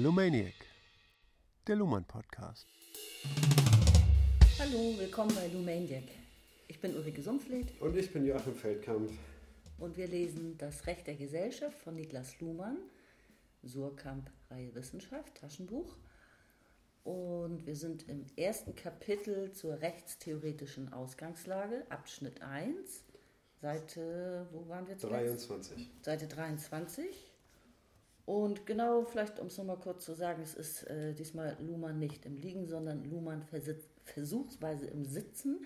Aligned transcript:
Lumaniac, 0.00 0.54
der 1.66 1.74
Luhmann 1.74 2.04
Podcast. 2.04 2.68
Hallo, 4.60 4.96
willkommen 4.96 5.34
bei 5.34 5.48
Lumaniac. 5.48 6.04
Ich 6.68 6.80
bin 6.80 6.94
Ulrike 6.94 7.20
Sumpfleth 7.20 7.80
Und 7.80 7.96
ich 7.96 8.12
bin 8.12 8.24
Joachim 8.24 8.54
Feldkamp. 8.54 9.10
und 9.78 9.96
wir 9.96 10.06
lesen 10.06 10.56
Das 10.56 10.86
Recht 10.86 11.08
der 11.08 11.16
Gesellschaft 11.16 11.76
von 11.80 11.96
Niklas 11.96 12.38
Luhmann, 12.38 12.76
Surkamp 13.64 14.30
Reihe 14.48 14.72
Wissenschaft, 14.76 15.34
Taschenbuch. 15.34 15.96
Und 17.02 17.66
wir 17.66 17.74
sind 17.74 18.08
im 18.08 18.24
ersten 18.36 18.76
Kapitel 18.76 19.50
zur 19.50 19.80
rechtstheoretischen 19.80 20.92
Ausgangslage, 20.92 21.84
Abschnitt 21.88 22.40
1, 22.40 23.02
Seite, 23.60 24.46
wo 24.52 24.68
waren 24.68 24.86
wir 24.86 24.96
zuletzt? 24.96 25.48
23. 25.50 25.90
Seite 26.02 26.28
23. 26.28 27.27
Und 28.28 28.66
genau, 28.66 29.06
vielleicht 29.06 29.40
um 29.40 29.46
es 29.46 29.56
nochmal 29.56 29.78
kurz 29.78 30.04
zu 30.04 30.12
sagen, 30.12 30.42
es 30.42 30.52
ist 30.52 30.82
äh, 30.82 31.14
diesmal 31.14 31.56
Luhmann 31.60 31.98
nicht 31.98 32.26
im 32.26 32.36
Liegen, 32.36 32.66
sondern 32.66 33.02
Luhmann 33.04 33.42
versuchsweise 34.04 34.86
im 34.86 35.06
Sitzen, 35.06 35.64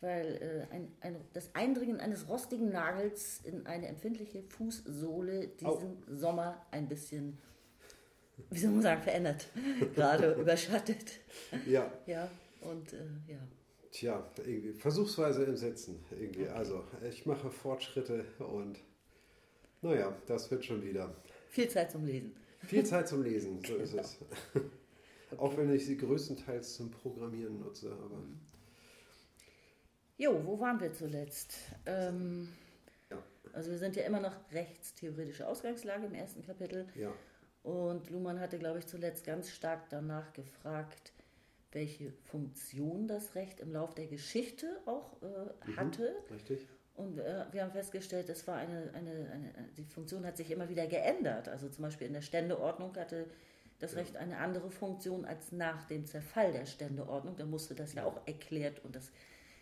weil 0.00 0.66
äh, 0.72 0.74
ein, 0.74 0.90
ein, 1.00 1.16
das 1.32 1.54
Eindringen 1.54 2.00
eines 2.00 2.28
rostigen 2.28 2.70
Nagels 2.70 3.42
in 3.44 3.68
eine 3.68 3.86
empfindliche 3.86 4.42
Fußsohle 4.42 5.46
diesen 5.46 5.68
Au. 5.68 5.96
Sommer 6.08 6.66
ein 6.72 6.88
bisschen, 6.88 7.38
wie 8.50 8.58
soll 8.58 8.72
man 8.72 8.82
sagen, 8.82 9.02
verändert, 9.02 9.46
gerade 9.94 10.32
überschattet. 10.32 11.20
Ja, 11.66 11.88
Ja, 12.08 12.28
und 12.62 12.94
äh, 12.94 12.96
ja. 13.28 13.38
tja, 13.92 14.28
irgendwie 14.44 14.72
versuchsweise 14.72 15.44
im 15.44 15.56
Sitzen. 15.56 16.04
Irgendwie. 16.10 16.48
Also, 16.48 16.82
ich 17.08 17.26
mache 17.26 17.48
Fortschritte 17.48 18.24
und 18.40 18.80
naja, 19.82 20.12
das 20.26 20.50
wird 20.50 20.64
schon 20.64 20.82
wieder. 20.82 21.14
Viel 21.52 21.68
Zeit 21.68 21.90
zum 21.90 22.06
Lesen. 22.06 22.34
Viel 22.64 22.84
Zeit 22.84 23.08
zum 23.08 23.22
Lesen, 23.22 23.62
so 23.62 23.76
ist 23.76 23.92
es. 23.92 24.18
Auch 25.36 25.54
wenn 25.58 25.70
ich 25.70 25.84
sie 25.84 25.98
größtenteils 25.98 26.76
zum 26.76 26.90
Programmieren 26.90 27.60
nutze, 27.60 27.92
aber 27.92 28.22
Jo, 30.16 30.40
wo 30.46 30.58
waren 30.58 30.80
wir 30.80 30.92
zuletzt? 30.94 31.54
Ähm, 31.84 32.48
Ja. 33.10 33.22
Also 33.52 33.70
wir 33.70 33.78
sind 33.78 33.96
ja 33.96 34.04
immer 34.04 34.20
noch 34.20 34.34
rechtstheoretische 34.52 35.46
Ausgangslage 35.46 36.06
im 36.06 36.14
ersten 36.14 36.42
Kapitel. 36.42 36.86
ja. 36.94 37.12
Und 37.64 38.10
Luhmann 38.10 38.40
hatte, 38.40 38.58
glaube 38.58 38.80
ich, 38.80 38.86
zuletzt 38.86 39.24
ganz 39.24 39.50
stark 39.50 39.88
danach 39.90 40.32
gefragt, 40.32 41.12
welche 41.70 42.12
Funktion 42.24 43.06
das 43.06 43.34
Recht 43.36 43.60
im 43.60 43.72
Lauf 43.72 43.94
der 43.94 44.06
Geschichte 44.06 44.80
auch 44.86 45.22
äh, 45.22 45.76
hatte. 45.76 46.16
Richtig? 46.30 46.66
Und 46.94 47.18
äh, 47.18 47.44
wir 47.52 47.62
haben 47.62 47.72
festgestellt, 47.72 48.28
es 48.28 48.46
war 48.46 48.56
eine, 48.56 48.90
eine, 48.92 49.10
eine, 49.30 49.52
die 49.76 49.84
Funktion 49.84 50.26
hat 50.26 50.36
sich 50.36 50.50
immer 50.50 50.68
wieder 50.68 50.86
geändert. 50.86 51.48
Also 51.48 51.68
zum 51.68 51.82
Beispiel 51.84 52.06
in 52.06 52.12
der 52.12 52.22
Ständeordnung 52.22 52.94
hatte 52.96 53.26
das 53.78 53.96
Recht 53.96 54.16
eine 54.16 54.38
andere 54.38 54.70
Funktion 54.70 55.24
als 55.24 55.52
nach 55.52 55.84
dem 55.88 56.04
Zerfall 56.06 56.52
der 56.52 56.66
Ständeordnung. 56.66 57.36
Da 57.36 57.46
musste 57.46 57.74
das 57.74 57.94
ja 57.94 58.04
auch 58.04 58.20
erklärt 58.26 58.84
und 58.84 58.94
das, 58.94 59.10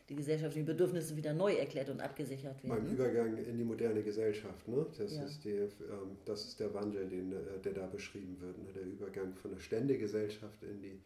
die 0.09 0.17
gesellschaftlichen 0.17 0.67
Bedürfnisse 0.67 1.17
wieder 1.17 1.33
neu 1.33 1.55
erklärt 1.55 1.89
und 1.89 2.01
abgesichert 2.01 2.61
Beim 2.63 2.71
werden. 2.85 2.93
Übergang 2.93 3.37
in 3.39 3.57
die 3.57 3.65
moderne 3.65 4.03
Gesellschaft, 4.03 4.67
ne? 4.67 4.85
das, 4.99 5.15
Ja. 5.15 5.23
ist 5.23 5.45
die, 5.45 5.51
ähm, 5.51 6.19
das 6.25 6.45
ist 6.47 6.59
der 6.61 6.75
Wandel, 6.75 7.09
den, 7.09 7.33
äh, 7.33 7.37
der 7.65 7.73
da 7.75 7.87
beschrieben 7.87 8.37
wird. 8.41 8.59
Ne? 8.59 8.73
Der 8.75 8.83
Übergang 8.83 9.35
von 9.37 9.53
der 9.53 9.61
Ständegesellschaft 9.61 10.63
in 10.65 10.83
die, 10.83 11.01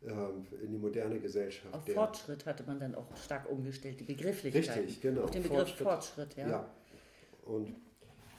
in 0.00 0.70
die 0.70 0.78
moderne 0.78 1.18
Gesellschaft. 1.18 1.74
Auf 1.74 1.86
Fortschritt 1.86 2.46
hatte 2.46 2.62
man 2.64 2.78
dann 2.78 2.94
auch 2.94 3.16
stark 3.16 3.50
umgestellt, 3.50 3.98
die 4.00 4.04
Begrifflichkeit. 4.04 4.78
Richtig, 4.78 5.00
genau. 5.00 5.22
Auf 5.22 5.30
den 5.32 5.42
Begriff 5.42 5.74
Fortschritt, 5.74 6.36
ja. 6.36 6.48
Ja. 6.48 6.70
Und, 7.44 7.74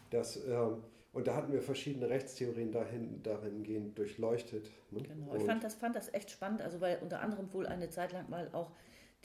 das, 0.10 0.38
ähm, 0.48 0.84
und 1.12 1.28
da 1.28 1.36
hatten 1.36 1.52
wir 1.52 1.62
verschiedene 1.62 2.10
Rechtstheorien 2.10 2.72
dahin, 2.72 3.22
dahingehend 3.24 3.98
durchleuchtet. 3.98 4.72
Ne? 4.92 5.02
Genau. 5.02 5.32
Und, 5.32 5.42
Ich 5.42 5.46
fand 5.46 5.64
das, 5.64 5.76
fand 5.76 5.96
das 5.96 6.14
echt 6.14 6.32
spannend, 6.32 6.62
also 6.62 6.80
weil 6.80 7.00
unter 7.02 7.20
anderem 7.20 7.52
wohl 7.54 7.68
eine 7.68 7.90
Zeit 7.90 8.14
lang 8.14 8.30
mal 8.30 8.50
auch 8.54 8.72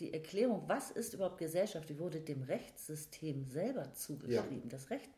die 0.01 0.13
Erklärung, 0.13 0.65
was 0.67 0.91
ist 0.91 1.15
überhaupt 1.15 1.39
Gesellschaft, 1.39 1.89
die 1.89 2.01
wurde 2.01 2.21
dem 2.21 2.43
Rechtssystem 2.43 3.45
selber 3.45 3.93
zugeschrieben. 3.93 4.69
Das 4.69 4.91
Recht, 4.91 5.09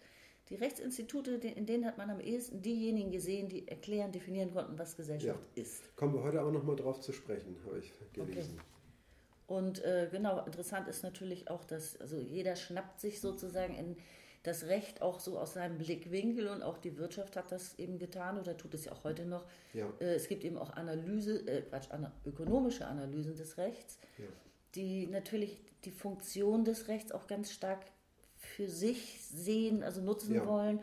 die 0.49 0.55
Rechtsinstitute, 0.55 1.33
in 1.49 1.67
denen 1.67 1.85
hat 1.85 1.99
man 1.99 2.11
am 2.11 2.21
ehesten 2.21 2.63
diejenigen 2.63 3.11
gesehen, 3.11 3.49
die 3.49 3.67
erklären, 3.67 4.13
definieren 4.13 4.53
konnten, 4.53 4.79
was 4.79 4.97
Gesellschaft 4.97 5.41
ist. 5.57 5.95
kommen 5.97 6.15
wir 6.15 6.23
heute 6.23 6.43
auch 6.43 6.53
nochmal 6.53 6.77
drauf 6.77 7.01
zu 7.01 7.13
sprechen, 7.13 7.57
habe 7.67 7.79
ich 7.81 7.93
gelesen. 8.13 8.61
Und 9.47 9.85
äh, 9.85 10.09
genau, 10.11 10.45
interessant 10.45 10.89
ist 10.89 11.03
natürlich 11.03 11.49
auch, 11.51 11.65
dass 11.65 12.01
also 12.01 12.19
jeder 12.19 12.57
schnappt 12.57 13.01
sich 13.01 13.21
sozusagen 13.21 13.75
in 13.77 13.97
das 14.43 14.65
Recht 14.67 15.03
auch 15.03 15.19
so 15.19 15.39
aus 15.39 15.55
seinem 15.55 15.79
Blickwinkel 15.79 16.47
und 16.49 16.63
auch 16.63 16.79
die 16.79 16.97
Wirtschaft 16.99 17.37
hat 17.37 17.51
das 17.51 17.77
eben 17.79 17.99
getan 17.99 18.39
oder 18.39 18.57
tut 18.57 18.75
es 18.75 18.85
ja 18.85 18.93
auch 18.93 19.03
heute 19.03 19.25
noch. 19.25 19.45
Ja. 19.73 19.87
Äh, 20.01 20.15
es 20.15 20.29
gibt 20.29 20.45
eben 20.45 20.57
auch 20.57 20.71
Analyse, 20.71 21.47
äh, 21.49 21.63
Quatsch, 21.63 21.91
ana 21.91 22.13
ökonomische 22.25 22.87
Analysen 22.87 23.35
des 23.35 23.57
Rechts, 23.59 23.99
Ja. 24.19 24.25
die 24.77 25.07
natürlich 25.09 25.59
die 25.85 25.91
Funktion 25.91 26.65
des 26.65 26.87
Rechts 26.89 27.11
auch 27.13 27.27
ganz 27.27 27.53
stark 27.53 27.81
für 28.57 28.69
sich 28.71 29.21
sehen, 29.23 29.83
also 29.83 30.01
nutzen 30.01 30.35
Ja. 30.35 30.47
wollen 30.47 30.81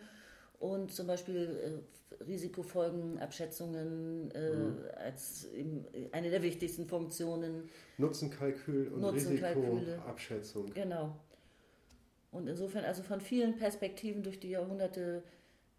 und 0.59 0.91
zum 0.93 1.07
Beispiel 1.07 1.83
äh, 2.19 2.23
Risikofolgenabschätzungen 2.23 4.29
äh, 4.31 4.55
Mhm. 4.55 4.77
als 4.95 5.45
eben 5.53 5.85
eine 6.11 6.29
der 6.29 6.43
wichtigsten 6.43 6.87
Funktionen 6.87 7.69
Nutzenkalkül 7.97 8.89
und. 8.89 9.03
Risikoabschätzung. 9.05 10.71
Genau. 10.73 11.15
Und 12.31 12.47
insofern 12.47 12.85
also 12.85 13.01
von 13.03 13.19
vielen 13.21 13.57
Perspektiven 13.57 14.21
durch 14.23 14.39
die 14.39 14.49
Jahrhunderte 14.51 15.23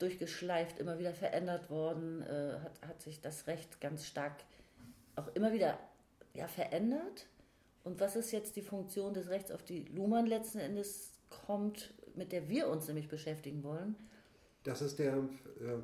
durchgeschleift, 0.01 0.79
immer 0.81 0.99
wieder 0.99 1.15
verändert 1.15 1.71
worden, 1.71 2.23
äh, 2.23 2.55
hat, 2.61 2.89
hat 2.89 3.03
sich 3.03 3.21
das 3.21 3.47
Recht 3.47 3.81
ganz 3.81 4.05
stark 4.07 4.43
auch 5.17 5.29
immer 5.35 5.53
wieder 5.53 5.79
ja, 6.35 6.49
verändert. 6.49 7.27
Und 7.85 8.01
was 8.01 8.17
ist 8.17 8.33
jetzt 8.33 8.57
die 8.57 8.63
Funktion 8.63 9.15
des 9.15 9.29
Rechts, 9.29 9.53
auf 9.53 9.63
die 9.63 9.85
Luhmann 9.85 10.27
letzten 10.27 10.59
Endes 10.59 11.13
kommt, 11.43 11.95
mit 12.15 12.33
der 12.33 12.49
wir 12.49 12.69
uns 12.69 12.87
nämlich 12.87 13.09
beschäftigen 13.09 13.63
wollen? 13.63 13.97
Das 14.63 14.81
ist 14.83 14.99
der, 14.99 15.17
äh, 15.17 15.79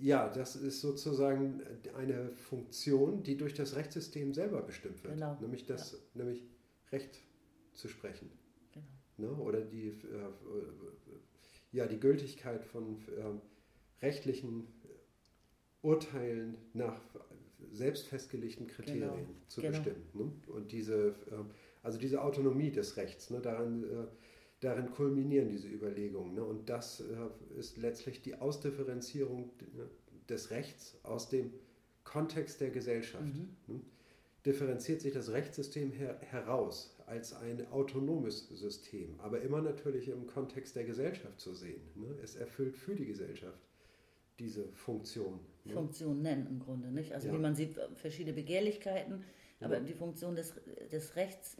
ja, 0.00 0.28
das 0.28 0.56
ist 0.56 0.80
sozusagen 0.80 1.62
eine 1.96 2.30
Funktion, 2.32 3.22
die 3.22 3.36
durch 3.36 3.54
das 3.54 3.76
Rechtssystem 3.76 4.34
selber 4.34 4.62
bestimmt 4.62 5.02
wird. 5.04 5.14
Genau, 5.14 5.36
Nämlich 5.40 5.66
das, 5.66 5.98
nämlich 6.14 6.42
Recht 6.92 7.20
zu 7.74 7.88
sprechen. 7.88 8.30
Genau. 8.72 9.32
Ne? 9.32 9.42
Oder 9.42 9.60
die, 9.60 9.88
äh, 9.88 9.94
ja, 11.72 11.86
die 11.86 11.98
Gültigkeit 11.98 12.64
von 12.64 12.98
ähm, 13.18 13.40
rechtlichen 14.02 14.66
Urteilen 15.82 16.56
nach 16.72 17.00
selbst 17.72 18.06
festgelegten 18.06 18.66
Kriterien 18.66 19.00
Genau, 19.00 19.18
zu 19.48 19.60
genau. 19.60 19.72
bestimmen. 19.72 20.02
Ne? 20.14 20.32
Und 20.52 20.72
diese, 20.72 21.14
ähm, 21.30 21.50
also 21.86 21.98
diese 21.98 22.20
Autonomie 22.22 22.72
des 22.72 22.96
Rechts, 22.96 23.30
ne? 23.30 23.40
daran, 23.40 23.84
äh, 23.84 24.06
darin 24.60 24.90
kulminieren 24.90 25.48
diese 25.48 25.68
Überlegungen. 25.68 26.34
Ne? 26.34 26.44
Und 26.44 26.68
das 26.68 27.00
äh, 27.00 27.58
ist 27.58 27.78
letztlich 27.78 28.22
die 28.22 28.34
Ausdifferenzierung 28.34 29.50
ne, 29.76 29.88
des 30.28 30.50
Rechts 30.50 30.98
aus 31.04 31.28
dem 31.28 31.52
Kontext 32.02 32.60
der 32.60 32.70
Gesellschaft. 32.70 33.24
Ne? 33.68 33.80
Differenziert 34.44 35.00
sich 35.00 35.12
das 35.12 35.30
Rechtssystem 35.30 35.92
her 35.92 36.18
heraus 36.20 36.96
als 37.06 37.32
ein 37.34 37.66
autonomes 37.70 38.48
System, 38.48 39.14
aber 39.18 39.40
immer 39.42 39.60
natürlich 39.62 40.08
im 40.08 40.26
Kontext 40.26 40.74
der 40.74 40.84
Gesellschaft 40.84 41.40
zu 41.40 41.54
sehen. 41.54 41.82
Ne? 41.94 42.16
Es 42.22 42.34
erfüllt 42.34 42.76
für 42.76 42.96
die 42.96 43.06
Gesellschaft 43.06 43.60
diese 44.40 44.64
Funktion. 44.72 45.38
Ne? 45.64 45.72
Funktion 45.72 46.20
nennen 46.20 46.46
im 46.48 46.58
Grunde, 46.58 46.90
nicht? 46.90 47.12
Also 47.12 47.28
Ja. 47.28 47.34
wie 47.34 47.38
man 47.38 47.54
sieht, 47.54 47.78
verschiedene 47.94 48.34
Begehrlichkeiten, 48.34 49.22
aber 49.60 49.74
Ja. 49.78 49.80
die 49.80 49.94
Funktion 49.94 50.34
des, 50.34 50.54
des 50.90 51.14
Rechts 51.16 51.56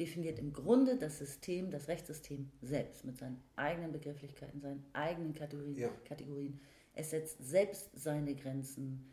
definiert 0.00 0.38
im 0.38 0.52
Grunde 0.52 0.96
das 0.96 1.18
System, 1.18 1.70
das 1.70 1.86
Rechtssystem 1.88 2.50
selbst 2.62 3.04
mit 3.04 3.18
seinen 3.18 3.40
eigenen 3.56 3.92
Begrifflichkeiten, 3.92 4.60
seinen 4.60 4.84
eigenen 4.94 5.34
Kategorien. 5.34 5.76
Ja. 5.76 5.90
Kategorien. 6.04 6.58
Es 6.94 7.10
setzt 7.10 7.38
selbst 7.46 7.90
seine 7.94 8.34
Grenzen. 8.34 9.04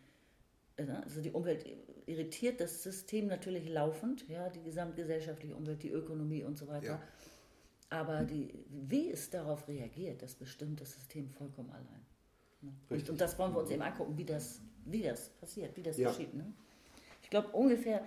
Äh, 0.78 0.88
Also 1.04 1.22
die 1.22 1.32
Umwelt 1.32 1.66
irritiert 2.06 2.60
das 2.62 2.82
System 2.82 3.28
natürlich 3.28 3.70
laufend, 3.70 4.28
ja, 4.30 4.50
die 4.50 4.64
gesamtgesellschaftliche 4.64 5.56
Umwelt, 5.56 5.84
die 5.84 5.92
Ökonomie 5.92 6.44
und 6.44 6.58
so 6.58 6.68
weiter. 6.68 6.86
Ja. 6.86 7.02
Aber 7.90 8.24
die, 8.24 8.54
wie 8.70 9.12
es 9.12 9.30
darauf 9.30 9.68
reagiert, 9.68 10.22
das 10.22 10.36
bestimmt 10.36 10.82
das 10.82 10.94
System 10.94 11.30
vollkommen 11.30 11.70
allein. 11.72 12.06
Ne? 12.62 12.74
Und, 12.90 13.10
und 13.10 13.22
das 13.22 13.38
wollen 13.38 13.54
wir 13.54 13.60
uns 13.60 13.70
eben 13.72 13.82
angucken, 13.82 14.18
wie 14.18 14.26
das, 14.26 14.62
wie 14.86 15.04
das 15.04 15.30
passiert, 15.30 15.76
wie 15.78 15.84
das 15.84 15.98
Ja. 15.98 16.10
geschieht. 16.10 16.34
Ne? 16.34 16.52
Ich 17.24 17.30
glaube, 17.30 17.50
ungefähr 17.50 18.06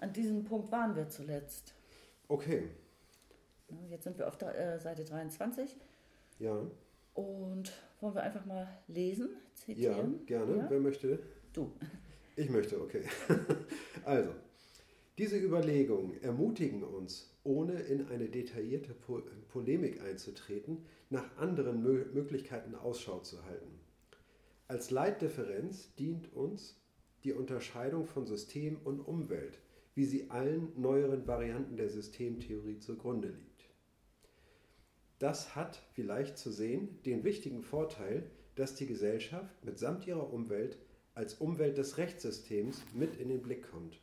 an 0.00 0.12
diesem 0.12 0.44
Punkt 0.44 0.70
waren 0.72 0.96
wir 0.96 1.08
zuletzt. 1.08 1.74
Okay? 2.32 2.62
Jetzt 3.90 4.04
sind 4.04 4.16
wir 4.16 4.26
auf 4.26 4.38
der, 4.38 4.58
äh, 4.58 4.80
Seite 4.80 5.04
23 5.04 5.76
ja, 6.38 6.66
und 7.12 7.72
wollen 8.00 8.14
wir 8.14 8.22
einfach 8.22 8.46
mal 8.46 8.66
lesen, 8.88 9.28
ja, 9.28 9.54
zitieren? 9.54 10.24
gerne. 10.24 10.56
Ja? 10.56 10.70
Wer 10.70 10.80
möchte? 10.80 11.18
Du. 11.52 11.72
Ich 12.36 12.48
möchte, 12.48 12.80
okay. 12.80 13.02
also, 14.06 14.30
diese 15.18 15.36
Überlegungen 15.36 16.22
ermutigen 16.22 16.82
uns, 16.82 17.36
ohne 17.44 17.74
in 17.74 18.08
eine 18.08 18.30
detaillierte 18.30 18.94
po 18.94 19.20
Polemik 19.48 20.00
einzutreten, 20.00 20.86
nach 21.10 21.36
anderen 21.36 21.82
Mö 21.82 22.06
Möglichkeiten 22.14 22.74
Ausschau 22.74 23.18
zu 23.18 23.44
halten. 23.44 23.78
Als 24.68 24.90
Leitdifferenz 24.90 25.94
dient 25.96 26.32
uns 26.32 26.80
die 27.24 27.34
Unterscheidung 27.34 28.06
von 28.06 28.24
System 28.24 28.78
und 28.84 29.00
Umwelt, 29.00 29.58
wie 29.94 30.04
sie 30.04 30.30
allen 30.30 30.72
neueren 30.80 31.26
Varianten 31.26 31.76
der 31.76 31.88
Systemtheorie 31.88 32.78
zugrunde 32.78 33.28
liegt. 33.28 33.68
Das 35.18 35.54
hat, 35.54 35.82
wie 35.94 36.02
leicht 36.02 36.38
zu 36.38 36.50
sehen, 36.50 37.00
den 37.04 37.24
wichtigen 37.24 37.62
Vorteil, 37.62 38.30
dass 38.54 38.74
die 38.74 38.86
Gesellschaft 38.86 39.64
mitsamt 39.64 40.06
ihrer 40.06 40.32
Umwelt 40.32 40.78
als 41.14 41.34
Umwelt 41.34 41.76
des 41.78 41.98
Rechtssystems 41.98 42.82
mit 42.94 43.16
in 43.16 43.28
den 43.28 43.42
Blick 43.42 43.70
kommt. 43.70 44.00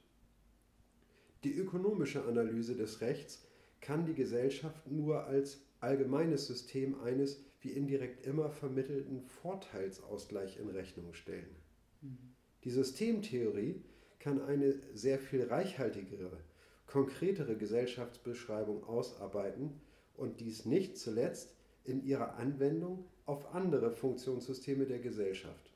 Die 1.44 1.54
ökonomische 1.54 2.24
Analyse 2.26 2.76
des 2.76 3.02
Rechts 3.02 3.46
kann 3.82 4.06
die 4.06 4.14
Gesellschaft 4.14 4.88
nur 4.88 5.26
als 5.26 5.62
allgemeines 5.80 6.48
System 6.48 7.00
eines 7.02 7.42
wie 7.62 7.72
indirekt 7.72 8.26
immer 8.26 8.50
vermittelten 8.50 9.22
Vorteilsausgleich 9.22 10.58
in 10.58 10.70
Rechnung 10.70 11.14
stellen. 11.14 11.56
Mhm. 12.02 12.18
Die 12.64 12.72
Systemtheorie 12.72 13.82
kann 14.20 14.42
eine 14.42 14.76
sehr 14.94 15.20
viel 15.20 15.44
reichhaltigere, 15.44 16.38
konkretere 16.86 17.56
Gesellschaftsbeschreibung 17.56 18.84
ausarbeiten 18.84 19.80
und 20.16 20.40
dies 20.40 20.66
nicht 20.66 20.98
zuletzt 20.98 21.56
in 21.84 22.04
ihrer 22.04 22.36
Anwendung 22.36 23.06
auf 23.26 23.54
andere 23.54 23.92
Funktionssysteme 23.92 24.86
der 24.86 25.00
Gesellschaft. 25.00 25.72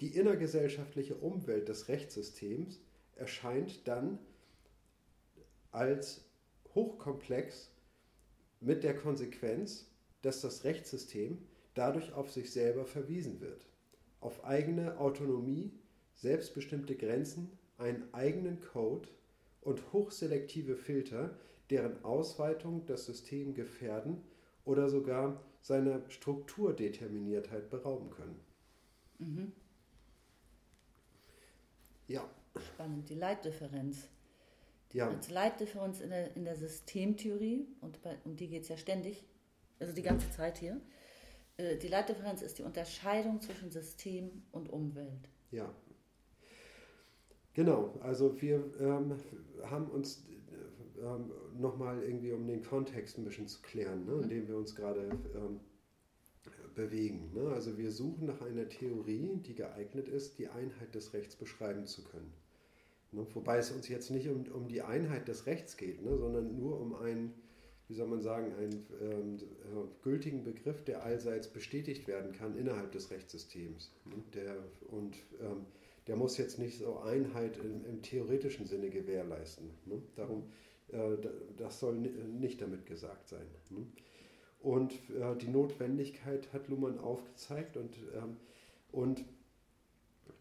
Die 0.00 0.16
innergesellschaftliche 0.16 1.14
Umwelt 1.14 1.68
des 1.68 1.88
Rechtssystems 1.88 2.80
erscheint 3.14 3.86
dann 3.86 4.18
als 5.70 6.24
hochkomplex 6.74 7.70
mit 8.60 8.84
der 8.84 8.96
Konsequenz, 8.96 9.86
dass 10.22 10.40
das 10.40 10.64
Rechtssystem 10.64 11.38
dadurch 11.74 12.12
auf 12.12 12.30
sich 12.30 12.52
selber 12.52 12.84
verwiesen 12.84 13.40
wird, 13.40 13.66
auf 14.20 14.44
eigene 14.44 14.98
Autonomie, 14.98 15.72
selbstbestimmte 16.22 16.94
Grenzen, 16.94 17.50
einen 17.78 18.14
eigenen 18.14 18.60
Code 18.60 19.08
und 19.60 19.92
hochselektive 19.92 20.76
Filter, 20.76 21.36
deren 21.68 22.04
Ausweitung 22.04 22.86
das 22.86 23.06
System 23.06 23.54
gefährden 23.54 24.22
oder 24.64 24.88
sogar 24.88 25.42
seiner 25.60 26.08
Strukturdeterminiertheit 26.08 27.70
berauben 27.70 28.10
können. 28.10 28.40
Mhm. 29.18 29.52
Ja. 32.06 32.28
Spannend, 32.74 33.08
die 33.08 33.14
Leitdifferenz. 33.14 34.08
Ja. 34.92 35.08
Als 35.08 35.28
Leitdifferenz 35.30 36.00
in 36.00 36.10
der, 36.10 36.36
in 36.36 36.44
der 36.44 36.56
Systemtheorie, 36.56 37.66
und 37.80 38.00
bei, 38.02 38.16
um 38.24 38.36
die 38.36 38.48
geht 38.48 38.62
es 38.62 38.68
ja 38.68 38.76
ständig, 38.76 39.24
also 39.80 39.92
die 39.92 40.02
ganze 40.02 40.30
Zeit 40.30 40.58
hier, 40.58 40.80
äh, 41.56 41.78
die 41.78 41.88
Leitdifferenz 41.88 42.42
ist 42.42 42.58
die 42.58 42.62
Unterscheidung 42.62 43.40
zwischen 43.40 43.70
System 43.70 44.42
und 44.52 44.68
Umwelt. 44.68 45.28
Ja. 45.50 45.74
Genau, 47.54 47.94
also 48.00 48.40
wir 48.40 48.64
ähm, 48.80 49.14
haben 49.64 49.86
uns 49.90 50.24
ähm, 51.02 51.30
nochmal 51.58 52.02
irgendwie, 52.02 52.32
um 52.32 52.46
den 52.46 52.62
Kontext 52.62 53.18
ein 53.18 53.24
bisschen 53.24 53.48
zu 53.48 53.60
klären, 53.60 54.06
ne, 54.06 54.12
in 54.12 54.20
mhm. 54.20 54.28
dem 54.28 54.48
wir 54.48 54.56
uns 54.56 54.74
gerade 54.74 55.10
ähm, 55.34 55.60
bewegen. 56.74 57.30
Ne? 57.34 57.50
Also 57.50 57.76
wir 57.76 57.90
suchen 57.90 58.26
nach 58.26 58.40
einer 58.40 58.68
Theorie, 58.68 59.38
die 59.44 59.54
geeignet 59.54 60.08
ist, 60.08 60.38
die 60.38 60.48
Einheit 60.48 60.94
des 60.94 61.12
Rechts 61.12 61.36
beschreiben 61.36 61.86
zu 61.86 62.02
können. 62.04 62.32
Ne? 63.12 63.26
Wobei 63.34 63.58
es 63.58 63.70
uns 63.70 63.88
jetzt 63.88 64.10
nicht 64.10 64.28
um, 64.28 64.44
um 64.52 64.68
die 64.68 64.82
Einheit 64.82 65.28
des 65.28 65.46
Rechts 65.46 65.76
geht, 65.76 66.02
ne? 66.02 66.16
sondern 66.16 66.56
nur 66.56 66.80
um 66.80 66.94
einen, 66.94 67.34
wie 67.88 67.94
soll 67.94 68.08
man 68.08 68.22
sagen, 68.22 68.52
einen 68.54 68.86
ähm, 69.00 69.36
äh, 69.36 70.02
gültigen 70.02 70.44
Begriff, 70.44 70.82
der 70.84 71.02
allseits 71.02 71.48
bestätigt 71.48 72.08
werden 72.08 72.32
kann 72.32 72.56
innerhalb 72.56 72.92
des 72.92 73.10
Rechtssystems. 73.10 73.92
Ne? 74.06 74.22
Der, 74.34 74.56
und 74.88 75.16
ähm, 75.40 75.66
der 76.06 76.16
muss 76.16 76.36
jetzt 76.36 76.58
nicht 76.58 76.78
so 76.78 76.98
Einheit 77.00 77.56
im, 77.58 77.84
im 77.84 78.02
theoretischen 78.02 78.66
Sinne 78.66 78.90
gewährleisten. 78.90 79.70
Ne? 79.86 80.02
Darum, 80.16 80.44
äh, 80.88 81.16
das 81.56 81.80
soll 81.80 81.94
nicht 81.94 82.60
damit 82.60 82.86
gesagt 82.86 83.28
sein. 83.28 83.46
Ne? 83.70 83.86
Und 84.60 84.92
äh, 85.10 85.36
die 85.40 85.48
Notwendigkeit 85.48 86.52
hat 86.52 86.68
Luhmann 86.68 86.98
aufgezeigt 86.98 87.76
und, 87.76 87.96
ähm, 88.14 88.36
und 88.92 89.24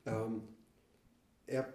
ähm, 0.05 0.43
er 1.47 1.73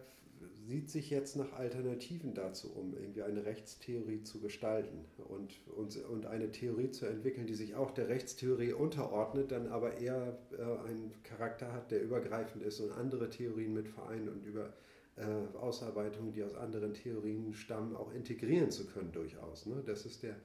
sieht 0.67 0.91
sich 0.91 1.11
jetzt 1.11 1.37
nach 1.37 1.53
Alternativen 1.53 2.35
dazu 2.35 2.73
um, 2.73 2.95
irgendwie 2.95 3.23
eine 3.23 3.45
Rechtstheorie 3.45 4.23
zu 4.23 4.41
gestalten 4.41 5.05
und, 5.29 5.55
und, 5.69 5.97
und 6.07 6.27
eine 6.27 6.51
Theorie 6.51 6.91
zu 6.91 7.07
entwickeln, 7.07 7.47
die 7.47 7.55
sich 7.55 7.77
auch 7.77 7.93
der 7.93 8.09
Rechtstheorie 8.09 8.73
unterordnet, 8.73 9.53
dann 9.53 9.69
aber 9.69 9.99
eher 9.99 10.39
äh, 10.59 10.89
einen 10.89 11.13
Charakter 11.23 11.73
hat, 11.73 11.93
der 11.93 12.03
übergreifend 12.03 12.65
ist 12.65 12.81
und 12.81 12.91
andere 12.91 13.31
Theorien 13.31 13.75
mit 13.75 13.89
vereint 13.89 14.29
und 14.29 14.45
über 14.45 14.73
äh, 15.17 15.57
Ausarbeitungen, 15.57 16.33
die 16.33 16.43
aus 16.43 16.55
anderen 16.55 16.95
Theorien 16.95 17.55
stammen, 17.55 17.95
auch 17.95 18.13
integrieren 18.13 18.71
zu 18.73 18.87
können 18.87 19.13
durchaus. 19.13 19.67
Ne? 19.67 19.83
Das 19.87 20.05
ist 20.05 20.25
der, 20.25 20.37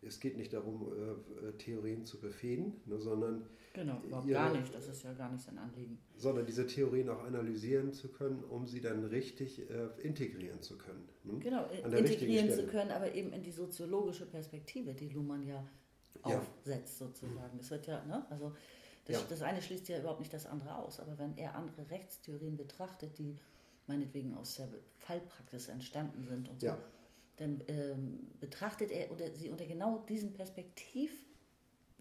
es 0.00 0.20
geht 0.20 0.38
nicht 0.38 0.54
darum, 0.54 0.90
äh, 0.90 1.52
Theorien 1.58 2.04
zu 2.04 2.18
befehden, 2.18 2.80
ne, 2.86 2.98
sondern. 2.98 3.46
Genau, 3.76 4.00
überhaupt 4.02 4.26
ihre, 4.26 4.38
gar 4.38 4.52
nicht, 4.52 4.74
das 4.74 4.88
ist 4.88 5.04
ja 5.04 5.12
gar 5.12 5.30
nicht 5.30 5.44
sein 5.44 5.58
Anliegen. 5.58 5.98
Sondern 6.16 6.46
diese 6.46 6.66
Theorien 6.66 7.10
auch 7.10 7.22
analysieren 7.24 7.92
zu 7.92 8.08
können, 8.08 8.42
um 8.42 8.66
sie 8.66 8.80
dann 8.80 9.04
richtig 9.04 9.68
äh, 9.70 9.88
integrieren 10.02 10.62
zu 10.62 10.78
können. 10.78 11.06
Ne? 11.24 11.38
Genau, 11.40 11.68
integrieren 11.68 12.50
zu 12.50 12.66
können, 12.66 12.90
aber 12.90 13.14
eben 13.14 13.32
in 13.34 13.42
die 13.42 13.50
soziologische 13.52 14.24
Perspektive, 14.24 14.94
die 14.94 15.10
Luhmann 15.10 15.46
ja 15.46 15.62
aufsetzt, 16.22 17.00
ja. 17.00 17.06
sozusagen. 17.06 17.58
Das 17.58 17.70
wird 17.70 17.86
ja, 17.86 18.02
ne? 18.06 18.26
Also 18.30 18.54
das, 19.04 19.16
ja. 19.16 19.26
das 19.28 19.42
eine 19.42 19.60
schließt 19.60 19.88
ja 19.88 19.98
überhaupt 20.00 20.20
nicht 20.20 20.32
das 20.32 20.46
andere 20.46 20.76
aus, 20.76 20.98
aber 20.98 21.18
wenn 21.18 21.36
er 21.36 21.54
andere 21.54 21.90
Rechtstheorien 21.90 22.56
betrachtet, 22.56 23.18
die 23.18 23.36
meinetwegen 23.86 24.34
aus 24.34 24.56
der 24.56 24.68
Fallpraxis 24.96 25.68
entstanden 25.68 26.24
sind 26.26 26.48
und 26.48 26.60
so, 26.60 26.68
ja 26.68 26.78
dann 27.36 27.62
ähm, 27.68 28.26
betrachtet 28.40 28.90
er 28.90 29.10
oder 29.12 29.30
sie 29.30 29.50
unter 29.50 29.66
genau 29.66 29.98
diesem 30.08 30.32
Perspektiv, 30.32 31.25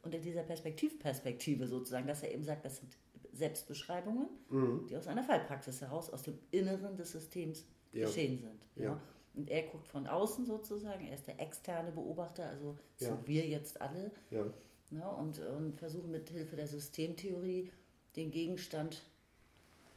unter 0.05 0.19
dieser 0.19 0.43
Perspektivperspektive 0.43 1.67
sozusagen, 1.67 2.07
dass 2.07 2.24
er 2.24 2.31
eben 2.31 2.43
sagt, 2.43 2.63
das 2.63 2.77
sind 2.77 2.95
Selbstbeschreibungen, 3.33 4.29
mhm. 4.50 4.88
die 4.88 4.95
aus 4.95 5.07
einer 5.07 5.24
Fallpraxis 5.24 5.81
heraus, 5.81 6.09
aus 6.09 6.24
dem 6.24 6.39
Inneren 6.51 6.95
des 6.95 7.12
Systems 7.12 7.65
ja. 7.91 8.05
geschehen 8.05 8.38
sind. 8.38 8.65
Ja. 8.75 8.83
ja. 8.83 9.01
Und 9.33 9.50
er 9.50 9.63
guckt 9.63 9.88
von 9.88 10.07
außen 10.07 10.45
sozusagen, 10.45 11.07
er 11.07 11.15
ist 11.15 11.27
der 11.27 11.41
externe 11.41 11.91
Beobachter, 11.91 12.47
also 12.47 12.77
ja. 13.00 13.09
so 13.09 13.17
wir 13.25 13.45
jetzt 13.45 13.81
alle. 13.81 14.12
Ja. 14.31 14.45
Ja, 14.91 15.09
und, 15.09 15.39
und 15.39 15.77
versuchen 15.77 16.12
mit 16.12 16.29
Hilfe 16.29 16.55
der 16.55 16.67
Systemtheorie 16.67 17.71
den 18.15 18.31
Gegenstand 18.31 19.01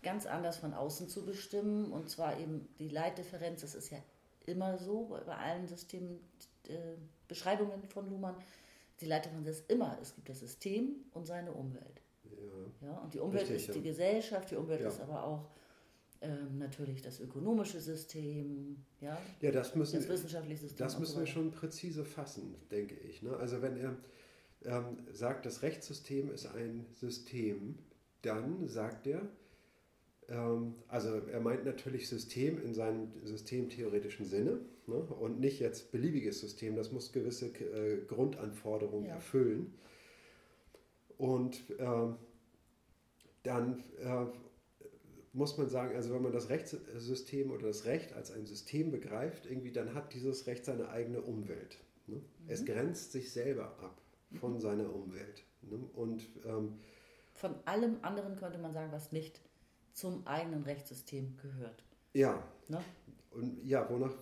ganz 0.02 0.26
anders 0.26 0.56
von 0.56 0.74
außen 0.74 1.08
zu 1.08 1.24
bestimmen. 1.24 1.92
Und 1.92 2.08
zwar 2.08 2.40
eben 2.40 2.66
die 2.78 2.88
Leitdifferenz, 2.88 3.60
das 3.60 3.74
ist 3.74 3.90
ja 3.90 3.98
immer 4.46 4.78
so, 4.78 5.18
bei 5.26 5.36
allen 5.36 5.68
Systembeschreibungen 5.68 7.84
äh, 7.84 7.88
von 7.88 8.08
Luhmann, 8.08 8.36
die 9.00 9.06
Leiterin 9.06 9.44
ist 9.46 9.70
immer, 9.70 9.98
es 10.02 10.14
gibt 10.14 10.28
das 10.28 10.40
System 10.40 10.96
und 11.12 11.26
seine 11.26 11.52
Umwelt. 11.52 12.02
Ja. 12.24 12.88
ja 12.88 12.98
und 12.98 13.14
die 13.14 13.20
Umwelt 13.20 13.48
Richtig, 13.48 13.68
ist 13.68 13.74
die 13.74 13.82
Gesellschaft, 13.82 14.50
die 14.50 14.56
Umwelt 14.56 14.80
ja. 14.80 14.88
ist 14.88 15.00
aber 15.00 15.24
auch 15.24 15.48
ähm, 16.20 16.58
natürlich 16.58 17.00
das 17.02 17.20
ökonomische 17.20 17.80
System, 17.80 18.84
ja, 19.00 19.18
ja 19.40 19.52
das, 19.52 19.74
müssen, 19.74 19.96
das 19.96 20.08
wissenschaftliche 20.08 20.62
System. 20.62 20.84
Das 20.84 20.98
müssen 20.98 21.14
so 21.14 21.20
wir 21.20 21.26
schon 21.26 21.50
präzise 21.52 22.04
fassen, 22.04 22.56
denke 22.70 22.96
ich. 22.96 23.22
Ne? 23.22 23.36
Also 23.36 23.62
wenn 23.62 23.76
er 23.76 23.96
ähm, 24.64 24.98
sagt, 25.12 25.46
das 25.46 25.62
Rechtssystem 25.62 26.32
ist 26.32 26.46
ein 26.46 26.86
System, 26.92 27.78
dann 28.22 28.66
sagt 28.66 29.06
er, 29.06 29.22
also 30.88 31.22
er 31.32 31.40
meint 31.40 31.64
natürlich 31.64 32.08
System 32.08 32.62
in 32.62 32.74
seinem 32.74 33.12
systemtheoretischen 33.24 34.26
Sinne 34.26 34.60
ne? 34.86 34.96
und 34.96 35.40
nicht 35.40 35.58
jetzt 35.58 35.90
beliebiges 35.90 36.40
System, 36.40 36.76
das 36.76 36.92
muss 36.92 37.12
gewisse 37.12 37.46
äh, 37.46 38.04
Grundanforderungen 38.06 39.06
ja. 39.06 39.14
erfüllen. 39.14 39.72
Und 41.16 41.70
äh, 41.78 42.12
dann 43.42 43.82
äh, 44.00 44.26
muss 45.32 45.56
man 45.56 45.68
sagen, 45.68 45.96
also 45.96 46.14
wenn 46.14 46.22
man 46.22 46.32
das 46.32 46.50
Rechtssystem 46.50 47.50
oder 47.50 47.68
das 47.68 47.86
Recht 47.86 48.12
als 48.12 48.30
ein 48.30 48.44
System 48.44 48.90
begreift, 48.90 49.46
irgendwie 49.46 49.72
dann 49.72 49.94
hat 49.94 50.12
dieses 50.12 50.46
Recht 50.46 50.64
seine 50.64 50.90
eigene 50.90 51.22
Umwelt. 51.22 51.78
Ne? 52.06 52.16
Mhm. 52.16 52.22
Es 52.48 52.66
grenzt 52.66 53.12
sich 53.12 53.32
selber 53.32 53.78
ab 53.80 54.02
von 54.34 54.54
mhm. 54.54 54.60
seiner 54.60 54.94
Umwelt. 54.94 55.44
Ne? 55.62 55.78
Und 55.94 56.28
ähm, 56.44 56.78
von 57.32 57.54
allem 57.64 57.96
anderen 58.02 58.36
könnte 58.36 58.58
man 58.58 58.74
sagen, 58.74 58.92
was 58.92 59.12
nicht 59.12 59.40
zum 59.98 60.26
eigenen 60.26 60.62
Rechtssystem 60.62 61.36
gehört. 61.36 61.84
Ja. 62.12 62.42
Ne? 62.68 62.80
Und 63.30 63.64
ja, 63.64 63.88
wonach, 63.90 64.14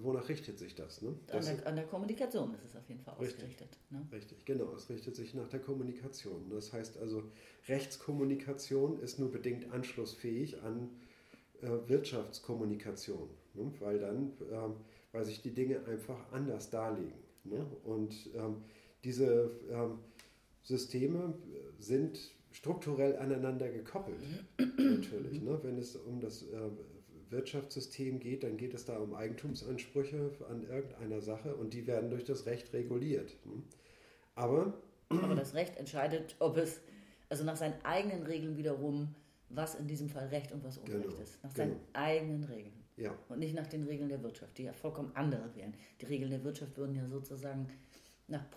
wonach 0.00 0.28
richtet 0.28 0.58
sich 0.58 0.74
das? 0.74 1.02
Ne? 1.02 1.14
das 1.26 1.48
an, 1.48 1.56
der, 1.56 1.66
an, 1.66 1.76
der, 1.76 1.86
Kommunikation 1.86 2.54
ist 2.54 2.64
es 2.64 2.76
auf 2.76 2.88
jeden 2.88 3.00
Fall 3.02 3.14
ausgerichtet. 3.14 3.68
Richtig, 3.68 3.90
ne? 3.90 4.08
richtig, 4.12 4.44
genau. 4.44 4.74
Es 4.74 4.88
richtet 4.88 5.14
sich 5.14 5.34
nach 5.34 5.48
der 5.48 5.60
Kommunikation. 5.60 6.48
Das 6.50 6.72
heißt 6.72 6.96
also, 6.98 7.22
Rechtskommunikation 7.68 8.98
ist 9.00 9.18
nur 9.18 9.30
bedingt 9.30 9.72
anschlussfähig 9.72 10.62
an 10.62 10.88
äh, 11.60 11.68
Wirtschaftskommunikation, 11.86 13.28
ne? 13.54 13.72
weil 13.80 13.98
dann, 13.98 14.32
ähm, 14.50 14.76
weil 15.12 15.24
sich 15.24 15.42
die 15.42 15.52
Dinge 15.52 15.84
einfach 15.84 16.32
anders 16.32 16.70
darlegen. 16.70 17.20
Ne? 17.44 17.66
Und 17.84 18.14
ähm, 18.34 18.62
diese 19.04 19.50
ähm, 19.70 19.98
Systeme 20.62 21.34
sind 21.78 22.18
strukturell 22.56 23.16
aneinander 23.18 23.68
gekoppelt, 23.68 24.16
natürlich. 24.58 25.42
Ne? 25.42 25.58
Wenn 25.62 25.76
es 25.76 25.94
um 25.94 26.20
das 26.20 26.42
äh, 26.42 26.70
Wirtschaftssystem 27.30 28.18
geht, 28.18 28.44
dann 28.44 28.56
geht 28.56 28.72
es 28.72 28.86
da 28.86 28.96
um 28.98 29.14
Eigentumsansprüche 29.14 30.30
an 30.48 30.66
irgendeiner 30.66 31.20
Sache 31.20 31.54
und 31.54 31.74
die 31.74 31.86
werden 31.86 32.08
durch 32.08 32.24
das 32.24 32.46
Recht 32.46 32.72
reguliert. 32.72 33.36
Ne? 33.44 33.62
Aber, 34.34 34.72
Aber 35.10 35.34
das 35.34 35.52
Recht 35.54 35.76
entscheidet, 35.76 36.34
ob 36.38 36.56
es, 36.56 36.80
also 37.28 37.44
nach 37.44 37.56
seinen 37.56 37.74
eigenen 37.84 38.22
Regeln 38.22 38.56
wiederum, 38.56 39.14
was 39.50 39.74
in 39.74 39.86
diesem 39.86 40.08
Fall 40.08 40.28
Recht 40.28 40.50
und 40.52 40.64
was 40.64 40.78
Unrecht 40.78 41.02
Genau, 41.10 41.22
ist. 41.22 41.44
Nach 41.44 41.52
genau. 41.52 41.68
seinen 41.68 41.80
eigenen 41.92 42.44
Regeln. 42.44 42.84
ja, 42.96 43.14
Und 43.28 43.38
nicht 43.38 43.54
nach 43.54 43.66
den 43.66 43.84
Regeln 43.84 44.08
der 44.08 44.22
Wirtschaft, 44.22 44.56
die 44.56 44.62
ja 44.64 44.72
vollkommen 44.72 45.12
andere 45.14 45.54
wären. 45.54 45.74
Die 46.00 46.06
Regeln 46.06 46.30
der 46.30 46.42
Wirtschaft 46.42 46.76
würden 46.78 46.94
ja 46.96 47.06
sozusagen 47.06 47.68
nach 48.28 48.48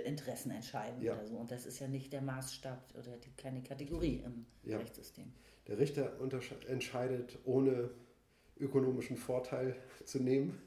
Profitinteressen 0.00 0.50
entscheiden 0.52 1.02
Ja. 1.02 1.14
oder 1.14 1.26
so. 1.26 1.36
Und 1.36 1.50
das 1.50 1.66
ist 1.66 1.78
ja 1.80 1.88
nicht 1.88 2.12
der 2.12 2.22
Maßstab 2.22 2.94
oder 2.98 3.16
die, 3.16 3.30
keine 3.36 3.62
Kategorie 3.62 4.22
im 4.24 4.46
Ja. 4.64 4.78
Rechtssystem. 4.78 5.32
der 5.66 5.78
Richter 5.78 6.12
entscheidet, 6.68 7.38
ohne 7.44 7.90
ökonomischen 8.60 9.16
Vorteil 9.16 9.74
zu 10.04 10.20
nehmen 10.22 10.60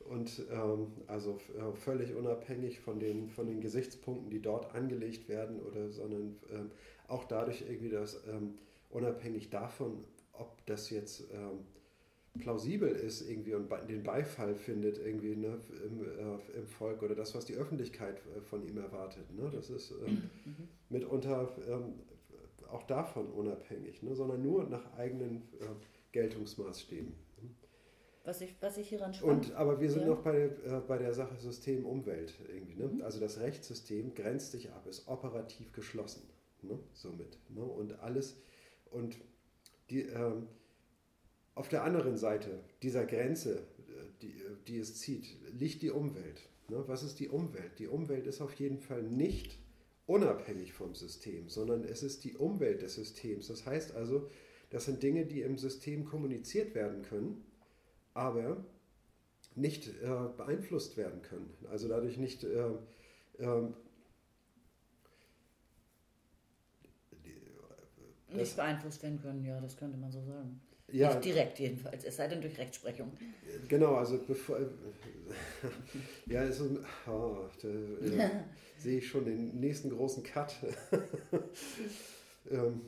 und 0.00 0.42
ähm, 0.50 0.88
also 1.06 1.38
äh, 1.56 1.72
völlig 1.76 2.12
unabhängig 2.14 2.80
von 2.80 2.98
den, 2.98 3.28
von 3.30 3.46
den 3.46 3.60
Gesichtspunkten, 3.60 4.30
die 4.30 4.42
dort 4.42 4.74
angelegt 4.74 5.28
werden, 5.28 5.60
oder 5.60 5.90
sondern 5.90 6.36
ähm, 6.50 6.70
auch 7.06 7.24
dadurch 7.24 7.62
irgendwie 7.62 7.88
das 7.90 8.20
ähm, 8.26 8.58
unabhängig 8.90 9.48
davon, 9.50 10.04
ob 10.32 10.66
das 10.66 10.90
jetzt 10.90 11.30
ähm, 11.32 11.60
plausibel 12.38 12.88
ist 12.88 13.28
irgendwie 13.28 13.54
und 13.54 13.70
den 13.88 14.02
Beifall 14.02 14.54
findet 14.54 14.98
irgendwie 14.98 15.36
ne, 15.36 15.58
im, 15.84 16.02
äh, 16.04 16.58
im 16.58 16.66
Volk 16.66 17.02
oder 17.02 17.14
das, 17.14 17.34
was 17.34 17.44
die 17.44 17.54
Öffentlichkeit 17.54 18.22
äh, 18.36 18.40
von 18.40 18.66
ihm 18.66 18.78
erwartet. 18.78 19.30
Ne? 19.34 19.50
Das 19.52 19.70
ist 19.70 19.92
ähm, 20.06 20.30
Mhm. 20.44 20.68
mitunter 20.88 21.50
ähm, 21.68 21.94
auch 22.70 22.84
davon 22.84 23.26
unabhängig, 23.30 24.02
ne? 24.02 24.14
sondern 24.14 24.42
nur 24.42 24.64
nach 24.64 24.94
eigenen 24.94 25.42
äh, 25.60 25.66
Geltungsmaßstäben. 26.12 27.12
Was 28.24 28.40
ich, 28.40 28.54
was 28.60 28.78
ich 28.78 28.88
hieran 28.88 29.12
spannend 29.12 29.46
Und, 29.48 29.54
aber 29.56 29.80
wir 29.80 29.90
sind 29.90 30.02
Ja. 30.02 30.08
noch 30.08 30.22
bei, 30.22 30.42
äh, 30.44 30.80
bei 30.86 30.96
der 30.96 31.12
Sache 31.12 31.36
System 31.36 31.84
Umwelt 31.84 32.34
irgendwie. 32.48 32.76
Ne? 32.76 32.86
Mhm. 32.86 33.02
Also 33.02 33.20
das 33.20 33.40
Rechtssystem 33.40 34.14
grenzt 34.14 34.52
sich 34.52 34.70
ab, 34.72 34.86
ist 34.86 35.08
operativ 35.08 35.72
geschlossen. 35.72 36.22
Ne? 36.62 36.78
Somit. 36.94 37.36
Ne? 37.50 37.62
Und 37.62 37.98
alles 38.00 38.36
und 38.90 39.16
die, 39.90 40.02
ähm, 40.02 40.46
auf 41.54 41.68
der 41.68 41.84
anderen 41.84 42.16
Seite 42.16 42.60
dieser 42.82 43.04
Grenze, 43.06 43.58
äh, 43.58 43.62
die, 44.22 44.32
äh, 44.32 44.56
die 44.66 44.78
es 44.78 44.96
zieht, 44.98 45.26
liegt 45.52 45.82
die 45.82 45.90
Umwelt. 45.90 46.48
Ne? 46.68 46.82
Was 46.86 47.02
ist 47.02 47.20
die 47.20 47.28
Umwelt? 47.28 47.78
Die 47.78 47.88
Umwelt 47.88 48.26
ist 48.26 48.40
auf 48.40 48.54
jeden 48.54 48.78
Fall 48.78 49.02
nicht 49.02 49.58
unabhängig 50.06 50.72
vom 50.72 50.94
System, 50.94 51.48
sondern 51.48 51.84
es 51.84 52.02
ist 52.02 52.24
die 52.24 52.34
Umwelt 52.36 52.82
des 52.82 52.94
Systems. 52.94 53.48
Das 53.48 53.66
heißt 53.66 53.94
also, 53.94 54.28
das 54.70 54.86
sind 54.86 55.02
Dinge, 55.02 55.26
die 55.26 55.42
im 55.42 55.58
System 55.58 56.04
kommuniziert 56.04 56.74
werden 56.74 57.02
können, 57.02 57.44
aber 58.14 58.64
nicht 59.54 59.88
äh, 59.88 60.28
beeinflusst 60.36 60.96
werden 60.96 61.20
können. 61.22 61.52
Also 61.70 61.88
dadurch 61.88 62.16
nicht 62.16 62.42
äh, 62.44 62.70
die- 67.24 68.34
nicht 68.34 68.56
beeinflusst 68.56 69.02
werden 69.02 69.20
können, 69.20 69.44
ja, 69.44 69.60
das 69.60 69.76
könnte 69.76 69.98
man 69.98 70.10
so 70.10 70.22
sagen. 70.22 70.60
Ja, 70.92 71.14
Nicht 71.14 71.24
direkt 71.24 71.58
jedenfalls, 71.58 72.04
es 72.04 72.16
sei 72.16 72.28
denn 72.28 72.40
durch 72.40 72.58
Rechtsprechung. 72.58 73.12
Genau, 73.68 73.94
also 73.96 74.18
bevor. 74.18 74.58
Ja, 76.26 76.42
es 76.42 76.60
ist, 76.60 76.70
oh, 77.06 77.48
da 77.62 77.68
äh, 77.68 78.30
sehe 78.78 78.98
ich 78.98 79.08
schon 79.08 79.24
den 79.24 79.60
nächsten 79.60 79.88
großen 79.88 80.22
Cut. 80.22 80.54
ähm, 82.50 82.82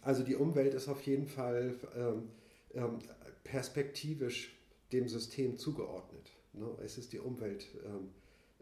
also 0.00 0.22
die 0.22 0.36
Umwelt 0.36 0.72
ist 0.72 0.88
auf 0.88 1.02
jeden 1.02 1.26
Fall 1.26 1.74
ähm, 1.94 2.30
ähm, 2.74 2.98
perspektivisch 3.42 4.56
dem 4.92 5.08
System 5.08 5.58
zugeordnet. 5.58 6.30
Ne? 6.54 6.66
Es 6.82 6.96
ist 6.96 7.12
die 7.12 7.18
Umwelt 7.18 7.66
ähm, 7.84 8.10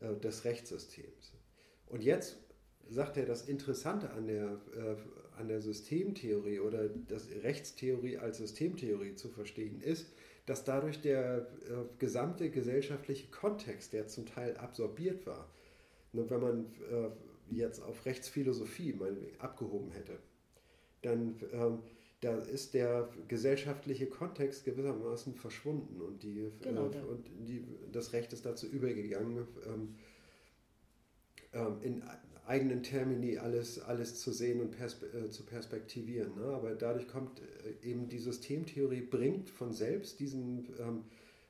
äh, 0.01 0.19
des 0.19 0.45
Rechtssystems. 0.45 1.33
Und 1.87 2.03
jetzt 2.03 2.39
sagt 2.89 3.17
er, 3.17 3.27
das 3.27 3.49
Interessante 3.49 4.11
an 4.11 4.27
der, 4.27 4.61
äh, 4.75 4.97
an 5.43 5.49
der 5.49 5.61
Systemtheorie 5.61 6.61
oder 6.61 6.89
das 7.09 7.29
Rechtstheorie 7.43 8.17
als 8.17 8.39
Systemtheorie 8.39 9.17
zu 9.17 9.29
verstehen 9.29 9.81
ist, 9.81 10.07
dass 10.47 10.65
dadurch 10.65 11.01
der 11.01 11.49
äh, 11.69 11.85
gesamte 11.99 12.51
gesellschaftliche 12.51 13.29
Kontext, 13.31 13.93
der 13.93 14.07
zum 14.07 14.25
Teil 14.27 14.57
absorbiert 14.57 15.27
war, 15.27 15.51
ne, 16.13 16.25
wenn 16.31 16.41
man 16.41 16.65
äh, 16.91 17.55
jetzt 17.55 17.83
auf 17.83 18.07
Rechtsphilosophie 18.07 18.97
abgehoben 19.39 19.91
hätte, 19.91 20.19
dann 21.03 21.37
ähm, 21.53 21.79
da 22.21 22.37
ist 22.37 22.75
der 22.75 23.09
gesellschaftliche 23.27 24.07
Kontext 24.07 24.65
gewissermaßen 24.65 25.35
verschwunden 25.35 26.01
und, 26.01 26.23
die, 26.23 26.53
Genau, 26.63 26.87
äh, 26.87 26.99
und 26.99 27.29
die, 27.49 27.65
das 27.91 28.13
Recht 28.13 28.33
ist 28.33 28.47
dazu 28.47 28.69
übergegangen, 28.69 29.45
ähm, 29.67 29.97
in 31.83 32.03
eigenen 32.47 32.83
Termini 32.83 33.39
alles, 33.39 33.81
alles 33.81 34.21
zu 34.21 34.33
sehen 34.33 34.61
und 34.61 34.71
perspe 34.73 35.07
äh, 35.07 35.31
zu 35.31 35.45
perspektivieren. 35.45 36.35
Ne? 36.37 36.45
Aber 36.47 36.75
dadurch 36.75 37.09
kommt 37.09 37.41
äh, 37.41 37.89
eben 37.89 38.09
die 38.09 38.19
Systemtheorie, 38.19 39.03
bringt 39.03 39.49
von 39.51 39.73
selbst 39.73 40.19
diesen, 40.21 40.69
ähm, 40.81 41.05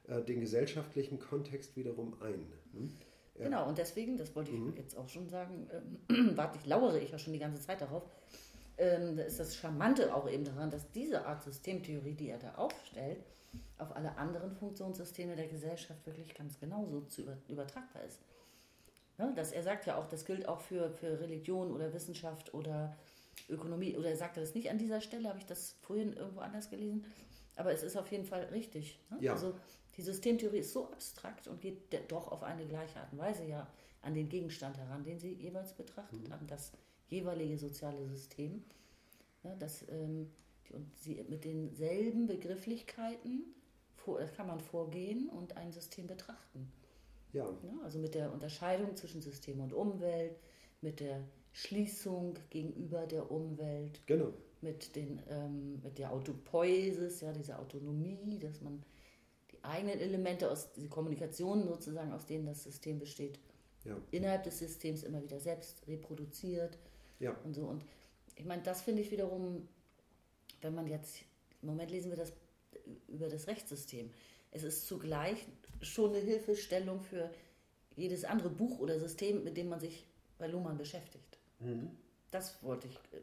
äh, 0.06 0.22
den 0.22 0.40
gesellschaftlichen 0.40 1.18
Kontext 1.18 1.76
wiederum 1.76 2.14
ein. 2.20 2.46
Ne? 2.72 2.88
Ja. 3.38 3.44
Genau, 3.44 3.68
und 3.68 3.78
deswegen, 3.78 4.18
das 4.18 4.36
wollte 4.36 4.50
ich 4.50 4.58
Mhm. 4.58 4.74
jetzt 4.76 4.96
auch 4.96 5.08
schon 5.08 5.28
sagen, 5.28 5.66
ähm, 6.08 6.36
warte 6.36 6.58
ich, 6.58 6.66
lauere 6.66 7.00
ich 7.00 7.10
ja 7.10 7.18
schon 7.18 7.32
die 7.32 7.38
ganze 7.38 7.62
Zeit 7.62 7.80
darauf. 7.80 8.02
Ähm, 8.76 9.16
da 9.16 9.22
ist 9.22 9.40
das 9.40 9.56
Charmante 9.56 10.14
auch 10.14 10.28
eben 10.28 10.44
daran, 10.44 10.70
dass 10.70 10.90
diese 10.92 11.24
Art 11.26 11.42
Systemtheorie, 11.42 12.14
die 12.14 12.28
er 12.28 12.38
da 12.38 12.54
aufstellt, 12.56 13.18
auf 13.78 13.94
alle 13.96 14.16
anderen 14.18 14.52
Funktionssysteme 14.52 15.36
der 15.36 15.48
Gesellschaft 15.48 16.06
wirklich 16.06 16.34
ganz 16.34 16.58
genauso 16.60 17.02
zu 17.02 17.22
über, 17.22 17.36
übertragbar 17.48 18.04
ist. 18.04 18.20
Ne? 19.22 19.32
Dass 19.34 19.52
er 19.52 19.62
sagt 19.62 19.86
ja 19.86 19.96
auch, 19.96 20.08
das 20.08 20.24
gilt 20.24 20.48
auch 20.48 20.60
für, 20.60 20.90
für 20.90 21.20
Religion 21.20 21.70
oder 21.70 21.92
Wissenschaft 21.92 22.52
oder 22.54 22.96
Ökonomie, 23.48 23.96
oder 23.96 24.10
er 24.10 24.16
sagte 24.16 24.40
das 24.40 24.54
nicht 24.54 24.70
an 24.70 24.78
dieser 24.78 25.00
Stelle, 25.00 25.28
habe 25.28 25.38
ich 25.38 25.46
das 25.46 25.76
vorhin 25.82 26.12
irgendwo 26.14 26.40
anders 26.40 26.70
gelesen, 26.70 27.04
aber 27.56 27.72
es 27.72 27.82
ist 27.82 27.96
auf 27.96 28.10
jeden 28.10 28.24
Fall 28.24 28.44
richtig. 28.46 28.98
Ne? 29.10 29.18
Ja. 29.20 29.32
Also 29.32 29.54
die 29.96 30.02
Systemtheorie 30.02 30.58
ist 30.58 30.72
so 30.72 30.86
abstrakt 30.86 31.46
und 31.48 31.60
geht 31.60 31.76
doch 32.10 32.32
auf 32.32 32.42
eine 32.42 32.66
gleiche 32.66 32.98
Art 32.98 33.12
und 33.12 33.18
Weise 33.18 33.44
ja 33.44 33.66
an 34.00 34.14
den 34.14 34.28
Gegenstand 34.28 34.76
heran, 34.78 35.04
den 35.04 35.18
sie 35.18 35.34
jeweils 35.34 35.74
betrachtet 35.74 36.30
haben, 36.30 36.46
das 36.46 36.72
jeweilige 37.08 37.58
soziale 37.58 38.04
System. 38.08 38.64
Ja, 39.44 39.54
das, 39.56 39.86
ähm, 39.88 40.30
die, 40.68 40.74
und 40.74 40.96
sie 40.96 41.24
mit 41.28 41.44
denselben 41.44 42.26
Begrifflichkeiten 42.26 43.54
vor, 43.96 44.18
das 44.18 44.32
kann 44.32 44.46
man 44.46 44.60
vorgehen 44.60 45.28
und 45.28 45.56
ein 45.56 45.72
System 45.72 46.06
betrachten. 46.06 46.72
Ja, 47.32 47.44
Ja, 47.62 47.80
also 47.84 47.98
mit 47.98 48.14
der 48.14 48.32
Unterscheidung 48.32 48.94
zwischen 48.96 49.22
System 49.22 49.60
und 49.60 49.72
Umwelt, 49.72 50.36
mit 50.80 51.00
der 51.00 51.22
Schließung 51.52 52.38
gegenüber 52.50 53.06
der 53.06 53.30
Umwelt, 53.30 54.00
genau. 54.06 54.32
mit, 54.60 54.94
den, 54.96 55.20
ähm, 55.28 55.80
mit 55.82 55.98
der 55.98 56.12
Autopoiesis, 56.12 57.20
ja, 57.20 57.32
dieser 57.32 57.58
Autonomie, 57.58 58.38
dass 58.38 58.60
man 58.60 58.82
die 59.50 59.62
eigenen 59.64 59.98
Elemente 60.00 60.50
aus 60.50 60.72
die 60.72 60.88
Kommunikation 60.88 61.64
sozusagen, 61.66 62.12
aus 62.12 62.26
denen 62.26 62.46
das 62.46 62.62
System 62.64 62.98
besteht, 62.98 63.38
Ja. 63.84 63.96
innerhalb 64.10 64.44
des 64.44 64.58
Systems 64.58 65.02
immer 65.02 65.22
wieder 65.22 65.40
selbst 65.40 65.86
reproduziert 65.88 66.78
Ja. 67.20 67.36
und 67.44 67.54
so. 67.54 67.64
Und 67.66 67.84
ich 68.36 68.44
meine, 68.44 68.62
das 68.62 68.82
finde 68.82 69.02
ich 69.02 69.10
wiederum, 69.10 69.68
wenn 70.60 70.74
man 70.74 70.86
jetzt, 70.86 71.22
im 71.60 71.68
Moment 71.68 71.90
lesen 71.90 72.10
wir 72.10 72.16
das 72.16 72.32
über 73.08 73.28
das 73.28 73.46
Rechtssystem. 73.46 74.10
Es 74.52 74.62
ist 74.64 74.86
zugleich 74.86 75.46
schon 75.82 76.10
eine 76.10 76.20
Hilfestellung 76.20 77.00
für 77.00 77.30
jedes 77.96 78.24
andere 78.24 78.50
Buch 78.50 78.78
oder 78.78 78.98
System, 78.98 79.44
mit 79.44 79.56
dem 79.56 79.68
man 79.68 79.80
sich 79.80 80.06
bei 80.38 80.46
Luhmann 80.46 80.78
beschäftigt. 80.78 81.38
Mhm. 81.60 81.90
Das 82.30 82.62
wollte 82.62 82.88
ich 82.88 82.94
äh, 83.12 83.20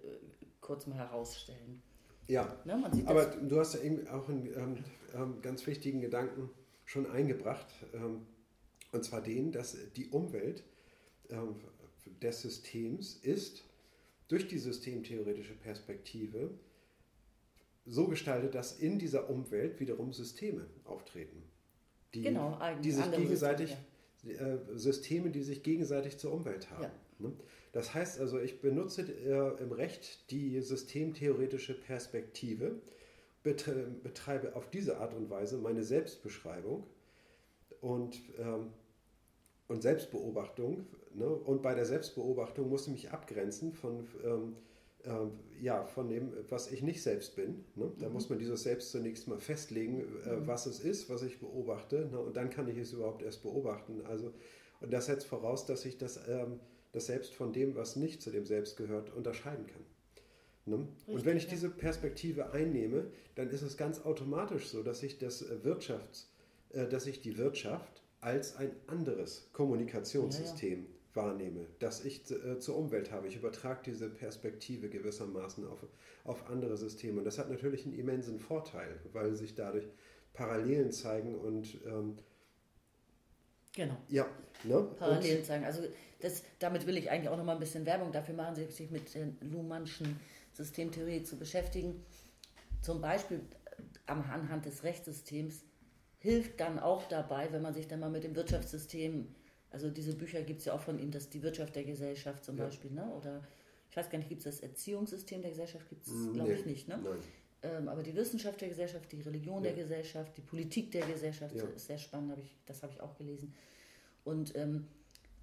kurz 0.61 0.85
mal 0.85 0.97
herausstellen. 0.97 1.81
Ja, 2.27 2.55
Ne, 2.63 2.91
aber 3.07 3.25
das, 3.25 3.47
du 3.47 3.59
hast 3.59 3.73
ja 3.73 3.81
eben 3.81 4.07
auch 4.07 4.29
einen 4.29 4.45
ähm, 4.55 4.77
ähm, 5.15 5.41
ganz 5.41 5.65
wichtigen 5.65 5.99
Gedanken 5.99 6.51
schon 6.85 7.09
eingebracht, 7.09 7.67
ähm, 7.93 8.27
und 8.91 9.03
zwar 9.03 9.21
den, 9.21 9.51
dass 9.51 9.75
die 9.95 10.09
Umwelt 10.09 10.63
ähm, 11.29 11.55
des 12.21 12.41
Systems 12.41 13.15
ist 13.15 13.63
durch 14.27 14.47
die 14.47 14.59
systemtheoretische 14.59 15.55
Perspektive 15.55 16.51
so 17.85 18.07
gestaltet, 18.07 18.53
dass 18.53 18.79
in 18.79 18.99
dieser 18.99 19.29
Umwelt 19.29 19.79
wiederum 19.79 20.13
Systeme 20.13 20.67
auftreten. 20.85 21.43
Die, 22.13 22.23
genau, 22.23 22.59
die 22.83 22.91
sich 22.91 23.11
gegenseitig, 23.11 23.77
Systeme, 24.23 24.49
äh, 24.73 24.77
Systeme, 24.77 25.29
die 25.29 25.43
sich 25.43 25.63
gegenseitig 25.63 26.17
zur 26.17 26.33
Umwelt 26.33 26.69
haben. 26.71 26.83
Ja. 26.83 26.91
Ne? 27.19 27.33
Das 27.71 27.93
heißt 27.93 28.19
also, 28.19 28.39
ich 28.39 28.61
benutze 28.61 29.03
äh, 29.03 29.61
im 29.61 29.71
Recht 29.71 30.31
die 30.31 30.59
systemtheoretische 30.61 31.75
Perspektive, 31.75 32.81
betre 33.43 33.87
betreibe 34.03 34.55
auf 34.55 34.69
diese 34.69 34.97
Art 34.97 35.13
und 35.13 35.29
Weise 35.29 35.57
meine 35.57 35.83
Selbstbeschreibung 35.83 36.83
und 37.81 38.19
ähm, 38.39 38.71
und 39.69 39.81
Selbstbeobachtung. 39.83 40.85
Ne? 41.13 41.27
Und 41.27 41.61
bei 41.61 41.73
der 41.73 41.85
Selbstbeobachtung 41.85 42.67
musste 42.67 42.89
ich 42.89 43.03
mich 43.03 43.11
abgrenzen 43.11 43.71
von, 43.71 44.07
ähm, 44.25 44.55
äh, 44.55 44.68
ja, 45.61 45.85
von 45.85 46.09
dem, 46.09 46.33
was 46.49 46.71
ich 46.71 46.81
nicht 46.81 47.01
selbst 47.01 47.35
bin. 47.35 47.63
Ne? 47.75 47.91
Da 47.99 48.07
mhm. 48.07 48.13
muss 48.13 48.29
man 48.29 48.39
dieses 48.39 48.63
Selbst 48.63 48.91
zunächst 48.91 49.27
mal 49.27 49.39
festlegen, 49.39 50.01
äh, 50.25 50.35
mhm. 50.35 50.47
was 50.47 50.65
es 50.65 50.79
ist, 50.79 51.09
was 51.09 51.23
ich 51.23 51.39
beobachte. 51.39 52.09
Ne? 52.11 52.19
Und 52.19 52.35
dann 52.35 52.49
kann 52.49 52.67
ich 52.67 52.77
es 52.77 52.93
überhaupt 52.93 53.21
erst 53.21 53.43
beobachten. 53.43 54.01
Also, 54.05 54.33
und 54.81 54.91
das 54.91 55.07
setzt 55.07 55.25
voraus, 55.27 55.65
dass 55.65 55.85
ich 55.85 55.97
das, 55.97 56.19
ähm, 56.27 56.59
das 56.91 57.05
Selbst 57.05 57.33
von 57.33 57.53
dem, 57.53 57.75
was 57.75 57.95
nicht 57.95 58.21
zu 58.21 58.31
dem 58.31 58.45
Selbst 58.45 58.77
gehört, 58.77 59.13
unterscheiden 59.15 59.67
kann. 59.67 59.85
Ne? 60.65 60.75
Richtig, 60.77 61.15
und 61.15 61.25
wenn 61.25 61.37
ich 61.37 61.43
ja. 61.43 61.49
diese 61.49 61.69
Perspektive 61.69 62.51
einnehme, 62.51 63.11
dann 63.35 63.49
ist 63.49 63.61
es 63.61 63.77
ganz 63.77 64.01
automatisch 64.01 64.67
so, 64.67 64.83
dass 64.83 65.01
ich 65.03 65.17
das 65.17 65.41
äh, 65.41 65.63
Wirtschafts, 65.63 66.29
äh, 66.71 66.87
dass 66.87 67.07
ich 67.07 67.21
die 67.21 67.37
Wirtschaft 67.37 68.03
als 68.21 68.55
ein 68.55 68.71
anderes 68.87 69.49
Kommunikationssystem 69.53 70.79
ja, 70.79 70.85
ja. 70.85 70.98
Wahrnehme, 71.19 71.67
das 71.79 72.03
ich 72.05 72.29
äh, 72.31 72.59
zur 72.59 72.77
Umwelt 72.77 73.11
habe. 73.11 73.27
Ich 73.27 73.35
übertrage 73.35 73.81
diese 73.85 74.09
Perspektive 74.09 74.89
gewissermaßen 74.89 75.67
auf, 75.67 75.85
auf 76.23 76.49
andere 76.49 76.77
Systeme. 76.77 77.19
Und 77.19 77.25
das 77.25 77.37
hat 77.37 77.49
natürlich 77.49 77.85
einen 77.85 77.97
immensen 77.97 78.39
Vorteil, 78.39 78.99
weil 79.11 79.35
sich 79.35 79.55
dadurch 79.55 79.87
Parallelen 80.33 80.91
zeigen 80.91 81.35
und 81.35 81.79
ähm, 81.85 82.17
Genau. 83.75 83.95
Ja, 84.07 84.25
ne? 84.63 84.81
Parallelen 84.97 85.43
zeigen. 85.43 85.63
Also 85.63 85.83
das, 86.19 86.43
damit 86.57 86.87
will 86.87 86.97
ich 86.97 87.09
eigentlich 87.09 87.29
auch 87.29 87.37
noch 87.37 87.45
mal 87.45 87.53
ein 87.53 87.59
bisschen 87.59 87.85
Werbung 87.85 88.11
dafür 88.11 88.35
machen, 88.35 88.55
sich 88.55 88.89
mit 88.89 89.13
der 89.13 89.27
Luhmannschen 89.41 90.19
Systemtheorie 90.53 91.23
zu 91.23 91.37
beschäftigen. 91.37 92.03
Zum 92.81 92.99
Beispiel 92.99 93.41
anhand 94.07 94.65
des 94.65 94.83
Rechtssystems 94.83 95.63
hilft 96.17 96.59
dann 96.59 96.79
auch 96.79 97.07
dabei, 97.07 97.51
wenn 97.51 97.61
man 97.61 97.73
sich 97.73 97.87
dann 97.87 97.99
mal 97.99 98.09
mit 98.09 98.23
dem 98.23 98.35
Wirtschaftssystem, 98.35 99.27
also 99.71 99.89
diese 99.89 100.15
Bücher 100.15 100.41
gibt 100.41 100.59
es 100.59 100.65
ja 100.65 100.73
auch 100.73 100.81
von 100.81 100.99
ihm, 100.99 101.11
das 101.11 101.29
die 101.29 101.43
Wirtschaft 101.43 101.75
der 101.75 101.83
Gesellschaft 101.83 102.43
zum 102.43 102.57
ja. 102.57 102.65
Beispiel, 102.65 102.91
ne? 102.91 103.05
oder 103.13 103.43
ich 103.89 103.97
weiß 103.97 104.09
gar 104.09 104.17
nicht, 104.17 104.29
gibt 104.29 104.45
es 104.45 104.45
das 104.45 104.59
Erziehungssystem 104.61 105.41
der 105.41 105.51
Gesellschaft, 105.51 105.87
gibt 105.89 106.05
es 106.05 106.13
mm, 106.13 106.33
glaube 106.33 106.51
nee. 106.51 106.59
ich 106.59 106.65
nicht, 106.65 106.87
ne? 106.87 106.99
Ähm, 107.61 107.89
aber 107.89 108.03
die 108.03 108.15
Wissenschaft 108.15 108.61
der 108.61 108.69
Gesellschaft, 108.69 109.11
die 109.11 109.21
Religion 109.21 109.63
ja. 109.63 109.71
der 109.71 109.83
Gesellschaft, 109.83 110.37
die 110.37 110.41
Politik 110.41 110.91
der 110.91 111.05
Gesellschaft 111.05 111.55
ja. 111.55 111.63
ist 111.63 111.87
sehr 111.87 111.97
spannend, 111.97 112.31
hab 112.31 112.39
ich, 112.39 112.55
das 112.65 112.83
habe 112.83 112.93
ich 112.93 113.01
auch 113.01 113.15
gelesen. 113.15 113.53
Und 114.23 114.55
ähm, 114.55 114.87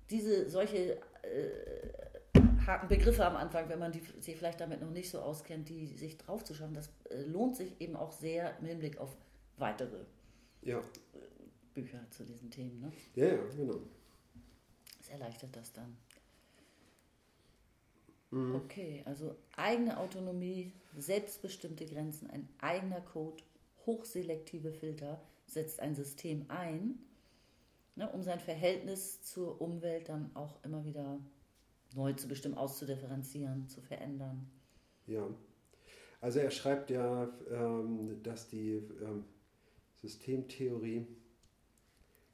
diese 0.08 0.48
solche 0.48 0.96
äh, 1.22 2.40
harten 2.66 2.88
Begriffe 2.88 3.24
am 3.26 3.36
Anfang, 3.36 3.68
wenn 3.68 3.78
man 3.78 3.92
die, 3.92 4.00
sich 4.20 4.36
vielleicht 4.36 4.60
damit 4.60 4.80
noch 4.80 4.90
nicht 4.90 5.10
so 5.10 5.20
auskennt, 5.20 5.68
die 5.68 5.86
sich 5.86 6.16
drauf 6.16 6.42
zu 6.44 6.54
schaffen, 6.54 6.74
das 6.74 6.90
äh, 7.10 7.22
lohnt 7.22 7.56
sich 7.56 7.80
eben 7.80 7.96
auch 7.96 8.12
sehr 8.12 8.58
im 8.60 8.66
Hinblick 8.66 8.98
auf 8.98 9.14
weitere 9.58 10.04
ja. 10.62 10.80
Bücher 11.74 12.00
zu 12.10 12.24
diesen 12.24 12.50
Themen. 12.50 12.80
Ne? 12.80 12.92
Ja, 13.14 13.26
ja, 13.26 13.44
genau. 13.54 13.80
Das 15.06 15.12
erleichtert 15.12 15.54
das 15.54 15.72
dann. 15.72 15.96
Mhm. 18.30 18.56
Okay, 18.56 19.02
also 19.04 19.36
eigene 19.56 19.98
Autonomie, 19.98 20.72
selbstbestimmte 20.96 21.86
Grenzen, 21.86 22.28
ein 22.28 22.48
eigener 22.58 23.00
Code, 23.00 23.42
hochselektive 23.84 24.72
Filter 24.72 25.20
setzt 25.46 25.78
ein 25.78 25.94
System 25.94 26.46
ein, 26.48 26.98
ne, 27.94 28.10
um 28.10 28.22
sein 28.24 28.40
Verhältnis 28.40 29.22
zur 29.22 29.60
Umwelt 29.60 30.08
dann 30.08 30.34
auch 30.34 30.58
immer 30.64 30.84
wieder 30.84 31.20
neu 31.94 32.12
zu 32.14 32.26
bestimmen, 32.26 32.56
auszudifferenzieren, 32.56 33.68
zu 33.68 33.80
verändern. 33.80 34.50
Ja, 35.06 35.28
also 36.20 36.40
er 36.40 36.50
schreibt 36.50 36.90
ja, 36.90 37.32
ähm, 37.48 38.20
dass 38.24 38.48
die 38.48 38.82
ähm, 39.02 39.24
Systemtheorie 40.00 41.06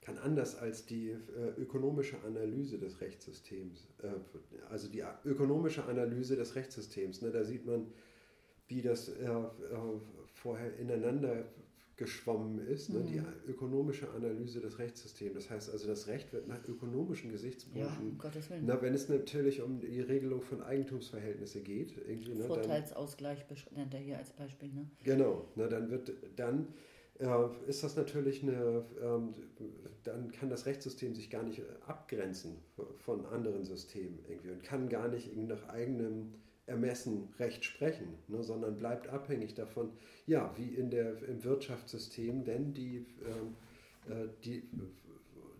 kann 0.02 0.18
anders 0.18 0.56
als 0.58 0.84
die 0.84 1.10
äh, 1.10 1.60
ökonomische 1.60 2.16
Analyse 2.26 2.78
des 2.78 3.00
Rechtssystems, 3.00 3.88
äh, 4.02 4.08
also 4.68 4.88
die 4.88 5.02
ökonomische 5.24 5.84
Analyse 5.84 6.36
des 6.36 6.56
Rechtssystems, 6.56 7.22
ne, 7.22 7.30
da 7.30 7.44
sieht 7.44 7.64
man, 7.64 7.86
wie 8.68 8.82
das 8.82 9.08
äh, 9.08 9.24
äh 9.24 9.38
vorher 10.34 10.76
ineinander 10.78 11.44
geschwommen 11.96 12.66
ist, 12.66 12.88
ne, 12.88 13.04
die 13.04 13.20
mhm. 13.20 13.26
ökonomische 13.46 14.10
Analyse 14.10 14.60
des 14.60 14.78
Rechtssystems. 14.78 15.34
Das 15.34 15.50
heißt 15.50 15.70
also, 15.70 15.86
das 15.86 16.08
Recht 16.08 16.32
wird 16.32 16.48
nach 16.48 16.66
ökonomischen 16.66 17.30
Gesichtspunkten. 17.30 18.18
Ja, 18.20 18.58
um 18.58 18.66
na, 18.66 18.82
wenn 18.82 18.94
es 18.94 19.08
natürlich 19.08 19.62
um 19.62 19.78
die 19.78 20.00
Regelung 20.00 20.42
von 20.42 20.62
Eigentumsverhältnisse 20.62 21.60
geht. 21.60 21.94
Irgendwie, 22.08 22.34
ne, 22.34 22.44
Vorteilsausgleich 22.44 23.46
dann, 23.46 23.58
nennt 23.76 23.94
er 23.94 24.00
hier 24.00 24.18
als 24.18 24.32
Beispiel. 24.32 24.70
Ne? 24.70 24.90
Genau, 25.04 25.46
na, 25.54 25.68
dann 25.68 25.90
wird 25.90 26.12
dann 26.34 26.62
äh, 26.62 26.91
ist 27.66 27.85
das 27.85 27.96
natürlich 27.96 28.42
eine, 28.42 28.85
ähm, 29.01 29.35
dann 30.03 30.33
kann 30.33 30.48
das 30.48 30.66
Rechtssystem 30.66 31.14
sich 31.14 31.31
gar 31.31 31.42
nicht 31.42 31.62
abgrenzen 31.87 32.57
von 32.98 33.27
anderen 33.27 33.64
Systemen 33.64 34.18
irgendwie 34.29 34.51
und 34.51 34.62
kann 34.62 34.88
gar 34.88 35.09
nicht 35.09 35.37
nach 35.37 35.68
eigenem 35.68 36.35
Ermessen 36.66 37.29
Recht 37.38 37.64
sprechen, 37.64 38.18
ne, 38.29 38.42
sondern 38.42 38.79
bleibt 38.79 39.09
abhängig 39.09 39.55
davon, 39.55 39.90
ja, 40.27 40.55
wie 40.57 40.75
in 40.75 40.90
der, 40.90 41.22
im 41.25 41.42
Wirtschaftssystem 41.44 42.44
denn 42.44 42.72
die, 42.72 43.07
ähm, 43.25 43.57
äh, 44.09 44.29
die 44.44 44.62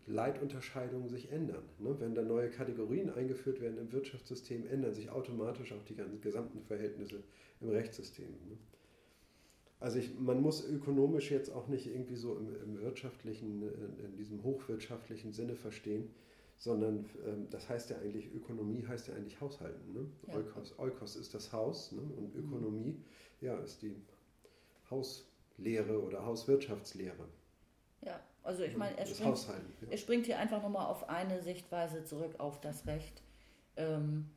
Leitunterscheidungen 0.07 1.09
sich 1.09 1.31
ändern. 1.31 1.65
Ne? 1.79 1.95
Wenn 1.99 2.15
da 2.15 2.23
neue 2.23 2.51
Kategorien 2.51 3.11
eingeführt 3.11 3.61
werden 3.61 3.79
im 3.79 3.93
Wirtschaftssystem, 3.93 4.67
ändern 4.67 4.95
sich 4.95 5.11
automatisch 5.11 5.73
auch 5.73 5.85
die 5.85 5.97
gesamten 6.21 6.63
Verhältnisse 6.63 7.23
im 7.61 7.69
Rechtssystem. 7.69 8.27
Ne? 8.27 8.59
Also 9.83 9.99
ich, 9.99 10.17
man 10.17 10.41
muss 10.41 10.65
ökonomisch 10.65 11.33
jetzt 11.33 11.51
auch 11.51 11.67
nicht 11.67 11.89
irgendwie 11.89 12.15
so 12.15 12.37
im, 12.37 12.55
im 12.63 12.81
wirtschaftlichen, 12.81 13.63
in, 13.63 13.99
in, 13.99 14.17
diesem 14.17 14.45
hochwirtschaftlichen 14.45 15.33
Sinne 15.33 15.57
verstehen, 15.57 16.09
sondern 16.57 17.05
ähm, 17.27 17.49
das 17.51 17.69
heißt 17.69 17.91
ja 17.91 17.99
eigentlich, 17.99 18.33
Ökonomie 18.33 18.87
heißt 18.87 19.09
ja 19.09 19.15
eigentlich 19.15 19.41
Haushalten. 19.41 19.93
Ne? 19.93 20.07
Ja. 20.29 20.37
Eukos, 20.37 20.79
Eukos 20.79 21.17
ist 21.17 21.35
das 21.35 21.53
Haus 21.53 21.91
ne? 21.91 22.01
und 22.01 22.33
mhm. 22.33 22.45
Ökonomie 22.45 23.03
ja, 23.41 23.59
ist 23.59 23.83
die 23.83 23.97
Hauslehre 24.89 26.01
oder 26.01 26.25
Hauswirtschaftslehre. 26.25 27.27
Ja, 28.03 28.21
also 28.45 28.63
ich 28.63 28.77
meine, 28.77 28.97
er, 28.97 29.07
springt, 29.07 29.49
ja. 29.49 29.89
er 29.91 29.97
springt 29.97 30.27
hier 30.27 30.39
einfach 30.39 30.63
nochmal 30.63 30.87
auf 30.87 31.09
eine 31.09 31.43
Sichtweise 31.43 32.05
zurück 32.05 32.37
auf 32.39 32.61
das 32.61 32.87
Recht. 32.87 33.21
Ähm, 33.75 34.31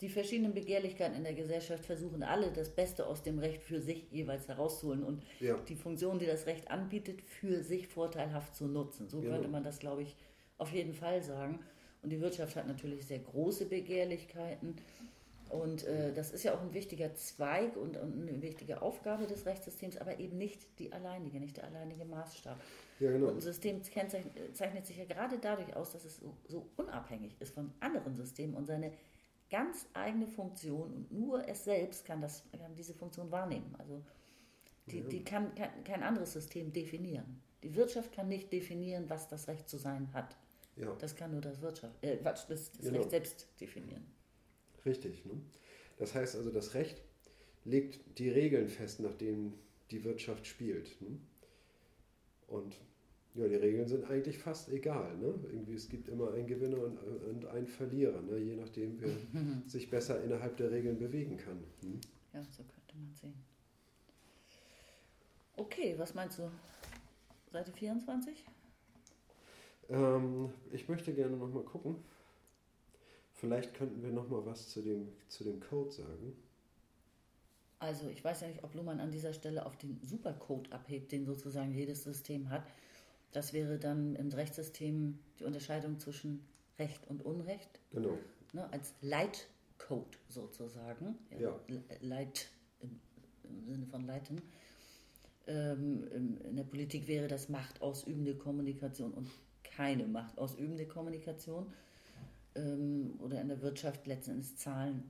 die 0.00 0.10
verschiedenen 0.10 0.52
Begehrlichkeiten 0.52 1.16
in 1.16 1.24
der 1.24 1.32
Gesellschaft 1.32 1.86
versuchen 1.86 2.22
alle 2.22 2.52
das 2.52 2.68
Beste 2.68 3.06
aus 3.06 3.22
dem 3.22 3.38
Recht 3.38 3.62
für 3.62 3.80
sich 3.80 4.10
jeweils 4.10 4.46
herauszuholen 4.46 5.02
und 5.02 5.24
ja. 5.40 5.56
die 5.68 5.74
Funktion, 5.74 6.18
die 6.18 6.26
das 6.26 6.46
Recht 6.46 6.70
anbietet, 6.70 7.22
für 7.22 7.62
sich 7.62 7.88
vorteilhaft 7.88 8.54
zu 8.54 8.66
nutzen. 8.66 9.08
So 9.08 9.20
genau. 9.20 9.34
könnte 9.34 9.48
man 9.48 9.64
das, 9.64 9.78
glaube 9.78 10.02
ich, 10.02 10.14
auf 10.58 10.70
jeden 10.72 10.92
Fall 10.92 11.22
sagen. 11.22 11.60
Und 12.02 12.10
die 12.10 12.20
Wirtschaft 12.20 12.56
hat 12.56 12.66
natürlich 12.66 13.06
sehr 13.06 13.20
große 13.20 13.66
Begehrlichkeiten. 13.66 14.76
Und 15.48 15.84
äh, 15.84 16.12
das 16.12 16.32
ist 16.32 16.42
ja 16.42 16.54
auch 16.54 16.60
ein 16.60 16.74
wichtiger 16.74 17.14
Zweig 17.14 17.76
und, 17.76 17.96
und, 17.96 18.28
eine 18.28 18.42
wichtige 18.42 18.82
Aufgabe 18.82 19.26
des 19.26 19.46
Rechtssystems, 19.46 19.96
aber 19.96 20.18
eben 20.18 20.36
nicht 20.36 20.78
die 20.78 20.92
alleinige, 20.92 21.40
nicht 21.40 21.56
der 21.56 21.64
alleinige 21.64 22.04
Maßstab. 22.04 22.60
Ja, 22.98 23.12
genau. 23.12 23.28
Und 23.28 23.36
ein 23.36 23.40
System 23.40 23.80
zeichnet 23.82 24.86
sich 24.86 24.98
ja 24.98 25.04
gerade 25.04 25.38
dadurch 25.38 25.74
aus, 25.74 25.92
dass 25.92 26.04
es 26.04 26.18
so, 26.18 26.36
so 26.48 26.68
unabhängig 26.76 27.36
ist 27.40 27.54
von 27.54 27.72
anderen 27.80 28.14
Systemen 28.14 28.56
und 28.56 28.66
seine 28.66 28.92
ganz 29.50 29.86
eigene 29.92 30.26
Funktion 30.26 30.92
und 30.92 31.12
nur 31.12 31.48
es 31.48 31.64
selbst 31.64 32.04
kann, 32.04 32.20
das, 32.20 32.42
kann 32.52 32.74
diese 32.74 32.94
Funktion 32.94 33.30
wahrnehmen. 33.30 33.74
Also 33.78 34.02
die, 34.86 35.02
die 35.02 35.24
kann, 35.24 35.54
kann 35.54 35.84
kein 35.84 36.02
anderes 36.02 36.32
System 36.32 36.72
definieren. 36.72 37.42
Die 37.62 37.74
Wirtschaft 37.74 38.12
kann 38.12 38.28
nicht 38.28 38.52
definieren, 38.52 39.08
was 39.08 39.28
das 39.28 39.48
Recht 39.48 39.68
zu 39.68 39.78
sein 39.78 40.12
hat. 40.12 40.36
Ja. 40.76 40.94
Das 40.94 41.16
kann 41.16 41.32
nur 41.32 41.40
das, 41.40 41.60
Wirtschaft, 41.60 41.94
äh, 42.02 42.18
das, 42.22 42.46
das 42.46 42.70
genau. 42.72 42.98
Recht 42.98 43.10
selbst 43.10 43.48
definieren. 43.60 44.06
Richtig. 44.84 45.24
Ne? 45.24 45.40
Das 45.96 46.14
heißt 46.14 46.36
also, 46.36 46.50
das 46.50 46.74
Recht 46.74 47.02
legt 47.64 48.18
die 48.18 48.28
Regeln 48.28 48.68
fest, 48.68 49.00
nach 49.00 49.14
denen 49.14 49.58
die 49.90 50.04
Wirtschaft 50.04 50.46
spielt. 50.46 51.00
Ne? 51.00 51.18
Und 52.46 52.76
ja, 53.36 53.48
die 53.48 53.56
Regeln 53.56 53.86
sind 53.86 54.04
eigentlich 54.10 54.38
fast 54.38 54.68
egal. 54.68 55.16
Ne? 55.18 55.34
Irgendwie, 55.50 55.74
es 55.74 55.88
gibt 55.88 56.08
immer 56.08 56.32
einen 56.32 56.46
Gewinner 56.46 56.78
und, 56.78 56.98
und 56.98 57.46
einen 57.46 57.66
Verlierer, 57.66 58.20
ne? 58.22 58.38
je 58.38 58.56
nachdem, 58.56 59.00
wer 59.00 59.10
sich 59.66 59.90
besser 59.90 60.22
innerhalb 60.22 60.56
der 60.56 60.70
Regeln 60.70 60.98
bewegen 60.98 61.36
kann. 61.36 61.62
Hm? 61.82 62.00
Ja, 62.32 62.42
so 62.50 62.62
könnte 62.62 62.96
man 62.96 63.14
sehen. 63.14 63.34
Okay, 65.56 65.94
was 65.96 66.14
meinst 66.14 66.38
du? 66.38 66.50
Seite 67.50 67.72
24? 67.72 68.44
Ähm, 69.88 70.50
ich 70.72 70.88
möchte 70.88 71.14
gerne 71.14 71.36
nochmal 71.36 71.62
gucken. 71.62 71.96
Vielleicht 73.32 73.74
könnten 73.74 74.02
wir 74.02 74.10
nochmal 74.10 74.44
was 74.46 74.68
zu 74.68 74.82
dem, 74.82 75.08
zu 75.28 75.44
dem 75.44 75.60
Code 75.60 75.90
sagen. 75.90 76.36
Also 77.78 78.08
ich 78.08 78.24
weiß 78.24 78.40
ja 78.40 78.48
nicht, 78.48 78.64
ob 78.64 78.74
Luhmann 78.74 79.00
an 79.00 79.10
dieser 79.10 79.32
Stelle 79.32 79.66
auf 79.66 79.76
den 79.76 80.00
Supercode 80.02 80.72
abhebt, 80.72 81.12
den 81.12 81.26
sozusagen 81.26 81.72
jedes 81.72 82.04
System 82.04 82.48
hat. 82.48 82.66
Das 83.32 83.52
wäre 83.52 83.78
dann 83.78 84.16
im 84.16 84.28
Rechtssystem 84.30 85.18
die 85.38 85.44
Unterscheidung 85.44 85.98
zwischen 85.98 86.46
Recht 86.78 87.06
und 87.08 87.24
Unrecht. 87.24 87.80
Genau. 87.90 88.18
Ne, 88.52 88.72
als 88.72 88.94
Leitcode 89.00 90.18
sozusagen. 90.28 91.18
Ja. 91.38 91.58
Leit 92.00 92.48
im, 92.80 93.00
im, 93.44 93.68
Sinne 93.68 93.86
von 93.86 94.06
leiten. 94.06 94.40
Ähm, 95.46 96.08
in 96.44 96.56
der 96.56 96.64
Politik 96.64 97.06
wäre 97.06 97.28
das 97.28 97.48
machtausübende 97.48 98.34
Kommunikation 98.36 99.12
und 99.12 99.28
keine 99.62 100.06
machtausübende 100.06 100.86
Kommunikation 100.86 101.72
ähm, 102.54 103.18
oder 103.20 103.40
in 103.40 103.48
der 103.48 103.60
Wirtschaft 103.62 104.06
letzten 104.06 104.32
Endes 104.32 104.56
Zahlen, 104.56 105.04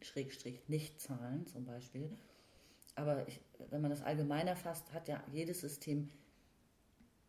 Schrägstrich 0.00 0.68
nicht 0.68 1.00
Zahlen 1.00 1.46
zum 1.46 1.64
Beispiel. 1.64 2.10
Aber 2.94 3.26
ich, 3.26 3.40
wenn 3.70 3.80
man 3.80 3.90
das 3.90 4.02
allgemeiner 4.02 4.56
fasst, 4.56 4.92
hat 4.92 5.08
ja 5.08 5.22
jedes 5.32 5.60
System 5.60 6.10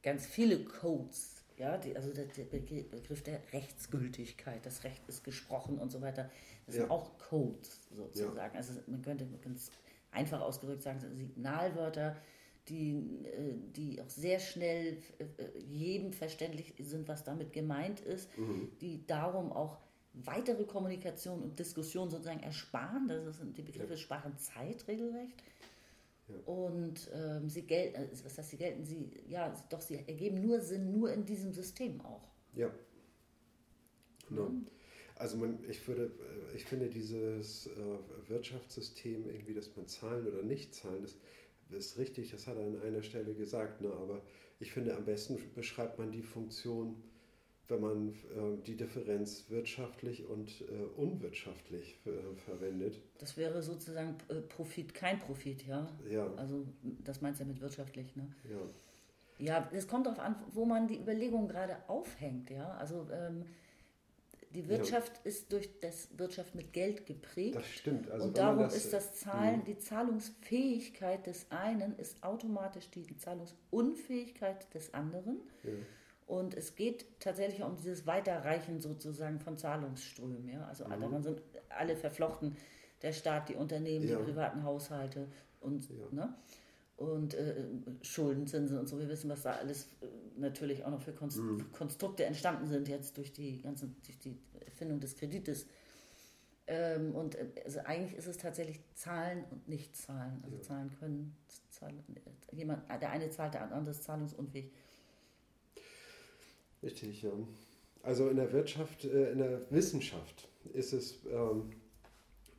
ganz 0.03 0.25
viele 0.25 0.63
Codes. 0.63 1.43
Ja, 1.57 1.77
die, 1.77 1.95
also 1.95 2.11
der, 2.11 2.25
der, 2.25 2.45
Begriff 2.45 3.23
der 3.23 3.39
Rechtsgültigkeit, 3.53 4.65
das 4.65 4.83
Recht 4.83 5.07
ist 5.07 5.23
gesprochen 5.23 5.77
und 5.77 5.91
so 5.91 6.01
weiter, 6.01 6.29
das 6.65 6.75
ja. 6.75 6.81
sind 6.81 6.91
auch 6.91 7.17
Codes 7.17 7.81
sozusagen. 7.95 8.53
Ja. 8.53 8.57
Also 8.57 8.73
man 8.87 9.01
könnte 9.01 9.27
ganz 9.41 9.71
einfach 10.11 10.41
ausgedrückt 10.41 10.81
sagen, 10.81 10.99
Signalwörter, 10.99 12.15
die, 12.69 12.95
äh, 13.23 13.55
die 13.75 14.01
auch 14.01 14.09
sehr 14.09 14.39
schnell 14.39 14.97
äh, 15.19 15.59
jedem 15.59 16.11
verständlich 16.11 16.73
sind, 16.79 17.07
was 17.07 17.23
damit 17.23 17.53
gemeint 17.53 17.99
ist, 17.99 18.35
mhm. 18.37 18.71
die 18.81 19.05
darum 19.05 19.51
auch 19.51 19.77
weitere 20.13 20.63
Kommunikation 20.63 21.41
und 21.41 21.59
Diskussion 21.59 22.09
sozusagen 22.09 22.41
ersparen. 22.41 23.07
Das 23.07 23.37
sind 23.37 23.57
die 23.57 23.63
Begriffe 23.63 23.93
ja. 23.93 23.97
sparen 23.97 24.37
Zeit 24.37 24.87
regelrecht. 24.87 25.43
Ja. 26.27 26.35
Und 26.45 27.09
ähm, 27.13 27.49
sie 27.49 27.63
gelten, 27.63 27.95
äh, 27.95 28.07
was 28.23 28.37
heißt 28.37 28.49
sie 28.49 28.57
gelten, 28.57 28.85
sie, 28.85 29.09
ja, 29.27 29.53
doch, 29.69 29.81
sie 29.81 29.95
ergeben 29.95 30.41
nur 30.41 30.61
Sinn, 30.61 30.91
nur 30.91 31.11
in 31.11 31.25
diesem 31.25 31.53
System 31.53 32.01
auch. 32.01 32.29
Ja. 32.55 32.73
Genau. 34.29 34.49
Mhm. 34.49 34.67
Also 35.15 35.37
man, 35.37 35.59
ich 35.69 35.87
würde, 35.87 36.11
ich 36.55 36.65
finde 36.65 36.89
dieses 36.89 37.67
äh, 37.67 38.29
Wirtschaftssystem 38.29 39.27
irgendwie, 39.27 39.53
dass 39.53 39.75
man 39.75 39.87
zahlen 39.87 40.27
oder 40.27 40.41
nicht 40.43 40.73
zahlen, 40.73 41.03
das 41.03 41.15
ist 41.69 41.97
richtig, 41.97 42.31
das 42.31 42.47
hat 42.47 42.57
er 42.57 42.65
an 42.65 42.81
einer 42.81 43.03
Stelle 43.03 43.33
gesagt, 43.33 43.81
ne? 43.81 43.91
aber 43.91 44.21
ich 44.59 44.71
finde, 44.71 44.95
am 44.95 45.05
besten 45.05 45.37
beschreibt 45.55 45.99
man 45.99 46.11
die 46.11 46.23
Funktion, 46.23 47.03
wenn 47.73 47.81
man 47.81 48.09
äh, 48.09 48.61
die 48.65 48.75
Differenz 48.75 49.45
wirtschaftlich 49.49 50.25
und 50.25 50.61
äh, 50.61 50.83
unwirtschaftlich 50.95 51.99
äh, 52.05 52.35
verwendet. 52.45 52.99
Das 53.17 53.35
wäre 53.37 53.61
sozusagen 53.61 54.15
äh, 54.29 54.35
Profit, 54.35 54.93
kein 54.93 55.19
Profit, 55.19 55.65
ja? 55.67 55.89
Ja. 56.09 56.31
Also 56.35 56.65
das 57.03 57.21
meinst 57.21 57.39
du 57.39 57.45
ja 57.45 57.49
mit 57.49 57.61
wirtschaftlich, 57.61 58.15
ne? 58.15 58.27
Ja. 58.49 58.57
Ja, 59.39 59.69
es 59.73 59.87
kommt 59.87 60.05
darauf 60.05 60.19
an, 60.19 60.35
wo 60.53 60.63
man 60.63 60.87
die 60.87 60.99
Überlegung 60.99 61.47
gerade 61.47 61.77
aufhängt, 61.87 62.49
ja. 62.51 62.75
Also 62.75 63.07
ähm, 63.11 63.45
die 64.51 64.69
Wirtschaft 64.69 65.13
ja. 65.17 65.21
ist 65.29 65.51
durch 65.51 65.79
das 65.79 66.09
Wirtschaft 66.17 66.53
mit 66.53 66.71
Geld 66.71 67.07
geprägt. 67.07 67.55
Das 67.55 67.65
stimmt. 67.67 68.09
Also 68.11 68.27
und 68.27 68.37
darum 68.37 68.59
das, 68.59 68.75
ist 68.75 68.93
das 68.93 69.15
Zahlen, 69.15 69.59
mh. 69.59 69.65
die 69.65 69.77
Zahlungsfähigkeit 69.79 71.25
des 71.25 71.47
einen 71.49 71.97
ist 71.97 72.23
automatisch 72.23 72.89
die 72.91 73.17
Zahlungsunfähigkeit 73.17 74.71
des 74.73 74.93
anderen. 74.93 75.41
Ja. 75.63 75.71
Und 76.25 76.55
es 76.55 76.75
geht 76.75 77.05
tatsächlich 77.19 77.63
um 77.63 77.75
dieses 77.75 78.07
Weiterreichen 78.07 78.79
sozusagen 78.79 79.39
von 79.39 79.57
Zahlungsströmen. 79.57 80.47
Ja? 80.47 80.65
Also 80.65 80.85
mhm. 80.85 81.01
daran 81.01 81.23
sind 81.23 81.41
alle 81.69 81.95
verflochten, 81.95 82.55
der 83.01 83.13
Staat, 83.13 83.49
die 83.49 83.55
Unternehmen, 83.55 84.07
ja. 84.07 84.17
die 84.17 84.23
privaten 84.23 84.63
Haushalte 84.63 85.27
und 85.59 85.89
ne? 86.13 86.33
und 86.95 87.33
äh, 87.33 87.55
Schuldenzinsen 88.01 88.77
und 88.77 88.87
so. 88.87 88.99
Wir 88.99 89.09
wissen, 89.09 89.29
was 89.29 89.41
da 89.41 89.53
alles 89.53 89.89
äh, 90.01 90.07
natürlich 90.37 90.85
auch 90.85 90.91
noch 90.91 91.01
für 91.01 91.11
Konst 91.11 91.39
mhm. 91.39 91.71
Konstrukte 91.73 92.23
entstanden 92.25 92.67
sind 92.67 92.87
jetzt 92.87 93.17
durch 93.17 93.33
die 93.33 93.61
ganze, 93.61 93.87
durch 94.05 94.19
die 94.19 94.37
Erfindung 94.65 94.99
des 94.99 95.15
Kredites. 95.15 95.67
Ähm, 96.67 97.13
und 97.13 97.35
äh, 97.35 97.47
also 97.65 97.79
eigentlich 97.79 98.17
ist 98.17 98.27
es 98.27 98.37
tatsächlich 98.37 98.79
Zahlen 98.93 99.43
und 99.51 99.67
nicht 99.67 99.95
Zahlen. 99.97 100.41
Also 100.43 100.57
ja. 100.57 100.61
Zahlen 100.61 100.91
können 100.97 101.35
zahlen, 101.69 102.03
jemand, 102.51 102.87
der 102.89 103.09
eine 103.09 103.29
zahlt, 103.29 103.53
der 103.53 103.63
andere 103.63 103.91
ist 103.91 104.03
zahlungsunfähig. 104.03 104.71
Richtig, 106.83 107.23
ja. 107.23 107.31
Also 108.01 108.29
in 108.29 108.35
der 108.35 108.51
Wirtschaft, 108.51 109.05
äh, 109.05 109.31
in 109.31 109.39
der 109.39 109.61
Wissenschaft 109.71 110.47
ist 110.73 110.93
es 110.93 111.25
ähm, 111.31 111.71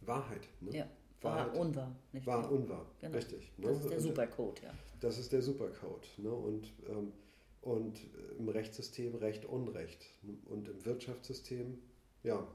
Wahrheit. 0.00 0.48
Ne? 0.60 0.78
Ja. 0.78 0.86
Wahr, 1.20 1.56
unwahr. 1.56 1.94
Nicht 2.12 2.26
wahr, 2.26 2.50
unwahr. 2.50 2.86
Genau. 3.00 3.16
Richtig. 3.16 3.50
Ne? 3.56 3.68
Das 3.68 3.78
ist 3.78 3.90
der 3.90 4.00
Supercode, 4.00 4.62
ja. 4.62 4.74
Das 5.00 5.18
ist 5.18 5.32
der 5.32 5.42
Supercode. 5.42 6.06
Ne? 6.18 6.30
Und, 6.30 6.72
ähm, 6.88 7.12
und 7.62 7.98
im 8.38 8.48
Rechtssystem 8.48 9.14
Recht, 9.14 9.46
Unrecht. 9.46 10.06
Und 10.46 10.68
im 10.68 10.84
Wirtschaftssystem, 10.84 11.78
ja, 12.22 12.46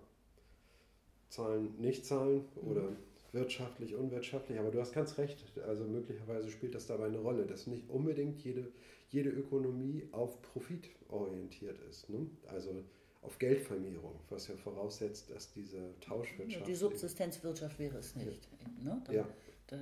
Zahlen, 1.29 1.75
nicht 1.79 2.05
Zahlen 2.05 2.45
oder 2.55 2.81
mhm. 2.81 2.97
wirtschaftlich, 3.31 3.95
unwirtschaftlich. 3.95 4.59
Aber 4.59 4.71
du 4.71 4.79
hast 4.79 4.93
ganz 4.93 5.17
recht. 5.17 5.43
Also 5.67 5.85
möglicherweise 5.85 6.49
spielt 6.49 6.75
das 6.75 6.87
dabei 6.87 7.05
eine 7.05 7.19
Rolle, 7.19 7.45
dass 7.45 7.67
nicht 7.67 7.89
unbedingt 7.89 8.43
jede, 8.43 8.71
jede 9.09 9.29
Ökonomie 9.29 10.07
auf 10.11 10.41
Profit 10.41 10.89
orientiert 11.09 11.79
ist. 11.89 12.09
Ne? 12.09 12.27
Also 12.47 12.83
auf 13.21 13.37
Geldvermehrung, 13.37 14.19
was 14.29 14.47
ja 14.47 14.55
voraussetzt, 14.55 15.29
dass 15.29 15.51
diese 15.51 15.93
Tauschwirtschaft. 15.99 16.67
Die 16.67 16.75
Subsistenzwirtschaft 16.75 17.79
wäre 17.79 17.97
es 17.97 18.15
nicht. 18.15 18.47
Ja. 18.83 18.93
Ne? 18.93 19.01
Da, 19.05 19.13
ja. 19.13 19.27
Da 19.67 19.77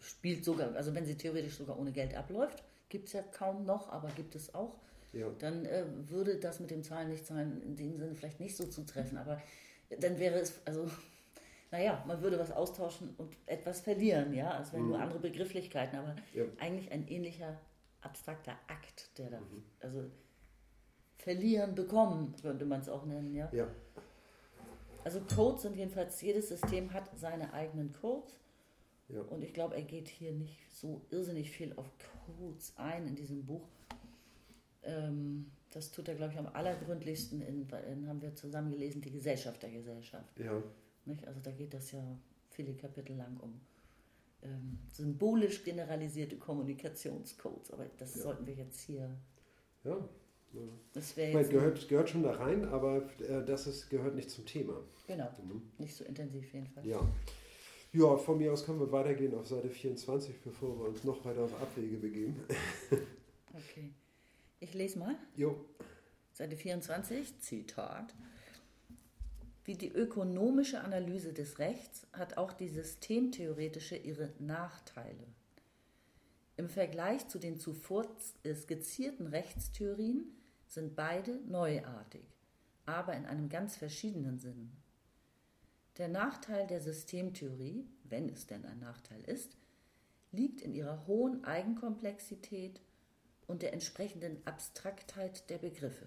spielt 0.00 0.44
sogar, 0.44 0.74
also 0.74 0.94
wenn 0.94 1.06
sie 1.06 1.16
theoretisch 1.16 1.54
sogar 1.54 1.78
ohne 1.78 1.92
Geld 1.92 2.14
abläuft, 2.14 2.62
gibt 2.88 3.06
es 3.08 3.12
ja 3.12 3.22
kaum 3.22 3.64
noch, 3.64 3.88
aber 3.88 4.08
gibt 4.10 4.34
es 4.34 4.54
auch, 4.54 4.78
ja. 5.12 5.28
dann 5.38 5.64
äh, 5.64 5.84
würde 6.08 6.36
das 6.36 6.60
mit 6.60 6.70
dem 6.70 6.82
Zahlen 6.82 7.08
nicht 7.08 7.26
zahlen 7.26 7.62
in 7.62 7.76
dem 7.76 7.96
Sinne 7.96 8.14
vielleicht 8.14 8.40
nicht 8.40 8.56
so 8.56 8.66
zutreffen, 8.66 9.18
aber 9.18 9.40
dann 10.00 10.18
wäre 10.18 10.38
es, 10.38 10.60
also 10.64 10.88
naja, 11.76 12.02
man 12.06 12.22
würde 12.22 12.38
was 12.38 12.50
austauschen 12.52 13.14
und 13.18 13.36
etwas 13.44 13.80
verlieren, 13.80 14.32
ja, 14.32 14.50
also 14.50 14.72
wenn 14.72 14.82
mhm. 14.82 14.88
nur 14.88 14.98
andere 14.98 15.18
Begrifflichkeiten, 15.18 15.98
aber 15.98 16.16
ja. 16.32 16.44
eigentlich 16.58 16.90
ein 16.90 17.06
ähnlicher 17.08 17.58
abstrakter 18.00 18.52
Akt, 18.66 19.10
der 19.18 19.30
da, 19.30 19.40
mhm. 19.40 19.62
also 19.80 20.04
verlieren, 21.18 21.74
bekommen, 21.74 22.34
könnte 22.40 22.64
man 22.64 22.80
es 22.80 22.88
auch 22.88 23.04
nennen, 23.04 23.34
ja? 23.34 23.48
Ja. 23.52 23.68
Also 25.04 25.20
Codes 25.20 25.62
sind 25.62 25.76
jedenfalls, 25.76 26.20
jedes 26.22 26.48
System 26.48 26.92
hat 26.92 27.10
seine 27.16 27.52
eigenen 27.52 27.92
Codes. 27.92 28.34
Ja. 29.08 29.20
Und 29.20 29.44
ich 29.44 29.52
glaube, 29.52 29.76
er 29.76 29.82
geht 29.82 30.08
hier 30.08 30.32
nicht 30.32 30.58
so 30.72 31.02
irrsinnig 31.10 31.50
viel 31.50 31.72
auf 31.76 31.88
Codes 32.26 32.72
ein 32.76 33.06
in 33.06 33.14
diesem 33.14 33.44
Buch. 33.44 33.68
Ähm, 34.82 35.52
das 35.70 35.92
tut 35.92 36.08
er, 36.08 36.14
glaube 36.14 36.32
ich, 36.32 36.38
am 36.38 36.48
allergründlichsten 36.48 37.40
in, 37.40 37.68
in, 37.68 38.08
haben 38.08 38.20
wir 38.20 38.34
zusammen 38.34 38.72
gelesen, 38.72 39.00
die 39.00 39.12
Gesellschaft 39.12 39.62
der 39.62 39.70
Gesellschaft. 39.70 40.40
Ja. 40.40 40.60
Nicht? 41.06 41.26
Also 41.26 41.40
da 41.40 41.50
geht 41.50 41.74
das 41.74 41.92
ja 41.92 42.02
viele 42.50 42.74
Kapitel 42.74 43.16
lang 43.16 43.38
um 43.40 43.60
ähm, 44.42 44.78
symbolisch 44.92 45.64
generalisierte 45.64 46.36
Kommunikationscodes. 46.36 47.70
Aber 47.70 47.86
das 47.98 48.16
ja. 48.16 48.22
sollten 48.22 48.46
wir 48.46 48.54
jetzt 48.54 48.80
hier 48.80 49.16
ja. 49.84 49.96
Das 50.94 51.16
ich 51.16 51.34
meine, 51.34 51.48
gehört, 51.48 51.88
gehört 51.88 52.08
schon 52.08 52.22
da 52.22 52.32
rein, 52.32 52.64
aber 52.66 53.02
äh, 53.20 53.44
das 53.44 53.66
ist, 53.66 53.90
gehört 53.90 54.14
nicht 54.14 54.30
zum 54.30 54.46
Thema. 54.46 54.80
Genau, 55.06 55.28
mhm. 55.42 55.62
nicht 55.78 55.94
so 55.94 56.04
intensiv 56.04 56.52
jedenfalls. 56.52 56.86
Ja. 56.86 57.00
ja, 57.92 58.16
von 58.16 58.38
mir 58.38 58.52
aus 58.52 58.64
können 58.64 58.80
wir 58.80 58.90
weitergehen 58.90 59.34
auf 59.34 59.46
Seite 59.46 59.68
24, 59.68 60.40
bevor 60.40 60.78
wir 60.78 60.88
uns 60.88 61.04
noch 61.04 61.22
weiter 61.24 61.42
auf 61.42 61.60
Abwege 61.60 61.98
begeben. 61.98 62.40
okay, 63.52 63.92
ich 64.60 64.72
lese 64.72 64.98
mal. 64.98 65.14
Jo. 65.36 65.56
Seite 66.32 66.56
24, 66.56 67.38
Zitat. 67.40 68.14
Wie 69.66 69.74
die 69.74 69.90
ökonomische 69.90 70.80
Analyse 70.80 71.32
des 71.32 71.58
Rechts 71.58 72.06
hat 72.12 72.36
auch 72.36 72.52
die 72.52 72.68
systemtheoretische 72.68 73.96
ihre 73.96 74.32
Nachteile. 74.38 75.26
Im 76.56 76.68
Vergleich 76.68 77.26
zu 77.26 77.40
den 77.40 77.58
zuvor 77.58 78.06
skizzierten 78.44 79.26
Rechtstheorien 79.26 80.24
sind 80.68 80.94
beide 80.94 81.40
neuartig, 81.48 82.22
aber 82.86 83.14
in 83.14 83.26
einem 83.26 83.48
ganz 83.48 83.76
verschiedenen 83.76 84.38
Sinn. 84.38 84.70
Der 85.98 86.08
Nachteil 86.08 86.68
der 86.68 86.80
Systemtheorie, 86.80 87.88
wenn 88.04 88.28
es 88.28 88.46
denn 88.46 88.64
ein 88.64 88.78
Nachteil 88.78 89.22
ist, 89.24 89.56
liegt 90.30 90.60
in 90.60 90.74
ihrer 90.74 91.08
hohen 91.08 91.44
Eigenkomplexität 91.44 92.80
und 93.48 93.62
der 93.62 93.72
entsprechenden 93.72 94.46
Abstraktheit 94.46 95.50
der 95.50 95.58
Begriffe. 95.58 96.06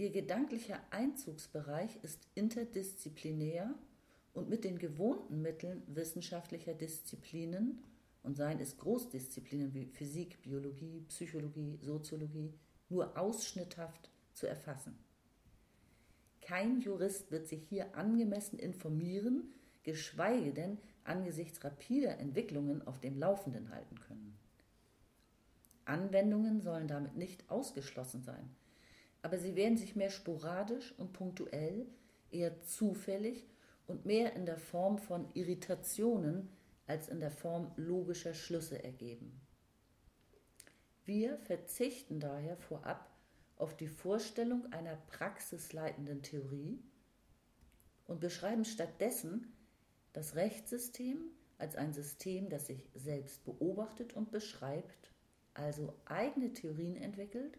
Ihr 0.00 0.08
gedanklicher 0.08 0.80
Einzugsbereich 0.88 1.98
ist 2.00 2.26
interdisziplinär 2.34 3.74
und 4.32 4.48
mit 4.48 4.64
den 4.64 4.78
gewohnten 4.78 5.42
Mitteln 5.42 5.82
wissenschaftlicher 5.88 6.72
Disziplinen 6.72 7.84
und 8.22 8.34
seien 8.34 8.60
es 8.60 8.78
Großdisziplinen 8.78 9.74
wie 9.74 9.84
Physik, 9.84 10.40
Biologie, 10.40 11.04
Psychologie, 11.08 11.78
Soziologie, 11.82 12.54
nur 12.88 13.18
ausschnitthaft 13.18 14.10
zu 14.32 14.46
erfassen. 14.46 14.98
Kein 16.40 16.80
Jurist 16.80 17.30
wird 17.30 17.46
sich 17.46 17.62
hier 17.68 17.94
angemessen 17.94 18.58
informieren, 18.58 19.52
geschweige 19.82 20.54
denn 20.54 20.78
angesichts 21.04 21.62
rapider 21.62 22.18
Entwicklungen 22.18 22.80
auf 22.86 23.00
dem 23.00 23.18
Laufenden 23.18 23.68
halten 23.68 24.00
können. 24.00 24.38
Anwendungen 25.84 26.62
sollen 26.62 26.88
damit 26.88 27.18
nicht 27.18 27.50
ausgeschlossen 27.50 28.22
sein, 28.22 28.48
aber 29.22 29.38
sie 29.38 29.54
werden 29.54 29.76
sich 29.76 29.96
mehr 29.96 30.10
sporadisch 30.10 30.94
und 30.98 31.12
punktuell, 31.12 31.86
eher 32.30 32.60
zufällig 32.62 33.46
und 33.86 34.06
mehr 34.06 34.34
in 34.34 34.46
der 34.46 34.58
Form 34.58 34.98
von 34.98 35.28
Irritationen 35.34 36.48
als 36.86 37.08
in 37.08 37.20
der 37.20 37.30
Form 37.30 37.72
logischer 37.76 38.34
Schlüsse 38.34 38.82
ergeben. 38.82 39.40
Wir 41.04 41.38
verzichten 41.38 42.20
daher 42.20 42.56
vorab 42.56 43.10
auf 43.56 43.76
die 43.76 43.88
Vorstellung 43.88 44.72
einer 44.72 44.96
praxisleitenden 44.96 46.22
Theorie 46.22 46.78
und 48.06 48.20
beschreiben 48.20 48.64
stattdessen 48.64 49.52
das 50.12 50.34
Rechtssystem 50.34 51.18
als 51.58 51.76
ein 51.76 51.92
System, 51.92 52.48
das 52.48 52.66
sich 52.66 52.88
selbst 52.94 53.44
beobachtet 53.44 54.14
und 54.14 54.30
beschreibt, 54.30 55.12
also 55.52 55.94
eigene 56.06 56.52
Theorien 56.52 56.96
entwickelt 56.96 57.58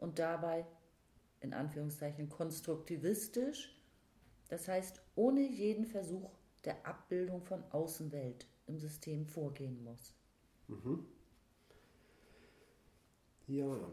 und 0.00 0.18
dabei 0.18 0.66
in 1.40 1.54
Anführungszeichen 1.54 2.28
konstruktivistisch, 2.28 3.74
das 4.48 4.68
heißt 4.68 5.00
ohne 5.14 5.40
jeden 5.40 5.86
Versuch 5.86 6.30
der 6.64 6.86
Abbildung 6.86 7.42
von 7.42 7.62
Außenwelt 7.70 8.46
im 8.66 8.78
System 8.78 9.26
vorgehen 9.26 9.82
muss. 9.82 10.14
Mhm. 10.68 11.06
Ja. 13.46 13.90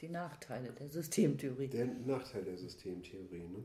Die 0.00 0.08
Nachteile 0.08 0.72
der 0.72 0.88
Systemtheorie. 0.88 1.68
Der 1.68 1.86
Nachteil 1.86 2.44
der 2.44 2.56
Systemtheorie. 2.56 3.46
Ne? 3.48 3.64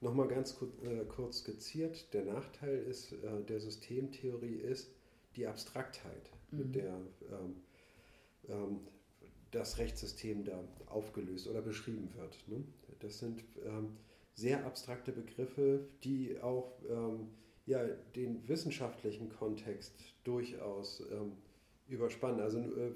Nochmal 0.00 0.28
ganz 0.28 0.56
kurz, 0.56 0.72
äh, 0.82 1.04
kurz 1.04 1.38
skizziert. 1.40 2.12
Der 2.14 2.24
Nachteil 2.24 2.78
ist, 2.78 3.12
äh, 3.12 3.42
der 3.42 3.60
Systemtheorie 3.60 4.56
ist 4.56 4.94
die 5.36 5.46
Abstraktheit, 5.46 6.30
mhm. 6.50 6.58
mit 6.58 6.74
der 6.76 6.94
ähm, 7.30 7.56
ähm, 8.48 8.80
das 9.54 9.78
Rechtssystem 9.78 10.44
da 10.44 10.62
aufgelöst 10.86 11.48
oder 11.48 11.62
beschrieben 11.62 12.10
wird. 12.16 12.36
Ne? 12.48 12.64
Das 13.00 13.18
sind 13.18 13.44
ähm, 13.64 13.96
sehr 14.34 14.64
abstrakte 14.66 15.12
Begriffe, 15.12 15.86
die 16.02 16.40
auch 16.40 16.72
ähm, 16.88 17.28
ja, 17.66 17.84
den 18.16 18.46
wissenschaftlichen 18.48 19.30
Kontext 19.30 19.94
durchaus 20.24 21.02
ähm, 21.10 21.32
überspannen. 21.88 22.40
Also 22.40 22.58
äh, 22.58 22.92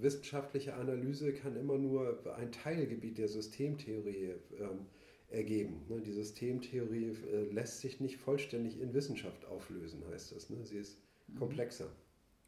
wissenschaftliche 0.00 0.74
Analyse 0.74 1.32
kann 1.32 1.56
immer 1.56 1.78
nur 1.78 2.18
ein 2.36 2.52
Teilgebiet 2.52 3.18
der 3.18 3.28
Systemtheorie 3.28 4.34
ähm, 4.58 4.86
ergeben. 5.30 5.84
Ne? 5.88 6.00
Die 6.00 6.12
Systemtheorie 6.12 7.16
äh, 7.32 7.52
lässt 7.52 7.80
sich 7.80 8.00
nicht 8.00 8.16
vollständig 8.18 8.80
in 8.80 8.94
Wissenschaft 8.94 9.44
auflösen, 9.46 10.02
heißt 10.10 10.32
das. 10.32 10.50
Ne? 10.50 10.64
Sie 10.64 10.78
ist 10.78 10.98
mhm. 11.26 11.38
komplexer. 11.38 11.90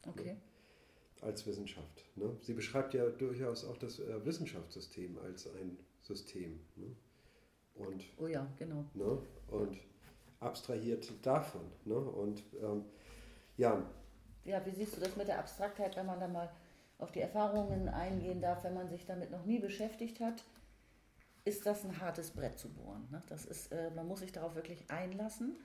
Okay. 0.06 0.34
Ne? 0.34 0.40
Als 1.20 1.46
Wissenschaft. 1.46 2.04
Ne? 2.14 2.36
Sie 2.40 2.54
beschreibt 2.54 2.94
ja 2.94 3.08
durchaus 3.08 3.64
auch 3.64 3.76
das 3.76 3.98
äh, 3.98 4.24
Wissenschaftssystem 4.24 5.18
als 5.18 5.48
ein 5.48 5.76
System. 6.02 6.60
Ne? 6.76 6.94
Und, 7.74 8.04
oh 8.18 8.28
ja, 8.28 8.46
genau. 8.56 8.84
Ne? 8.94 9.18
Und 9.48 9.76
abstrahiert 10.38 11.12
davon. 11.22 11.62
Ne? 11.84 11.96
Und 11.96 12.42
ähm, 12.62 12.84
ja, 13.56 13.84
ja, 14.48 14.64
wie 14.64 14.70
siehst 14.70 14.96
du 14.96 15.00
das 15.00 15.14
mit 15.14 15.28
der 15.28 15.38
Abstraktheit, 15.40 15.94
wenn 15.96 16.06
man 16.06 16.20
da 16.20 16.26
mal 16.26 16.50
auf 16.96 17.12
die 17.12 17.20
Erfahrungen 17.20 17.86
eingehen 17.90 18.40
darf, 18.40 18.64
wenn 18.64 18.72
man 18.72 18.88
sich 18.88 19.04
damit 19.04 19.30
noch 19.30 19.44
nie 19.44 19.58
beschäftigt 19.58 20.20
hat? 20.20 20.42
Ist 21.44 21.66
das 21.66 21.84
ein 21.84 22.00
hartes 22.00 22.30
Brett 22.30 22.58
zu 22.58 22.70
bohren? 22.70 23.06
Ne? 23.10 23.22
Das 23.28 23.44
ist, 23.44 23.70
äh, 23.72 23.90
man 23.90 24.08
muss 24.08 24.20
sich 24.20 24.32
darauf 24.32 24.54
wirklich 24.54 24.90
einlassen. 24.90 25.56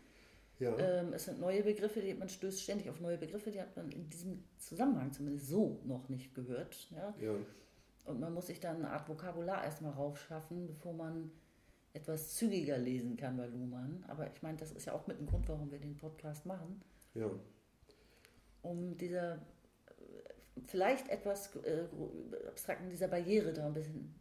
Ja. 0.63 0.77
Ähm, 0.77 1.13
es 1.13 1.25
sind 1.25 1.39
neue 1.39 1.63
Begriffe, 1.63 2.01
die 2.01 2.13
man 2.13 2.29
stößt 2.29 2.61
ständig 2.61 2.89
auf 2.89 2.99
neue 2.99 3.17
Begriffe, 3.17 3.51
die 3.51 3.61
hat 3.61 3.75
man 3.75 3.89
in 3.91 4.09
diesem 4.09 4.43
Zusammenhang 4.57 5.11
zumindest 5.11 5.47
so 5.47 5.79
noch 5.85 6.09
nicht 6.09 6.33
gehört. 6.33 6.89
Ja? 6.91 7.13
ja. 7.19 7.35
Und 8.05 8.19
man 8.19 8.33
muss 8.33 8.47
sich 8.47 8.59
dann 8.59 8.77
eine 8.77 8.89
Art 8.89 9.07
Vokabular 9.07 9.63
erstmal 9.63 9.93
raufschaffen, 9.93 10.67
bevor 10.67 10.93
man 10.93 11.31
etwas 11.93 12.35
zügiger 12.35 12.77
lesen 12.77 13.15
kann 13.15 13.37
bei 13.37 13.47
Luhmann. 13.47 14.03
Aber 14.07 14.27
ich 14.33 14.41
meine, 14.41 14.57
das 14.57 14.71
ist 14.71 14.85
ja 14.85 14.93
auch 14.93 15.07
mit 15.07 15.19
dem 15.19 15.27
Grund, 15.27 15.47
warum 15.47 15.71
wir 15.71 15.79
den 15.79 15.95
Podcast 15.95 16.45
machen. 16.45 16.81
Ja 17.13 17.29
um 18.63 18.97
dieser 18.97 19.39
vielleicht 20.65 21.09
etwas 21.09 21.55
äh, 21.57 21.83
abstrakten, 22.47 22.89
dieser 22.89 23.07
Barriere 23.07 23.53
da 23.53 23.67
ein 23.67 23.73
bisschen, 23.73 24.15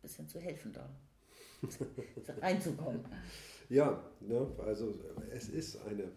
bisschen 0.00 0.28
zu 0.28 0.40
helfen, 0.40 0.72
da 0.72 0.88
reinzukommen. 2.40 3.04
Ja, 3.68 4.02
ne, 4.20 4.46
also 4.64 4.94
es 5.30 5.48
ist 5.48 5.80
eine 5.82 6.10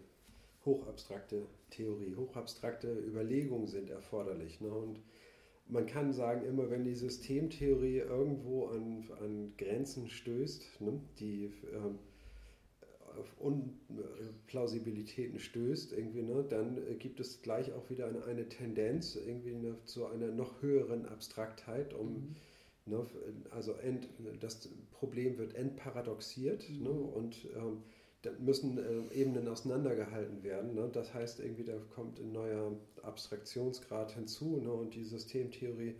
hochabstrakte 0.64 1.42
Theorie, 1.70 2.14
hochabstrakte 2.16 2.90
Überlegungen 2.90 3.66
sind 3.66 3.90
erforderlich. 3.90 4.60
Ne, 4.60 4.70
und 4.70 5.00
man 5.66 5.86
kann 5.86 6.12
sagen, 6.12 6.46
immer 6.46 6.70
wenn 6.70 6.84
die 6.84 6.94
Systemtheorie 6.94 7.98
irgendwo 7.98 8.66
an, 8.66 9.10
an 9.20 9.52
Grenzen 9.58 10.08
stößt, 10.08 10.80
ne, 10.80 11.00
die 11.18 11.52
ähm, 11.72 11.98
auf 13.18 13.38
Unplausibilitäten 13.38 15.38
stößt, 15.38 15.92
irgendwie, 15.92 16.22
ne, 16.22 16.46
dann 16.48 16.80
gibt 16.98 17.20
es 17.20 17.42
gleich 17.42 17.74
auch 17.74 17.90
wieder 17.90 18.06
eine, 18.06 18.24
eine 18.24 18.48
Tendenz 18.48 19.16
irgendwie 19.16 19.54
ne, 19.54 19.76
zu 19.84 20.06
einer 20.06 20.28
noch 20.28 20.62
höheren 20.62 21.04
Abstraktheit, 21.04 21.92
um 21.92 22.14
mhm. 22.14 22.36
Ne, 22.86 23.06
also 23.50 23.72
ent, 23.74 24.08
das 24.40 24.68
Problem 24.92 25.38
wird 25.38 25.54
entparadoxiert 25.54 26.68
mhm. 26.68 26.82
ne, 26.82 26.90
und 26.90 27.48
ähm, 27.56 27.82
da 28.22 28.30
müssen 28.38 28.78
äh, 28.78 29.14
Ebenen 29.14 29.48
auseinandergehalten 29.48 30.42
werden. 30.44 30.74
Ne? 30.74 30.88
Das 30.92 31.12
heißt, 31.12 31.40
irgendwie 31.40 31.64
da 31.64 31.76
kommt 31.94 32.20
ein 32.20 32.32
neuer 32.32 32.72
Abstraktionsgrad 33.02 34.12
hinzu 34.12 34.60
ne? 34.62 34.72
und 34.72 34.94
die 34.94 35.04
Systemtheorie 35.04 35.96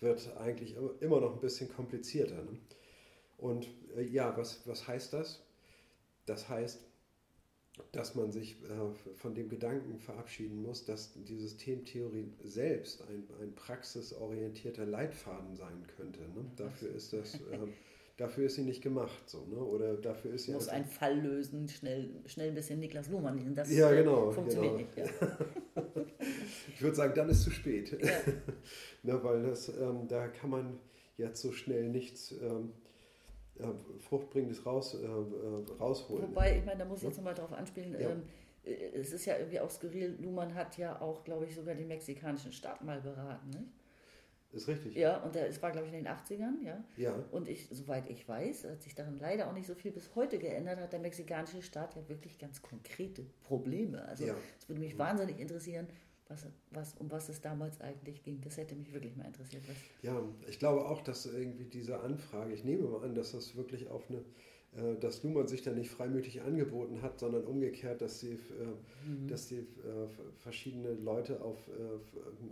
wird 0.00 0.36
eigentlich 0.36 0.76
immer 1.00 1.20
noch 1.20 1.34
ein 1.34 1.40
bisschen 1.40 1.68
komplizierter. 1.68 2.36
Ne? 2.36 2.58
Und 3.38 3.68
äh, 3.96 4.02
ja, 4.02 4.36
was, 4.36 4.66
was 4.66 4.86
heißt 4.86 5.12
das? 5.12 5.44
Das 6.26 6.48
heißt, 6.48 6.80
dass 7.92 8.14
man 8.14 8.30
sich 8.30 8.56
äh, 8.62 9.14
von 9.16 9.34
dem 9.34 9.48
Gedanken 9.48 9.98
verabschieden 9.98 10.62
muss, 10.62 10.84
dass 10.84 11.12
die 11.14 11.36
Systemtheorie 11.36 12.32
selbst 12.42 13.02
ein, 13.02 13.24
ein 13.40 13.54
praxisorientierter 13.54 14.86
Leitfaden 14.86 15.56
sein 15.56 15.84
könnte. 15.96 16.20
Ne? 16.20 16.44
Dafür 16.56 16.94
ist 16.94 17.12
das. 17.12 17.40
Äh, 17.50 17.58
dafür 18.16 18.46
ist 18.46 18.54
sie 18.54 18.62
nicht 18.62 18.80
gemacht, 18.80 19.28
so, 19.28 19.44
ne? 19.46 19.56
Oder 19.56 19.96
dafür 19.96 20.34
ist 20.34 20.44
sie. 20.44 20.52
Muss 20.52 20.68
einen 20.68 20.86
Fall 20.86 21.20
lösen, 21.20 21.68
schnell, 21.68 22.10
schnell 22.26 22.48
ein 22.48 22.54
bisschen 22.54 22.78
Niklas 22.78 23.08
Luhmann. 23.08 23.54
Das 23.54 23.70
ja, 23.72 23.92
genau, 23.92 24.30
funktioniert 24.30 24.94
genau. 24.94 25.06
nicht. 25.06 25.20
Ja. 25.20 25.38
ich 26.74 26.82
würde 26.82 26.96
sagen, 26.96 27.12
dann 27.14 27.28
ist 27.28 27.38
es 27.38 27.44
zu 27.44 27.50
spät. 27.50 27.90
Ja. 28.00 28.12
ne, 29.02 29.24
weil 29.24 29.42
das, 29.42 29.68
ähm, 29.68 30.06
da 30.08 30.28
kann 30.28 30.50
man 30.50 30.78
jetzt 31.16 31.40
so 31.42 31.52
schnell 31.52 31.88
nichts 31.88 32.32
ähm, 32.40 32.72
äh, 33.58 33.64
Fruchtbringendes 34.00 34.64
raus, 34.66 34.94
äh, 34.94 35.06
äh, 35.06 35.78
rausholen. 35.78 36.28
Wobei, 36.28 36.58
ich 36.58 36.64
meine, 36.64 36.78
da 36.78 36.84
muss 36.84 36.98
ich 36.98 37.08
jetzt 37.08 37.16
nochmal 37.16 37.34
drauf 37.34 37.52
anspielen, 37.52 37.92
ja. 37.98 38.10
ähm, 38.10 38.22
äh, 38.64 38.98
es 38.98 39.12
ist 39.12 39.26
ja 39.26 39.36
irgendwie 39.36 39.60
auch 39.60 39.70
skurril, 39.70 40.16
Luhmann 40.20 40.54
hat 40.54 40.76
ja 40.76 41.00
auch, 41.00 41.24
glaube 41.24 41.46
ich, 41.46 41.54
sogar 41.54 41.74
den 41.74 41.88
mexikanischen 41.88 42.52
Staat 42.52 42.82
mal 42.82 43.00
beraten, 43.00 43.50
nicht? 43.50 43.72
Ist 44.54 44.68
richtig. 44.68 44.94
Ja, 44.94 45.16
und 45.18 45.34
es 45.34 45.60
war, 45.62 45.72
glaube 45.72 45.88
ich, 45.88 45.92
in 45.92 46.04
den 46.04 46.12
80ern, 46.12 46.64
ja. 46.64 46.84
Ja. 46.96 47.14
Und 47.32 47.48
ich, 47.48 47.68
soweit 47.70 48.08
ich 48.08 48.28
weiß, 48.28 48.64
hat 48.64 48.82
sich 48.82 48.94
daran 48.94 49.18
leider 49.18 49.48
auch 49.48 49.52
nicht 49.52 49.66
so 49.66 49.74
viel 49.74 49.90
bis 49.90 50.14
heute 50.14 50.38
geändert, 50.38 50.78
hat 50.78 50.92
der 50.92 51.00
mexikanische 51.00 51.60
Staat 51.60 51.96
ja 51.96 52.08
wirklich 52.08 52.38
ganz 52.38 52.62
konkrete 52.62 53.24
Probleme. 53.42 54.04
Also 54.04 54.22
es 54.22 54.30
ja. 54.30 54.36
würde 54.68 54.80
mich 54.80 54.96
wahnsinnig 54.96 55.40
interessieren, 55.40 55.88
was, 56.28 56.46
was, 56.70 56.94
um 56.94 57.10
was 57.10 57.28
es 57.28 57.40
damals 57.40 57.80
eigentlich 57.80 58.22
ging. 58.22 58.40
Das 58.40 58.56
hätte 58.56 58.74
mich 58.74 58.92
wirklich 58.92 59.16
mal 59.16 59.26
interessiert. 59.26 59.62
Was 59.68 59.76
ja, 60.02 60.22
ich 60.48 60.58
glaube 60.58 60.86
auch, 60.86 61.02
dass 61.02 61.26
irgendwie 61.26 61.64
diese 61.64 62.00
Anfrage, 62.00 62.52
ich 62.54 62.64
nehme 62.64 62.88
mal 62.88 63.04
an, 63.04 63.14
dass 63.14 63.32
das 63.32 63.56
wirklich 63.56 63.88
auf 63.88 64.08
eine, 64.08 64.24
äh, 64.76 64.98
dass 64.98 65.22
Luhmann 65.22 65.46
sich 65.46 65.62
da 65.62 65.72
nicht 65.72 65.90
freimütig 65.90 66.40
angeboten 66.40 67.02
hat, 67.02 67.18
sondern 67.18 67.44
umgekehrt, 67.44 68.00
dass 68.00 68.20
sie, 68.20 68.32
äh, 68.32 69.08
mhm. 69.08 69.28
dass 69.28 69.48
die 69.48 69.58
äh, 69.58 70.08
verschiedene 70.38 70.94
Leute 70.94 71.42
auf, 71.42 71.58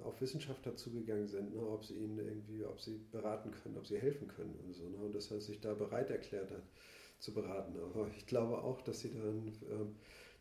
auf 0.05 0.21
Wissenschaftler 0.21 0.77
zugegangen 0.77 1.27
sind, 1.27 1.55
ne, 1.55 1.67
ob 1.67 1.85
sie 1.85 1.95
ihnen 1.95 2.19
irgendwie, 2.19 2.65
ob 2.65 2.81
sie 2.81 3.01
beraten 3.11 3.53
können, 3.53 3.79
ob 3.79 3.87
sie 3.87 3.99
helfen 3.99 4.29
können 4.29 4.55
und 4.67 4.75
so. 4.75 4.89
Ne, 4.89 4.99
und 4.99 5.15
dass 5.15 5.31
er 5.31 5.41
sich 5.41 5.61
da 5.61 5.73
bereit 5.75 6.11
erklärt 6.11 6.51
hat 6.51 6.63
zu 7.19 7.33
beraten. 7.33 7.79
Aber 7.79 8.09
ich 8.17 8.27
glaube 8.27 8.59
auch, 8.59 8.83
dass 8.83 9.01
sie 9.01 9.13
dann 9.13 9.53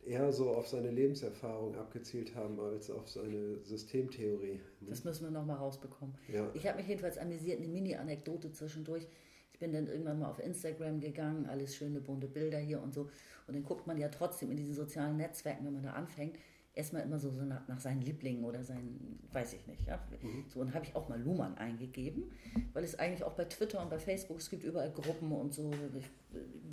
eher 0.06 0.32
so 0.32 0.50
auf 0.50 0.68
seine 0.68 0.92
Lebenserfahrung 0.92 1.76
abgezielt 1.76 2.36
haben 2.36 2.60
als 2.60 2.90
auf 2.90 3.08
seine 3.10 3.64
Systemtheorie. 3.64 4.60
Ne? 4.80 4.90
Das 4.90 5.04
müssen 5.04 5.26
wir 5.26 5.32
nochmal 5.32 5.58
rausbekommen. 5.58 6.16
Ja. 6.32 6.50
Ich 6.54 6.68
habe 6.68 6.78
mich 6.78 6.88
jedenfalls 6.88 7.18
amüsiert, 7.18 7.60
eine 7.60 7.68
Mini-Anekdote 7.68 8.52
zwischendurch. 8.52 9.08
Ich 9.54 9.60
bin 9.60 9.74
dann 9.74 9.88
irgendwann 9.88 10.20
mal 10.20 10.30
auf 10.30 10.40
Instagram 10.40 11.00
gegangen, 11.00 11.46
alles 11.46 11.76
schöne 11.76 12.02
bunte 12.02 12.28
Bilder 12.28 12.58
hier 12.58 12.82
und 12.82 12.94
so. 12.94 13.10
Und 13.48 13.56
dann 13.56 13.64
guckt 13.64 13.86
man 13.86 13.98
ja 13.98 14.10
trotzdem 14.10 14.50
in 14.52 14.58
diesen 14.58 14.74
sozialen 14.74 15.18
Netzwerken, 15.18 15.66
wenn 15.66 15.74
man 15.74 15.84
da 15.84 15.94
anfängt, 15.94 16.38
erstmal 16.74 17.04
immer 17.04 17.20
so, 17.20 17.32
so 17.32 17.44
nach, 17.44 17.68
nach, 17.68 17.80
seinen 17.80 18.02
Lieblingen 18.02 18.46
oder 18.46 18.64
seinen, 18.64 19.20
weiß 19.32 19.54
ich 19.54 19.68
nicht. 19.68 19.86
Ja? 19.88 20.00
Mhm. 20.22 20.46
So, 20.48 20.62
und 20.62 20.74
habe 20.74 20.86
ich 20.86 20.96
auch 20.96 21.10
mal 21.10 21.22
Luhmann 21.22 21.58
eingegeben, 21.58 22.32
weil 22.74 22.84
es 22.84 22.98
eigentlich 22.98 23.24
auch 23.24 23.34
bei 23.34 23.46
Twitter 23.46 23.82
und 23.82 23.90
bei 23.90 24.00
Facebook, 24.00 24.38
es 24.38 24.50
gibt 24.50 24.64
überall 24.64 24.92
Gruppen 24.92 25.32
und 25.32 25.54
so. 25.54 25.72
Ich 25.98 26.10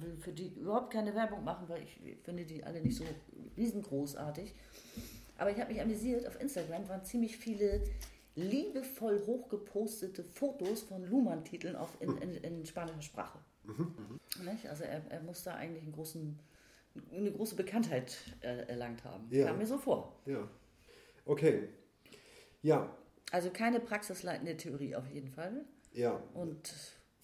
will 0.00 0.16
für 0.18 0.32
die 0.32 0.48
überhaupt 0.54 0.92
keine 0.92 1.14
Werbung 1.14 1.44
machen, 1.44 1.68
weil 1.68 1.82
ich 1.82 1.98
finde 2.22 2.44
die 2.44 2.62
alle 2.62 2.80
nicht 2.80 2.96
so 2.96 3.04
riesengroßartig. 3.56 4.54
Aber 5.36 5.50
ich 5.50 5.60
habe 5.60 5.72
mich 5.72 5.80
amüsiert, 5.80 6.26
auf 6.26 6.40
Instagram 6.40 6.88
waren 6.88 7.04
ziemlich 7.04 7.36
viele 7.36 7.82
liebevoll 8.34 9.24
hochgepostete 9.26 10.22
Fotos 10.22 10.82
von 10.82 11.04
Luhmann-Titeln 11.04 11.76
in, 12.00 12.16
in, 12.18 12.34
in, 12.36 12.66
spanischer 12.66 13.02
Sprache. 13.02 13.38
Mhm. 13.64 14.20
Also 14.68 14.84
er, 14.84 15.02
er 15.10 15.20
muss 15.22 15.42
da 15.42 15.54
eigentlich 15.54 15.82
einen 15.82 15.92
großen 15.92 16.38
eine 17.12 17.32
große 17.32 17.56
Bekanntheit 17.56 18.16
erlangt 18.40 19.04
haben. 19.04 19.28
Ja. 19.30 19.46
Kam 19.46 19.58
mir 19.58 19.66
so 19.66 19.78
vor. 19.78 20.20
Ja. 20.26 20.48
Okay. 21.24 21.68
Ja, 22.62 22.96
Also 23.30 23.50
keine 23.50 23.80
praxisleitende 23.80 24.56
Theorie 24.56 24.96
auf 24.96 25.08
jeden 25.10 25.28
Fall. 25.28 25.64
Ja. 25.92 26.22
Und 26.34 26.72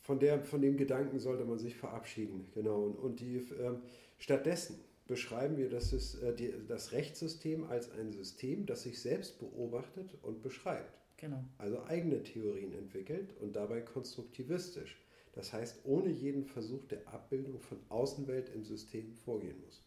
von, 0.03 0.19
der, 0.19 0.45
von 0.45 0.61
dem 0.61 0.77
Gedanken 0.77 1.19
sollte 1.19 1.45
man 1.45 1.59
sich 1.59 1.77
verabschieden. 1.77 2.47
Genau. 2.53 2.83
Und, 2.85 2.97
und 2.97 3.21
die, 3.21 3.37
ähm, 3.37 3.83
stattdessen 4.19 4.79
beschreiben 5.07 5.57
wir 5.57 5.69
das, 5.71 5.93
ist, 5.93 6.17
äh, 6.23 6.35
die, 6.35 6.53
das 6.69 6.93
Rechtssystem 6.93 7.65
als 7.65 7.91
ein 7.93 8.13
System, 8.13 8.67
das 8.67 8.83
sich 8.83 9.01
selbst 9.01 9.39
beobachtet 9.39 10.17
und 10.23 10.43
beschreibt. 10.43 10.99
Genau. 11.17 11.43
Also 11.59 11.83
eigene 11.85 12.23
Theorien 12.23 12.73
entwickelt 12.75 13.35
und 13.41 13.57
dabei 13.57 13.81
konstruktivistisch. 13.81 15.01
Das 15.35 15.53
heißt, 15.53 15.81
ohne 15.85 16.11
jeden 16.11 16.45
Versuch 16.45 16.85
der 16.87 17.07
Abbildung 17.13 17.61
von 17.61 17.79
Außenwelt 17.89 18.51
im 18.51 18.65
System 18.65 19.13
vorgehen 19.13 19.61
muss. 19.65 19.83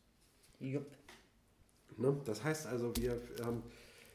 Jupp. 0.60 0.88
Ne? 1.98 2.20
Das 2.26 2.44
heißt 2.44 2.68
also, 2.68 2.96
wir 2.98 3.22
ähm, 3.42 3.64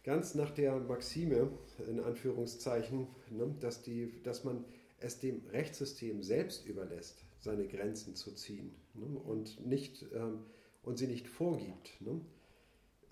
ganz 0.04 0.34
nach 0.34 0.50
der 0.50 0.78
Maxime, 0.78 1.50
in 1.88 2.00
Anführungszeichen, 2.00 3.06
ne, 3.30 3.54
dass, 3.60 3.82
die, 3.82 4.22
dass 4.22 4.44
man 4.44 4.64
es 4.98 5.20
dem 5.20 5.42
Rechtssystem 5.46 6.22
selbst 6.22 6.66
überlässt, 6.66 7.24
seine 7.40 7.66
Grenzen 7.66 8.14
zu 8.14 8.32
ziehen 8.32 8.74
ne, 8.94 9.06
und, 9.06 9.64
nicht, 9.66 10.04
ähm, 10.14 10.44
und 10.82 10.98
sie 10.98 11.06
nicht 11.06 11.28
vorgibt. 11.28 12.00
Ne? 12.00 12.20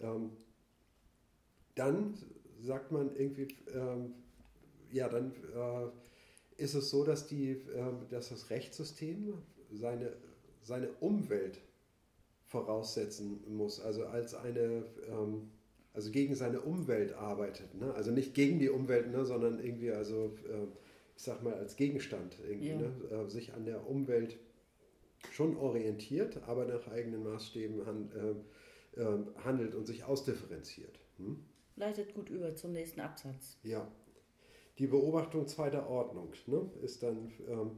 Ähm, 0.00 0.30
dann 1.74 2.14
sagt 2.61 2.92
man 2.92 3.14
irgendwie, 3.16 3.48
ähm, 3.72 4.14
ja, 4.92 5.09
dann 5.09 5.33
äh, 5.54 5.90
ist 6.61 6.75
es 6.75 6.90
so, 6.90 7.05
dass, 7.05 7.27
die, 7.27 7.53
äh, 7.53 7.92
dass 8.11 8.29
das 8.29 8.51
Rechtssystem 8.51 9.35
seine, 9.73 10.12
seine 10.62 10.88
Umwelt 11.01 11.59
voraussetzen 12.46 13.40
muss, 13.49 13.81
also 13.81 14.07
als 14.07 14.35
eine, 14.35 14.85
ähm, 15.09 15.51
also 15.94 16.11
gegen 16.11 16.35
seine 16.35 16.61
Umwelt 16.61 17.12
arbeitet. 17.14 17.75
Ne? 17.75 17.92
Also 17.94 18.11
nicht 18.11 18.35
gegen 18.35 18.59
die 18.59 18.68
Umwelt, 18.68 19.11
ne, 19.11 19.25
sondern 19.25 19.59
irgendwie, 19.59 19.90
also 19.92 20.37
äh, 20.49 20.66
ich 21.16 21.23
sag 21.23 21.42
mal, 21.42 21.55
als 21.55 21.77
Gegenstand 21.77 22.37
irgendwie, 22.49 22.70
ja. 22.70 22.77
ne? 22.77 22.92
Äh, 23.11 23.29
sich 23.29 23.53
an 23.55 23.64
der 23.64 23.87
Umwelt 23.88 24.38
schon 25.33 25.57
orientiert, 25.57 26.42
aber 26.46 26.64
nach 26.64 26.88
eigenen 26.88 27.23
Maßstäben 27.23 27.81
äh, 28.96 29.05
handelt 29.44 29.75
und 29.75 29.87
sich 29.87 30.05
ausdifferenziert. 30.05 30.99
Hm? 31.18 31.44
Leitet 31.77 32.14
gut 32.14 32.31
über 32.31 32.55
zum 32.57 32.73
nächsten 32.73 33.01
Absatz. 33.01 33.59
Ja. 33.62 33.87
Die 34.78 34.87
Beobachtung 34.87 35.46
zweiter 35.46 35.88
Ordnung 35.88 36.33
ne, 36.46 36.70
ist 36.83 37.02
dann 37.02 37.33
ähm, 37.48 37.72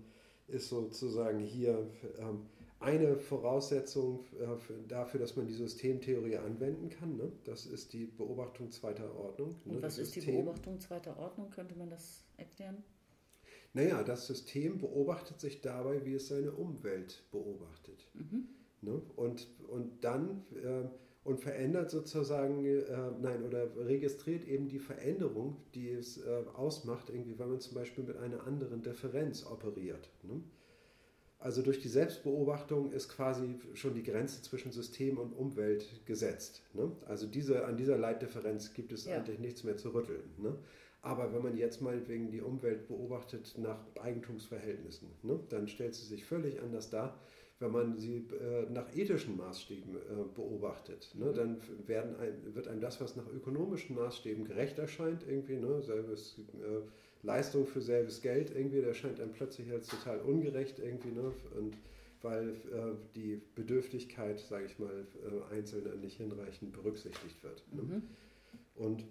ist 0.48 0.68
sozusagen 0.68 1.40
hier 1.40 1.86
ähm, 2.18 2.46
eine 2.80 3.16
Voraussetzung 3.16 4.24
äh, 4.40 4.88
dafür, 4.88 5.20
dass 5.20 5.36
man 5.36 5.46
die 5.46 5.54
Systemtheorie 5.54 6.36
anwenden 6.36 6.90
kann. 6.90 7.16
Ne? 7.16 7.32
Das 7.44 7.64
ist 7.66 7.92
die 7.92 8.06
Beobachtung 8.06 8.70
zweiter 8.70 9.14
Ordnung. 9.16 9.56
Ne? 9.64 9.74
Und 9.74 9.82
was 9.82 9.98
ist 9.98 10.16
die 10.16 10.20
Beobachtung 10.20 10.80
zweiter 10.80 11.16
Ordnung? 11.18 11.50
Könnte 11.50 11.76
man 11.76 11.90
das 11.90 12.24
erklären? 12.36 12.82
Naja, 13.72 14.02
das 14.02 14.26
System 14.26 14.78
beobachtet 14.78 15.40
sich 15.40 15.60
dabei, 15.62 16.04
wie 16.04 16.14
es 16.14 16.28
seine 16.28 16.52
Umwelt 16.52 17.22
beobachtet. 17.30 18.06
Mhm. 18.14 18.48
Ne? 18.82 19.00
Und, 19.16 19.48
und 19.68 20.04
dann 20.04 20.44
äh, 20.62 20.88
und 21.24 21.40
verändert 21.40 21.90
sozusagen, 21.90 22.64
äh, 22.64 22.82
nein, 23.20 23.44
oder 23.44 23.68
registriert 23.76 24.44
eben 24.46 24.68
die 24.68 24.80
Veränderung, 24.80 25.56
die 25.74 25.90
es 25.90 26.18
äh, 26.18 26.44
ausmacht, 26.54 27.10
irgendwie, 27.10 27.38
wenn 27.38 27.48
man 27.48 27.60
zum 27.60 27.74
Beispiel 27.74 28.04
mit 28.04 28.16
einer 28.16 28.46
anderen 28.46 28.82
Differenz 28.82 29.46
operiert. 29.46 30.10
Ne? 30.22 30.42
Also 31.38 31.62
durch 31.62 31.80
die 31.80 31.88
Selbstbeobachtung 31.88 32.92
ist 32.92 33.08
quasi 33.08 33.58
schon 33.74 33.94
die 33.94 34.02
Grenze 34.02 34.42
zwischen 34.42 34.70
System 34.70 35.18
und 35.18 35.32
Umwelt 35.32 36.06
gesetzt. 36.06 36.62
Ne? 36.72 36.92
Also 37.06 37.26
diese, 37.26 37.66
an 37.66 37.76
dieser 37.76 37.98
Leitdifferenz 37.98 38.74
gibt 38.74 38.92
es 38.92 39.06
ja. 39.06 39.16
eigentlich 39.16 39.38
nichts 39.38 39.64
mehr 39.64 39.76
zu 39.76 39.90
rütteln. 39.90 40.22
Ne? 40.38 40.56
Aber 41.02 41.32
wenn 41.32 41.42
man 41.42 41.56
jetzt 41.56 41.82
meinetwegen 41.82 42.30
die 42.30 42.40
Umwelt 42.40 42.86
beobachtet 42.86 43.54
nach 43.58 43.78
Eigentumsverhältnissen, 44.00 45.08
ne? 45.22 45.40
dann 45.48 45.66
stellt 45.66 45.94
sie 45.94 46.06
sich 46.06 46.24
völlig 46.24 46.60
anders 46.60 46.90
dar. 46.90 47.20
Wenn 47.62 47.72
man 47.72 47.96
sie 47.96 48.16
äh, 48.16 48.70
nach 48.70 48.94
ethischen 48.94 49.36
Maßstäben 49.36 49.96
äh, 49.96 50.00
beobachtet, 50.34 51.10
ne? 51.14 51.26
Mhm. 51.26 51.34
dann 51.34 51.56
werden 51.86 52.16
ein, 52.16 52.54
wird 52.54 52.68
einem 52.68 52.80
das, 52.80 53.00
was 53.00 53.16
nach 53.16 53.26
ökonomischen 53.32 53.96
Maßstäben 53.96 54.44
gerecht 54.44 54.78
erscheint, 54.78 55.24
irgendwie, 55.26 55.56
ne? 55.56 55.80
selbes 55.80 56.38
äh, 56.54 56.80
Leistung 57.24 57.66
für 57.66 57.80
selbes 57.80 58.20
Geld 58.20 58.54
irgendwie, 58.54 58.80
der 58.80 58.94
scheint 58.94 59.20
einem 59.20 59.32
plötzlich 59.32 59.70
als 59.70 59.86
total 59.86 60.20
ungerecht 60.20 60.80
irgendwie, 60.80 61.12
ne? 61.12 61.32
Und 61.56 61.76
weil 62.22 62.50
äh, 62.50 62.94
die 63.14 63.40
Bedürftigkeit, 63.54 64.38
sage 64.40 64.66
ich 64.66 64.78
mal, 64.78 65.06
äh, 65.24 65.54
Einzelner 65.54 65.94
nicht 65.96 66.16
hinreichend 66.16 66.72
berücksichtigt 66.72 67.42
wird. 67.42 67.62
Ne? 67.72 67.82
Mhm. 67.82 68.02
Und 68.74 69.04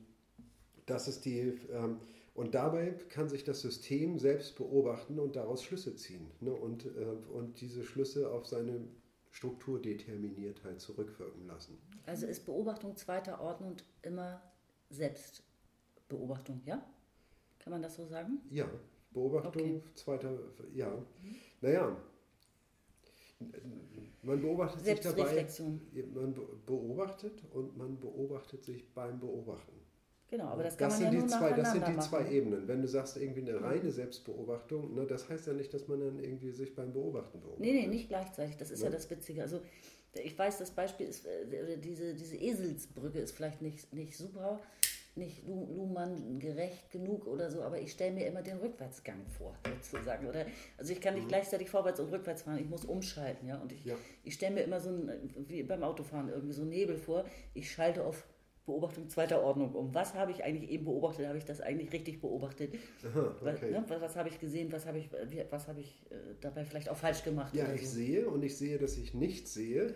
das 0.85 1.07
ist 1.07 1.25
die, 1.25 1.57
ähm, 1.71 1.97
und 2.33 2.55
dabei 2.55 2.91
kann 3.09 3.27
sich 3.27 3.43
das 3.43 3.61
System 3.61 4.17
selbst 4.17 4.55
beobachten 4.55 5.19
und 5.19 5.35
daraus 5.35 5.63
Schlüsse 5.63 5.95
ziehen 5.95 6.31
ne? 6.39 6.53
und, 6.53 6.85
äh, 6.85 7.05
und 7.33 7.59
diese 7.59 7.83
Schlüsse 7.83 8.31
auf 8.31 8.45
seine 8.45 8.87
Strukturdeterminiertheit 9.31 10.79
zurückwirken 10.79 11.47
lassen. 11.47 11.77
Also 12.05 12.27
ist 12.27 12.45
Beobachtung 12.45 12.95
zweiter 12.95 13.39
Ordnung 13.41 13.77
immer 14.01 14.41
Selbstbeobachtung, 14.89 16.61
ja? 16.65 16.85
Kann 17.59 17.71
man 17.71 17.81
das 17.81 17.95
so 17.95 18.05
sagen? 18.05 18.41
Ja, 18.49 18.69
Beobachtung 19.11 19.77
okay. 19.77 19.83
zweiter, 19.95 20.37
ja. 20.73 20.89
Mhm. 20.89 21.35
Naja, 21.61 21.97
man 24.23 24.41
beobachtet 24.41 24.85
sich 24.85 24.99
dabei, 24.99 25.47
man 26.13 26.35
beobachtet 26.65 27.43
und 27.53 27.77
man 27.77 27.99
beobachtet 27.99 28.63
sich 28.63 28.93
beim 28.93 29.19
Beobachten. 29.19 29.80
Genau, 30.31 30.45
aber 30.45 30.63
das 30.63 30.77
kann 30.77 30.89
das 30.89 31.01
man 31.01 31.13
ja 31.13 31.19
nur 31.19 31.27
zwei, 31.27 31.51
Das 31.51 31.73
sind 31.73 31.85
die 31.85 31.91
machen. 31.91 32.09
zwei 32.09 32.31
Ebenen. 32.31 32.65
Wenn 32.65 32.81
du 32.81 32.87
sagst, 32.87 33.17
irgendwie 33.17 33.41
eine 33.41 33.61
reine 33.61 33.91
Selbstbeobachtung, 33.91 34.95
ne, 34.95 35.05
das 35.05 35.29
heißt 35.29 35.45
ja 35.47 35.53
nicht, 35.53 35.73
dass 35.73 35.89
man 35.89 35.99
dann 35.99 36.19
irgendwie 36.19 36.51
sich 36.51 36.73
beim 36.73 36.93
Beobachten 36.93 37.41
beobachtet. 37.41 37.59
Nee, 37.59 37.73
nee, 37.73 37.87
nicht 37.87 38.07
gleichzeitig. 38.07 38.55
Das 38.55 38.71
ist 38.71 38.79
ja, 38.79 38.85
ja 38.85 38.93
das 38.93 39.09
Witzige. 39.09 39.41
Also 39.41 39.59
ich 40.13 40.39
weiß, 40.39 40.57
das 40.59 40.71
Beispiel 40.71 41.07
ist, 41.07 41.25
äh, 41.25 41.77
diese, 41.77 42.13
diese 42.13 42.37
Eselsbrücke 42.37 43.19
ist 43.19 43.35
vielleicht 43.35 43.61
nicht, 43.61 43.93
nicht 43.93 44.15
super, 44.15 44.61
nicht 45.15 45.45
Luhmann 45.45 46.39
gerecht 46.39 46.89
genug 46.91 47.27
oder 47.27 47.51
so, 47.51 47.61
aber 47.63 47.81
ich 47.81 47.91
stelle 47.91 48.13
mir 48.13 48.25
immer 48.25 48.41
den 48.41 48.57
Rückwärtsgang 48.57 49.25
vor, 49.37 49.53
sozusagen. 49.83 50.27
Oder, 50.27 50.45
also 50.77 50.93
ich 50.93 51.01
kann 51.01 51.15
nicht 51.15 51.25
mhm. 51.25 51.29
gleichzeitig 51.29 51.69
vorwärts 51.69 51.99
und 51.99 52.09
rückwärts 52.09 52.43
fahren, 52.43 52.57
ich 52.57 52.69
muss 52.69 52.85
umschalten, 52.85 53.49
ja. 53.49 53.57
Und 53.57 53.73
ich, 53.73 53.83
ja. 53.83 53.95
ich 54.23 54.35
stelle 54.35 54.55
mir 54.55 54.61
immer 54.61 54.79
so 54.79 54.91
ein, 54.91 55.29
wie 55.49 55.63
beim 55.63 55.83
Autofahren, 55.83 56.29
irgendwie 56.29 56.53
so 56.53 56.63
Nebel 56.63 56.97
vor. 56.97 57.25
Ich 57.53 57.69
schalte 57.69 58.05
auf 58.05 58.23
Beobachtung 58.65 59.09
zweiter 59.09 59.41
Ordnung 59.41 59.73
um. 59.73 59.93
Was 59.93 60.13
habe 60.13 60.31
ich 60.31 60.43
eigentlich 60.43 60.69
eben 60.69 60.85
beobachtet? 60.85 61.27
Habe 61.27 61.37
ich 61.37 61.45
das 61.45 61.61
eigentlich 61.61 61.91
richtig 61.91 62.21
beobachtet? 62.21 62.75
Aha, 63.05 63.35
okay. 63.41 63.71
ne, 63.71 63.83
was, 63.87 64.01
was 64.01 64.15
habe 64.15 64.29
ich 64.29 64.39
gesehen? 64.39 64.71
Was 64.71 64.85
habe 64.85 64.99
ich, 64.99 65.09
was 65.49 65.67
habe 65.67 65.79
ich 65.79 65.99
äh, 66.09 66.15
dabei 66.41 66.63
vielleicht 66.65 66.89
auch 66.89 66.97
falsch 66.97 67.23
gemacht? 67.23 67.55
Ja, 67.55 67.73
ich 67.73 67.89
so? 67.89 67.95
sehe 67.95 68.27
und 68.27 68.43
ich 68.43 68.57
sehe, 68.57 68.77
dass 68.77 68.97
ich 68.97 69.13
nichts 69.13 69.53
sehe 69.53 69.95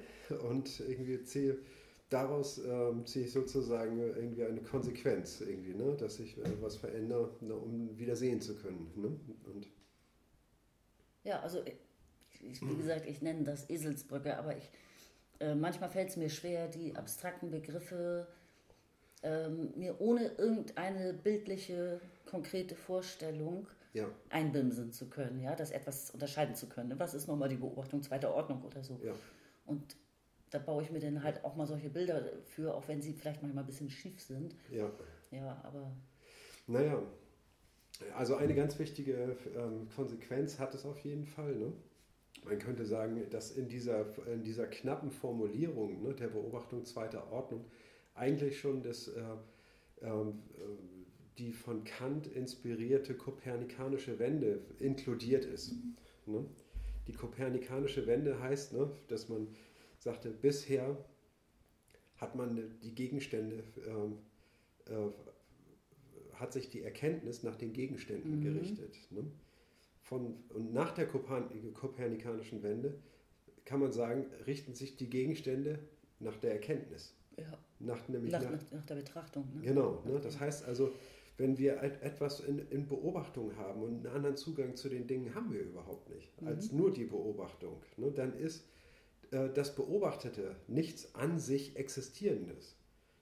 und 0.50 0.80
irgendwie 0.80 1.24
ziehe 1.24 1.58
daraus 2.10 2.60
ähm, 2.60 3.06
ziehe 3.06 3.26
ich 3.26 3.34
sozusagen 3.34 4.00
irgendwie 4.00 4.46
eine 4.46 4.62
Konsequenz 4.62 5.42
irgendwie, 5.42 5.74
ne? 5.74 5.96
dass 5.96 6.20
ich 6.20 6.38
äh, 6.38 6.62
was 6.62 6.76
verändere, 6.76 7.32
ne, 7.42 7.56
um 7.56 7.98
wieder 7.98 8.16
sehen 8.16 8.42
zu 8.42 8.56
können. 8.56 8.92
Ne? 8.96 9.20
Und 9.52 9.68
ja, 11.24 11.40
also 11.42 11.64
ich, 11.66 12.62
wie 12.62 12.76
gesagt, 12.76 13.08
ich 13.08 13.22
nenne 13.22 13.44
das 13.44 13.70
Eselsbrücke, 13.70 14.38
aber 14.38 14.56
ich, 14.56 14.70
äh, 15.40 15.56
manchmal 15.56 15.90
fällt 15.90 16.10
es 16.10 16.18
mir 16.18 16.30
schwer, 16.30 16.68
die 16.68 16.96
abstrakten 16.96 17.50
Begriffe 17.50 18.28
ähm, 19.26 19.74
mir 19.76 20.00
ohne 20.00 20.28
irgendeine 20.38 21.14
bildliche, 21.14 22.00
konkrete 22.26 22.76
Vorstellung 22.76 23.68
ja. 23.94 24.08
einbimsen 24.30 24.92
zu 24.92 25.10
können, 25.10 25.42
ja, 25.42 25.56
das 25.56 25.72
etwas 25.72 26.12
unterscheiden 26.12 26.56
zu 26.56 26.68
können. 26.68 26.98
Was 27.00 27.14
ist 27.14 27.28
nochmal 27.28 27.50
die 27.50 27.56
Beobachtung 27.56 28.04
zweiter 28.04 28.34
Ordnung 28.34 28.64
oder 28.64 28.84
so? 28.84 29.00
Ja. 29.04 29.14
Und 29.66 29.98
da 30.52 30.60
baue 30.60 30.84
ich 30.84 30.92
mir 30.92 31.00
dann 31.00 31.24
halt 31.24 31.44
auch 31.44 31.56
mal 31.56 31.66
solche 31.66 31.90
Bilder 31.90 32.24
für, 32.46 32.76
auch 32.76 32.88
wenn 32.88 33.02
sie 33.02 33.14
vielleicht 33.14 33.42
manchmal 33.42 33.64
ein 33.64 33.68
bisschen 33.68 33.90
schief 33.90 34.22
sind. 34.22 34.56
Ja. 34.72 34.92
Ja, 35.32 35.60
aber. 35.64 35.92
Naja, 36.68 37.02
also 38.16 38.36
eine 38.36 38.54
ganz 38.54 38.78
wichtige 38.78 39.36
ähm, 39.56 39.88
Konsequenz 39.96 40.60
hat 40.60 40.74
es 40.76 40.86
auf 40.86 41.00
jeden 41.00 41.26
Fall. 41.26 41.56
Ne? 41.56 41.74
Man 42.44 42.60
könnte 42.60 42.86
sagen, 42.86 43.28
dass 43.32 43.52
in 43.52 43.68
dieser, 43.70 44.06
in 44.28 44.44
dieser 44.44 44.68
knappen 44.68 45.10
Formulierung 45.10 46.04
ne, 46.04 46.14
der 46.14 46.28
Beobachtung 46.28 46.86
zweiter 46.86 47.32
Ordnung 47.32 47.66
eigentlich 48.16 48.60
schon 48.60 48.82
das, 48.82 49.10
äh, 49.10 49.22
äh, 50.02 50.08
die 51.38 51.52
von 51.52 51.84
Kant 51.84 52.28
inspirierte 52.28 53.14
kopernikanische 53.16 54.20
Wende 54.20 54.62
inkludiert 54.80 55.46
ist. 55.46 55.74
Ne? 56.26 56.46
Die 57.08 57.14
kopernikanische 57.14 58.08
Wende 58.08 58.40
heißt, 58.40 58.74
ne, 58.74 58.90
dass 59.10 59.30
man 59.30 59.48
sagte, 60.00 60.32
bisher 60.32 60.98
hat 62.18 62.36
man 62.36 62.80
die 62.82 62.96
Gegenstände, 62.96 63.64
äh, 63.86 64.92
äh, 64.94 65.12
hat 66.34 66.54
sich 66.54 66.70
die 66.70 66.82
Erkenntnis 66.82 67.44
nach 67.44 67.56
den 67.56 67.74
Gegenständen 67.74 68.40
mhm. 68.40 68.44
gerichtet. 68.44 68.98
Ne? 69.12 69.26
Von, 70.02 70.36
und 70.50 70.74
nach 70.74 70.92
der 70.92 71.08
kopernikanischen 71.08 72.64
Wende 72.64 73.00
kann 73.66 73.80
man 73.80 73.92
sagen, 73.92 74.26
richten 74.46 74.76
sich 74.76 74.96
die 74.96 75.10
Gegenstände 75.10 75.80
nach 76.20 76.38
der 76.38 76.54
Erkenntnis. 76.54 77.16
Ja. 77.38 77.58
Nach, 77.80 78.08
nämlich 78.08 78.32
nach, 78.32 78.42
nach, 78.50 78.72
nach 78.72 78.86
der 78.86 78.96
Betrachtung. 78.96 79.48
Ne? 79.56 79.62
Genau. 79.62 80.02
Ne? 80.06 80.20
Das 80.22 80.40
heißt 80.40 80.66
also, 80.66 80.94
wenn 81.38 81.58
wir 81.58 81.82
etwas 81.82 82.40
in, 82.40 82.60
in, 82.70 82.88
Beobachtung 82.88 83.56
haben 83.58 83.82
und 83.82 84.06
einen 84.06 84.16
anderen 84.16 84.38
Zugang 84.38 84.76
zu 84.76 84.88
den 84.88 85.06
Dingen 85.06 85.36
haben 85.36 85.52
wir 85.52 85.62
überhaupt 85.62 86.10
nicht, 86.10 86.42
mhm. 86.42 86.48
als 86.48 86.72
nur 86.72 86.94
die 86.94 87.04
Beobachtung, 87.04 87.82
ne, 87.98 88.12
dann 88.12 88.38
ist 88.38 88.66
äh, 89.32 89.50
das 89.50 89.76
Beobachtete 89.76 90.56
nichts 90.68 91.14
an 91.14 91.40
sich 91.40 91.76
Existierendes, 91.76 92.78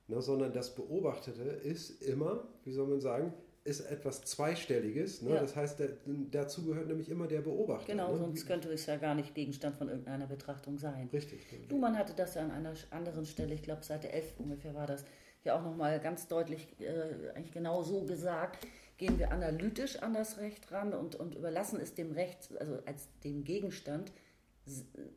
ne, 0.07 0.21
sondern 0.21 0.53
das 0.53 0.75
Beobachtete 0.75 1.41
ist 1.41 2.03
immer, 2.03 2.47
wie 2.63 2.71
soll 2.71 2.87
man 2.87 3.01
sagen, 3.01 3.33
ist 3.65 3.81
etwas 3.81 4.23
Zweistelliges. 4.25 5.21
Ne? 5.21 5.35
Ja. 5.35 5.39
Das 5.39 5.55
heißt, 5.55 5.79
der, 5.79 5.89
dazu 6.31 6.65
gehört 6.65 6.87
nämlich 6.87 7.09
immer 7.09 7.27
der 7.27 7.41
Beobachter. 7.41 7.87
Genau, 7.87 8.11
ne? 8.11 8.17
sonst 8.17 8.45
könnte 8.45 8.69
es 8.69 8.85
ja 8.85 8.97
gar 8.97 9.15
nicht 9.15 9.33
Gegenstand 9.33 9.77
von 9.77 9.87
irgendeiner 9.87 10.27
Betrachtung 10.27 10.77
sein. 10.77 11.09
Richtig. 11.13 11.39
Luhmann 11.69 11.97
hatte 11.97 12.13
das 12.13 12.35
ja 12.35 12.41
an 12.41 12.51
einer 12.51 12.73
anderen 12.91 13.25
Stelle, 13.25 13.53
ich 13.53 13.63
glaube 13.63 13.83
Seite 13.83 14.11
11 14.11 14.33
ungefähr 14.39 14.73
war 14.75 14.87
das, 14.87 15.05
ja 15.43 15.57
auch 15.57 15.63
nochmal 15.63 15.99
ganz 15.99 16.27
deutlich 16.27 16.67
äh, 16.79 17.29
eigentlich 17.35 17.53
genau 17.53 17.83
so 17.83 18.03
gesagt. 18.05 18.67
Gehen 18.97 19.17
wir 19.17 19.31
analytisch 19.31 19.97
an 19.97 20.13
das 20.13 20.37
Recht 20.37 20.71
ran 20.71 20.93
und, 20.93 21.15
und 21.15 21.35
überlassen 21.35 21.79
es 21.79 21.95
dem 21.95 22.11
Recht, 22.11 22.49
also 22.59 22.79
als 22.85 23.07
dem 23.23 23.43
Gegenstand, 23.43 24.11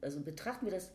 also 0.00 0.20
betrachten 0.20 0.66
wir 0.66 0.72
das, 0.72 0.90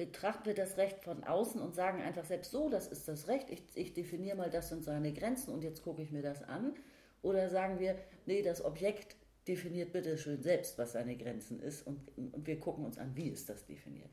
betrachten 0.00 0.46
wir 0.46 0.54
das 0.54 0.78
Recht 0.78 1.04
von 1.04 1.24
außen 1.24 1.60
und 1.60 1.74
sagen 1.74 2.00
einfach 2.00 2.24
selbst 2.24 2.52
so, 2.52 2.70
das 2.70 2.86
ist 2.86 3.06
das 3.06 3.28
Recht, 3.28 3.50
ich, 3.50 3.62
ich 3.74 3.92
definiere 3.92 4.34
mal, 4.34 4.48
das 4.48 4.70
sind 4.70 4.82
seine 4.82 5.12
Grenzen 5.12 5.52
und 5.52 5.62
jetzt 5.62 5.82
gucke 5.82 6.00
ich 6.00 6.10
mir 6.10 6.22
das 6.22 6.42
an. 6.42 6.72
Oder 7.20 7.50
sagen 7.50 7.78
wir, 7.78 7.96
nee, 8.24 8.40
das 8.40 8.64
Objekt 8.64 9.16
definiert 9.46 9.92
bitte 9.92 10.16
schön 10.16 10.42
selbst, 10.42 10.78
was 10.78 10.92
seine 10.92 11.18
Grenzen 11.18 11.60
ist 11.60 11.86
und, 11.86 12.00
und 12.16 12.46
wir 12.46 12.58
gucken 12.58 12.86
uns 12.86 12.96
an, 12.96 13.14
wie 13.14 13.28
ist 13.28 13.50
das 13.50 13.66
definiert. 13.66 14.08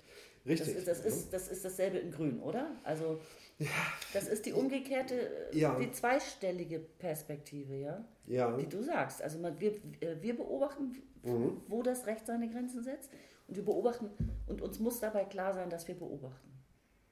Richtig. 0.45 0.73
Das 0.73 0.75
ist, 0.75 0.88
das 0.89 0.99
ist, 1.05 1.31
das 1.31 1.47
ist 1.47 1.63
dasselbe 1.63 1.99
in 1.99 2.11
Grün, 2.11 2.41
oder? 2.41 2.75
Also 2.83 3.21
ja. 3.57 3.69
das 4.11 4.27
ist 4.27 4.45
die 4.45 4.51
umgekehrte, 4.51 5.47
ja. 5.53 5.79
die 5.79 5.93
zweistellige 5.93 6.79
Perspektive, 6.79 7.75
ja? 7.75 8.03
Ja. 8.25 8.57
Die 8.57 8.67
du 8.67 8.83
sagst. 8.83 9.21
Also 9.21 9.39
wir, 9.41 9.73
wir 10.21 10.35
beobachten, 10.35 11.01
mhm. 11.23 11.61
wo 11.69 11.81
das 11.81 12.07
Recht 12.07 12.25
seine 12.25 12.49
Grenzen 12.49 12.83
setzt 12.83 13.09
und 13.48 13.56
wir 13.56 13.66
beobachten 13.66 14.10
und 14.48 14.62
uns 14.62 14.80
muss 14.80 15.00
dabei 15.00 15.26
klar 15.26 15.54
sein, 15.54 15.70
dass 15.70 15.88
wir 15.88 15.95
beobachten. 15.95 16.52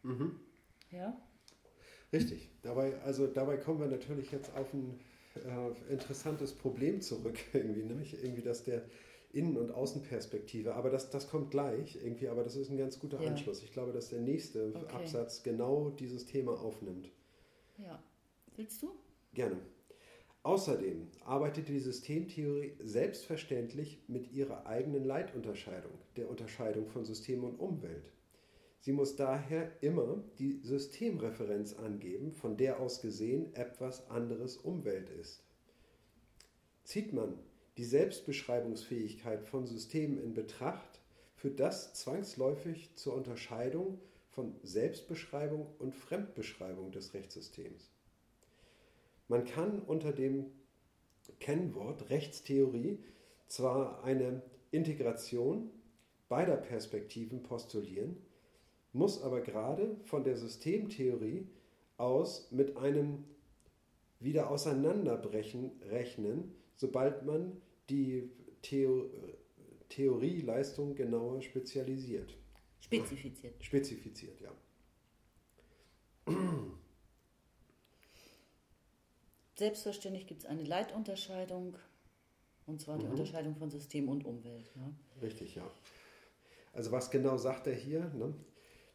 Mhm. 0.04 0.40
Ja? 0.92 1.20
Richtig. 2.14 2.50
Dabei, 2.62 3.00
also 3.02 3.28
dabei 3.28 3.58
kommen 3.58 3.80
wir 3.80 3.88
natürlich 3.88 4.32
jetzt 4.32 4.56
auf 4.56 4.74
ein 4.74 5.00
äh, 5.36 5.92
interessantes 5.94 6.54
Problem 6.54 7.02
zurück, 7.02 7.38
irgendwie, 7.54 7.84
nämlich 7.84 8.22
irgendwie, 8.24 8.42
dass 8.42 8.64
der 8.64 8.84
Innen- 9.34 9.58
und 9.58 9.72
Außenperspektive, 9.72 10.76
aber 10.76 10.90
das, 10.90 11.10
das 11.10 11.28
kommt 11.28 11.52
gleich 11.52 11.98
irgendwie, 11.98 12.30
aber 12.30 12.44
das 12.44 12.56
ist 12.56 12.70
ein 12.70 12.78
ganz 12.78 13.00
guter 13.00 13.22
ja. 13.22 13.30
Anschluss. 13.30 13.64
Ich 13.64 13.74
glaube, 13.74 13.92
dass 13.92 14.10
der 14.10 14.22
nächste 14.22 14.74
okay. 14.74 14.96
Absatz 14.96 15.44
genau 15.44 15.90
dieses 15.90 16.26
Thema 16.26 16.54
aufnimmt. 16.54 17.12
Ja. 17.78 18.02
Willst 18.56 18.82
du? 18.82 18.96
Gerne. 19.34 19.58
Außerdem 20.46 21.08
arbeitet 21.24 21.70
die 21.70 21.80
Systemtheorie 21.80 22.76
selbstverständlich 22.80 24.04
mit 24.08 24.32
ihrer 24.32 24.68
eigenen 24.68 25.04
Leitunterscheidung, 25.04 25.98
der 26.18 26.30
Unterscheidung 26.30 26.86
von 26.86 27.04
System 27.04 27.44
und 27.44 27.60
Umwelt. 27.60 28.12
Sie 28.80 28.92
muss 28.92 29.16
daher 29.16 29.72
immer 29.82 30.24
die 30.38 30.60
Systemreferenz 30.62 31.74
angeben, 31.74 32.32
von 32.32 32.58
der 32.58 32.80
aus 32.80 33.02
gesehen 33.02 33.56
etwas 33.56 34.08
anderes 34.12 34.58
Umwelt 34.58 35.10
ist. 35.10 35.42
Zieht 36.84 37.12
man 37.12 37.40
die 37.78 37.86
Selbstbeschreibungsfähigkeit 37.86 39.44
von 39.48 39.66
Systemen 39.66 40.20
in 40.20 40.36
Betracht, 40.36 41.02
führt 41.34 41.60
das 41.60 41.96
zwangsläufig 41.96 42.94
zur 42.94 43.16
Unterscheidung 43.16 44.00
von 44.30 44.54
Selbstbeschreibung 44.62 45.66
und 45.80 45.96
Fremdbeschreibung 45.96 46.92
des 46.92 47.16
Rechtssystems. 47.16 47.95
Man 49.28 49.46
kann 49.46 49.80
unter 49.80 50.12
dem 50.12 50.46
Kennwort 51.40 52.10
Rechtstheorie 52.10 53.00
zwar 53.48 54.04
eine 54.04 54.42
Integration 54.72 55.70
beider 56.30 56.58
Perspektiven 56.58 57.44
postulieren, 57.44 58.18
muss 58.94 59.22
aber 59.22 59.42
gerade 59.42 59.98
von 60.04 60.24
der 60.24 60.38
Systemtheorie 60.38 61.48
aus 61.98 62.52
mit 62.52 62.78
einem 62.78 63.26
wieder 64.20 64.50
Auseinanderbrechen 64.50 65.72
rechnen, 65.90 66.56
sobald 66.76 67.26
man 67.26 67.62
die 67.90 68.30
Theo 68.62 69.10
Theorieleistung 69.90 70.96
genauer 70.96 71.42
spezialisiert. 71.42 72.36
Spezifiziert. 72.80 73.64
Spezifiziert, 73.64 74.42
ja. 74.42 74.52
Selbstverständlich 79.56 80.28
gibt 80.28 80.42
es 80.42 80.46
eine 80.46 80.64
Leitunterscheidung, 80.64 81.78
und 82.68 82.82
zwar 82.82 82.98
die 82.98 83.06
mhm. 83.06 83.12
Unterscheidung 83.12 83.56
von 83.56 83.70
System 83.72 84.10
und 84.10 84.26
Umwelt. 84.26 84.70
Ja. 84.76 84.92
Richtig, 85.22 85.56
ja. 85.56 85.70
Also 86.74 86.92
was 86.92 87.10
genau 87.10 87.38
sagt 87.38 87.68
er 87.68 87.74
hier? 87.74 88.12
Ne? 88.14 88.34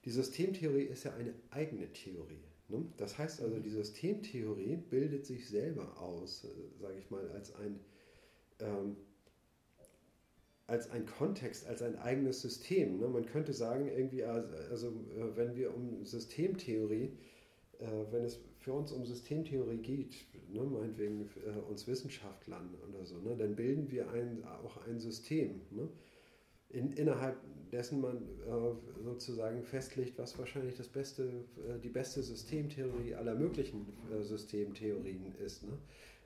Die 0.04 0.10
Systemtheorie 0.10 0.84
ist 0.84 1.04
ja 1.04 1.14
eine 1.14 1.34
eigene 1.50 1.90
Theorie. 1.92 2.44
Ne? 2.68 2.84
Das 2.98 3.16
heißt 3.16 3.40
also, 3.42 3.58
die 3.58 3.70
Systemtheorie 3.70 4.76
bildet 4.76 5.24
sich 5.24 5.48
selber 5.48 5.98
aus, 5.98 6.44
äh, 6.44 6.48
sage 6.78 6.98
ich 6.98 7.10
mal, 7.10 7.26
als 7.30 7.54
ein, 7.54 7.80
ähm, 8.58 8.96
als 10.66 10.90
ein 10.90 11.06
Kontext, 11.06 11.66
als 11.66 11.80
ein 11.80 11.98
eigenes 11.98 12.42
System. 12.42 12.98
Ne? 12.98 13.08
Man 13.08 13.24
könnte 13.24 13.54
sagen, 13.54 13.88
irgendwie, 13.88 14.24
also, 14.24 14.54
also 14.70 14.88
äh, 14.88 15.36
wenn 15.36 15.56
wir 15.56 15.74
um 15.74 16.04
Systemtheorie, 16.04 17.16
äh, 17.78 17.86
wenn 18.10 18.24
es 18.24 18.38
für 18.60 18.72
uns 18.74 18.92
um 18.92 19.04
Systemtheorie 19.04 19.78
geht, 19.78 20.14
ne, 20.52 20.62
meinetwegen 20.62 21.28
äh, 21.46 21.58
uns 21.70 21.86
Wissenschaftlern 21.86 22.74
oder 22.88 23.04
so, 23.04 23.18
ne, 23.18 23.36
dann 23.36 23.56
bilden 23.56 23.90
wir 23.90 24.10
ein, 24.10 24.44
auch 24.44 24.86
ein 24.86 25.00
System, 25.00 25.62
ne, 25.70 25.88
in, 26.68 26.92
innerhalb 26.92 27.36
dessen 27.72 28.00
man 28.00 28.16
äh, 28.16 29.02
sozusagen 29.02 29.62
festlegt, 29.62 30.18
was 30.18 30.38
wahrscheinlich 30.38 30.76
das 30.76 30.88
beste, 30.88 31.24
äh, 31.68 31.78
die 31.82 31.88
beste 31.88 32.22
Systemtheorie 32.22 33.14
aller 33.14 33.34
möglichen 33.34 33.86
äh, 34.12 34.22
Systemtheorien 34.22 35.34
ist. 35.36 35.64
Ne. 35.64 35.78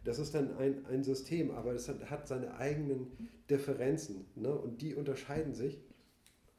Das 0.04 0.18
ist 0.18 0.34
dann 0.34 0.56
ein, 0.56 0.84
ein 0.86 1.02
System, 1.02 1.50
aber 1.50 1.72
es 1.72 1.88
hat, 1.88 2.10
hat 2.10 2.28
seine 2.28 2.56
eigenen 2.56 3.06
Differenzen 3.48 4.26
ne, 4.34 4.54
und 4.54 4.82
die 4.82 4.94
unterscheiden 4.94 5.54
sich 5.54 5.80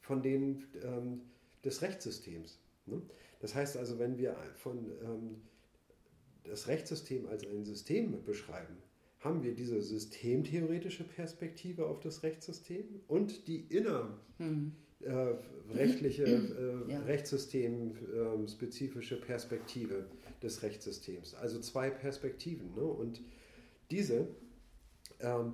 von 0.00 0.22
denen 0.22 0.64
ähm, 0.82 1.20
des 1.64 1.82
Rechtssystems. 1.82 2.60
Ne. 2.86 3.02
Das 3.40 3.54
heißt 3.54 3.76
also, 3.76 3.98
wenn 3.98 4.18
wir 4.18 4.36
von 4.54 4.90
ähm, 5.02 5.42
das 6.48 6.68
Rechtssystem 6.68 7.26
als 7.26 7.44
ein 7.46 7.64
System 7.64 8.22
beschreiben, 8.24 8.76
haben 9.20 9.42
wir 9.42 9.54
diese 9.54 9.80
systemtheoretische 9.82 11.04
Perspektive 11.04 11.86
auf 11.86 12.00
das 12.00 12.22
Rechtssystem 12.22 12.84
und 13.08 13.48
die 13.48 13.66
innerrechtliche, 13.68 14.16
hm. 14.38 14.72
äh, 15.02 15.30
äh, 16.88 16.92
ja. 16.92 17.00
Rechtssystem-spezifische 17.00 19.16
ähm, 19.16 19.20
Perspektive 19.20 20.06
des 20.42 20.62
Rechtssystems. 20.62 21.34
Also 21.34 21.60
zwei 21.60 21.90
Perspektiven. 21.90 22.74
Ne? 22.74 22.82
Und 22.82 23.20
diese, 23.90 24.28
ähm, 25.20 25.52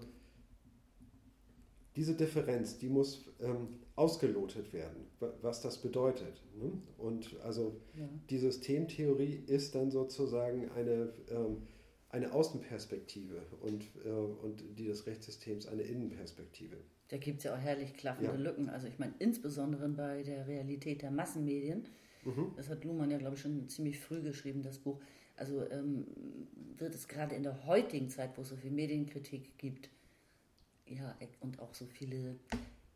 diese 1.96 2.14
Differenz, 2.14 2.78
die 2.78 2.88
muss 2.88 3.24
ähm, 3.40 3.80
ausgelotet 3.94 4.72
werden, 4.72 5.06
was 5.42 5.60
das 5.60 5.78
bedeutet. 5.78 6.42
Ne? 6.56 6.72
Und 6.98 7.38
also 7.42 7.80
ja. 7.94 8.08
die 8.30 8.38
Systemtheorie 8.38 9.44
ist 9.46 9.74
dann 9.74 9.90
sozusagen 9.90 10.70
eine, 10.70 11.12
ähm, 11.30 11.66
eine 12.08 12.32
Außenperspektive 12.32 13.42
und, 13.60 13.84
äh, 14.04 14.08
und 14.08 14.62
die 14.78 14.86
des 14.86 15.06
Rechtssystems 15.06 15.66
eine 15.66 15.82
Innenperspektive. 15.82 16.76
Da 17.08 17.18
gibt 17.18 17.38
es 17.38 17.44
ja 17.44 17.54
auch 17.54 17.58
herrlich 17.58 17.94
klaffende 17.94 18.30
ja. 18.30 18.38
Lücken. 18.38 18.70
Also 18.70 18.86
ich 18.86 18.98
meine, 18.98 19.12
insbesondere 19.18 19.88
bei 19.90 20.22
der 20.22 20.46
Realität 20.46 21.02
der 21.02 21.10
Massenmedien, 21.10 21.84
mhm. 22.24 22.52
das 22.56 22.70
hat 22.70 22.84
Luhmann 22.84 23.10
ja, 23.10 23.18
glaube 23.18 23.36
ich, 23.36 23.42
schon 23.42 23.68
ziemlich 23.68 24.00
früh 24.00 24.22
geschrieben, 24.22 24.62
das 24.62 24.78
Buch, 24.78 24.98
also 25.36 25.68
ähm, 25.70 26.06
wird 26.78 26.94
es 26.94 27.08
gerade 27.08 27.34
in 27.34 27.42
der 27.42 27.66
heutigen 27.66 28.08
Zeit, 28.08 28.38
wo 28.38 28.42
es 28.42 28.48
so 28.48 28.56
viel 28.56 28.70
Medienkritik 28.70 29.58
gibt, 29.58 29.90
ja, 30.86 31.16
und 31.40 31.60
auch 31.60 31.74
so 31.74 31.84
viele 31.86 32.36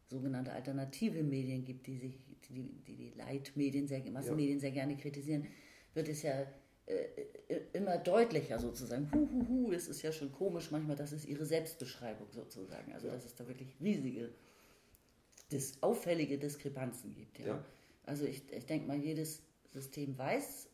sogenannte 0.09 0.53
alternative 0.53 1.23
Medien 1.23 1.65
gibt, 1.65 1.87
die 1.87 1.99
sich, 1.99 2.19
die, 2.49 2.63
die, 2.87 2.97
die 2.97 3.13
Leitmedien, 3.17 3.87
sehr, 3.89 4.01
Massenmedien 4.11 4.59
ja. 4.59 4.61
sehr 4.61 4.71
gerne 4.71 4.97
kritisieren, 4.97 5.47
wird 5.95 6.09
es 6.09 6.23
ja 6.23 6.47
äh, 6.87 7.25
äh, 7.49 7.63
immer 7.73 7.99
deutlicher 7.99 8.61
sozusagen. 8.61 9.11
Hu, 9.13 9.29
hu, 9.29 9.49
hu, 9.49 9.73
es 9.73 9.89
ist 9.89 10.03
ja 10.03 10.13
schon 10.13 10.31
komisch 10.31 10.71
manchmal, 10.71 10.95
das 10.95 11.13
ist 11.13 11.27
ihre 11.27 11.45
Selbstbeschreibung 11.45 12.29
sozusagen. 12.31 12.93
Also, 12.93 13.09
ja. 13.09 13.15
dass 13.15 13.25
es 13.25 13.35
da 13.35 13.49
wirklich 13.49 13.75
riesige, 13.81 14.33
dis, 15.51 15.83
auffällige 15.83 16.39
Diskrepanzen 16.39 17.13
gibt. 17.13 17.41
Ja? 17.41 17.47
ja. 17.47 17.65
Also, 18.05 18.25
ich, 18.25 18.53
ich 18.53 18.67
denke 18.67 18.87
mal, 18.87 18.99
jedes 18.99 19.43
System 19.67 20.17
weiß, 20.17 20.69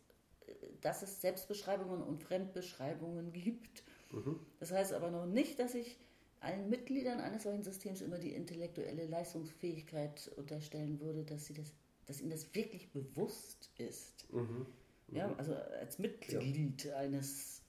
äh, 0.47 0.53
dass 0.83 1.03
es 1.03 1.23
Selbstbeschreibungen 1.23 2.03
und 2.03 2.19
Fremdbeschreibungen 2.19 3.33
gibt. 3.33 3.83
Mhm. 4.11 4.39
Das 4.61 4.71
heißt 4.71 4.93
aber 4.93 5.11
noch 5.11 5.27
nicht, 5.27 5.59
dass 5.59 5.75
ich 5.75 5.99
allen 6.43 6.69
Mitgliedern 6.69 7.21
eines 7.21 7.45
solchen 7.45 7.63
Systems 7.63 8.01
immer 8.01 8.19
die 8.19 8.33
intellektuelle 8.33 9.07
Leistungsfähigkeit 9.07 10.31
unterstellen 10.37 11.01
würde, 11.01 11.25
dass, 11.25 11.47
sie 11.47 11.55
das, 11.55 11.73
dass 12.07 12.21
ihnen 12.21 12.31
das 12.31 12.55
wirklich 12.55 12.91
bewusst 12.91 13.71
ist. 13.79 14.31
Mhm. 14.33 14.67
Mhm. 15.09 15.17
Ja, 15.17 15.35
also 15.37 15.55
als 15.55 15.99
Mitglied 15.99 16.85
ja. 16.85 16.97
eines 16.97 17.63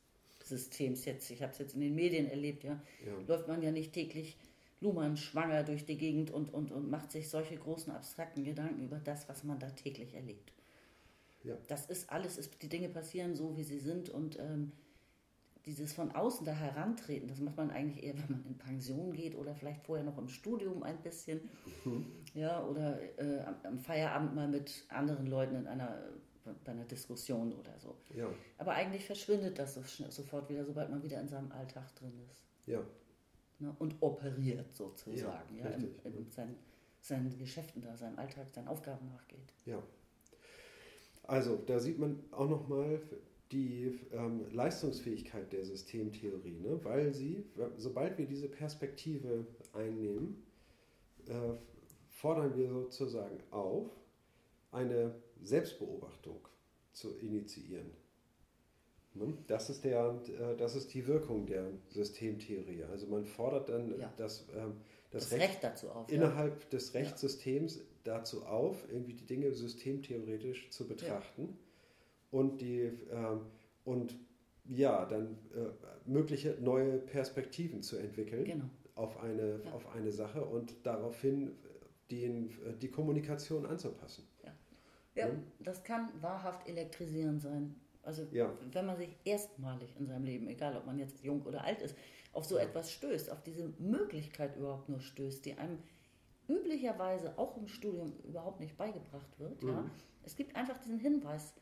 Systems 0.43 1.05
jetzt, 1.05 1.29
ich 1.29 1.41
habe 1.41 1.51
es 1.53 1.59
jetzt 1.59 1.75
in 1.75 1.81
den 1.81 1.95
Medien 1.95 2.29
erlebt, 2.29 2.63
ja, 2.63 2.81
ja, 3.05 3.17
läuft 3.27 3.47
man 3.47 3.61
ja 3.61 3.71
nicht 3.71 3.93
täglich 3.93 4.37
Luhmann 4.81 5.15
schwanger 5.15 5.63
durch 5.63 5.85
die 5.85 5.97
Gegend 5.97 6.29
und, 6.29 6.53
und, 6.53 6.71
und 6.71 6.89
macht 6.89 7.11
sich 7.11 7.29
solche 7.29 7.55
großen 7.55 7.93
abstrakten 7.93 8.43
Gedanken 8.43 8.83
über 8.83 8.99
das, 8.99 9.29
was 9.29 9.43
man 9.43 9.57
da 9.59 9.69
täglich 9.69 10.13
erlebt. 10.13 10.51
Ja. 11.43 11.57
Das 11.67 11.85
ist 11.85 12.09
alles, 12.09 12.37
ist, 12.37 12.61
die 12.61 12.69
Dinge 12.69 12.89
passieren 12.89 13.35
so, 13.35 13.55
wie 13.57 13.63
sie 13.63 13.79
sind 13.79 14.09
und 14.09 14.37
ähm, 14.39 14.71
dieses 15.65 15.93
von 15.93 16.11
außen 16.11 16.45
da 16.45 16.51
herantreten, 16.51 17.27
das 17.27 17.39
macht 17.39 17.57
man 17.57 17.71
eigentlich 17.71 18.03
eher, 18.03 18.15
wenn 18.17 18.37
man 18.37 18.45
in 18.45 18.57
Pension 18.57 19.13
geht 19.13 19.35
oder 19.35 19.55
vielleicht 19.55 19.85
vorher 19.85 20.03
noch 20.03 20.17
im 20.17 20.27
Studium 20.27 20.83
ein 20.83 21.01
bisschen, 21.01 21.49
mhm. 21.85 22.05
ja, 22.33 22.63
oder 22.65 22.99
äh, 23.17 23.45
am 23.63 23.79
Feierabend 23.79 24.35
mal 24.35 24.47
mit 24.47 24.85
anderen 24.89 25.27
Leuten 25.27 25.55
in 25.55 25.67
einer 25.67 25.97
bei 26.63 26.71
einer 26.71 26.85
Diskussion 26.85 27.53
oder 27.53 27.79
so. 27.79 27.95
Ja. 28.13 28.27
Aber 28.57 28.73
eigentlich 28.73 29.05
verschwindet 29.05 29.57
das 29.59 29.75
so 29.75 29.81
sofort 30.09 30.49
wieder, 30.49 30.65
sobald 30.65 30.89
man 30.89 31.01
wieder 31.01 31.19
in 31.21 31.27
seinem 31.27 31.51
Alltag 31.51 31.95
drin 31.95 32.13
ist. 32.29 32.43
Ja. 32.65 32.81
Ne? 33.59 33.73
Und 33.79 33.95
operiert 34.01 34.73
sozusagen, 34.73 35.55
ja, 35.55 35.69
ja 35.69 35.71
in, 35.71 35.95
in 36.03 36.29
seinen, 36.31 36.55
seinen 36.99 37.37
Geschäften 37.37 37.81
da, 37.81 37.95
seinem 37.95 38.19
Alltag, 38.19 38.47
seinen 38.51 38.67
Aufgaben 38.67 39.07
nachgeht. 39.07 39.53
Ja. 39.65 39.81
Also, 41.23 41.55
da 41.55 41.79
sieht 41.79 41.99
man 41.99 42.19
auch 42.31 42.49
nochmal 42.49 43.01
die 43.53 43.99
ähm, 44.11 44.45
Leistungsfähigkeit 44.51 45.53
der 45.53 45.63
Systemtheorie, 45.63 46.59
ne? 46.59 46.79
weil 46.83 47.13
sie, 47.13 47.45
sobald 47.77 48.17
wir 48.17 48.25
diese 48.25 48.47
Perspektive 48.47 49.45
einnehmen, 49.73 50.43
äh, 51.27 51.53
fordern 52.09 52.55
wir 52.57 52.69
sozusagen 52.69 53.37
auf, 53.51 53.87
eine 54.71 55.13
Selbstbeobachtung 55.43 56.47
zu 56.93 57.15
initiieren. 57.19 57.91
Ne? 59.13 59.37
Das 59.47 59.69
ist, 59.69 59.83
der, 59.83 60.19
äh, 60.39 60.57
das 60.57 60.75
ist 60.75 60.93
die 60.93 61.05
Wirkung 61.05 61.45
der 61.45 61.69
Systemtheorie. 61.89 62.83
Also 62.85 63.05
man 63.07 63.25
fordert 63.25 63.69
dann 63.69 63.99
ja. 63.99 64.11
das, 64.17 64.47
ähm, 64.55 64.77
das, 65.11 65.29
das 65.29 65.33
Recht, 65.33 65.43
Recht, 65.43 65.63
dazu 65.63 65.89
auf. 65.89 66.11
Innerhalb 66.11 66.59
ja. 66.63 66.69
des 66.69 66.93
Rechtssystems 66.95 67.81
dazu 68.03 68.45
auf, 68.45 68.83
irgendwie 68.91 69.13
die 69.13 69.25
Dinge 69.25 69.53
systemtheoretisch 69.53 70.71
zu 70.71 70.87
betrachten 70.87 71.41
ja. 71.43 71.72
Und 72.33 72.61
die 72.61 72.91
ähm, 73.11 73.41
und 73.85 74.15
ja, 74.65 75.05
dann 75.05 75.37
äh, 75.53 76.09
mögliche 76.09 76.57
neue 76.61 76.97
Perspektiven 76.97 77.81
zu 77.81 77.97
entwickeln 77.97 78.45
genau. 78.45 78.65
auf, 78.95 79.21
eine, 79.21 79.59
auf 79.73 79.93
eine 79.93 80.11
Sache 80.11 80.43
und 80.43 80.85
daraufhin 80.85 81.51
den, 82.11 82.51
die 82.81 82.89
Kommunikation 82.89 83.65
anzupassen. 83.65 84.25
Ja, 85.15 85.27
hm? 85.27 85.43
das 85.59 85.83
kann 85.83 86.09
wahrhaft 86.21 86.67
elektrisierend 86.67 87.41
sein. 87.41 87.75
Also 88.01 88.27
ja. 88.31 88.51
wenn 88.71 88.85
man 88.85 88.97
sich 88.97 89.15
erstmalig 89.23 89.95
in 89.97 90.07
seinem 90.07 90.23
Leben, 90.23 90.47
egal 90.47 90.75
ob 90.75 90.85
man 90.85 90.97
jetzt 90.97 91.23
jung 91.23 91.43
oder 91.43 91.63
alt 91.63 91.81
ist, 91.81 91.95
auf 92.33 92.45
so 92.45 92.57
ja. 92.57 92.63
etwas 92.63 92.91
stößt, 92.91 93.31
auf 93.31 93.43
diese 93.43 93.71
Möglichkeit 93.79 94.57
überhaupt 94.57 94.89
nur 94.89 94.99
stößt, 94.99 95.45
die 95.45 95.53
einem 95.53 95.77
üblicherweise 96.47 97.37
auch 97.37 97.55
im 97.57 97.67
Studium 97.67 98.13
überhaupt 98.23 98.59
nicht 98.59 98.75
beigebracht 98.75 99.39
wird. 99.39 99.61
Mhm. 99.63 99.69
Ja? 99.69 99.85
Es 100.23 100.35
gibt 100.35 100.55
einfach 100.55 100.77
diesen 100.79 100.99
Hinweis 100.99 101.53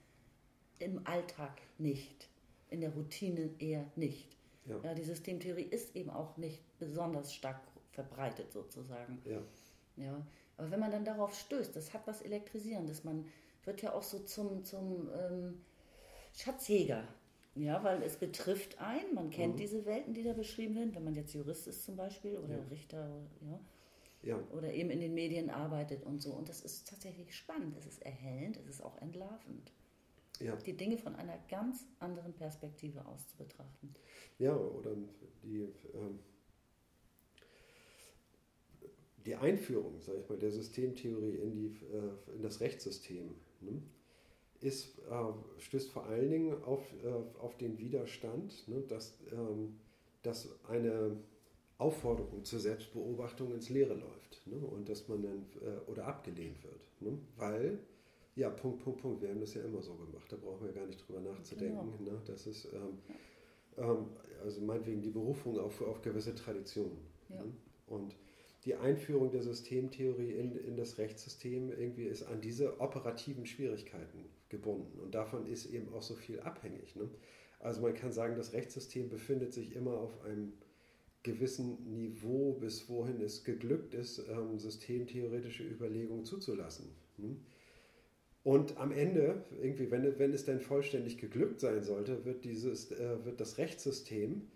im 0.82 1.06
Alltag 1.06 1.62
nicht, 1.78 2.30
in 2.70 2.82
der 2.82 2.94
Routine 2.94 3.50
eher 3.60 3.86
nicht. 3.96 4.36
Ja. 4.66 4.80
ja. 4.84 4.94
die 4.94 5.04
Systemtheorie 5.04 5.64
ist 5.64 5.96
eben 5.96 6.10
auch 6.10 6.38
nicht 6.38 6.62
besonders 6.80 7.34
stark 7.34 7.62
verbreitet 7.92 8.52
sozusagen. 8.52 9.22
Ja. 9.26 9.42
ja. 9.98 10.26
Aber 10.58 10.72
wenn 10.72 10.80
man 10.80 10.92
dann 10.92 11.06
darauf 11.06 11.34
stößt, 11.34 11.76
das 11.76 11.94
hat 11.94 12.06
was 12.08 12.22
Elektrisierendes. 12.22 13.04
Man 13.04 13.26
wird 13.66 13.82
ja 13.82 13.94
auch 13.94 14.04
so 14.04 14.20
zum, 14.20 14.64
zum 14.64 15.10
ähm, 15.14 15.62
Schatzjäger. 16.34 17.04
Ja, 17.56 17.84
weil 17.84 18.02
es 18.04 18.16
betrifft 18.16 18.80
einen, 18.80 19.14
man 19.14 19.30
kennt 19.30 19.56
mhm. 19.56 19.60
diese 19.60 19.86
Welten, 19.86 20.14
die 20.14 20.24
da 20.24 20.32
beschrieben 20.32 20.76
werden, 20.76 20.96
wenn 20.96 21.04
man 21.04 21.16
jetzt 21.16 21.34
Jurist 21.34 21.68
ist 21.68 21.84
zum 21.84 21.98
Beispiel 21.98 22.38
oder 22.38 22.58
ja. 22.58 22.64
Richter 22.70 23.10
ja, 23.42 23.60
ja. 24.24 24.40
oder 24.52 24.72
eben 24.72 24.90
in 24.90 25.02
den 25.02 25.14
Medien 25.14 25.50
arbeitet 25.50 26.04
und 26.04 26.22
so. 26.22 26.32
Und 26.32 26.48
das 26.48 26.62
ist 26.62 26.88
tatsächlich 26.88 27.36
spannend, 27.36 27.76
es 27.78 27.86
ist 27.86 28.02
erhellend, 28.04 28.56
es 28.56 28.68
ist 28.68 28.82
auch 28.82 28.98
entlarvend. 29.02 29.74
Ja. 30.42 30.56
Die 30.56 30.76
Dinge 30.76 30.98
von 30.98 31.16
einer 31.16 31.38
ganz 31.50 31.86
anderen 32.00 32.34
Perspektive 32.34 33.06
aus 33.06 33.28
zu 33.28 33.38
betrachten. 33.38 33.94
Ja, 34.40 34.56
oder 34.56 34.92
die, 35.44 35.68
ähm, 35.94 36.20
die 39.26 39.36
Einführung, 39.36 40.02
sage 40.02 40.20
ich 40.20 40.30
mal, 40.30 40.38
der 40.38 40.52
Systemtheorie 40.52 41.36
in, 41.36 41.52
die, 41.52 41.86
äh, 41.86 42.36
in 42.36 42.42
das 42.42 42.60
Rechtssystem 42.60 43.36
ne, 43.62 43.82
ist, 44.62 45.00
äh, 45.00 45.60
stößt 45.60 45.92
vor 45.92 46.06
allen 46.06 46.30
Dingen 46.30 46.64
auf, 46.64 46.82
äh, 47.04 47.40
auf 47.40 47.58
den 47.58 47.78
Widerstand, 47.78 48.68
ne, 48.68 48.82
dass, 48.82 49.18
ähm, 49.32 49.80
dass 50.24 50.50
eine 50.68 51.18
Aufforderung 51.78 52.44
zur 52.44 52.60
Selbstbeobachtung 52.60 53.54
ins 53.54 53.70
Leere 53.70 53.96
läuft 53.96 54.46
ne, 54.46 54.58
und 54.58 54.88
dass 54.88 55.08
man 55.08 55.24
dann 55.24 55.46
äh, 55.62 55.90
oder 55.90 56.08
abgelehnt 56.08 56.64
wird. 56.64 56.82
Ne, 57.00 57.18
weil, 57.38 57.80
ja, 58.42 58.50
Punkt, 58.50 58.84
Punkt, 58.84 59.02
Punkt, 59.02 59.22
wir 59.22 59.30
haben 59.30 59.40
das 59.40 59.54
ja 59.54 59.62
immer 59.62 59.82
so 59.84 59.94
gemacht, 59.94 60.32
da 60.32 60.36
brauchen 60.36 60.66
wir 60.66 60.74
gar 60.74 60.88
nicht 60.88 61.08
drüber 61.08 61.22
nachzudenken. 61.22 61.94
Genau. 62.00 62.12
Ne, 62.14 62.22
das 62.26 62.48
ist, 62.48 62.66
ähm, 62.74 62.98
ähm, 63.78 64.08
also 64.44 64.62
meinetwegen 64.62 65.04
die 65.04 65.12
Berufung 65.12 65.60
auf, 65.60 65.80
auf 65.82 66.02
gewisse 66.02 66.34
Traditionen. 66.34 66.98
Ja. 67.30 67.44
Ne, 67.44 67.54
und 67.86 68.16
die 68.66 68.76
Einführung 68.76 69.30
der 69.32 69.44
Systemtheorie 69.44 70.32
in, 70.32 70.56
in 70.56 70.76
das 70.76 70.98
Rechtssystem 70.98 71.72
irgendwie 71.72 72.06
ist 72.06 72.24
an 72.24 72.42
diese 72.42 72.80
operativen 72.80 73.46
Schwierigkeiten 73.46 74.26
gebunden. 74.50 75.00
Und 75.00 75.14
davon 75.14 75.46
ist 75.46 75.68
eben 75.68 75.94
auch 75.94 76.04
so 76.04 76.16
viel 76.16 76.40
abhängig. 76.40 76.96
Ne? 76.96 77.10
Also 77.60 77.82
man 77.82 77.94
kann 77.94 78.12
sagen, 78.12 78.36
das 78.36 78.54
Rechtssystem 78.54 79.10
befindet 79.10 79.54
sich 79.54 79.76
immer 79.76 79.94
auf 79.94 80.24
einem 80.24 80.54
gewissen 81.24 81.96
Niveau, 81.96 82.54
bis 82.54 82.88
wohin 82.90 83.22
es 83.22 83.44
geglückt 83.44 83.94
ist, 83.94 84.20
ähm, 84.30 84.58
systemtheoretische 84.58 85.64
Überlegungen 85.64 86.26
zuzulassen. 86.26 86.90
Ne? 87.18 87.36
Und 88.44 88.78
am 88.78 88.92
Ende, 88.92 89.44
irgendwie, 89.62 89.92
wenn, 89.92 90.18
wenn 90.18 90.34
es 90.34 90.46
denn 90.46 90.60
vollständig 90.60 91.20
geglückt 91.20 91.60
sein 91.60 91.84
sollte, 91.84 92.26
wird, 92.26 92.44
dieses, 92.44 92.92
äh, 92.92 93.24
wird 93.24 93.40
das 93.40 93.58
Rechtssystem 93.58 94.48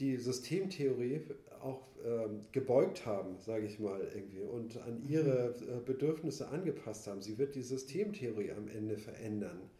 die 0.00 0.16
Systemtheorie 0.16 1.20
auch 1.60 1.86
ähm, 2.04 2.40
gebeugt 2.50 3.06
haben, 3.06 3.38
sage 3.38 3.66
ich 3.66 3.78
mal 3.78 4.00
irgendwie, 4.14 4.40
und 4.40 4.76
an 4.82 5.02
ihre 5.08 5.50
äh, 5.50 5.84
Bedürfnisse 5.84 6.48
angepasst 6.48 7.06
haben. 7.06 7.20
Sie 7.20 7.38
wird 7.38 7.54
die 7.54 7.62
Systemtheorie 7.62 8.52
am 8.52 8.68
Ende 8.68 8.96
verändern. 8.96 9.70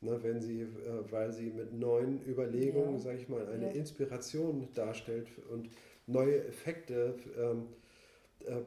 Ne, 0.00 0.22
wenn 0.22 0.42
sie, 0.42 0.60
äh, 0.60 0.68
weil 1.10 1.32
sie 1.32 1.50
mit 1.50 1.72
neuen 1.72 2.20
Überlegungen, 2.26 2.94
ja. 2.94 2.98
sage 3.00 3.18
ich 3.18 3.28
mal, 3.28 3.48
eine 3.48 3.68
ja. 3.68 3.72
Inspiration 3.72 4.68
darstellt 4.74 5.28
und 5.50 5.70
neue 6.06 6.44
Effekte 6.44 7.16
ähm, 7.38 7.62
äh, 7.62 7.83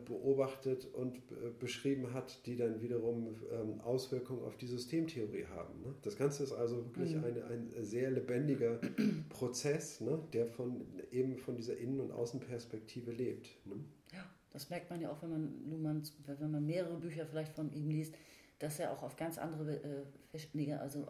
beobachtet 0.05 0.85
und 0.93 1.17
äh, 1.17 1.49
beschrieben 1.59 2.13
hat, 2.13 2.45
die 2.45 2.55
dann 2.55 2.81
wiederum 2.81 3.35
ähm, 3.51 3.79
Auswirkungen 3.81 4.43
auf 4.43 4.57
die 4.57 4.67
Systemtheorie 4.67 5.45
haben. 5.55 5.81
Ne? 5.81 5.95
Das 6.01 6.17
Ganze 6.17 6.43
ist 6.43 6.53
also 6.53 6.85
wirklich 6.85 7.15
mhm. 7.15 7.23
eine, 7.23 7.45
ein 7.45 7.73
sehr 7.79 8.11
lebendiger 8.11 8.79
Prozess, 9.29 10.01
ne? 10.01 10.19
der 10.33 10.47
von, 10.47 10.85
eben 11.11 11.37
von 11.37 11.55
dieser 11.55 11.77
Innen- 11.77 11.99
und 11.99 12.11
Außenperspektive 12.11 13.11
lebt. 13.11 13.49
Ne? 13.65 13.75
Ja, 14.13 14.25
das 14.51 14.69
merkt 14.69 14.89
man 14.89 15.01
ja 15.01 15.11
auch, 15.11 15.21
wenn 15.21 15.29
man 15.29 15.69
Luhmann, 15.69 16.03
wenn 16.25 16.51
man 16.51 16.65
mehrere 16.65 16.97
Bücher 16.97 17.25
vielleicht 17.25 17.53
von 17.53 17.71
ihm 17.71 17.89
liest, 17.89 18.15
dass 18.59 18.79
er 18.79 18.91
auch 18.91 19.03
auf 19.03 19.15
ganz 19.15 19.37
andere, 19.37 20.05
äh, 20.33 20.73
also 20.73 21.05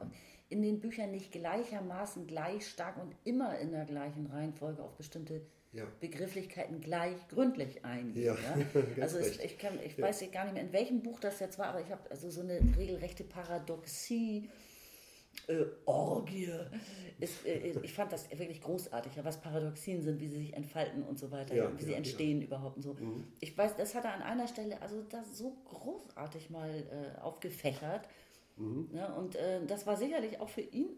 in 0.49 0.61
den 0.61 0.80
Büchern 0.80 1.11
nicht 1.11 1.32
gleichermaßen 1.32 2.28
gleich 2.28 2.68
stark 2.68 2.97
und 2.97 3.15
immer 3.24 3.57
in 3.59 3.72
der 3.72 3.86
gleichen 3.86 4.28
Reihenfolge 4.28 4.82
auf 4.82 4.95
bestimmte 4.95 5.41
ja. 5.74 5.86
Begrifflichkeiten 5.99 6.82
gleich 6.82 7.28
gründlich 7.30 7.84
eingehen. 7.84 8.26
Ja, 8.26 8.36
ja? 8.36 8.82
Also 9.01 9.18
es, 9.18 9.39
ich, 9.39 9.57
kann, 9.57 9.80
ich 9.84 9.99
weiß 9.99 10.24
gar 10.32 10.45
nicht 10.45 10.53
mehr, 10.53 10.63
in 10.63 10.74
welchem 10.74 11.01
Buch 11.01 11.20
das 11.20 11.39
jetzt 11.39 11.59
war, 11.59 11.68
aber 11.68 11.82
ich 11.82 11.91
habe 11.91 12.09
also 12.09 12.30
so 12.30 12.41
eine 12.41 12.59
regelrechte 12.78 13.24
Paradoxie. 13.24 14.49
Äh, 15.47 15.65
Orgie. 15.86 16.49
Ist, 17.20 17.45
äh, 17.45 17.74
ich 17.84 17.93
fand 17.93 18.11
das 18.11 18.30
wirklich 18.32 18.59
großartig, 18.61 19.11
was 19.24 19.39
Paradoxien 19.39 20.01
sind, 20.01 20.20
wie 20.20 20.28
sie 20.28 20.39
sich 20.39 20.53
entfalten 20.53 21.03
und 21.03 21.20
so 21.20 21.32
weiter, 21.32 21.78
wie 21.78 21.84
sie 21.84 21.93
entstehen 21.93 22.41
überhaupt 22.41 22.78
und 22.78 22.82
so. 22.82 22.93
Mhm. 22.95 23.26
Ich 23.39 23.55
weiß, 23.55 23.76
das 23.76 23.93
hat 23.93 24.05
er 24.05 24.13
an 24.13 24.24
einer 24.24 24.47
Stelle 24.47 24.82
also 24.82 25.03
das 25.03 25.38
so 25.38 25.55
großartig 25.65 26.49
mal 26.49 26.72
äh, 26.72 27.22
aufgefächert. 27.22 28.07
Mhm. 28.57 28.89
Und 29.18 29.36
äh, 29.36 29.63
das 29.68 29.86
war 29.86 29.95
sicherlich 29.95 30.39
auch 30.39 30.49
für 30.49 30.61
ihn 30.61 30.97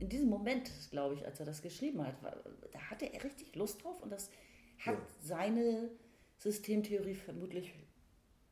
in 0.00 0.08
diesem 0.08 0.28
Moment, 0.28 0.70
glaube 0.90 1.14
ich, 1.14 1.24
als 1.24 1.38
er 1.40 1.46
das 1.46 1.62
geschrieben 1.62 2.04
hat, 2.04 2.22
war, 2.22 2.36
da 2.72 2.78
hatte 2.90 3.12
er 3.12 3.22
richtig 3.22 3.54
Lust 3.54 3.84
drauf 3.84 4.02
und 4.02 4.10
das 4.10 4.30
hat 4.78 4.94
ja. 4.94 5.06
seine 5.20 5.90
Systemtheorie 6.38 7.14
vermutlich 7.14 7.72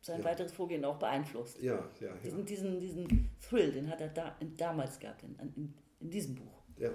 sein 0.00 0.20
ja. 0.20 0.26
weiteres 0.26 0.52
Vorgehen 0.52 0.84
auch 0.84 0.98
beeinflusst. 0.98 1.60
Ja, 1.60 1.88
ja, 2.00 2.08
ja. 2.08 2.14
Diesen, 2.22 2.44
diesen, 2.44 2.80
diesen 2.80 3.30
Thrill, 3.40 3.72
den 3.72 3.90
hat 3.90 4.00
er 4.00 4.08
da, 4.08 4.36
damals 4.56 4.98
gehabt, 4.98 5.22
in, 5.22 5.36
in, 5.56 5.74
in 6.00 6.10
diesem 6.10 6.34
Buch. 6.34 6.62
Ja. 6.78 6.92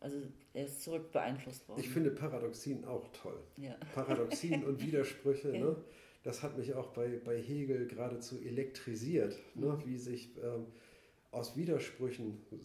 Also 0.00 0.18
er 0.52 0.64
ist 0.66 0.82
zurück 0.82 1.10
beeinflusst 1.12 1.66
worden. 1.68 1.80
Ich 1.80 1.88
finde 1.88 2.10
Paradoxien 2.10 2.84
auch 2.84 3.08
toll. 3.12 3.40
Ja. 3.56 3.76
Paradoxien 3.94 4.64
und 4.64 4.82
Widersprüche, 4.82 5.48
ne? 5.52 5.76
das 6.22 6.42
hat 6.42 6.58
mich 6.58 6.74
auch 6.74 6.88
bei, 6.88 7.20
bei 7.24 7.40
Hegel 7.40 7.86
geradezu 7.86 8.40
elektrisiert, 8.40 9.38
ne? 9.54 9.66
Mhm. 9.66 9.86
wie 9.86 9.96
sich 9.96 10.36
ähm, 10.42 10.66
aus 11.34 11.56
Widersprüchen, 11.56 12.38
äh, 12.52 12.56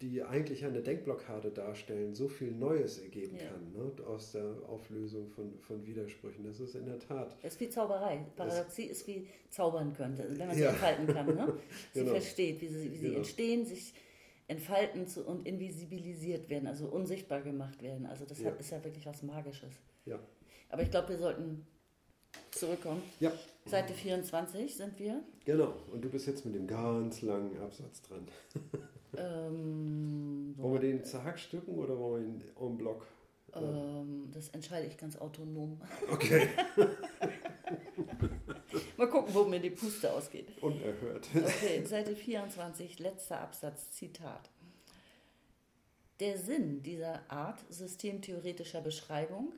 die 0.00 0.22
eigentlich 0.22 0.64
eine 0.64 0.80
Denkblockade 0.80 1.50
darstellen, 1.50 2.14
so 2.14 2.28
viel 2.28 2.52
Neues 2.52 2.98
ergeben 2.98 3.36
ja. 3.36 3.46
kann 3.46 3.72
ne? 3.72 4.06
aus 4.06 4.32
der 4.32 4.44
Auflösung 4.68 5.28
von, 5.28 5.58
von 5.60 5.84
Widersprüchen. 5.84 6.44
Das 6.44 6.60
ist 6.60 6.74
in 6.74 6.86
der 6.86 6.98
Tat. 6.98 7.36
Es 7.42 7.54
ist 7.54 7.60
wie 7.60 7.68
Zauberei. 7.68 8.24
Paradoxie 8.36 8.84
ist 8.84 9.06
wie 9.06 9.26
zaubern 9.50 9.92
könnte, 9.94 10.26
wenn 10.30 10.46
man 10.46 10.56
sie 10.56 10.62
ja. 10.62 10.70
entfalten 10.70 11.06
kann. 11.08 11.26
Ne? 11.26 11.52
Sie 11.92 12.00
genau. 12.00 12.12
versteht, 12.12 12.60
wie 12.60 12.68
sie, 12.68 12.92
wie 12.92 12.96
sie 12.96 13.06
genau. 13.06 13.18
entstehen, 13.18 13.66
sich 13.66 13.94
entfalten 14.46 15.06
und 15.26 15.46
invisibilisiert 15.46 16.48
werden, 16.48 16.66
also 16.66 16.86
unsichtbar 16.86 17.42
gemacht 17.42 17.82
werden. 17.82 18.06
Also 18.06 18.24
das 18.24 18.40
ja. 18.40 18.50
Ist 18.50 18.70
ja 18.70 18.82
wirklich 18.82 19.04
was 19.06 19.22
Magisches. 19.22 19.74
Ja. 20.06 20.18
Aber 20.70 20.82
ich 20.82 20.90
glaube, 20.90 21.10
wir 21.10 21.18
sollten 21.18 21.66
zurückkommen. 22.50 23.02
Ja. 23.20 23.32
Seite 23.68 23.94
24 23.94 24.74
sind 24.74 24.98
wir. 24.98 25.22
Genau, 25.44 25.74
und 25.92 26.02
du 26.02 26.08
bist 26.08 26.26
jetzt 26.26 26.44
mit 26.44 26.54
dem 26.54 26.66
ganz 26.66 27.22
langen 27.22 27.58
Absatz 27.60 28.02
dran. 28.02 28.26
ähm, 29.16 30.54
wollen 30.56 30.72
wir 30.72 30.80
den 30.80 31.04
zerhackstücken 31.04 31.74
oder 31.74 31.98
wollen 31.98 32.40
wir 32.40 32.46
ihn 32.46 32.70
en 32.70 32.78
bloc? 32.78 33.06
Ähm, 33.54 34.30
das 34.32 34.48
entscheide 34.50 34.86
ich 34.86 34.96
ganz 34.96 35.16
autonom. 35.16 35.80
Okay. 36.10 36.48
Mal 38.96 39.08
gucken, 39.08 39.34
wo 39.34 39.44
mir 39.44 39.60
die 39.60 39.70
Puste 39.70 40.12
ausgeht. 40.12 40.48
Unerhört. 40.60 41.28
Okay, 41.34 41.84
Seite 41.86 42.16
24, 42.16 42.98
letzter 42.98 43.40
Absatz, 43.40 43.90
Zitat. 43.92 44.50
Der 46.20 46.36
Sinn 46.36 46.82
dieser 46.82 47.30
Art 47.30 47.60
systemtheoretischer 47.68 48.80
Beschreibung 48.80 49.52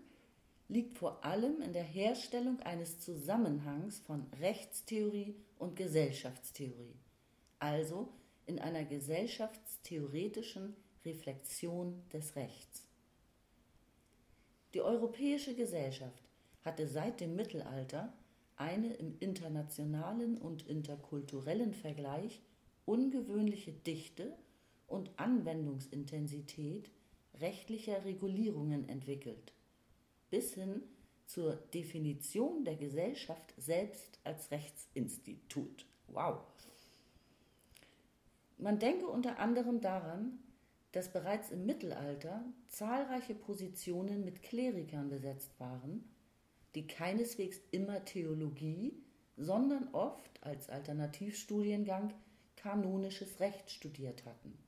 liegt 0.71 0.97
vor 0.97 1.25
allem 1.25 1.61
in 1.63 1.73
der 1.73 1.83
Herstellung 1.83 2.61
eines 2.61 3.01
Zusammenhangs 3.01 3.99
von 3.99 4.25
Rechtstheorie 4.41 5.35
und 5.59 5.75
Gesellschaftstheorie, 5.75 6.95
also 7.59 8.13
in 8.47 8.61
einer 8.61 8.85
gesellschaftstheoretischen 8.85 10.77
Reflexion 11.05 12.01
des 12.13 12.37
Rechts. 12.37 12.87
Die 14.73 14.81
europäische 14.81 15.57
Gesellschaft 15.57 16.23
hatte 16.63 16.87
seit 16.87 17.21
dem 17.21 17.35
Mittelalter 17.35 18.13
eine 18.55 18.95
im 18.95 19.19
internationalen 19.19 20.39
und 20.39 20.69
interkulturellen 20.69 21.75
Vergleich 21.75 22.41
ungewöhnliche 22.85 23.73
Dichte 23.73 24.37
und 24.87 25.19
Anwendungsintensität 25.19 26.93
rechtlicher 27.41 28.05
Regulierungen 28.05 28.89
entwickelt 28.89 29.53
bis 30.31 30.55
hin 30.55 30.83
zur 31.27 31.57
Definition 31.75 32.65
der 32.65 32.77
Gesellschaft 32.77 33.55
selbst 33.57 34.19
als 34.25 34.51
Rechtsinstitut. 34.51 35.87
Wow. 36.09 36.41
Man 38.59 38.79
denke 38.79 39.07
unter 39.07 39.39
anderem 39.39 39.81
daran, 39.81 40.39
dass 40.93 41.13
bereits 41.13 41.51
im 41.51 41.67
Mittelalter 41.67 42.45
zahlreiche 42.69 43.35
Positionen 43.35 44.25
mit 44.25 44.43
Klerikern 44.43 45.09
besetzt 45.09 45.59
waren, 45.61 46.05
die 46.75 46.87
keineswegs 46.87 47.61
immer 47.71 48.05
Theologie, 48.05 48.93
sondern 49.37 49.89
oft 49.95 50.43
als 50.43 50.69
Alternativstudiengang 50.69 52.13
kanonisches 52.57 53.41
Recht 53.41 53.71
studiert 53.71 54.25
hatten. 54.27 54.59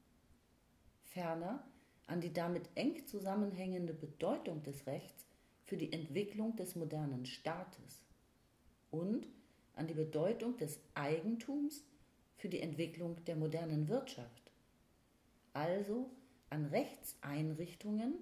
Ferner 1.05 1.67
an 2.07 2.21
die 2.21 2.33
damit 2.33 2.69
eng 2.75 3.07
zusammenhängende 3.07 3.93
Bedeutung 3.95 4.63
des 4.63 4.87
Rechts 4.87 5.27
für 5.65 5.77
die 5.77 5.93
Entwicklung 5.93 6.57
des 6.57 6.77
modernen 6.77 7.27
Staates 7.27 8.03
und 8.91 9.27
an 9.75 9.87
die 9.87 9.95
Bedeutung 9.95 10.57
des 10.57 10.81
Eigentums 10.95 11.85
für 12.37 12.49
die 12.49 12.61
Entwicklung 12.61 13.25
der 13.25 13.37
modernen 13.37 13.89
Wirtschaft, 13.89 14.53
also 15.53 16.11
an 16.51 16.67
Rechtseinrichtungen, 16.67 18.15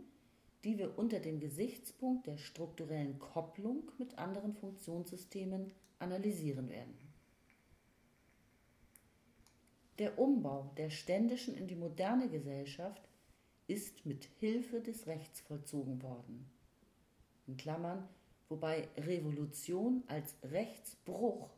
die 0.65 0.79
wir 0.79 0.99
unter 0.99 1.19
dem 1.21 1.41
Gesichtspunkt 1.41 2.27
der 2.27 2.37
strukturellen 2.37 3.19
Kopplung 3.19 3.91
mit 3.99 4.19
anderen 4.19 4.55
Funktionssystemen 4.55 5.73
analysieren 5.99 6.69
werden. 6.69 6.97
Der 9.99 10.19
Umbau 10.19 10.73
der 10.77 10.91
ständischen 10.91 11.55
in 11.55 11.67
die 11.67 11.77
moderne 11.77 12.29
Gesellschaft 12.29 13.03
ist 13.67 14.07
mit 14.07 14.25
Hilfe 14.39 14.81
des 14.81 15.07
Rechts 15.07 15.41
vollzogen 15.41 16.03
worden 16.03 16.51
in 17.51 17.57
Klammern, 17.57 18.09
wobei 18.49 18.89
Revolution 18.97 20.05
als 20.07 20.37
Rechtsbruch, 20.45 21.51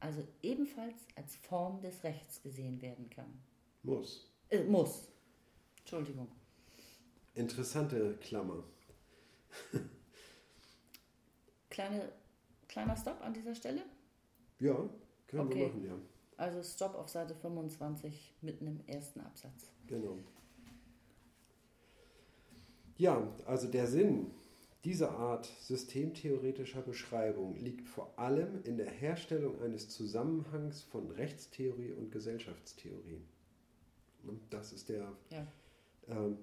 also 0.00 0.26
ebenfalls 0.42 0.96
als 1.16 1.36
Form 1.36 1.80
des 1.80 2.02
Rechts 2.02 2.42
gesehen 2.42 2.80
werden 2.80 3.10
kann. 3.10 3.40
Muss. 3.82 4.30
Äh, 4.48 4.64
muss. 4.64 5.08
Entschuldigung. 5.80 6.28
Interessante 7.34 8.16
Klammer. 8.20 8.64
Kleine, 11.70 12.10
kleiner 12.66 12.96
Stopp 12.96 13.20
an 13.22 13.32
dieser 13.34 13.54
Stelle? 13.54 13.82
Ja, 14.58 14.74
können 15.26 15.46
okay. 15.46 15.58
wir 15.60 15.68
machen, 15.68 15.84
ja. 15.84 15.94
Also 16.36 16.62
Stopp 16.62 16.94
auf 16.94 17.08
Seite 17.08 17.34
25 17.34 18.34
mitten 18.40 18.66
im 18.66 18.80
ersten 18.86 19.20
Absatz. 19.20 19.70
Genau. 19.86 20.16
Ja, 22.96 23.28
also 23.46 23.68
der 23.68 23.86
Sinn 23.86 24.32
diese 24.84 25.10
Art 25.10 25.46
systemtheoretischer 25.60 26.82
Beschreibung 26.82 27.56
liegt 27.56 27.88
vor 27.88 28.16
allem 28.18 28.62
in 28.62 28.76
der 28.76 28.90
Herstellung 28.90 29.60
eines 29.60 29.88
Zusammenhangs 29.88 30.82
von 30.82 31.10
Rechtstheorie 31.10 31.92
und 31.92 32.12
Gesellschaftstheorie. 32.12 33.20
Das 34.50 34.72
ist 34.72 34.88
der. 34.88 35.12
Ja. 35.30 35.46
Ähm, 36.08 36.38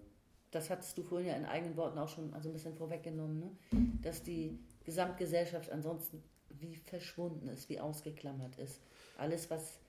das 0.51 0.69
hattest 0.69 0.97
du 0.97 1.03
vorhin 1.03 1.27
ja 1.27 1.35
in 1.35 1.45
eigenen 1.45 1.75
Worten 1.75 1.97
auch 1.97 2.09
schon 2.09 2.33
also 2.33 2.49
ein 2.49 2.53
bisschen 2.53 2.75
vorweggenommen, 2.75 3.39
ne? 3.39 3.51
dass 4.01 4.23
die 4.23 4.57
Gesamtgesellschaft 4.85 5.69
ansonsten 5.69 6.23
wie 6.49 6.75
verschwunden 6.75 7.47
ist, 7.49 7.69
wie 7.69 7.79
ausgeklammert 7.79 8.57
ist. 8.57 8.79
Alles, 9.17 9.49
was 9.49 9.79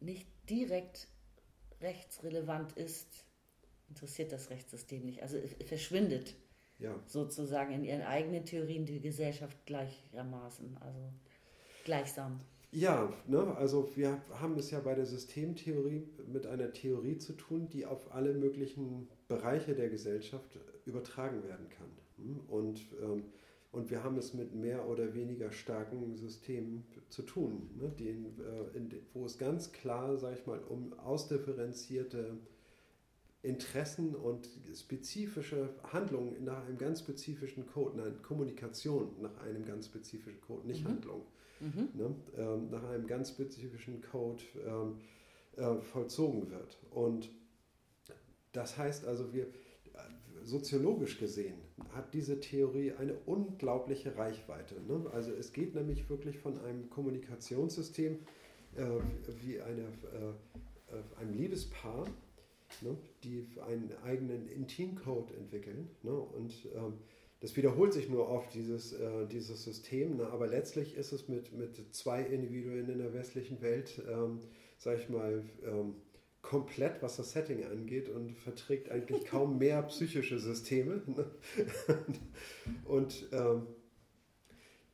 nicht 0.00 0.26
direkt 0.48 1.08
rechtsrelevant 1.80 2.72
ist, 2.72 3.06
interessiert 3.88 4.32
das 4.32 4.50
Rechtssystem 4.50 5.04
nicht. 5.04 5.22
Also 5.22 5.38
verschwindet 5.66 6.34
ja. 6.78 6.94
sozusagen 7.06 7.72
in 7.72 7.84
ihren 7.84 8.02
eigenen 8.02 8.44
Theorien 8.44 8.84
die 8.84 9.00
Gesellschaft 9.00 9.64
gleichermaßen, 9.66 10.76
also 10.80 11.12
gleichsam. 11.84 12.40
Ja, 12.74 13.12
ne, 13.28 13.56
also 13.56 13.88
wir 13.94 14.20
haben 14.32 14.58
es 14.58 14.72
ja 14.72 14.80
bei 14.80 14.96
der 14.96 15.06
Systemtheorie 15.06 16.08
mit 16.26 16.44
einer 16.46 16.72
Theorie 16.72 17.18
zu 17.18 17.34
tun, 17.34 17.68
die 17.68 17.86
auf 17.86 18.12
alle 18.12 18.34
möglichen 18.34 19.08
Bereiche 19.28 19.76
der 19.76 19.88
Gesellschaft 19.88 20.58
übertragen 20.84 21.44
werden 21.44 21.68
kann. 21.68 21.86
Hm? 22.16 22.40
Und, 22.48 22.80
ähm, 23.00 23.24
und 23.70 23.90
wir 23.90 24.02
haben 24.02 24.18
es 24.18 24.34
mit 24.34 24.56
mehr 24.56 24.88
oder 24.88 25.14
weniger 25.14 25.52
starken 25.52 26.16
Systemen 26.16 26.84
zu 27.10 27.22
tun, 27.22 27.70
ne, 27.76 27.92
die, 27.96 28.08
äh, 28.08 28.76
in, 28.76 28.90
wo 29.12 29.24
es 29.24 29.38
ganz 29.38 29.70
klar, 29.70 30.16
sag 30.16 30.36
ich 30.36 30.44
mal, 30.44 30.58
um 30.58 30.98
ausdifferenzierte 30.98 32.38
Interessen 33.44 34.14
und 34.14 34.48
spezifische 34.74 35.68
Handlungen 35.92 36.44
nach 36.44 36.66
einem 36.66 36.78
ganz 36.78 37.00
spezifischen 37.00 37.66
Code, 37.66 37.98
nein, 37.98 38.22
Kommunikation 38.22 39.10
nach 39.20 39.36
einem 39.42 39.64
ganz 39.64 39.86
spezifischen 39.86 40.40
Code, 40.40 40.66
nicht 40.66 40.84
mhm. 40.84 40.88
Handlung, 40.88 41.22
mhm. 41.60 41.88
Ne, 41.94 42.14
ähm, 42.36 42.70
nach 42.70 42.82
einem 42.84 43.06
ganz 43.06 43.30
spezifischen 43.30 44.02
Code 44.02 44.42
ähm, 44.66 44.96
äh, 45.56 45.80
vollzogen 45.82 46.50
wird. 46.50 46.78
Und 46.90 47.30
das 48.52 48.78
heißt 48.78 49.04
also, 49.04 49.32
wir 49.32 49.46
soziologisch 50.44 51.18
gesehen 51.18 51.54
hat 51.94 52.12
diese 52.14 52.40
Theorie 52.40 52.92
eine 52.92 53.14
unglaubliche 53.26 54.16
Reichweite. 54.16 54.74
Ne? 54.86 55.06
Also 55.12 55.32
es 55.32 55.52
geht 55.52 55.74
nämlich 55.74 56.08
wirklich 56.08 56.38
von 56.38 56.58
einem 56.60 56.90
Kommunikationssystem 56.90 58.18
äh, 58.76 58.84
wie 59.42 59.60
eine, 59.60 59.82
äh, 59.82 60.94
äh 60.96 61.20
einem 61.20 61.34
Liebespaar 61.34 62.06
ne, 62.82 62.96
die 63.22 63.46
einen 63.66 63.92
eigenen 64.04 64.48
Intimcode 64.48 65.32
entwickeln. 65.32 65.90
Ne, 66.02 66.12
und 66.12 66.54
ähm, 66.74 66.94
das 67.40 67.56
wiederholt 67.56 67.92
sich 67.92 68.08
nur 68.08 68.28
oft, 68.28 68.54
dieses, 68.54 68.92
äh, 68.94 69.26
dieses 69.26 69.64
System, 69.64 70.16
ne, 70.16 70.26
aber 70.28 70.46
letztlich 70.46 70.96
ist 70.96 71.12
es 71.12 71.28
mit, 71.28 71.52
mit 71.52 71.94
zwei 71.94 72.22
Individuen 72.22 72.88
in 72.88 72.98
der 72.98 73.12
westlichen 73.12 73.60
Welt, 73.60 74.02
ähm, 74.10 74.40
sag 74.78 74.98
ich 74.98 75.08
mal, 75.08 75.44
ähm, 75.64 75.94
komplett, 76.44 77.02
was 77.02 77.16
das 77.16 77.32
Setting 77.32 77.64
angeht 77.64 78.08
und 78.08 78.36
verträgt 78.36 78.90
eigentlich 78.90 79.24
kaum 79.24 79.58
mehr 79.58 79.82
psychische 79.82 80.38
Systeme. 80.38 81.02
Ne? 81.06 81.26
und 82.84 83.28
ähm, 83.32 83.66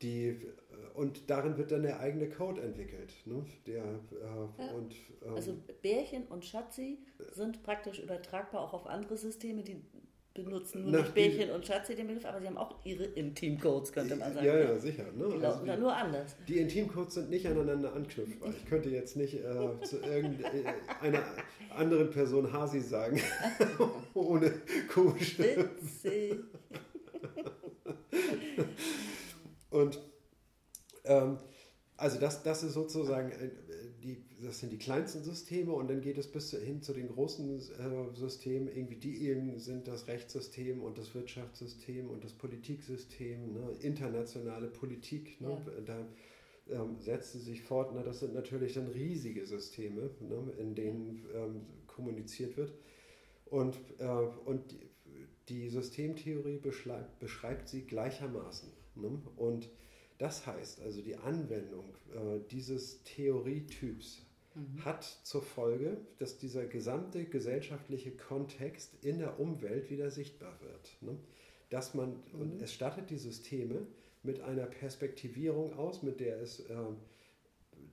die 0.01 0.37
und 0.93 1.29
darin 1.29 1.57
wird 1.57 1.71
dann 1.71 1.83
der 1.83 1.99
eigene 1.99 2.29
Code 2.29 2.61
entwickelt. 2.61 3.13
Ne? 3.25 3.45
Der, 3.65 3.83
äh, 3.83 4.63
ja. 4.63 4.71
und, 4.73 4.95
ähm, 5.25 5.35
also 5.35 5.57
Bärchen 5.81 6.25
und 6.27 6.45
Schatzi 6.45 6.99
sind 7.33 7.63
praktisch 7.63 7.99
übertragbar 7.99 8.61
auch 8.61 8.73
auf 8.73 8.87
andere 8.87 9.17
Systeme, 9.17 9.63
die 9.63 9.81
benutzen 10.33 10.83
nur 10.83 11.01
nicht 11.01 11.13
Bärchen 11.13 11.51
und 11.51 11.65
Schatzi 11.65 11.95
den 11.95 12.07
Begriff, 12.07 12.25
aber 12.25 12.39
sie 12.39 12.47
haben 12.47 12.57
auch 12.57 12.75
ihre 12.85 13.03
Intimcodes, 13.03 13.91
könnte 13.91 14.15
man 14.15 14.33
sagen. 14.33 14.45
Ja, 14.45 14.57
ja, 14.57 14.77
sicher. 14.77 15.03
Ne? 15.13 15.27
Die 15.29 15.37
laufen 15.37 15.69
also 15.69 15.81
nur 15.81 15.93
anders. 15.93 16.35
Die 16.47 16.59
Intimcodes 16.59 17.15
sind 17.15 17.29
nicht 17.29 17.45
aneinander 17.47 17.93
anknüpfbar. 17.93 18.49
Ich 18.49 18.65
könnte 18.65 18.89
jetzt 18.89 19.17
nicht 19.17 19.35
äh, 19.35 19.81
zu 19.83 19.97
irgendeiner 19.97 21.23
anderen 21.75 22.09
Person 22.11 22.51
Hasi 22.51 22.79
sagen, 22.79 23.19
ohne 24.13 24.53
komische... 24.93 25.43
Witzig. 25.43 26.39
und 29.69 29.99
ähm, 31.11 31.37
also 31.97 32.19
das, 32.19 32.41
das 32.43 32.63
ist 32.63 32.73
sozusagen 32.73 33.31
äh, 33.31 33.49
die, 34.03 34.23
das 34.41 34.59
sind 34.59 34.71
die 34.71 34.79
kleinsten 34.79 35.23
Systeme 35.23 35.71
und 35.71 35.89
dann 35.89 36.01
geht 36.01 36.17
es 36.17 36.27
bis 36.27 36.51
hin 36.51 36.81
zu 36.81 36.93
den 36.93 37.07
großen 37.09 37.59
äh, 37.59 38.15
Systemen. 38.15 38.67
Irgendwie 38.67 38.95
die 38.95 39.27
eben 39.27 39.59
sind 39.59 39.87
das 39.87 40.07
Rechtssystem 40.07 40.81
und 40.81 40.97
das 40.97 41.13
Wirtschaftssystem 41.13 42.09
und 42.09 42.23
das 42.23 42.33
Politiksystem, 42.33 43.53
ne? 43.53 43.71
internationale 43.81 44.67
Politik. 44.67 45.39
Ne? 45.39 45.49
Ja. 45.49 45.81
Da 45.85 46.07
ähm, 46.69 46.97
setzt 46.99 47.33
sie 47.33 47.39
sich 47.39 47.61
fort. 47.61 47.93
Ne? 47.93 48.01
Das 48.03 48.19
sind 48.19 48.33
natürlich 48.33 48.73
dann 48.73 48.87
riesige 48.87 49.45
Systeme, 49.45 50.09
ne? 50.19 50.53
in 50.57 50.73
denen 50.73 51.25
ähm, 51.35 51.61
kommuniziert 51.85 52.57
wird. 52.57 52.73
Und, 53.45 53.77
äh, 53.99 54.05
und 54.45 54.75
die 55.49 55.69
Systemtheorie 55.69 56.57
beschreibt, 56.57 57.19
beschreibt 57.19 57.69
sie 57.69 57.81
gleichermaßen. 57.83 58.71
Ne? 58.95 59.21
Und 59.35 59.69
das 60.21 60.45
heißt 60.45 60.81
also, 60.81 61.01
die 61.01 61.15
Anwendung 61.15 61.95
äh, 62.13 62.41
dieses 62.51 63.01
Theorietyps 63.05 64.21
mhm. 64.53 64.85
hat 64.85 65.03
zur 65.03 65.41
Folge, 65.41 65.97
dass 66.19 66.37
dieser 66.37 66.67
gesamte 66.67 67.25
gesellschaftliche 67.25 68.11
Kontext 68.11 69.03
in 69.03 69.17
der 69.17 69.39
Umwelt 69.39 69.89
wieder 69.89 70.11
sichtbar 70.11 70.61
wird. 70.61 70.95
Ne? 71.01 71.17
Dass 71.71 71.95
man, 71.95 72.21
mhm. 72.33 72.39
und 72.39 72.61
es 72.61 72.71
stattet 72.71 73.09
die 73.09 73.17
Systeme 73.17 73.87
mit 74.21 74.41
einer 74.41 74.67
Perspektivierung 74.67 75.73
aus, 75.73 76.03
mit 76.03 76.19
der 76.19 76.39
es 76.39 76.59
äh, 76.59 76.75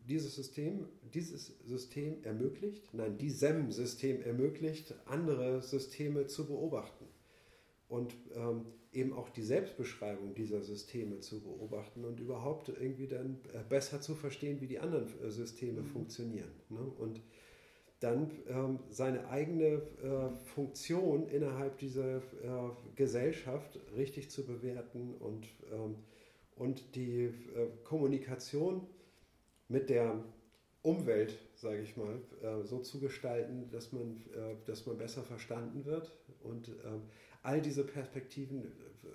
dieses 0.06 0.34
System, 0.34 0.86
dieses 1.14 1.58
System 1.64 2.22
ermöglicht, 2.24 2.92
nein, 2.92 3.16
diesem 3.16 3.72
System 3.72 4.20
ermöglicht, 4.20 4.94
andere 5.06 5.62
Systeme 5.62 6.26
zu 6.26 6.46
beobachten. 6.46 7.06
Und 7.88 8.14
ähm, 8.34 8.66
eben 8.98 9.12
auch 9.12 9.28
die 9.28 9.42
Selbstbeschreibung 9.42 10.34
dieser 10.34 10.62
Systeme 10.62 11.20
zu 11.20 11.40
beobachten 11.40 12.04
und 12.04 12.20
überhaupt 12.20 12.68
irgendwie 12.68 13.06
dann 13.06 13.38
äh, 13.52 13.62
besser 13.68 14.00
zu 14.00 14.14
verstehen, 14.14 14.60
wie 14.60 14.66
die 14.66 14.80
anderen 14.80 15.08
äh, 15.22 15.30
Systeme 15.30 15.82
mhm. 15.82 15.86
funktionieren. 15.86 16.50
Ne? 16.68 16.80
Und 16.80 17.20
dann 18.00 18.30
ähm, 18.48 18.78
seine 18.90 19.28
eigene 19.28 19.82
äh, 20.02 20.30
Funktion 20.54 21.28
innerhalb 21.28 21.78
dieser 21.78 22.18
äh, 22.18 22.20
Gesellschaft 22.94 23.78
richtig 23.96 24.30
zu 24.30 24.46
bewerten 24.46 25.14
und, 25.14 25.46
ähm, 25.72 25.96
und 26.54 26.94
die 26.94 27.24
äh, 27.24 27.32
Kommunikation 27.84 28.86
mit 29.68 29.90
der 29.90 30.24
Umwelt, 30.82 31.36
sage 31.56 31.82
ich 31.82 31.96
mal, 31.96 32.20
äh, 32.40 32.64
so 32.64 32.78
zu 32.78 33.00
gestalten, 33.00 33.68
dass 33.70 33.92
man, 33.92 34.22
dass 34.64 34.86
man 34.86 34.96
besser 34.96 35.22
verstanden 35.22 35.84
wird 35.84 36.12
und 36.42 36.68
ähm, 36.86 37.02
all 37.42 37.60
diese 37.60 37.84
Perspektiven. 37.84 38.72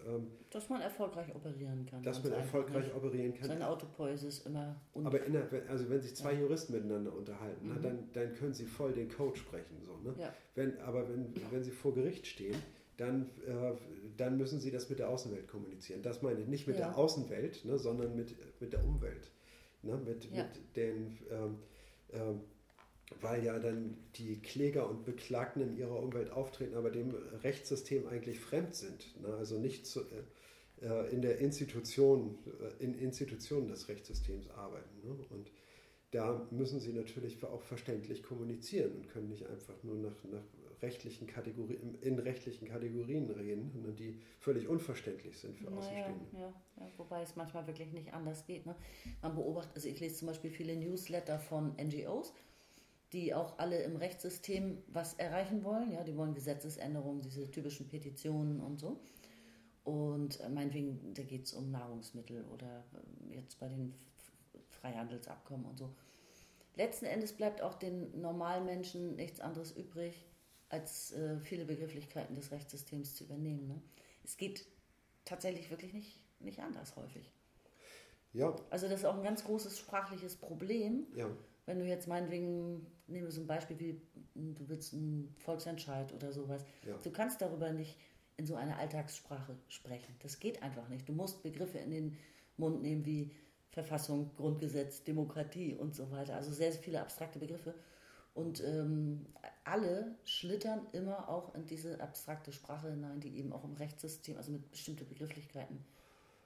Ähm, 0.08 0.28
dass 0.50 0.70
man 0.70 0.82
erfolgreich 0.82 1.34
operieren 1.34 1.86
kann. 1.86 2.04
Dass 2.04 2.24
man 2.24 2.34
erfolgreich 2.34 2.86
nicht. 2.86 2.96
operieren 2.96 3.34
kann. 3.34 3.48
Sein 3.48 3.62
Autopoise 3.62 4.28
ist 4.28 4.46
immer. 4.46 4.76
Aber 4.94 5.20
der, 5.20 5.48
also 5.70 5.90
wenn 5.90 6.02
sich 6.02 6.16
zwei 6.16 6.34
ja. 6.34 6.42
Juristen 6.42 6.74
miteinander 6.74 7.14
unterhalten, 7.14 7.68
mhm. 7.68 7.74
na, 7.76 7.82
dann, 7.82 8.10
dann 8.14 8.34
können 8.34 8.54
sie 8.54 8.66
voll 8.66 8.94
den 8.94 9.10
Code 9.10 9.38
sprechen. 9.38 9.82
So, 9.82 9.98
ne? 9.98 10.16
Ja. 10.20 10.34
wenn, 10.56 10.80
aber 10.82 11.08
wenn, 11.10 11.34
wenn 11.52 11.64
sie 11.64 11.72
vor 11.72 11.94
Gericht 11.94 12.28
stehen, 12.28 12.56
dann, 12.98 13.30
äh, 13.46 13.74
dann 14.18 14.38
müssen 14.38 14.60
sie 14.60 14.72
das 14.72 14.90
mit 14.90 15.00
der 15.00 15.10
Außenwelt 15.10 15.48
kommunizieren. 15.48 16.02
Das 16.04 16.22
meine 16.22 16.40
ich 16.42 16.48
nicht 16.48 16.68
mit 16.68 16.78
ja. 16.78 16.90
der 16.90 16.98
Außenwelt, 16.98 17.66
ne, 17.66 17.78
sondern 17.78 18.16
mit, 18.16 18.36
mit 18.62 18.74
der 18.74 18.84
Umwelt. 18.84 19.32
Ne, 19.82 19.98
mit, 19.98 20.32
mit 20.32 20.76
den. 20.76 21.18
Ähm, 21.32 21.58
ähm, 22.12 22.42
weil 23.22 23.44
ja 23.44 23.58
dann 23.60 23.98
die 24.16 24.42
Kläger 24.42 24.90
und 24.90 25.06
Beklagten 25.06 25.62
in 25.62 25.78
ihrer 25.78 26.02
Umwelt 26.02 26.32
auftreten, 26.32 26.76
aber 26.76 26.90
dem 26.90 27.14
Rechtssystem 27.44 28.08
eigentlich 28.08 28.40
fremd 28.40 28.76
sind. 28.76 29.22
Ne? 29.22 29.34
Also 29.34 29.60
nicht 29.60 29.86
zu, 29.86 30.02
äh, 30.02 30.86
äh 30.86 31.10
in 31.12 31.22
der 31.22 31.40
Institution, 31.40 32.38
äh, 32.80 32.84
in 32.84 32.96
Institutionen 32.96 33.68
des 33.68 33.88
Rechtssystems 33.88 34.50
arbeiten. 34.52 35.02
Ne? 35.04 35.16
Und 35.30 35.52
da 36.12 36.48
müssen 36.52 36.80
sie 36.80 36.94
natürlich 36.94 37.44
auch 37.44 37.64
verständlich 37.64 38.22
kommunizieren 38.22 38.92
und 38.94 39.10
können 39.10 39.30
nicht 39.30 39.48
einfach 39.48 39.82
nur 39.84 39.96
nach, 39.96 40.24
nach 40.32 40.44
rechtlichen 40.84 41.26
Kategorien, 41.26 41.98
in 42.02 42.20
rechtlichen 42.20 42.68
Kategorien 42.68 43.30
reden, 43.32 43.82
ne? 43.82 43.94
die 43.94 44.20
völlig 44.40 44.68
unverständlich 44.68 45.40
sind 45.40 45.58
für 45.58 45.66
naja, 45.66 45.78
Außenstehende. 45.78 46.26
Ja, 46.34 46.54
ja, 46.78 46.88
wobei 46.98 47.24
es 47.24 47.36
manchmal 47.36 47.66
wirklich 47.66 47.92
nicht 47.94 48.14
anders 48.14 48.46
geht. 48.46 48.66
Ne? 48.66 48.76
Man 49.22 49.34
beobachtet, 49.34 49.72
also 49.76 49.88
ich 49.88 50.00
lese 50.00 50.18
zum 50.18 50.28
Beispiel 50.28 50.52
viele 50.52 50.76
Newsletter 50.76 51.40
von 51.40 51.76
NGOs, 51.78 52.34
die 53.14 53.34
auch 53.34 53.58
alle 53.60 53.82
im 53.84 53.96
Rechtssystem 53.96 54.84
was 54.88 55.14
erreichen 55.14 55.64
wollen. 55.64 55.92
Ja, 55.92 56.04
die 56.04 56.18
wollen 56.18 56.34
Gesetzesänderungen, 56.34 57.22
diese 57.22 57.50
typischen 57.50 57.88
Petitionen 57.88 58.60
und 58.60 58.80
so. 58.80 59.00
Und 59.84 60.40
äh, 60.40 60.50
meinetwegen, 60.50 61.14
da 61.14 61.24
geht 61.24 61.46
es 61.46 61.54
um 61.54 61.70
Nahrungsmittel 61.72 62.44
oder 62.46 62.84
äh, 63.30 63.36
jetzt 63.36 63.60
bei 63.60 63.68
den 63.68 63.94
Freihandelsabkommen 64.70 65.66
und 65.66 65.78
so. 65.78 65.94
Letzten 66.76 67.06
Endes 67.06 67.34
bleibt 67.34 67.62
auch 67.62 67.76
den 67.76 68.20
normalen 68.20 68.66
Menschen 68.66 69.16
nichts 69.16 69.40
anderes 69.40 69.72
übrig, 69.72 70.26
als 70.70 71.12
äh, 71.12 71.40
viele 71.40 71.66
Begrifflichkeiten 71.66 72.36
des 72.36 72.52
Rechtssystems 72.52 73.16
zu 73.16 73.26
übernehmen. 73.26 73.68
Ne? 73.68 73.82
Es 74.24 74.38
geht 74.38 74.66
tatsächlich 75.24 75.70
wirklich 75.70 75.94
nicht, 75.94 76.24
nicht 76.40 76.60
anders 76.60 76.96
häufig. 76.96 77.32
Ja. 78.32 78.56
Also 78.72 78.88
das 78.88 79.02
ist 79.02 79.06
auch 79.06 79.16
ein 79.16 79.24
ganz 79.24 79.44
großes 79.44 79.78
sprachliches 79.78 80.36
Problem. 80.36 81.06
Ja. 81.16 81.30
Wenn 81.66 81.80
du 81.80 81.86
jetzt 81.86 82.08
meinetwegen 82.08 82.86
nehmen 83.08 83.26
wir 83.26 83.32
so 83.32 83.42
ein 83.42 83.48
Beispiel 83.48 83.80
wie, 83.80 84.02
hm, 84.36 84.56
du 84.56 84.68
willst 84.70 84.94
einen 84.94 85.34
Volksentscheid 85.40 86.14
oder 86.14 86.32
sowas. 86.32 86.66
Ja. 86.86 86.98
Du 87.04 87.12
kannst 87.12 87.42
darüber 87.42 87.72
nicht 87.72 87.98
in 88.38 88.46
so 88.46 88.56
einer 88.56 88.78
Alltagssprache 88.78 89.56
sprechen. 89.68 90.16
Das 90.20 90.40
geht 90.40 90.64
einfach 90.64 90.90
nicht. 90.90 91.08
Du 91.08 91.14
musst 91.14 91.44
Begriffe 91.44 91.78
in 91.78 91.92
den 91.92 92.18
Mund 92.58 92.82
nehmen 92.82 93.06
wie 93.06 93.32
Verfassung, 93.70 94.32
Grundgesetz, 94.36 95.04
Demokratie 95.04 95.76
und 95.76 95.96
so 95.96 96.12
weiter. 96.12 96.36
Also 96.36 96.52
sehr, 96.52 96.72
sehr 96.72 96.82
viele 96.82 97.02
abstrakte 97.02 97.40
Begriffe. 97.40 97.74
Und 98.34 98.64
ähm, 98.64 99.28
alle 99.64 100.16
schlittern 100.24 100.88
immer 100.92 101.30
auch 101.30 101.54
in 101.54 101.66
diese 101.66 102.00
abstrakte 102.02 102.52
Sprache 102.52 102.90
hinein, 102.90 103.20
die 103.20 103.38
eben 103.38 103.54
auch 103.54 103.64
im 103.64 103.74
Rechtssystem, 103.74 104.38
also 104.38 104.52
mit 104.52 104.72
bestimmten 104.72 105.08
Begrifflichkeiten, 105.08 105.86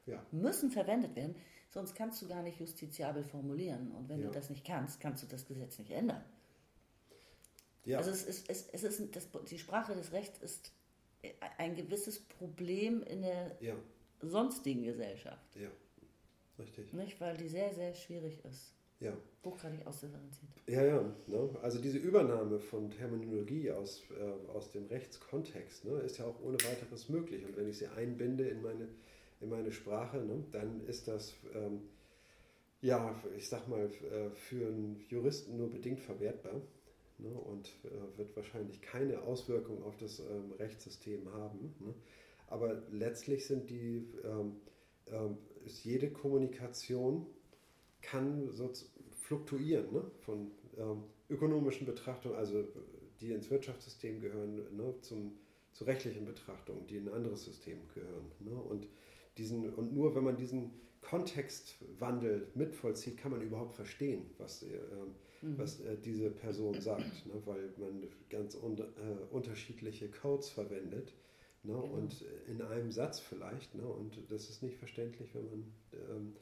ja. 0.06 0.22
müssen 0.32 0.70
verwendet 0.70 1.16
werden. 1.16 1.36
Sonst 1.78 1.94
kannst 1.94 2.20
du 2.24 2.28
gar 2.28 2.42
nicht 2.42 2.60
justiziabel 2.60 3.24
formulieren. 3.24 3.92
Und 3.92 4.10
wenn 4.10 4.22
ja. 4.22 4.26
du 4.26 4.34
das 4.34 4.50
nicht 4.50 4.66
kannst, 4.66 5.00
kannst 5.00 5.22
du 5.22 5.28
das 5.28 5.46
Gesetz 5.46 5.78
nicht 5.78 5.92
ändern. 5.92 6.24
Ja. 7.86 8.00
Also 8.00 8.10
es 8.10 8.24
ist, 8.24 8.50
es, 8.50 8.68
es 8.72 8.82
ist 8.82 9.16
das, 9.16 9.28
die 9.48 9.60
Sprache 9.60 9.94
des 9.94 10.12
Rechts 10.12 10.40
ist 10.40 10.72
ein 11.60 11.76
gewisses 11.76 12.20
Problem 12.20 13.04
in 13.04 13.22
der 13.22 13.56
ja. 13.62 13.76
sonstigen 14.24 14.86
Gesellschaft. 14.86 15.56
Ja, 15.56 15.70
richtig. 16.58 16.92
Nicht, 16.94 17.22
weil 17.22 17.38
die 17.38 17.48
sehr, 17.48 17.72
sehr 17.76 17.94
schwierig 17.94 18.44
ist. 18.44 18.74
Ja. 19.00 19.14
Hochgradig 19.46 19.86
ausdifferenziert. 19.86 20.50
Ja, 20.66 20.84
ja. 20.84 21.02
Ne? 21.28 21.50
Also 21.62 21.80
diese 21.80 22.00
Übernahme 22.00 22.60
von 22.60 22.90
Terminologie 22.90 23.70
aus, 23.70 24.02
äh, 24.20 24.50
aus 24.50 24.72
dem 24.72 24.88
Rechtskontext 24.88 25.86
ne, 25.86 26.00
ist 26.00 26.18
ja 26.18 26.26
auch 26.26 26.42
ohne 26.42 26.58
weiteres 26.64 27.08
möglich. 27.08 27.46
Und 27.46 27.56
wenn 27.56 27.70
ich 27.70 27.78
sie 27.78 27.88
einbinde 27.88 28.48
in 28.48 28.64
meine, 28.64 28.88
in 29.40 29.50
meine 29.50 29.72
Sprache, 29.72 30.18
ne, 30.18 30.44
dann 30.52 30.86
ist 30.86 31.08
das, 31.08 31.34
ähm, 31.54 31.82
ja, 32.82 33.22
ich 33.36 33.48
sag 33.48 33.68
mal, 33.68 33.86
äh, 33.86 34.30
für 34.32 34.68
einen 34.68 35.06
Juristen 35.10 35.58
nur 35.58 35.70
bedingt 35.70 36.00
verwertbar 36.00 36.62
ne, 37.18 37.30
und 37.30 37.68
äh, 37.84 38.18
wird 38.18 38.36
wahrscheinlich 38.36 38.82
keine 38.82 39.22
Auswirkung 39.22 39.84
auf 39.84 39.98
das 39.98 40.20
ähm, 40.20 40.52
Rechtssystem 40.60 41.32
haben. 41.34 41.76
Ne. 41.80 41.94
Aber 42.48 42.82
letztlich 42.92 43.46
sind 43.46 43.70
die, 43.70 44.08
ähm, 44.24 44.58
ähm, 45.08 45.38
ist 45.66 45.84
jede 45.84 46.10
Kommunikation 46.10 47.28
kann 48.02 48.50
so 48.52 48.72
fluktuieren 49.12 49.92
ne, 49.92 50.04
von 50.22 50.52
ähm, 50.78 51.04
ökonomischen 51.30 51.86
Betrachtungen, 51.86 52.36
also 52.38 52.64
die 53.20 53.34
ins 53.34 53.50
Wirtschaftssystem 53.50 54.22
gehören, 54.22 54.56
ne, 54.76 54.94
zum, 55.02 55.38
zu 55.74 55.84
rechtlichen 55.84 56.26
Betrachtungen, 56.26 56.88
die 56.88 56.98
in 56.98 57.10
ein 57.10 57.16
anderes 57.16 57.44
System 57.44 57.80
gehören. 57.94 58.32
Ne, 58.40 58.52
und, 58.52 58.88
diesen, 59.38 59.74
und 59.74 59.94
nur 59.94 60.16
wenn 60.16 60.24
man 60.24 60.38
diesen 60.38 60.72
Kontextwandel 61.02 62.48
mitvollzieht, 62.56 63.18
kann 63.18 63.32
man 63.32 63.42
überhaupt 63.42 63.76
verstehen, 63.76 64.26
was 64.38 64.64
äh, 64.64 64.68
mhm. 65.42 65.58
was 65.58 65.80
äh, 65.82 65.98
diese 65.98 66.30
Person 66.30 66.80
sagt, 66.80 67.26
ne? 67.26 67.42
weil 67.46 67.74
man 67.78 68.08
ganz 68.30 68.56
un 68.56 68.78
äh, 68.78 68.84
unterschiedliche 69.32 70.10
Codes 70.10 70.50
verwendet. 70.50 71.14
Ne? 71.64 71.74
Genau. 71.74 71.86
Und 71.86 72.26
in 72.48 72.62
einem 72.62 72.92
Satz 72.92 73.20
vielleicht. 73.20 73.76
Ne? 73.76 73.88
Und 73.88 74.20
das 74.30 74.50
ist 74.50 74.64
nicht 74.64 74.78
verständlich, 74.78 75.34
wenn 75.34 75.46
man, 75.46 75.74
ähm, 75.94 76.36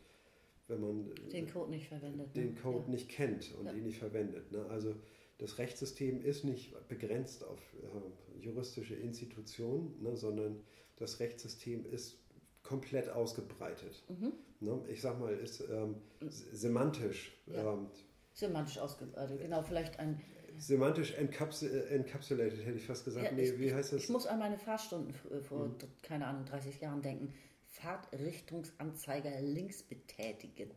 wenn 0.68 0.82
man 0.82 1.10
den 1.32 1.48
Code 1.48 1.72
nicht 1.72 1.88
verwendet. 1.88 2.36
Den 2.36 2.54
ne? 2.54 2.62
Code 2.62 2.86
ja. 2.86 2.91
nicht 2.91 3.10
kennt 3.10 3.54
und 3.56 3.66
ja. 3.66 3.74
ihn 3.74 3.84
nicht 3.84 4.00
verwendet. 4.00 4.52
Ne? 4.52 4.66
Also 4.66 4.96
das 5.38 5.58
Rechtssystem 5.58 6.24
ist 6.24 6.46
nicht 6.46 6.76
begrenzt 6.88 7.43
auf 7.43 7.60
äh, 7.74 8.39
juristische 8.39 8.96
Institution, 8.96 9.93
ne, 10.02 10.16
sondern 10.16 10.64
das 10.96 11.20
Rechtssystem 11.20 11.86
ist 11.86 12.18
komplett 12.68 13.09
ausgebreitet. 13.09 14.03
Mhm. 14.09 14.34
Ne? 14.59 14.82
Ich 14.88 15.01
sag 15.01 15.20
mal, 15.20 15.34
ist 15.34 15.61
ähm, 15.70 15.95
semantisch. 16.30 17.38
Ja. 17.47 17.74
Ähm, 17.74 17.88
semantisch 18.34 18.80
ausgebreitet, 18.80 19.39
genau, 19.39 19.61
vielleicht 19.61 19.99
ein. 19.99 20.22
Semantisch 20.57 21.13
encapsul 21.16 21.70
encapsulated, 21.89 22.66
hätte 22.66 22.78
ich 22.78 22.86
fast 22.86 23.03
gesagt. 23.03 23.26
Ja, 23.26 23.32
nee, 23.34 23.49
ich, 23.49 23.59
wie 23.59 23.74
heißt 23.74 23.91
das? 23.91 24.03
Ich 24.03 24.09
muss 24.09 24.26
an 24.26 24.39
meine 24.39 24.57
Fahrstunden 24.57 25.13
vor, 25.43 25.68
mhm. 25.68 25.76
keine 26.01 26.28
Ahnung, 26.28 26.45
30 26.45 26.80
Jahren 26.80 27.01
denken. 27.01 27.34
Fahrtrichtungsanzeiger 27.68 29.41
links 29.41 29.84
betätigen. 29.84 30.72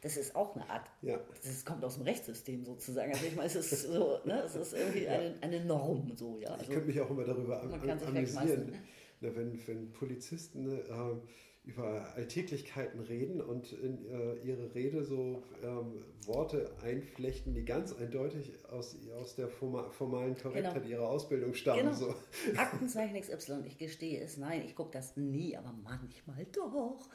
Das 0.00 0.16
ist 0.16 0.34
auch 0.34 0.54
eine 0.54 0.68
Art. 0.70 0.88
Ja. 1.02 1.20
Das 1.44 1.64
kommt 1.64 1.84
aus 1.84 1.94
dem 1.94 2.04
Rechtssystem 2.04 2.64
sozusagen. 2.64 3.12
Also 3.12 3.26
ich 3.26 3.36
meine, 3.36 3.48
es 3.48 3.56
ist 3.56 3.82
so, 3.82 4.18
ne, 4.24 4.42
es 4.44 4.54
ist 4.54 4.72
irgendwie 4.72 5.04
ja. 5.04 5.12
eine, 5.12 5.34
eine 5.42 5.64
Norm 5.64 6.12
so, 6.16 6.38
ja. 6.38 6.50
Also, 6.50 6.62
ich 6.62 6.70
könnte 6.70 6.86
mich 6.86 7.00
auch 7.00 7.10
immer 7.10 7.24
darüber 7.24 7.60
am, 7.60 7.72
amüsieren, 7.72 8.74
ne, 9.20 9.34
wenn, 9.36 9.66
wenn 9.66 9.92
Polizisten 9.92 10.68
äh, 10.68 11.20
über 11.64 12.14
Alltäglichkeiten 12.14 13.00
reden 13.00 13.40
und 13.40 13.72
in 13.72 14.06
äh, 14.06 14.34
ihre 14.42 14.74
Rede 14.74 15.04
so 15.04 15.42
ähm, 15.62 16.04
Worte 16.24 16.70
einflechten, 16.82 17.52
die 17.52 17.64
ganz 17.64 17.92
eindeutig 17.92 18.52
aus, 18.70 18.96
aus 19.20 19.34
der 19.36 19.48
formalen 19.48 20.36
Korrektheit 20.36 20.82
genau. 20.82 20.88
ihrer 20.88 21.08
Ausbildung 21.08 21.52
stammen. 21.54 21.80
Genau. 21.80 21.92
So. 21.92 22.14
Aktenzeichen 22.56 23.20
XY, 23.20 23.64
ich 23.66 23.76
gestehe 23.76 24.20
es, 24.20 24.38
nein, 24.38 24.62
ich 24.64 24.74
gucke 24.74 24.90
das 24.92 25.16
nie, 25.16 25.56
aber 25.56 25.72
manchmal 25.72 26.46
doch. 26.46 27.08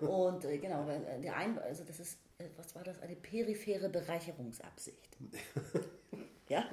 und 0.00 0.44
äh, 0.44 0.58
genau, 0.58 0.88
äh, 0.88 1.20
der 1.20 1.36
ein, 1.36 1.58
also 1.60 1.84
das 1.84 2.00
ist, 2.00 2.18
äh, 2.38 2.48
was 2.56 2.74
war 2.74 2.82
das, 2.82 3.00
eine 3.00 3.14
periphere 3.14 3.88
Bereicherungsabsicht. 3.88 5.16
ja? 6.48 6.64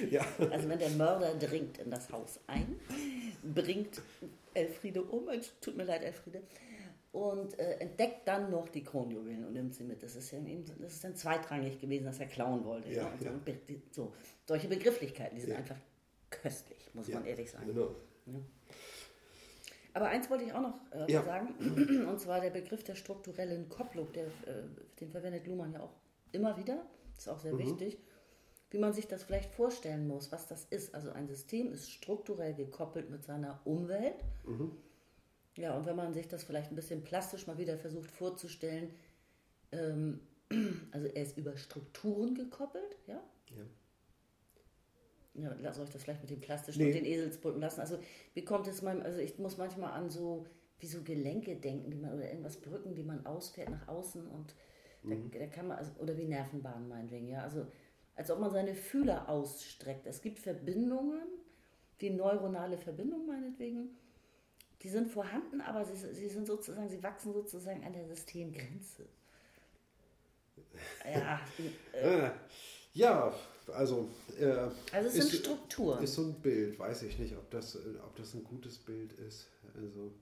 Ja. 0.10 0.24
Also 0.50 0.68
wenn 0.68 0.78
der 0.78 0.90
Mörder 0.90 1.34
dringt 1.34 1.78
in 1.78 1.90
das 1.90 2.10
Haus 2.10 2.40
ein, 2.46 2.80
bringt 3.42 4.02
Elfriede 4.54 5.02
um, 5.02 5.28
tut 5.60 5.76
mir 5.76 5.84
leid, 5.84 6.02
Elfriede, 6.02 6.42
und 7.12 7.56
äh, 7.60 7.74
entdeckt 7.78 8.26
dann 8.26 8.50
noch 8.50 8.68
die 8.68 8.82
Kronjuwelen 8.82 9.44
und 9.44 9.52
nimmt 9.52 9.74
sie 9.74 9.84
mit. 9.84 10.02
Das 10.02 10.16
ist 10.16 10.32
ja 10.32 10.38
eben, 10.38 10.64
das 10.80 10.94
ist 10.94 11.04
dann 11.04 11.14
zweitrangig 11.14 11.80
gewesen, 11.80 12.06
dass 12.06 12.18
er 12.18 12.26
klauen 12.26 12.64
wollte. 12.64 12.90
Ja, 12.90 13.12
ja. 13.20 13.30
So, 13.44 13.62
so, 13.92 14.12
solche 14.46 14.66
Begrifflichkeiten, 14.66 15.36
die 15.36 15.42
sind 15.42 15.56
einfach 15.56 15.76
köstlich, 16.30 16.90
muss 16.92 17.08
man 17.08 17.24
ehrlich 17.24 17.50
sagen. 17.50 17.66
Genau. 17.66 17.94
Aber 19.92 20.08
eins 20.08 20.28
wollte 20.28 20.42
ich 20.42 20.52
auch 20.52 20.60
noch 20.60 20.80
äh, 20.90 21.12
sagen, 21.12 21.54
und 22.08 22.18
zwar 22.18 22.40
der 22.40 22.50
Begriff 22.50 22.82
der 22.82 22.96
strukturellen 22.96 23.68
Kopplung, 23.68 24.12
der, 24.12 24.26
äh, 24.26 24.64
den 24.98 25.10
verwendet 25.12 25.46
Luhmann 25.46 25.72
ja 25.72 25.80
auch 25.80 25.94
immer 26.32 26.56
wieder, 26.56 26.84
ist 27.16 27.28
auch 27.28 27.38
sehr 27.38 27.52
mhm. 27.52 27.58
wichtig 27.58 27.98
wie 28.74 28.78
man 28.78 28.92
sich 28.92 29.06
das 29.06 29.22
vielleicht 29.22 29.52
vorstellen 29.52 30.08
muss, 30.08 30.32
was 30.32 30.48
das 30.48 30.64
ist. 30.64 30.96
Also 30.96 31.12
ein 31.12 31.28
System 31.28 31.72
ist 31.72 31.92
strukturell 31.92 32.54
gekoppelt 32.54 33.08
mit 33.08 33.24
seiner 33.24 33.60
Umwelt. 33.64 34.16
Mhm. 34.44 34.72
Ja, 35.56 35.76
und 35.76 35.86
wenn 35.86 35.94
man 35.94 36.12
sich 36.12 36.26
das 36.26 36.42
vielleicht 36.42 36.72
ein 36.72 36.74
bisschen 36.74 37.04
plastisch 37.04 37.46
mal 37.46 37.56
wieder 37.56 37.78
versucht 37.78 38.10
vorzustellen, 38.10 38.90
ähm, 39.70 40.18
also 40.90 41.06
er 41.06 41.22
ist 41.22 41.38
über 41.38 41.56
Strukturen 41.56 42.34
gekoppelt, 42.34 42.98
ja? 43.06 43.22
Ja. 43.56 43.64
Ja, 45.36 45.56
lass 45.60 45.78
euch 45.78 45.90
das 45.90 46.02
vielleicht 46.02 46.22
mit 46.22 46.30
dem 46.30 46.40
plastischen 46.40 46.82
nee. 46.82 46.88
und 46.88 46.94
den 46.96 47.04
Eselsbrücken 47.04 47.60
lassen. 47.60 47.80
Also 47.80 47.98
wie 48.34 48.44
kommt 48.44 48.66
es 48.66 48.82
meinem, 48.82 49.02
also 49.02 49.20
ich 49.20 49.38
muss 49.38 49.56
manchmal 49.56 49.92
an 49.92 50.10
so 50.10 50.46
wie 50.80 50.86
so 50.86 51.02
Gelenke 51.02 51.54
denken, 51.54 51.92
die 51.92 51.96
man 51.96 52.12
oder 52.12 52.28
irgendwas 52.28 52.56
Brücken, 52.56 52.96
die 52.96 53.04
man 53.04 53.24
ausfährt 53.24 53.70
nach 53.70 53.86
außen 53.86 54.26
und 54.26 54.54
mhm. 55.04 55.30
da, 55.30 55.38
da, 55.38 55.46
kann 55.46 55.68
man 55.68 55.78
also, 55.78 55.92
oder 56.00 56.16
wie 56.16 56.24
Nervenbahnen 56.24 56.88
meinetwegen, 56.88 57.28
ja. 57.28 57.42
Also 57.42 57.66
als 58.16 58.30
ob 58.30 58.38
man 58.40 58.50
seine 58.50 58.74
Fühler 58.74 59.28
ausstreckt. 59.28 60.06
Es 60.06 60.22
gibt 60.22 60.38
Verbindungen, 60.38 61.22
wie 61.98 62.10
neuronale 62.10 62.78
Verbindungen 62.78 63.26
meinetwegen, 63.26 63.96
die 64.82 64.88
sind 64.88 65.10
vorhanden, 65.10 65.60
aber 65.60 65.84
sie, 65.84 65.96
sie 66.14 66.28
sind 66.28 66.46
sozusagen, 66.46 66.88
sie 66.88 67.02
wachsen 67.02 67.32
sozusagen 67.32 67.84
an 67.84 67.92
der 67.92 68.06
Systemgrenze. 68.06 69.06
Ja, 71.04 71.40
äh, 71.92 72.30
ja 72.92 73.34
also. 73.72 74.08
Äh, 74.38 74.44
also 74.44 74.74
es 74.92 75.14
ist, 75.14 75.30
sind 75.30 75.40
Strukturen. 75.40 76.02
Ist 76.02 76.14
so 76.14 76.22
ein 76.22 76.34
Bild, 76.34 76.78
weiß 76.78 77.02
ich 77.04 77.18
nicht, 77.18 77.34
ob 77.36 77.50
das, 77.50 77.76
ob 77.76 78.14
das 78.16 78.34
ein 78.34 78.44
gutes 78.44 78.78
Bild 78.78 79.12
ist. 79.14 79.46
Also, 79.74 80.12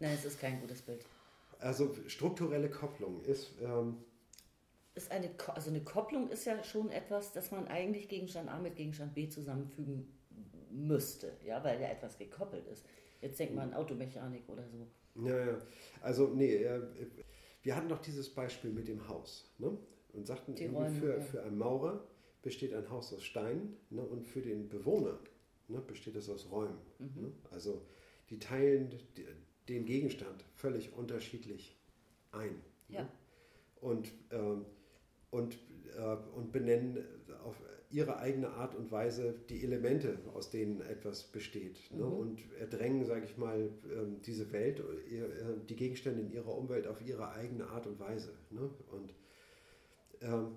Nein, 0.00 0.14
es 0.14 0.24
ist 0.24 0.40
kein 0.40 0.60
gutes 0.60 0.82
Bild. 0.82 1.04
Also 1.58 1.94
strukturelle 2.08 2.70
Kopplung 2.70 3.22
ist. 3.24 3.50
Ähm, 3.62 3.98
ist 5.00 5.10
eine, 5.10 5.30
also 5.48 5.70
eine 5.70 5.82
Kopplung 5.82 6.28
ist 6.28 6.44
ja 6.44 6.62
schon 6.62 6.90
etwas, 6.90 7.32
das 7.32 7.50
man 7.50 7.68
eigentlich 7.68 8.08
Gegenstand 8.08 8.50
A 8.50 8.58
mit 8.58 8.76
Gegenstand 8.76 9.14
B 9.14 9.28
zusammenfügen 9.28 10.06
müsste, 10.70 11.32
ja, 11.44 11.62
weil 11.64 11.80
ja 11.80 11.88
etwas 11.88 12.18
gekoppelt 12.18 12.66
ist. 12.68 12.84
Jetzt 13.22 13.38
denkt 13.38 13.54
man 13.54 13.70
an 13.70 13.74
Automechanik 13.74 14.48
oder 14.48 14.66
so. 14.68 14.86
Ja, 15.26 15.46
ja. 15.46 15.58
Also, 16.02 16.28
nee, 16.28 16.54
äh, 16.56 16.80
wir 17.62 17.76
hatten 17.76 17.88
doch 17.88 18.00
dieses 18.00 18.28
Beispiel 18.32 18.70
mit 18.70 18.88
dem 18.88 19.08
Haus, 19.08 19.50
ne? 19.58 19.76
Und 20.12 20.26
sagten, 20.26 20.54
Räume, 20.74 20.90
für, 20.90 21.14
ja. 21.14 21.20
für 21.20 21.42
einen 21.42 21.58
Maurer 21.58 22.04
besteht 22.42 22.74
ein 22.74 22.88
Haus 22.90 23.12
aus 23.12 23.22
Stein 23.22 23.76
ne? 23.90 24.02
und 24.02 24.26
für 24.26 24.40
den 24.40 24.68
Bewohner 24.68 25.18
ne? 25.68 25.80
besteht 25.80 26.16
es 26.16 26.28
aus 26.28 26.50
Räumen. 26.50 26.78
Mhm. 26.98 27.22
Ne? 27.22 27.32
Also, 27.52 27.82
die 28.28 28.38
teilen 28.38 28.92
den 29.68 29.84
Gegenstand 29.84 30.44
völlig 30.54 30.92
unterschiedlich 30.94 31.76
ein. 32.32 32.60
Ne? 32.88 32.96
Ja. 32.96 33.08
Und 33.80 34.10
ähm, 34.30 34.64
und, 35.30 35.54
äh, 35.96 36.16
und 36.36 36.52
benennen 36.52 37.04
auf 37.44 37.60
ihre 37.90 38.18
eigene 38.18 38.50
Art 38.50 38.74
und 38.76 38.92
Weise 38.92 39.34
die 39.48 39.62
Elemente, 39.64 40.18
aus 40.34 40.50
denen 40.50 40.80
etwas 40.80 41.24
besteht. 41.24 41.90
Ne? 41.90 42.04
Mhm. 42.04 42.12
Und 42.12 42.52
erdrängen, 42.58 43.04
sage 43.04 43.24
ich 43.24 43.36
mal, 43.36 43.62
äh, 43.62 44.20
diese 44.24 44.52
Welt, 44.52 44.80
äh, 44.80 45.66
die 45.68 45.76
Gegenstände 45.76 46.22
in 46.22 46.30
ihrer 46.30 46.56
Umwelt 46.56 46.86
auf 46.86 47.04
ihre 47.04 47.30
eigene 47.32 47.66
Art 47.66 47.86
und 47.86 47.98
Weise. 47.98 48.32
Ne? 48.50 48.70
Und 48.92 49.12
ähm, 50.20 50.56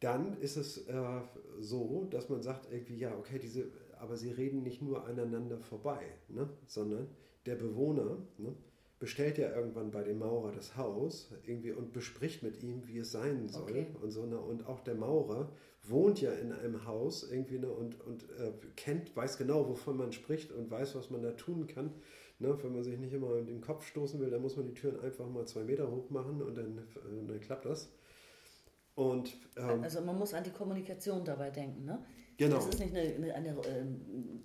dann 0.00 0.38
ist 0.40 0.56
es 0.56 0.86
äh, 0.86 1.20
so, 1.60 2.06
dass 2.10 2.28
man 2.28 2.42
sagt, 2.42 2.70
irgendwie, 2.70 2.98
ja, 2.98 3.16
okay, 3.16 3.38
diese, 3.38 3.70
aber 3.98 4.18
sie 4.18 4.30
reden 4.30 4.62
nicht 4.62 4.82
nur 4.82 5.06
aneinander 5.06 5.58
vorbei, 5.58 6.02
ne? 6.28 6.50
sondern 6.66 7.08
der 7.46 7.54
Bewohner, 7.54 8.18
ne? 8.36 8.54
Bestellt 9.04 9.36
ja 9.36 9.54
irgendwann 9.54 9.90
bei 9.90 10.02
dem 10.02 10.18
Maurer 10.18 10.50
das 10.50 10.78
Haus 10.78 11.30
irgendwie 11.46 11.72
und 11.72 11.92
bespricht 11.92 12.42
mit 12.42 12.62
ihm, 12.62 12.86
wie 12.86 12.96
es 12.96 13.12
sein 13.12 13.50
soll. 13.50 13.64
Okay. 13.64 13.86
Und, 14.00 14.12
so, 14.12 14.24
ne, 14.24 14.38
und 14.38 14.66
auch 14.66 14.80
der 14.80 14.94
Maurer 14.94 15.52
wohnt 15.82 16.22
ja 16.22 16.32
in 16.32 16.52
einem 16.52 16.86
Haus 16.86 17.30
irgendwie 17.30 17.58
ne, 17.58 17.68
und, 17.68 18.00
und 18.00 18.22
äh, 18.40 18.52
kennt, 18.76 19.14
weiß 19.14 19.36
genau, 19.36 19.68
wovon 19.68 19.98
man 19.98 20.10
spricht 20.12 20.52
und 20.52 20.70
weiß, 20.70 20.94
was 20.94 21.10
man 21.10 21.22
da 21.22 21.32
tun 21.32 21.66
kann. 21.66 21.90
Ne, 22.38 22.56
wenn 22.62 22.72
man 22.72 22.82
sich 22.82 22.98
nicht 22.98 23.12
immer 23.12 23.36
in 23.36 23.46
den 23.46 23.60
Kopf 23.60 23.86
stoßen 23.86 24.18
will, 24.20 24.30
dann 24.30 24.40
muss 24.40 24.56
man 24.56 24.64
die 24.64 24.72
Türen 24.72 24.98
einfach 25.00 25.28
mal 25.28 25.46
zwei 25.46 25.64
Meter 25.64 25.90
hoch 25.90 26.08
machen 26.08 26.40
und 26.40 26.56
dann, 26.56 26.78
äh, 26.78 27.26
dann 27.28 27.40
klappt 27.40 27.66
das. 27.66 27.92
Und, 28.94 29.36
ähm, 29.58 29.82
also 29.82 30.00
man 30.00 30.18
muss 30.18 30.32
an 30.32 30.44
die 30.44 30.50
Kommunikation 30.50 31.26
dabei 31.26 31.50
denken. 31.50 31.84
Ne? 31.84 32.02
Genau. 32.38 32.56
Das 32.56 32.68
ist 32.68 32.80
nicht 32.80 32.96
eine, 32.96 33.16
eine, 33.16 33.34
eine 33.34 33.50
ähm, 33.68 34.44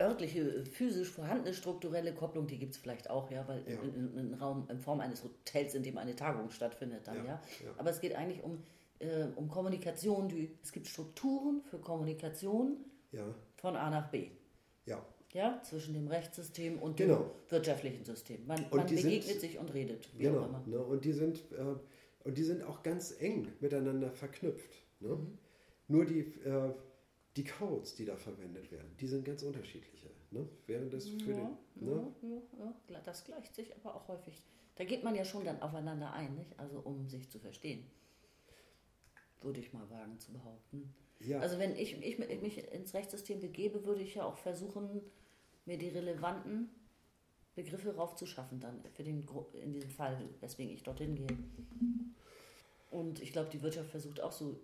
örtliche, 0.00 0.64
physisch 0.64 1.10
vorhandene 1.10 1.54
strukturelle 1.54 2.14
Kopplung, 2.14 2.46
die 2.46 2.58
gibt 2.58 2.74
es 2.74 2.78
vielleicht 2.78 3.10
auch, 3.10 3.30
ja, 3.30 3.46
weil 3.48 3.62
ja. 3.68 3.80
In, 3.80 4.16
in, 4.16 4.34
Raum, 4.34 4.66
in 4.70 4.78
Form 4.80 5.00
eines 5.00 5.24
Hotels, 5.24 5.74
in 5.74 5.82
dem 5.82 5.98
eine 5.98 6.14
Tagung 6.14 6.50
stattfindet, 6.50 7.06
dann, 7.06 7.16
ja. 7.18 7.24
ja. 7.24 7.42
ja. 7.64 7.70
Aber 7.76 7.90
es 7.90 8.00
geht 8.00 8.14
eigentlich 8.14 8.42
um, 8.42 8.62
äh, 8.98 9.26
um 9.36 9.48
Kommunikation. 9.48 10.28
Die, 10.28 10.50
es 10.62 10.72
gibt 10.72 10.86
Strukturen 10.86 11.62
für 11.62 11.78
Kommunikation 11.78 12.76
von 13.56 13.76
A 13.76 13.90
nach 13.90 14.10
B. 14.10 14.28
Ja. 14.86 15.04
Ja, 15.32 15.60
zwischen 15.64 15.94
dem 15.94 16.06
Rechtssystem 16.06 16.78
und 16.78 16.96
genau. 16.96 17.16
dem 17.16 17.50
wirtschaftlichen 17.50 18.04
System. 18.04 18.46
Man, 18.46 18.64
man 18.70 18.86
begegnet 18.86 19.24
sind, 19.24 19.40
sich 19.40 19.58
und 19.58 19.74
redet. 19.74 20.08
genau. 20.16 20.48
Ne, 20.66 20.78
und, 20.78 21.04
die 21.04 21.12
sind, 21.12 21.42
äh, 21.52 21.74
und 22.22 22.38
die 22.38 22.44
sind 22.44 22.62
auch 22.62 22.84
ganz 22.84 23.16
eng 23.18 23.48
miteinander 23.58 24.12
verknüpft. 24.12 24.70
Ne? 25.00 25.08
Mhm. 25.08 25.38
Nur 25.88 26.04
die. 26.04 26.20
Äh, 26.20 26.74
die 27.36 27.44
Codes, 27.44 27.94
die 27.94 28.04
da 28.04 28.16
verwendet 28.16 28.70
werden, 28.70 28.96
die 29.00 29.06
sind 29.06 29.24
ganz 29.24 29.42
unterschiedliche. 29.42 30.08
Ne? 30.30 30.48
Während 30.66 30.92
das 30.92 31.08
für 31.08 31.30
ja, 31.30 31.58
den, 31.74 31.86
ne? 31.86 32.12
ja, 32.88 33.00
das 33.00 33.24
gleicht 33.24 33.54
sich 33.54 33.74
aber 33.76 33.94
auch 33.94 34.08
häufig. 34.08 34.42
Da 34.76 34.84
geht 34.84 35.04
man 35.04 35.14
ja 35.14 35.24
schon 35.24 35.44
dann 35.44 35.62
aufeinander 35.62 36.12
ein, 36.12 36.34
nicht? 36.34 36.58
also 36.58 36.80
um 36.80 37.08
sich 37.08 37.30
zu 37.30 37.38
verstehen. 37.38 37.86
Würde 39.40 39.60
ich 39.60 39.72
mal 39.72 39.88
wagen 39.90 40.18
zu 40.18 40.32
behaupten. 40.32 40.94
Ja. 41.20 41.40
Also 41.40 41.58
wenn 41.58 41.76
ich, 41.76 41.96
ich, 42.02 42.18
ich 42.18 42.42
mich 42.42 42.72
ins 42.72 42.94
Rechtssystem 42.94 43.40
begebe, 43.40 43.84
würde 43.84 44.02
ich 44.02 44.14
ja 44.14 44.24
auch 44.24 44.36
versuchen, 44.36 45.00
mir 45.64 45.78
die 45.78 45.88
relevanten 45.88 46.70
Begriffe 47.54 47.94
raufzuschaffen 47.94 48.58
dann 48.60 48.82
für 48.94 49.04
den 49.04 49.26
in 49.52 49.72
diesem 49.72 49.90
Fall, 49.90 50.28
weswegen 50.40 50.74
ich 50.74 50.82
dorthin 50.82 51.14
gehe. 51.14 51.38
Und 52.90 53.20
ich 53.20 53.32
glaube, 53.32 53.50
die 53.50 53.62
Wirtschaft 53.62 53.90
versucht 53.90 54.20
auch 54.20 54.32
so 54.32 54.60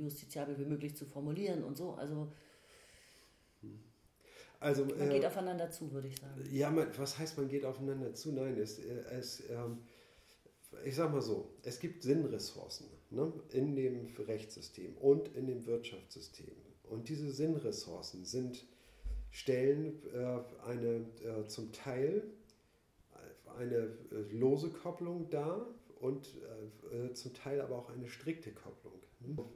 justiziabel 0.00 0.58
wie 0.58 0.64
möglich 0.64 0.96
zu 0.96 1.04
formulieren 1.04 1.64
und 1.64 1.76
so. 1.76 1.92
Also, 1.92 2.32
also 4.60 4.84
man 4.84 5.10
äh, 5.10 5.14
geht 5.14 5.26
aufeinander 5.26 5.70
zu, 5.70 5.92
würde 5.92 6.08
ich 6.08 6.18
sagen. 6.18 6.42
Ja, 6.50 6.70
man, 6.70 6.86
was 6.96 7.18
heißt, 7.18 7.36
man 7.36 7.48
geht 7.48 7.64
aufeinander 7.64 8.14
zu? 8.14 8.32
Nein, 8.32 8.56
es, 8.58 8.78
es, 8.78 9.48
ähm, 9.50 9.78
ich 10.84 10.94
sag 10.94 11.12
mal 11.12 11.22
so, 11.22 11.50
es 11.62 11.80
gibt 11.80 12.02
Sinnressourcen. 12.02 12.86
ne, 13.10 13.32
in 13.50 13.76
dem 13.76 14.06
Rechtssystem 14.18 14.96
und 14.96 15.28
in 15.36 15.46
dem 15.46 15.66
Wirtschaftssystem. 15.66 16.54
Und 16.84 17.08
diese 17.08 17.30
Sinnressourcen 17.30 18.24
sind, 18.24 18.64
stellen 19.30 20.02
äh, 20.14 20.40
eine 20.66 21.06
äh, 21.24 21.46
zum 21.46 21.72
Teil 21.72 22.22
eine 23.58 23.76
äh, 23.76 24.32
lose 24.32 24.70
Kopplung 24.70 25.28
dar 25.30 25.66
und 26.00 26.28
äh, 26.90 27.06
äh, 27.06 27.14
zum 27.14 27.34
Teil 27.34 27.60
aber 27.60 27.76
auch 27.76 27.90
eine 27.90 28.08
strikte 28.08 28.52
Kopplung. 28.52 28.94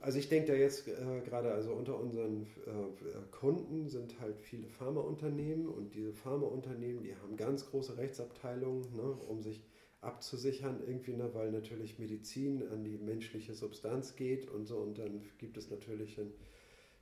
Also 0.01 0.19
ich 0.19 0.29
denke 0.29 0.53
da 0.53 0.55
jetzt 0.59 0.87
äh, 0.89 1.21
gerade, 1.25 1.53
also 1.53 1.73
unter 1.73 1.99
unseren 1.99 2.43
äh, 2.67 3.31
Kunden 3.31 3.89
sind 3.89 4.21
halt 4.21 4.41
viele 4.41 4.69
Pharmaunternehmen 4.69 5.69
und 5.69 5.95
diese 5.95 6.13
Pharmaunternehmen, 6.13 7.03
die 7.03 7.17
haben 7.17 7.37
ganz 7.37 7.67
große 7.67 7.97
Rechtsabteilungen, 7.97 8.95
ne, 8.95 9.03
um 9.29 9.43
sich 9.43 9.63
abzusichern 10.01 10.81
irgendwie, 10.87 11.15
ne, 11.15 11.31
weil 11.35 11.51
natürlich 11.51 11.99
Medizin 11.99 12.67
an 12.69 12.85
die 12.85 12.99
menschliche 12.99 13.55
Substanz 13.55 14.17
geht 14.17 14.49
und 14.49 14.67
so 14.67 14.79
und 14.79 14.99
dann 14.99 15.23
gibt 15.39 15.57
es 15.57 15.71
natürlich 15.71 16.19
ein, 16.19 16.33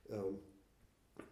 ähm, 0.09 0.39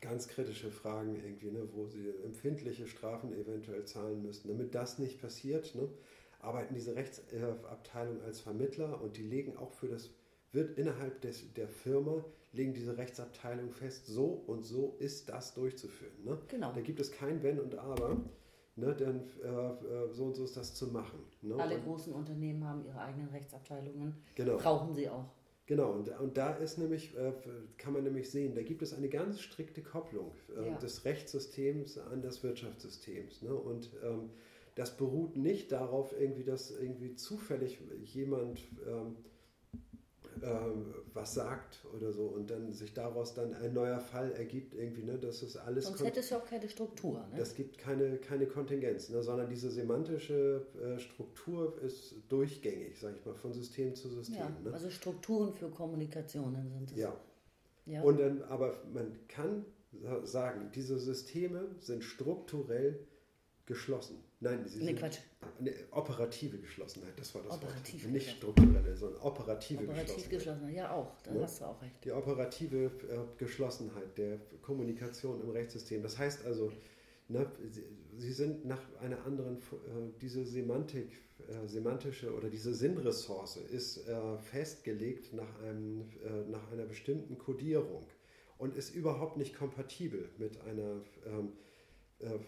ganz 0.02 0.28
kritische 0.28 0.72
Fragen 0.72 1.16
irgendwie, 1.16 1.52
ne, 1.52 1.68
wo 1.74 1.88
sie 1.88 2.10
empfindliche 2.24 2.88
Strafen 2.88 3.34
eventuell 3.34 3.86
zahlen 3.86 4.22
müssten. 4.22 4.48
Damit 4.48 4.76
das 4.76 5.00
nicht 5.00 5.22
passiert, 5.22 5.76
ne, 5.76 5.90
arbeiten 6.40 6.74
diese 6.74 6.96
Rechtsabteilung 6.96 8.22
als 8.22 8.40
Vermittler 8.42 9.02
und 9.02 9.18
die 9.18 9.24
legen 9.24 9.58
auch 9.58 9.72
für 9.72 9.88
das, 9.88 10.10
wird 10.54 10.78
innerhalb 10.78 11.22
des, 11.22 11.54
der 11.54 11.68
Firma, 11.68 12.24
legen 12.54 12.74
diese 12.74 12.98
Rechtsabteilung 12.98 13.72
fest, 13.72 14.06
so 14.06 14.26
und 14.26 14.64
so 14.64 14.96
ist 15.00 15.30
das 15.30 15.54
durchzuführen. 15.54 16.14
Ne? 16.24 16.38
Genau. 16.48 16.72
Da 16.72 16.82
gibt 16.82 17.00
es 17.00 17.12
kein 17.12 17.44
Wenn 17.44 17.60
und 17.60 17.76
Aber. 17.76 18.18
Ne, 18.76 18.96
dann 18.96 19.22
äh, 19.44 19.48
äh 19.48 20.12
so 20.14 20.26
und 20.26 20.36
so 20.36 20.46
ist 20.46 20.58
das 20.58 20.74
zu 20.74 20.88
machen. 20.88 21.20
Ne? 21.44 21.56
Alle 21.58 21.80
großen 21.80 22.12
Unternehmen 22.12 22.68
haben 22.68 22.84
ihre 22.84 23.00
eigenen 23.00 23.30
Rechtsabteilungen. 23.30 24.16
Genau. 24.34 24.58
Brauchen 24.58 24.96
sie 24.96 25.10
auch. 25.10 25.26
Genau, 25.66 25.92
und, 25.92 26.10
und 26.20 26.38
da 26.38 26.56
ist 26.56 26.78
nämlich, 26.78 27.16
äh, 27.16 27.32
kann 27.78 27.94
man 27.94 28.04
nämlich 28.04 28.30
sehen, 28.30 28.54
da 28.54 28.64
gibt 28.64 28.82
es 28.82 28.94
eine 28.94 29.10
ganz 29.10 29.40
strikte 29.40 29.82
Kopplung 29.82 30.32
äh, 30.58 30.70
ja. 30.70 30.78
des 30.78 31.06
Rechtssystems 31.06 31.98
an 32.00 32.22
das 32.22 32.44
Wirtschaftssystem. 32.44 33.28
Ne? 33.42 33.54
Und 33.54 33.92
ähm, 34.04 34.32
das 34.76 34.98
beruht 34.98 35.38
nicht 35.38 35.72
darauf, 35.72 36.14
irgendwie, 36.20 36.44
dass 36.44 36.72
irgendwie 36.72 37.16
zufällig 37.16 37.80
jemand 38.04 38.60
ähm, 38.88 39.16
ähm, 40.42 40.94
was 41.14 41.34
sagt 41.34 41.86
oder 41.96 42.12
so 42.12 42.24
und 42.24 42.50
dann 42.50 42.72
sich 42.72 42.94
daraus 42.94 43.34
dann 43.34 43.54
ein 43.54 43.74
neuer 43.74 44.00
Fall 44.00 44.32
ergibt, 44.32 44.74
irgendwie, 44.74 45.04
ne? 45.04 45.18
Das 45.18 45.44
ist 45.44 45.58
alles. 45.58 45.86
Sonst 45.86 46.04
hätte 46.04 46.20
es 46.22 46.30
ja 46.30 46.38
auch 46.38 46.46
keine 46.46 46.68
Struktur. 46.68 47.20
Ne? 47.32 47.38
Das 47.38 47.56
gibt 47.56 47.78
keine, 47.78 48.18
keine 48.18 48.48
Kontingenz, 48.48 49.10
ne? 49.10 49.22
sondern 49.22 49.50
diese 49.50 49.70
semantische 49.70 50.66
äh, 50.82 51.00
Struktur 51.00 51.80
ist 51.82 52.16
durchgängig, 52.30 53.00
sage 53.00 53.18
ich 53.20 53.26
mal, 53.26 53.36
von 53.36 53.54
System 53.54 53.96
zu 53.96 54.10
System. 54.10 54.38
Ja, 54.38 54.50
ne? 54.64 54.74
Also 54.74 54.90
Strukturen 54.90 55.54
für 55.54 55.70
Kommunikationen 55.70 56.70
sind 56.72 56.92
es. 56.92 56.98
Ja. 56.98 57.16
ja. 57.86 58.02
Und 58.02 58.20
dann, 58.20 58.42
aber 58.44 58.84
man 58.94 59.20
kann 59.28 59.66
sagen, 60.24 60.72
diese 60.74 60.98
Systeme 60.98 61.68
sind 61.80 62.04
strukturell 62.04 63.00
geschlossen. 63.66 64.18
Nein, 64.44 64.68
sie 64.68 64.84
nee, 64.84 64.94
Quatsch. 64.94 65.20
Eine 65.58 65.74
operative 65.92 66.58
Geschlossenheit, 66.58 67.14
das 67.18 67.34
war 67.34 67.44
das 67.44 67.54
operative 67.54 68.04
Wort. 68.04 68.14
Nicht 68.14 68.30
strukturelle, 68.30 68.96
sondern 68.98 69.22
operative 69.22 69.84
Operativ 69.84 70.30
Geschlossenheit. 70.30 70.30
Geschlossenheit. 70.30 70.76
Ja, 70.76 70.92
auch, 70.92 71.22
da 71.24 71.34
ja? 71.34 71.42
hast 71.42 71.62
du 71.62 71.66
auch 71.66 71.82
recht. 71.82 72.04
Die 72.04 72.12
operative 72.12 72.86
äh, 72.86 72.90
Geschlossenheit 73.38 74.18
der 74.18 74.40
Kommunikation 74.62 75.42
im 75.42 75.50
Rechtssystem. 75.50 76.04
Das 76.04 76.18
heißt 76.18 76.46
also, 76.46 76.74
na, 77.30 77.50
sie, 77.70 77.84
sie, 78.18 78.34
sind 78.34 78.66
nach 78.66 78.82
einer 79.00 79.24
anderen, 79.26 79.58
äh, 79.58 79.62
diese 80.22 80.46
Semantik, 80.46 81.10
äh, 81.48 81.66
semantische 81.68 82.34
oder 82.36 82.50
diese 82.50 82.74
Sinnressource 82.74 83.58
ist 83.58 84.06
äh, 84.10 84.38
festgelegt 84.40 85.32
nach, 85.34 85.62
einem, 85.62 86.02
äh, 86.22 86.50
nach 86.50 86.70
einer 86.74 86.86
bestimmten 86.86 87.38
Kodierung 87.38 88.06
und 88.58 88.76
ist 88.76 88.94
überhaupt 88.94 89.38
nicht 89.38 89.56
kompatibel 89.56 90.30
mit 90.38 90.60
einer 90.62 91.02
ähm, 91.26 91.54
äh, 92.20 92.40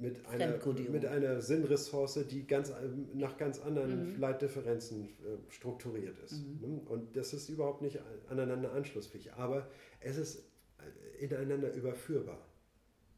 mit 0.00 0.26
einer, 0.26 0.58
mit 0.90 1.06
einer 1.06 1.40
Sinnressource, 1.40 2.26
die 2.28 2.46
ganz, 2.46 2.72
nach 3.14 3.36
ganz 3.36 3.60
anderen 3.60 4.14
mhm. 4.14 4.20
Leitdifferenzen 4.20 5.04
äh, 5.04 5.52
strukturiert 5.52 6.18
ist. 6.18 6.42
Mhm. 6.42 6.58
Ne? 6.60 6.80
Und 6.86 7.16
das 7.16 7.32
ist 7.32 7.48
überhaupt 7.48 7.82
nicht 7.82 8.00
aneinander 8.28 8.72
anschlussfähig, 8.72 9.32
aber 9.34 9.68
es 10.00 10.16
ist 10.16 10.44
äh, 10.78 11.24
ineinander 11.24 11.72
überführbar. 11.72 12.44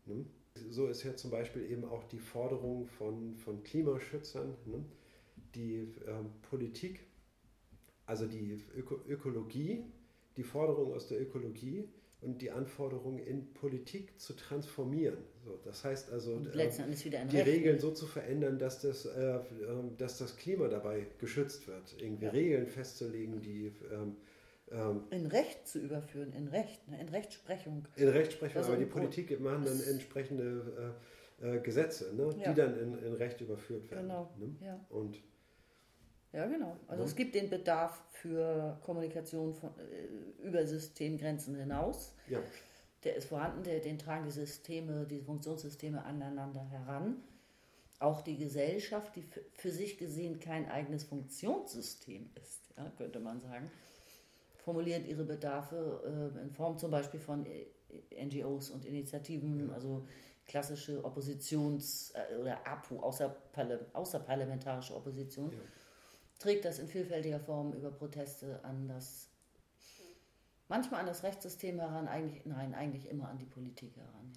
Ne? 0.04 0.26
So 0.70 0.86
ist 0.86 1.02
ja 1.02 1.14
zum 1.16 1.30
Beispiel 1.30 1.70
eben 1.70 1.84
auch 1.84 2.04
die 2.04 2.18
Forderung 2.18 2.86
von, 2.86 3.36
von 3.36 3.62
Klimaschützern, 3.62 4.54
ne? 4.66 4.84
die 5.54 5.94
ähm, 6.06 6.30
Politik, 6.42 7.00
also 8.06 8.26
die 8.26 8.62
Öko 8.76 9.00
Ökologie, 9.08 9.84
die 10.36 10.44
Forderung 10.44 10.92
aus 10.92 11.08
der 11.08 11.20
Ökologie 11.20 11.88
und 12.20 12.40
die 12.42 12.50
Anforderungen 12.50 13.18
in 13.18 13.52
Politik 13.52 14.18
zu 14.20 14.34
transformieren. 14.34 15.18
So, 15.44 15.58
das 15.64 15.84
heißt 15.84 16.10
also, 16.10 16.40
äh, 16.54 16.70
die 17.30 17.38
Regeln 17.38 17.78
so 17.78 17.92
zu 17.92 18.06
verändern, 18.06 18.58
dass 18.58 18.80
das, 18.80 19.06
äh, 19.06 19.38
ähm, 19.68 19.96
dass 19.98 20.18
das 20.18 20.36
Klima 20.36 20.68
dabei 20.68 21.06
geschützt 21.18 21.68
wird. 21.68 21.96
Irgendwie 22.00 22.24
ja. 22.24 22.30
Regeln 22.30 22.66
festzulegen, 22.66 23.42
die 23.42 23.72
ähm, 23.92 24.16
ähm, 24.72 25.04
in 25.10 25.26
Recht 25.26 25.68
zu 25.68 25.78
überführen, 25.78 26.32
in 26.32 26.48
Recht, 26.48 26.88
ne, 26.88 27.00
in 27.00 27.08
Rechtsprechung. 27.08 27.86
In 27.96 28.08
Rechtsprechung, 28.08 28.64
aber 28.64 28.76
die 28.76 28.86
Politik 28.86 29.38
machen 29.40 29.64
dann 29.64 29.80
entsprechende 29.80 30.94
äh, 31.40 31.56
äh, 31.56 31.60
Gesetze, 31.60 32.14
ne, 32.14 32.34
ja. 32.38 32.50
die 32.50 32.54
dann 32.54 32.78
in, 32.78 32.98
in, 32.98 33.12
Recht 33.14 33.40
überführt 33.40 33.90
werden. 33.90 34.08
Genau. 34.08 34.34
Ne? 34.38 34.56
Ja. 34.60 34.84
Und 34.88 35.22
ja, 36.36 36.46
genau. 36.46 36.76
Also 36.86 37.02
ja. 37.02 37.08
es 37.08 37.16
gibt 37.16 37.34
den 37.34 37.48
Bedarf 37.48 38.02
für 38.10 38.78
Kommunikation 38.84 39.54
von, 39.54 39.70
äh, 39.78 40.46
über 40.46 40.66
Systemgrenzen 40.66 41.56
hinaus. 41.56 42.14
Ja. 42.28 42.40
Der 43.04 43.16
ist 43.16 43.28
vorhanden, 43.28 43.62
der, 43.62 43.80
den 43.80 43.98
tragen 43.98 44.26
die 44.26 44.30
Systeme, 44.30 45.06
die 45.06 45.22
Funktionssysteme 45.22 46.04
aneinander 46.04 46.60
heran. 46.60 47.22
Auch 48.00 48.20
die 48.20 48.36
Gesellschaft, 48.36 49.16
die 49.16 49.24
für 49.54 49.70
sich 49.70 49.96
gesehen 49.96 50.38
kein 50.38 50.68
eigenes 50.68 51.04
Funktionssystem 51.04 52.28
ist, 52.42 52.60
ja, 52.76 52.92
könnte 52.98 53.18
man 53.18 53.40
sagen, 53.40 53.70
formuliert 54.58 55.06
ihre 55.06 55.24
Bedarfe 55.24 56.34
äh, 56.36 56.42
in 56.42 56.50
Form 56.50 56.76
zum 56.76 56.90
Beispiel 56.90 57.20
von 57.20 57.46
äh, 57.46 57.64
NGOs 58.22 58.68
und 58.68 58.84
Initiativen, 58.84 59.70
also 59.70 60.06
klassische 60.46 61.02
Oppositions- 61.02 62.12
äh, 62.14 62.36
oder 62.36 62.66
APU, 62.66 63.00
außerparlamentarische 63.00 64.94
Opposition. 64.94 65.52
Ja 65.52 65.58
trägt 66.38 66.64
das 66.64 66.78
in 66.78 66.88
vielfältiger 66.88 67.40
Form 67.40 67.72
über 67.72 67.90
Proteste 67.90 68.64
an 68.64 68.88
das, 68.88 69.28
manchmal 70.68 71.00
an 71.00 71.06
das 71.06 71.22
Rechtssystem 71.22 71.78
heran, 71.78 72.08
eigentlich, 72.08 72.44
nein, 72.44 72.74
eigentlich 72.74 73.08
immer 73.08 73.28
an 73.28 73.38
die 73.38 73.46
Politik 73.46 73.96
heran. 73.96 74.32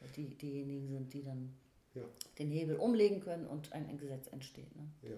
Ja. 0.00 0.06
Die, 0.16 0.34
diejenigen 0.36 0.88
sind, 0.88 1.12
die 1.12 1.22
dann 1.22 1.54
ja. 1.94 2.02
den 2.38 2.50
Hebel 2.50 2.76
umlegen 2.76 3.20
können 3.20 3.46
und 3.46 3.72
ein, 3.72 3.86
ein 3.88 3.98
Gesetz 3.98 4.28
entsteht. 4.28 4.74
Ne? 4.74 4.88
Ja. 5.02 5.16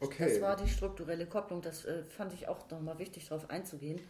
Okay. 0.00 0.28
Das 0.28 0.40
war 0.40 0.56
die 0.56 0.68
strukturelle 0.68 1.26
Kopplung, 1.26 1.60
das 1.62 1.84
äh, 1.84 2.04
fand 2.04 2.32
ich 2.32 2.48
auch 2.48 2.68
nochmal 2.70 2.98
wichtig, 2.98 3.28
darauf 3.28 3.50
einzugehen. 3.50 4.00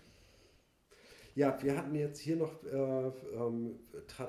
Ja, 1.41 1.57
wir 1.63 1.75
hatten 1.75 1.95
jetzt 1.95 2.21
hier 2.21 2.37
noch 2.37 2.53
äh, 2.65 3.13
ähm, 3.35 3.81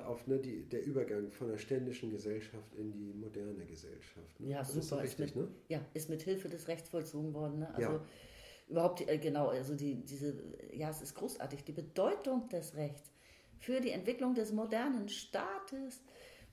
auf 0.06 0.28
ne, 0.28 0.40
die, 0.40 0.64
der 0.70 0.86
Übergang 0.86 1.30
von 1.30 1.50
der 1.50 1.58
ständischen 1.58 2.10
Gesellschaft 2.10 2.74
in 2.78 2.94
die 2.94 3.12
moderne 3.14 3.66
Gesellschaft. 3.66 4.40
Ne? 4.40 4.52
Ja, 4.52 4.60
das 4.60 4.72
super. 4.72 5.04
Ist, 5.04 5.20
richtig, 5.20 5.36
mit, 5.36 5.50
ne? 5.50 5.52
ja, 5.68 5.82
ist 5.94 6.10
mit 6.10 6.22
Hilfe 6.22 6.48
des 6.48 6.70
Rechts 6.70 6.88
vollzogen 6.88 7.34
worden. 7.34 7.60
Ne? 7.60 7.76
Also 7.76 7.92
ja. 7.92 8.06
überhaupt, 8.70 9.06
äh, 9.10 9.18
genau, 9.18 9.50
also 9.50 9.76
die, 9.76 9.96
diese, 9.96 10.42
ja, 10.72 10.90
es 10.90 11.02
ist 11.02 11.16
großartig. 11.16 11.66
Die 11.66 11.74
Bedeutung 11.74 12.48
des 12.48 12.76
Rechts 12.78 13.12
für 13.60 13.82
die 13.82 13.92
Entwicklung 13.92 14.34
des 14.34 14.54
modernen 14.54 15.10
Staates, 15.10 16.02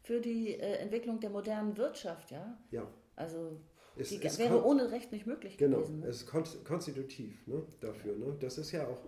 für 0.02 0.20
die 0.20 0.54
äh, 0.54 0.78
Entwicklung 0.78 1.20
der 1.20 1.30
modernen 1.30 1.76
Wirtschaft, 1.76 2.32
ja. 2.32 2.58
Ja. 2.72 2.84
Also 3.14 3.60
es, 3.96 4.08
die 4.08 4.20
es 4.20 4.40
wäre 4.40 4.64
ohne 4.64 4.90
Recht 4.90 5.12
nicht 5.12 5.24
möglich 5.24 5.56
genau, 5.56 5.76
gewesen. 5.76 6.00
Genau, 6.00 6.06
ne? 6.06 6.10
es 6.10 6.22
ist 6.22 6.64
konstitutiv 6.64 7.46
ne, 7.46 7.62
dafür. 7.80 8.16
Ne? 8.16 8.36
Das 8.40 8.58
ist 8.58 8.72
ja 8.72 8.88
auch 8.88 9.04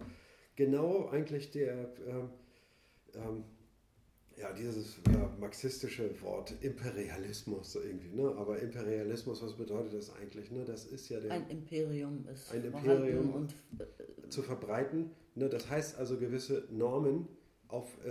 genau 0.60 1.08
eigentlich 1.08 1.50
der, 1.52 1.88
ähm, 2.06 2.28
ähm, 3.14 3.44
ja, 4.36 4.52
dieses 4.52 4.98
ja, 5.10 5.34
marxistische 5.40 6.10
Wort 6.20 6.52
Imperialismus 6.60 7.76
irgendwie, 7.76 8.14
ne? 8.14 8.34
Aber 8.36 8.58
Imperialismus, 8.58 9.42
was 9.42 9.54
bedeutet 9.54 9.94
das 9.94 10.14
eigentlich? 10.16 10.50
Ne? 10.50 10.64
Das 10.66 10.84
ist 10.84 11.08
ja 11.08 11.18
der, 11.18 11.32
ein 11.32 11.48
Imperium 11.48 12.26
ist 12.30 12.52
ein 12.52 12.64
Imperium 12.64 13.32
und 13.32 13.54
äh, 13.78 14.28
zu 14.28 14.42
verbreiten. 14.42 15.10
Ne? 15.34 15.48
Das 15.48 15.70
heißt 15.70 15.98
also 15.98 16.18
gewisse 16.18 16.64
Normen 16.70 17.26
auf, 17.68 17.96
äh, 18.04 18.10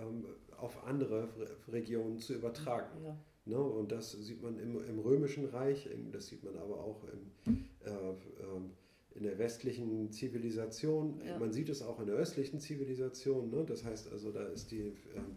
ähm, 0.00 0.24
auf 0.58 0.84
andere 0.86 1.28
Regionen 1.66 2.20
zu 2.20 2.34
übertragen. 2.34 3.04
Ja. 3.04 3.16
Ne? 3.44 3.58
Und 3.58 3.90
das 3.90 4.12
sieht 4.12 4.40
man 4.40 4.56
im, 4.60 4.84
im 4.84 4.98
Römischen 5.00 5.46
Reich, 5.46 5.88
das 6.12 6.28
sieht 6.28 6.44
man 6.44 6.56
aber 6.58 6.78
auch 6.78 7.02
im 7.12 7.66
äh, 7.84 7.90
ähm, 7.90 8.70
in 9.16 9.22
der 9.24 9.38
westlichen 9.38 10.12
Zivilisation. 10.12 11.20
Ja. 11.24 11.38
Man 11.38 11.52
sieht 11.52 11.68
es 11.68 11.82
auch 11.82 12.00
in 12.00 12.06
der 12.06 12.16
östlichen 12.16 12.60
Zivilisation. 12.60 13.50
Ne? 13.50 13.64
Das 13.66 13.84
heißt 13.84 14.12
also, 14.12 14.30
da 14.30 14.44
ist 14.46 14.70
die, 14.70 14.92
ähm, 15.14 15.36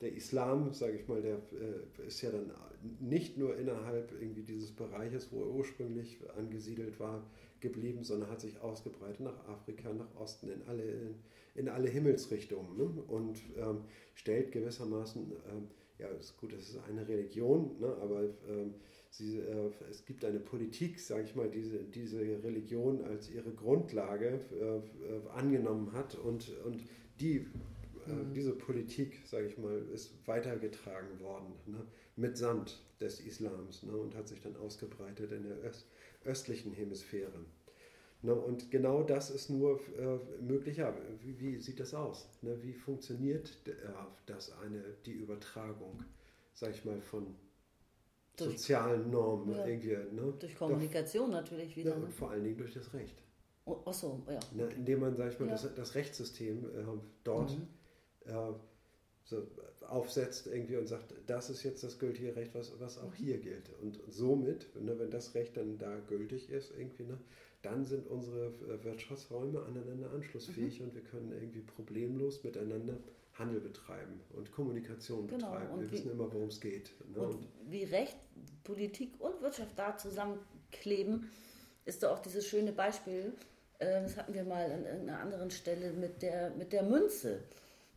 der 0.00 0.12
Islam, 0.14 0.72
sage 0.72 0.96
ich 0.96 1.08
mal, 1.08 1.20
der 1.20 1.36
äh, 1.36 2.06
ist 2.06 2.22
ja 2.22 2.30
dann 2.30 2.50
nicht 3.00 3.36
nur 3.36 3.56
innerhalb 3.56 4.12
irgendwie 4.20 4.42
dieses 4.42 4.70
Bereiches, 4.70 5.32
wo 5.32 5.40
er 5.42 5.50
ursprünglich 5.50 6.18
angesiedelt 6.36 7.00
war, 7.00 7.26
geblieben, 7.60 8.04
sondern 8.04 8.30
hat 8.30 8.40
sich 8.40 8.60
ausgebreitet 8.60 9.20
nach 9.20 9.48
Afrika, 9.48 9.92
nach 9.92 10.14
Osten, 10.20 10.50
in 10.50 10.62
alle, 10.68 11.14
in 11.54 11.68
alle 11.68 11.88
Himmelsrichtungen 11.88 12.76
ne? 12.76 13.02
und 13.08 13.40
ähm, 13.56 13.80
stellt 14.14 14.52
gewissermaßen, 14.52 15.32
ähm, 15.50 15.68
ja, 15.98 16.08
ist 16.08 16.36
gut, 16.36 16.52
es 16.52 16.68
ist 16.68 16.78
eine 16.88 17.08
Religion, 17.08 17.80
ne? 17.80 17.96
aber 18.00 18.24
ähm, 18.48 18.74
sie, 19.10 19.38
äh, 19.38 19.70
es 19.90 20.04
gibt 20.04 20.24
eine 20.24 20.40
Politik, 20.40 21.00
sage 21.00 21.24
ich 21.24 21.34
mal, 21.34 21.50
diese, 21.50 21.84
diese 21.84 22.20
Religion 22.42 23.04
als 23.04 23.30
ihre 23.30 23.52
Grundlage 23.52 24.40
äh, 24.52 24.76
äh 24.76 24.80
angenommen 25.34 25.92
hat 25.92 26.14
und, 26.14 26.52
und 26.64 26.82
die 27.20 27.46
äh, 28.06 28.12
mhm. 28.12 28.34
diese 28.34 28.52
Politik, 28.52 29.20
sage 29.24 29.46
ich 29.46 29.58
mal, 29.58 29.78
ist 29.92 30.14
weitergetragen 30.26 31.20
worden, 31.20 31.52
ne, 31.66 31.84
mitsamt 32.16 32.80
des 33.00 33.20
Islams 33.20 33.82
ne, 33.82 33.96
und 33.96 34.14
hat 34.14 34.28
sich 34.28 34.40
dann 34.40 34.56
ausgebreitet 34.56 35.32
in 35.32 35.44
der 35.44 35.64
Öst, 35.64 35.86
östlichen 36.24 36.72
Hemisphäre. 36.72 37.44
Ne, 38.22 38.34
und 38.34 38.70
genau 38.70 39.02
das 39.02 39.30
ist 39.30 39.50
nur 39.50 39.80
äh, 39.98 40.18
möglich. 40.42 40.78
Ja, 40.78 40.96
wie, 41.20 41.38
wie, 41.40 41.58
sieht 41.58 41.80
das 41.80 41.94
aus? 41.94 42.28
Ne, 42.42 42.56
wie 42.62 42.72
funktioniert 42.72 43.50
äh, 43.66 43.72
das 44.26 44.52
eine, 44.58 44.82
die 45.04 45.12
Übertragung, 45.12 46.04
sage 46.54 46.72
ich 46.72 46.84
mal, 46.84 47.00
von 47.00 47.26
durch, 48.36 48.58
sozialen 48.58 49.10
Normen 49.10 49.54
ja, 49.54 49.66
irgendwie? 49.66 49.96
Ne? 50.14 50.34
Durch 50.38 50.56
Kommunikation 50.56 51.30
Doch, 51.30 51.38
natürlich 51.38 51.76
wieder. 51.76 51.90
Ja, 51.90 51.96
und 51.96 52.12
vor 52.12 52.30
allen 52.30 52.44
Dingen 52.44 52.56
durch 52.56 52.74
das 52.74 52.92
Recht. 52.94 53.16
Oh, 53.64 53.78
ach 53.84 53.94
so, 53.94 54.22
ja. 54.28 54.38
Ne, 54.54 54.68
indem 54.76 55.00
man, 55.00 55.16
sage 55.16 55.32
ich 55.32 55.40
mal, 55.40 55.46
ja. 55.46 55.52
das, 55.52 55.74
das, 55.74 55.94
Rechtssystem 55.96 56.64
äh, 56.66 56.84
dort 57.24 57.50
mhm 57.50 57.66
äh, 58.26 58.52
so 59.24 59.42
aufsetzt 59.88 60.46
irgendwie 60.46 60.76
und 60.76 60.86
sagt, 60.86 61.12
das 61.26 61.50
ist 61.50 61.64
jetzt 61.64 61.82
das 61.82 61.98
gültige 61.98 62.36
Recht, 62.36 62.54
was, 62.54 62.72
was 62.78 62.98
auch 62.98 63.14
hier 63.14 63.38
gilt. 63.38 63.70
Und 63.82 64.00
somit, 64.08 64.68
ne, 64.80 64.98
wenn 64.98 65.10
das 65.10 65.34
Recht 65.34 65.56
dann 65.56 65.78
da 65.78 65.98
gültig 66.08 66.48
ist, 66.48 66.72
irgendwie, 66.76 67.04
ne, 67.04 67.18
dann 67.62 67.84
sind 67.84 68.06
unsere 68.06 68.46
äh, 68.46 68.84
Wirtschaftsräume 68.84 69.62
aneinander 69.64 70.12
anschlussfähig 70.12 70.78
mhm. 70.80 70.86
und 70.86 70.94
wir 70.94 71.02
können 71.02 71.32
irgendwie 71.32 71.60
problemlos 71.60 72.44
miteinander 72.44 72.98
Handel 73.38 73.60
betreiben 73.60 74.20
und 74.34 74.50
Kommunikation 74.52 75.26
genau. 75.26 75.50
betreiben. 75.50 75.72
Und 75.72 75.80
wir 75.80 75.88
wie, 75.88 75.92
wissen 75.92 76.10
immer, 76.10 76.32
worum 76.32 76.48
es 76.48 76.60
geht. 76.60 76.90
Ne? 77.14 77.20
Und, 77.20 77.48
wie 77.68 77.84
Recht, 77.84 78.16
Politik 78.64 79.12
und 79.18 79.40
Wirtschaft 79.42 79.78
da 79.78 79.96
zusammenkleben, 79.96 81.30
ist 81.84 82.02
doch 82.02 82.12
auch 82.12 82.18
dieses 82.20 82.46
schöne 82.46 82.72
Beispiel, 82.72 83.32
äh, 83.78 84.02
das 84.02 84.16
hatten 84.16 84.34
wir 84.34 84.44
mal 84.44 84.70
an 84.70 84.86
einer 84.86 85.20
anderen 85.20 85.50
Stelle 85.50 85.92
mit 85.92 86.22
der, 86.22 86.50
mit 86.50 86.72
der 86.72 86.82
Münze 86.82 87.42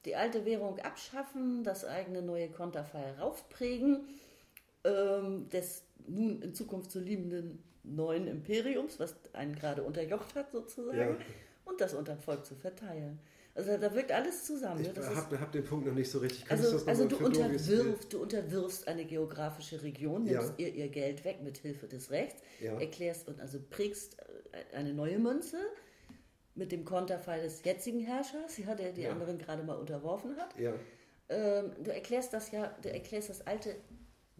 die 0.05 0.15
alte 0.15 0.45
Währung 0.45 0.79
abschaffen, 0.79 1.63
das 1.63 1.85
eigene 1.85 2.21
neue 2.21 2.49
Konterfei 2.49 3.11
raufprägen, 3.19 4.05
ähm, 4.83 5.49
des 5.49 5.83
nun 6.07 6.41
in 6.41 6.53
Zukunft 6.53 6.91
zu 6.91 6.99
liebenden 6.99 7.61
neuen 7.83 8.27
Imperiums, 8.27 8.99
was 8.99 9.15
einen 9.33 9.55
gerade 9.55 9.83
unterjocht 9.83 10.35
hat 10.35 10.51
sozusagen, 10.51 10.97
ja. 10.99 11.17
und 11.65 11.81
das 11.81 11.93
unter 11.93 12.17
Volk 12.17 12.45
zu 12.45 12.55
verteilen. 12.55 13.19
Also 13.56 13.78
da 13.78 13.93
wirkt 13.93 14.12
alles 14.12 14.45
zusammen. 14.45 14.82
Ich 14.82 14.95
ne? 14.95 15.16
habe 15.16 15.39
hab 15.39 15.52
den 15.52 15.64
Punkt 15.64 15.86
noch 15.86 15.93
nicht 15.93 16.10
so 16.10 16.20
richtig. 16.20 16.45
Kann 16.45 16.58
also, 16.58 16.86
also 16.86 17.08
du, 17.08 17.18
unterwirfst, 17.18 18.14
du 18.14 18.22
unterwirfst 18.22 18.88
eine 18.88 19.06
geografische 19.06 19.82
Region, 19.84 20.24
nimmst 20.24 20.54
ja. 20.58 20.66
ihr 20.68 20.76
ihr 20.76 20.88
Geld 20.89 21.26
weg 21.26 21.41
mit 21.43 21.58
Hilfe 21.58 21.88
des 21.88 22.12
Rechts, 22.12 22.41
ja. 22.62 22.80
erklärst 22.80 23.28
und 23.28 23.41
also 23.41 23.60
prägst 23.70 24.18
äh, 24.52 24.76
eine 24.76 24.93
neue 24.93 25.20
Münze, 25.20 25.58
mit 26.60 26.72
dem 26.72 26.86
Konterfei 26.86 27.39
des 27.39 27.64
jetzigen 27.64 28.02
Herrschers, 28.02 28.58
ja, 28.58 28.76
der 28.76 28.91
die 28.91 29.04
ja. 29.04 29.12
anderen 29.12 29.39
gerade 29.39 29.64
mal 29.64 29.78
unterworfen 29.78 30.36
hat. 30.38 30.54
Ähm, 31.30 31.72
du 31.84 31.91
erklärst 31.91 32.34
das 32.34 32.52
ja, 32.52 32.76
du 32.82 32.91
erklärst 32.91 33.30
das 33.30 33.47
alte 33.47 33.76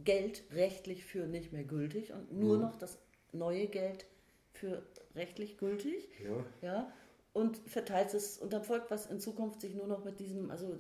Geld 0.04 0.44
rechtlich 0.52 1.06
für 1.06 1.26
nicht 1.26 1.52
mehr 1.52 1.64
gültig 1.64 2.14
und 2.14 2.32
nur 2.32 2.56
mhm. 2.56 2.64
noch 2.64 2.76
das 2.76 3.00
neue 3.32 3.68
Geld 3.68 4.06
für 4.54 4.84
rechtlich 5.16 5.58
gültig. 5.58 6.10
Ja. 6.24 6.46
ja. 6.62 6.94
Und 7.34 7.58
verteilst 7.58 8.16
es 8.16 8.38
unterm 8.38 8.64
Volk, 8.64 8.86
was 8.90 9.06
in 9.06 9.20
Zukunft 9.20 9.62
sich 9.62 9.76
nur 9.76 9.88
noch 9.88 10.04
mit 10.04 10.20
diesem, 10.20 10.50
also 10.50 10.78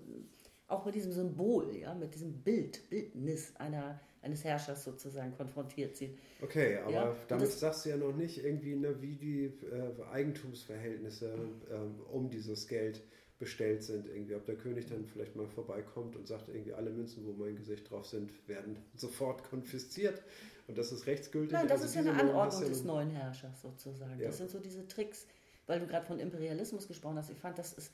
auch 0.67 0.85
mit 0.85 0.95
diesem 0.95 1.11
Symbol, 1.11 1.75
ja, 1.75 1.93
mit 1.93 2.15
diesem 2.15 2.41
Bild, 2.41 2.89
Bildnis 2.89 3.55
einer 3.57 3.99
eines 4.21 4.43
Herrschers 4.43 4.83
sozusagen 4.83 5.33
konfrontiert 5.35 5.95
sieht. 5.95 6.17
Okay, 6.41 6.77
aber 6.77 6.91
ja? 6.91 7.15
damit 7.27 7.49
sagst 7.51 7.85
du 7.85 7.89
ja 7.89 7.97
noch 7.97 8.15
nicht 8.15 8.43
irgendwie, 8.43 8.75
ne, 8.75 9.01
wie 9.01 9.15
die 9.15 9.45
äh, 9.45 10.03
Eigentumsverhältnisse 10.11 11.31
äh, 11.69 12.13
um 12.13 12.29
dieses 12.29 12.67
Geld 12.67 13.01
bestellt 13.37 13.83
sind. 13.83 14.07
Irgendwie, 14.07 14.35
ob 14.35 14.45
der 14.45 14.55
König 14.55 14.87
dann 14.87 15.05
vielleicht 15.05 15.35
mal 15.35 15.47
vorbeikommt 15.47 16.17
und 16.17 16.27
sagt, 16.27 16.49
irgendwie 16.49 16.73
alle 16.73 16.89
Münzen, 16.89 17.25
wo 17.25 17.31
mein 17.31 17.55
Gesicht 17.55 17.89
drauf 17.89 18.05
sind, 18.05 18.31
werden 18.47 18.77
sofort 18.95 19.43
konfisziert 19.49 20.21
und 20.67 20.77
das 20.77 20.91
ist 20.91 21.07
rechtsgültig. 21.07 21.53
Nein, 21.53 21.67
das 21.67 21.81
also 21.81 21.85
ist 21.85 21.95
ja 21.95 22.11
eine 22.11 22.21
Anordnung 22.21 22.69
des 22.69 22.83
neuen 22.83 23.09
Herrschers 23.11 23.61
sozusagen. 23.61 24.19
Ja. 24.19 24.27
Das 24.27 24.37
sind 24.37 24.51
so 24.51 24.59
diese 24.59 24.87
Tricks, 24.87 25.25
weil 25.69 25.79
du 25.79 25.87
gerade 25.87 26.05
von 26.05 26.19
Imperialismus 26.19 26.87
gesprochen 26.87 27.17
hast. 27.17 27.29
Ich 27.29 27.39
fand, 27.39 27.57
das 27.57 27.71
ist, 27.73 27.93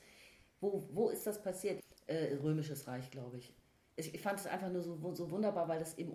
wo, 0.60 0.88
wo 0.90 1.10
ist 1.10 1.26
das 1.26 1.40
passiert? 1.40 1.80
Äh, 2.06 2.34
Römisches 2.42 2.88
Reich, 2.88 3.10
glaube 3.10 3.38
ich 3.38 3.54
ich 3.96 4.20
fand 4.20 4.38
es 4.38 4.46
einfach 4.46 4.70
nur 4.70 4.82
so, 4.82 5.14
so 5.14 5.30
wunderbar, 5.30 5.68
weil 5.68 5.78
das 5.78 5.96
eben, 5.98 6.12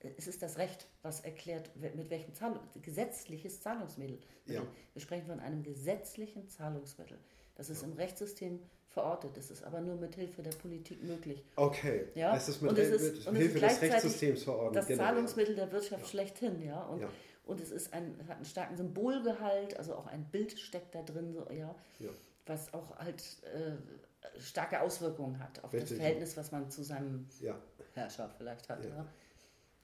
äh, 0.00 0.08
es 0.16 0.28
ist 0.28 0.42
das 0.42 0.58
Recht, 0.58 0.86
was 1.02 1.20
erklärt, 1.20 1.70
mit 1.76 2.10
welchem 2.10 2.32
Zahlung, 2.32 2.60
gesetzliches 2.80 3.60
Zahlungsmittel. 3.60 4.20
Ja. 4.46 4.62
Wir 4.92 5.02
sprechen 5.02 5.26
von 5.26 5.40
einem 5.40 5.62
gesetzlichen 5.62 6.48
Zahlungsmittel. 6.48 7.18
Das 7.56 7.70
ist 7.70 7.82
ja. 7.82 7.88
im 7.88 7.94
Rechtssystem 7.94 8.60
verortet. 8.88 9.36
Das 9.36 9.50
ist 9.50 9.64
aber 9.64 9.80
nur 9.80 9.96
mit 9.96 10.14
Hilfe 10.14 10.42
der 10.42 10.52
Politik 10.52 11.02
möglich. 11.02 11.44
Okay. 11.56 12.08
Ja? 12.14 12.36
Es 12.36 12.48
ist 12.48 12.62
mit, 12.62 12.70
und 12.70 12.78
es 12.78 12.90
ist, 12.90 13.32
mit 13.32 13.42
Hilfe 13.42 13.58
des 13.58 13.82
Rechtssystems 13.82 14.44
verordnet. 14.44 14.76
Das 14.76 14.86
genau. 14.86 15.02
Zahlungsmittel 15.02 15.56
der 15.56 15.72
Wirtschaft 15.72 16.02
ja. 16.02 16.08
schlechthin, 16.08 16.62
ja. 16.62 16.82
Und, 16.84 17.00
ja. 17.00 17.08
Und 17.46 17.60
es 17.60 17.70
ist 17.70 17.92
ein, 17.92 18.16
hat 18.28 18.36
einen 18.36 18.44
starken 18.44 18.76
Symbolgehalt, 18.76 19.76
also 19.78 19.94
auch 19.94 20.06
ein 20.08 20.24
Bild 20.24 20.58
steckt 20.58 20.94
da 20.94 21.02
drin, 21.02 21.32
so, 21.32 21.46
ja, 21.50 21.74
ja. 22.00 22.10
was 22.44 22.74
auch 22.74 22.98
halt 22.98 23.22
äh, 23.44 24.40
starke 24.40 24.80
Auswirkungen 24.80 25.38
hat 25.38 25.62
auf 25.62 25.72
Richtig. 25.72 25.90
das 25.90 25.98
Verhältnis, 25.98 26.36
was 26.36 26.52
man 26.52 26.70
zu 26.70 26.82
seinem 26.82 27.28
ja. 27.40 27.56
Herrscher 27.94 28.28
vielleicht 28.36 28.68
hat. 28.68 28.84
Ja. 28.84 29.06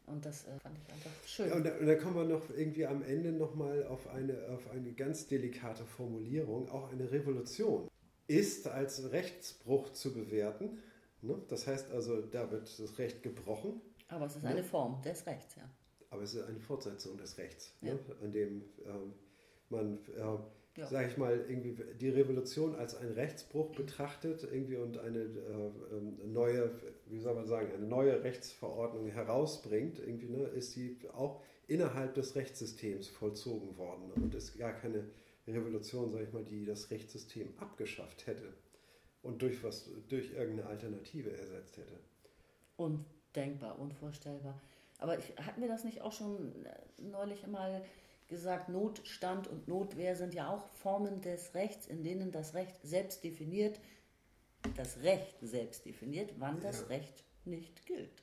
Und 0.07 0.27
das 0.27 0.47
äh, 0.49 0.59
fand 0.59 0.77
ich 0.77 0.93
einfach 0.93 1.11
schön. 1.25 1.49
Ja, 1.49 1.55
und, 1.55 1.65
da, 1.65 1.77
und 1.77 1.87
dann 1.87 1.99
kommen 1.99 2.17
wir 2.17 2.25
noch 2.25 2.51
irgendwie 2.51 2.85
am 2.85 3.03
Ende 3.05 3.31
nochmal 3.31 3.87
auf 3.87 4.09
eine, 4.09 4.37
auf 4.51 4.69
eine 4.71 4.93
ganz 4.93 5.29
delikate 5.29 5.85
Formulierung, 5.87 6.69
auch 6.69 6.91
eine 6.91 7.11
Revolution 7.11 7.89
ist 8.27 8.67
als 8.67 9.13
Rechtsbruch 9.13 9.93
zu 9.93 10.13
bewerten. 10.13 10.79
Ne? 11.21 11.41
Das 11.49 11.67
heißt 11.69 11.93
also, 11.93 12.23
da 12.23 12.51
wird 12.51 12.63
das 12.79 12.99
Recht 12.99 13.23
gebrochen. 13.23 13.81
Aber 14.09 14.27
es 14.27 14.37
ist 14.37 14.43
ne? 14.43 14.51
eine 14.51 14.65
Form 14.65 15.01
des 15.03 15.27
Rechts, 15.27 15.55
ja. 15.55 15.69
Aber 16.13 16.23
es 16.23 16.35
ist 16.35 16.45
eine 16.45 16.61
Fortsetzung 16.61 17.17
des 17.17 17.39
Rechts, 17.39 17.75
ne? 17.81 17.99
an 18.23 18.33
dem 18.33 18.63
ähm, 18.85 19.15
man 19.71 19.99
äh, 20.15 20.39
ja. 20.77 20.87
sage 20.87 21.09
ich 21.09 21.17
mal, 21.17 21.45
irgendwie 21.49 21.77
die 22.01 22.09
Revolution 22.09 22.75
als 22.75 22.95
einen 22.95 23.13
Rechtsbruch 23.13 23.73
betrachtet 23.73 24.43
irgendwie 24.45 24.77
und 24.77 24.99
eine 24.99 25.21
äh, 25.21 25.97
ähm, 25.97 26.33
neue, 26.33 26.71
wie 27.07 27.19
soll 27.19 27.35
man 27.35 27.47
sagen, 27.47 27.73
eine 27.73 27.87
neue 27.87 28.23
Rechtsverordnung 28.25 29.07
herausbringt, 29.09 29.99
irgendwie, 29.99 30.29
ne, 30.29 30.45
ist 30.45 30.73
sie 30.73 30.99
auch 31.13 31.43
innerhalb 31.67 32.15
des 32.15 32.37
Rechtssystems 32.37 33.09
vollzogen 33.09 33.77
worden 33.77 34.13
und 34.13 34.35
ist 34.35 34.59
gar 34.59 34.73
keine 34.73 35.05
Revolution, 35.47 36.11
sage 36.11 36.25
ich 36.25 36.33
mal, 36.33 36.45
die 36.45 36.65
das 36.65 36.91
Rechtssystem 36.91 37.49
abgeschafft 37.59 38.27
hätte 38.27 38.53
und 39.23 39.43
durch 39.43 39.63
was, 39.63 39.91
durch 40.09 40.33
irgendeine 40.33 40.69
Alternative 40.69 41.33
ersetzt 41.33 41.77
hätte. 41.77 41.99
Undenkbar, 42.77 43.79
unvorstellbar. 43.79 44.61
Aber 45.03 45.19
ich, 45.19 45.25
hatten 45.37 45.61
wir 45.61 45.69
das 45.69 45.83
nicht 45.83 46.01
auch 46.01 46.13
schon 46.13 46.53
neulich 46.99 47.43
einmal 47.43 47.83
gesagt, 48.29 48.69
Notstand 48.69 49.49
und 49.49 49.67
Notwehr 49.67 50.15
sind 50.15 50.33
ja 50.33 50.49
auch 50.49 50.69
Formen 50.81 51.21
des 51.21 51.55
Rechts, 51.55 51.87
in 51.87 52.05
denen 52.05 52.31
das 52.31 52.55
Recht 52.55 52.77
selbst 52.85 53.25
definiert, 53.25 53.81
das 54.77 55.03
Recht 55.03 55.37
selbst 55.43 55.85
definiert, 55.85 56.33
wann 56.39 56.61
das 56.61 56.83
ja. 56.83 56.87
Recht 56.87 57.25
nicht 57.45 57.85
gilt. 57.85 58.23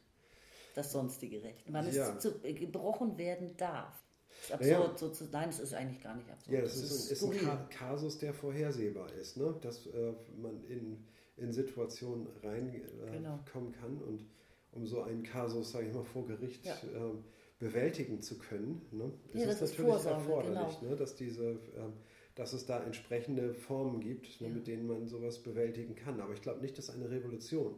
Das 0.73 0.93
sonstige 0.93 1.43
Recht, 1.43 1.65
wann 1.67 1.93
ja. 1.93 2.13
es 2.15 2.19
zu, 2.19 2.39
gebrochen 2.39 3.17
werden 3.17 3.57
darf. 3.57 4.01
Das 4.47 4.61
ist 4.61 4.71
absurd, 4.71 4.87
naja. 4.87 4.97
so 4.97 5.09
zu, 5.09 5.25
nein, 5.25 5.49
es 5.49 5.59
ist 5.59 5.73
eigentlich 5.73 6.01
gar 6.01 6.15
nicht 6.15 6.29
absurd. 6.31 6.55
Ja, 6.55 6.61
das, 6.61 6.79
das 6.79 6.91
ist, 6.91 7.11
ist, 7.11 7.23
ein, 7.23 7.31
ist 7.33 7.45
ein 7.45 7.69
Kasus, 7.69 8.17
der 8.19 8.33
vorhersehbar 8.33 9.11
ist, 9.11 9.35
ne? 9.35 9.53
dass 9.61 9.85
äh, 9.87 10.13
man 10.37 10.63
in, 10.63 11.05
in 11.35 11.51
Situationen 11.51 12.27
reinkommen 12.41 13.07
äh, 13.09 13.17
genau. 13.17 13.39
kann 13.51 13.97
und 13.97 14.25
um 14.71 14.85
so 14.85 15.01
einen 15.01 15.23
Kasus, 15.23 15.71
sage 15.71 15.87
ich 15.87 15.93
mal, 15.93 16.03
vor 16.03 16.25
Gericht 16.27 16.65
ja. 16.65 16.73
äh, 16.73 17.13
bewältigen 17.59 18.21
zu 18.21 18.37
können, 18.37 18.81
ne, 18.91 19.11
ist 19.33 19.45
es 19.45 19.61
natürlich 19.61 19.91
Vorsorge, 19.91 20.19
erforderlich, 20.19 20.79
genau. 20.79 20.91
ne, 20.91 20.97
dass, 20.97 21.15
diese, 21.15 21.59
ähm, 21.75 21.93
dass 22.35 22.53
es 22.53 22.65
da 22.65 22.81
entsprechende 22.83 23.53
Formen 23.53 23.99
gibt, 23.99 24.39
ne, 24.41 24.47
ja. 24.47 24.53
mit 24.53 24.67
denen 24.67 24.87
man 24.87 25.07
sowas 25.07 25.39
bewältigen 25.39 25.95
kann. 25.95 26.21
Aber 26.21 26.33
ich 26.33 26.41
glaube 26.41 26.61
nicht, 26.61 26.77
dass 26.77 26.89
eine 26.89 27.09
Revolution, 27.09 27.75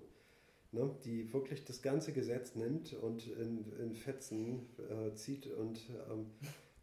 ne, 0.71 0.95
die 1.03 1.33
wirklich 1.33 1.65
das 1.65 1.81
ganze 1.81 2.13
Gesetz 2.13 2.55
nimmt 2.55 2.93
und 2.93 3.27
in, 3.27 3.71
in 3.79 3.95
Fetzen 3.95 4.67
äh, 4.89 5.15
zieht 5.15 5.47
und, 5.47 5.79
ähm, 6.11 6.27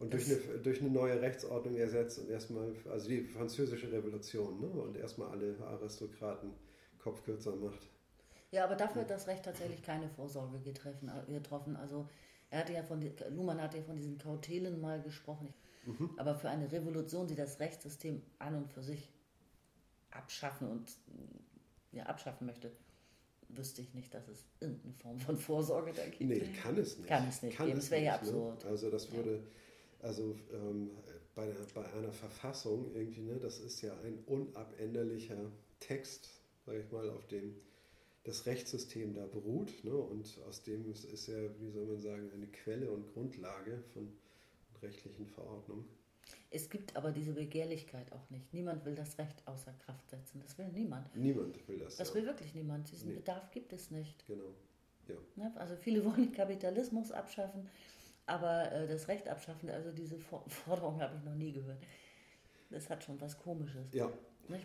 und 0.01 0.13
durch, 0.13 0.27
eine, 0.27 0.59
durch 0.59 0.81
eine 0.81 0.91
neue 0.91 1.21
Rechtsordnung 1.21 1.77
ersetzt 1.77 2.19
und 2.19 2.31
erstmal, 2.31 2.75
also 2.91 3.09
die 3.09 3.23
französische 3.23 3.93
Revolution, 3.93 4.61
ne, 4.61 4.69
und 4.69 4.97
erstmal 4.97 5.29
alle 5.29 5.57
Aristokraten 5.61 6.51
kopfkürzer 6.99 7.55
macht. 7.55 7.89
Ja, 8.51 8.65
aber 8.65 8.77
dafür 8.77 9.03
hat 9.03 9.11
das 9.11 9.27
Recht 9.27 9.45
tatsächlich 9.45 9.83
keine 9.83 10.09
Vorsorge 10.09 10.59
getroffen. 10.61 11.11
getroffen. 11.29 11.77
Also 11.77 12.09
er 12.51 12.61
hatte 12.61 12.73
ja 12.73 12.83
von, 12.83 13.03
Luhmann 13.31 13.61
hatte 13.61 13.79
ja 13.79 13.83
von 13.83 13.97
diesen 13.97 14.19
Kautelen 14.19 14.81
mal 14.81 15.03
gesprochen. 15.03 15.53
Mhm. 15.85 16.11
Aber 16.17 16.35
für 16.35 16.49
eine 16.49 16.71
Revolution, 16.71 17.27
die 17.27 17.35
das 17.35 17.61
Rechtssystem 17.61 18.23
an 18.39 18.55
und 18.55 18.73
für 18.73 18.83
sich 18.83 19.13
abschaffen 20.11 20.69
und 20.69 20.91
ja, 21.93 22.05
abschaffen 22.05 22.47
möchte, 22.47 22.73
wüsste 23.49 23.83
ich 23.83 23.95
nicht, 23.95 24.13
dass 24.15 24.29
es 24.29 24.45
irgendeine 24.61 24.95
Form 24.95 25.19
von 25.19 25.37
Vorsorge 25.37 25.93
da 25.93 26.05
gibt. 26.05 26.21
Nee, 26.21 26.53
kann 26.63 26.77
es 26.77 26.99
nicht. 26.99 27.09
Kann 27.09 27.29
es 27.29 27.43
nicht 27.43 27.57
kann 27.57 27.67
geben. 27.67 27.79
Es 27.79 27.91
wäre 27.91 28.03
ja 28.03 28.13
ne? 28.13 28.19
absurd. 28.19 28.65
Ne? 28.65 28.71
Also 28.71 28.91
das 28.91 29.13
würde, 29.13 29.37
ja. 29.37 30.07
also 30.07 30.37
ähm, 30.53 30.91
bei, 31.35 31.51
bei 31.75 31.85
einer 31.93 32.13
Verfassung 32.13 32.95
irgendwie, 32.95 33.23
ne, 33.23 33.39
das 33.39 33.59
ist 33.61 33.81
ja 33.81 33.93
ein 34.05 34.19
unabänderlicher 34.27 35.51
Text, 35.81 36.29
sage 36.67 36.81
ich 36.81 36.91
mal, 36.91 37.09
auf 37.11 37.27
dem 37.29 37.55
das 38.29 38.45
Rechtssystem 38.47 39.15
da 39.15 39.27
beruht. 39.27 39.85
Ne, 39.85 39.95
und 39.95 40.39
aus 40.47 40.63
dem 40.63 40.91
ist, 40.91 41.05
ist 41.05 41.27
ja, 41.29 41.37
wie 41.61 41.71
soll 41.71 41.87
man 41.87 41.99
sagen, 41.99 42.31
eine 42.33 42.47
Quelle 42.47 42.91
und 42.91 43.13
Grundlage 43.15 43.83
von 43.95 44.13
rechtlichen 44.83 45.27
Verordnungen. 45.27 45.85
Es 46.51 46.69
gibt 46.69 46.95
aber 46.97 47.11
diese 47.11 47.33
Begehrlichkeit 47.33 48.13
auch 48.13 48.29
nicht. 48.31 48.53
Niemand 48.53 48.85
will 48.85 48.95
das 48.95 49.19
Recht 49.19 49.43
außer 49.47 49.73
Kraft 49.85 50.09
setzen. 50.11 50.41
Das 50.41 50.59
will 50.59 50.69
niemand. 50.69 51.15
Niemand 51.17 51.67
will 51.69 51.79
das. 51.79 51.97
Das 51.97 52.11
ja. 52.11 52.15
will 52.17 52.27
wirklich 52.27 52.55
niemand. 52.55 52.91
Diesen 52.91 53.11
nee. 53.11 53.17
Bedarf 53.17 53.51
gibt 53.51 53.73
es 53.73 53.91
nicht. 53.91 54.27
Genau. 54.27 54.55
Ja. 55.09 55.17
Ne? 55.37 55.53
Also 55.57 55.77
viele 55.77 56.05
wollen 56.05 56.25
den 56.25 56.33
Kapitalismus 56.33 57.11
abschaffen, 57.11 57.69
aber 58.27 58.71
äh, 58.73 58.87
das 58.87 59.09
Recht 59.09 59.29
abschaffen, 59.29 59.71
also 59.71 59.91
diese 59.91 60.19
Forderung 60.49 61.01
habe 61.01 61.17
ich 61.17 61.25
noch 61.25 61.35
nie 61.35 61.53
gehört. 61.53 61.83
Das 62.71 62.91
hat 62.91 63.03
schon 63.05 63.19
was 63.21 63.39
Komisches. 63.39 63.93
Ja. 63.95 64.13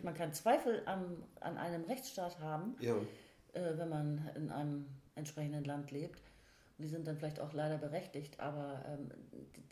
Man 0.02 0.14
kann 0.14 0.32
Zweifel 0.32 0.82
an, 0.86 1.22
an 1.40 1.58
einem 1.58 1.84
Rechtsstaat 1.84 2.38
haben, 2.40 2.74
ja. 2.80 2.96
Äh, 3.54 3.78
wenn 3.78 3.88
man 3.88 4.30
in 4.36 4.50
einem 4.50 4.86
entsprechenden 5.14 5.64
Land 5.64 5.90
lebt 5.90 6.20
die 6.78 6.88
sind 6.88 7.06
dann 7.06 7.16
vielleicht 7.16 7.40
auch 7.40 7.52
leider 7.52 7.78
berechtigt, 7.78 8.38
aber 8.40 8.84
ähm, 8.86 9.10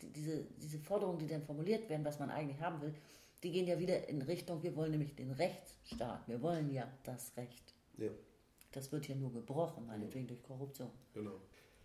die, 0.01 0.07
diese, 0.13 0.45
diese 0.61 0.79
Forderungen, 0.79 1.19
die 1.19 1.27
dann 1.27 1.43
formuliert 1.43 1.89
werden, 1.89 2.05
was 2.05 2.19
man 2.19 2.29
eigentlich 2.29 2.61
haben 2.61 2.81
will, 2.81 2.93
die 3.43 3.51
gehen 3.51 3.67
ja 3.67 3.77
wieder 3.77 4.07
in 4.07 4.21
Richtung, 4.21 4.63
wir 4.63 4.75
wollen 4.75 4.91
nämlich 4.91 5.15
den 5.15 5.31
Rechtsstaat, 5.31 6.27
wir 6.27 6.41
wollen 6.41 6.71
ja 6.71 6.87
das 7.03 7.35
Recht. 7.35 7.73
Ja. 7.97 8.09
Das 8.71 8.91
wird 8.91 9.05
hier 9.05 9.15
nur 9.15 9.33
gebrochen, 9.33 9.85
meinetwegen 9.85 10.27
durch 10.27 10.41
Korruption. 10.43 10.89
Genau. 11.13 11.39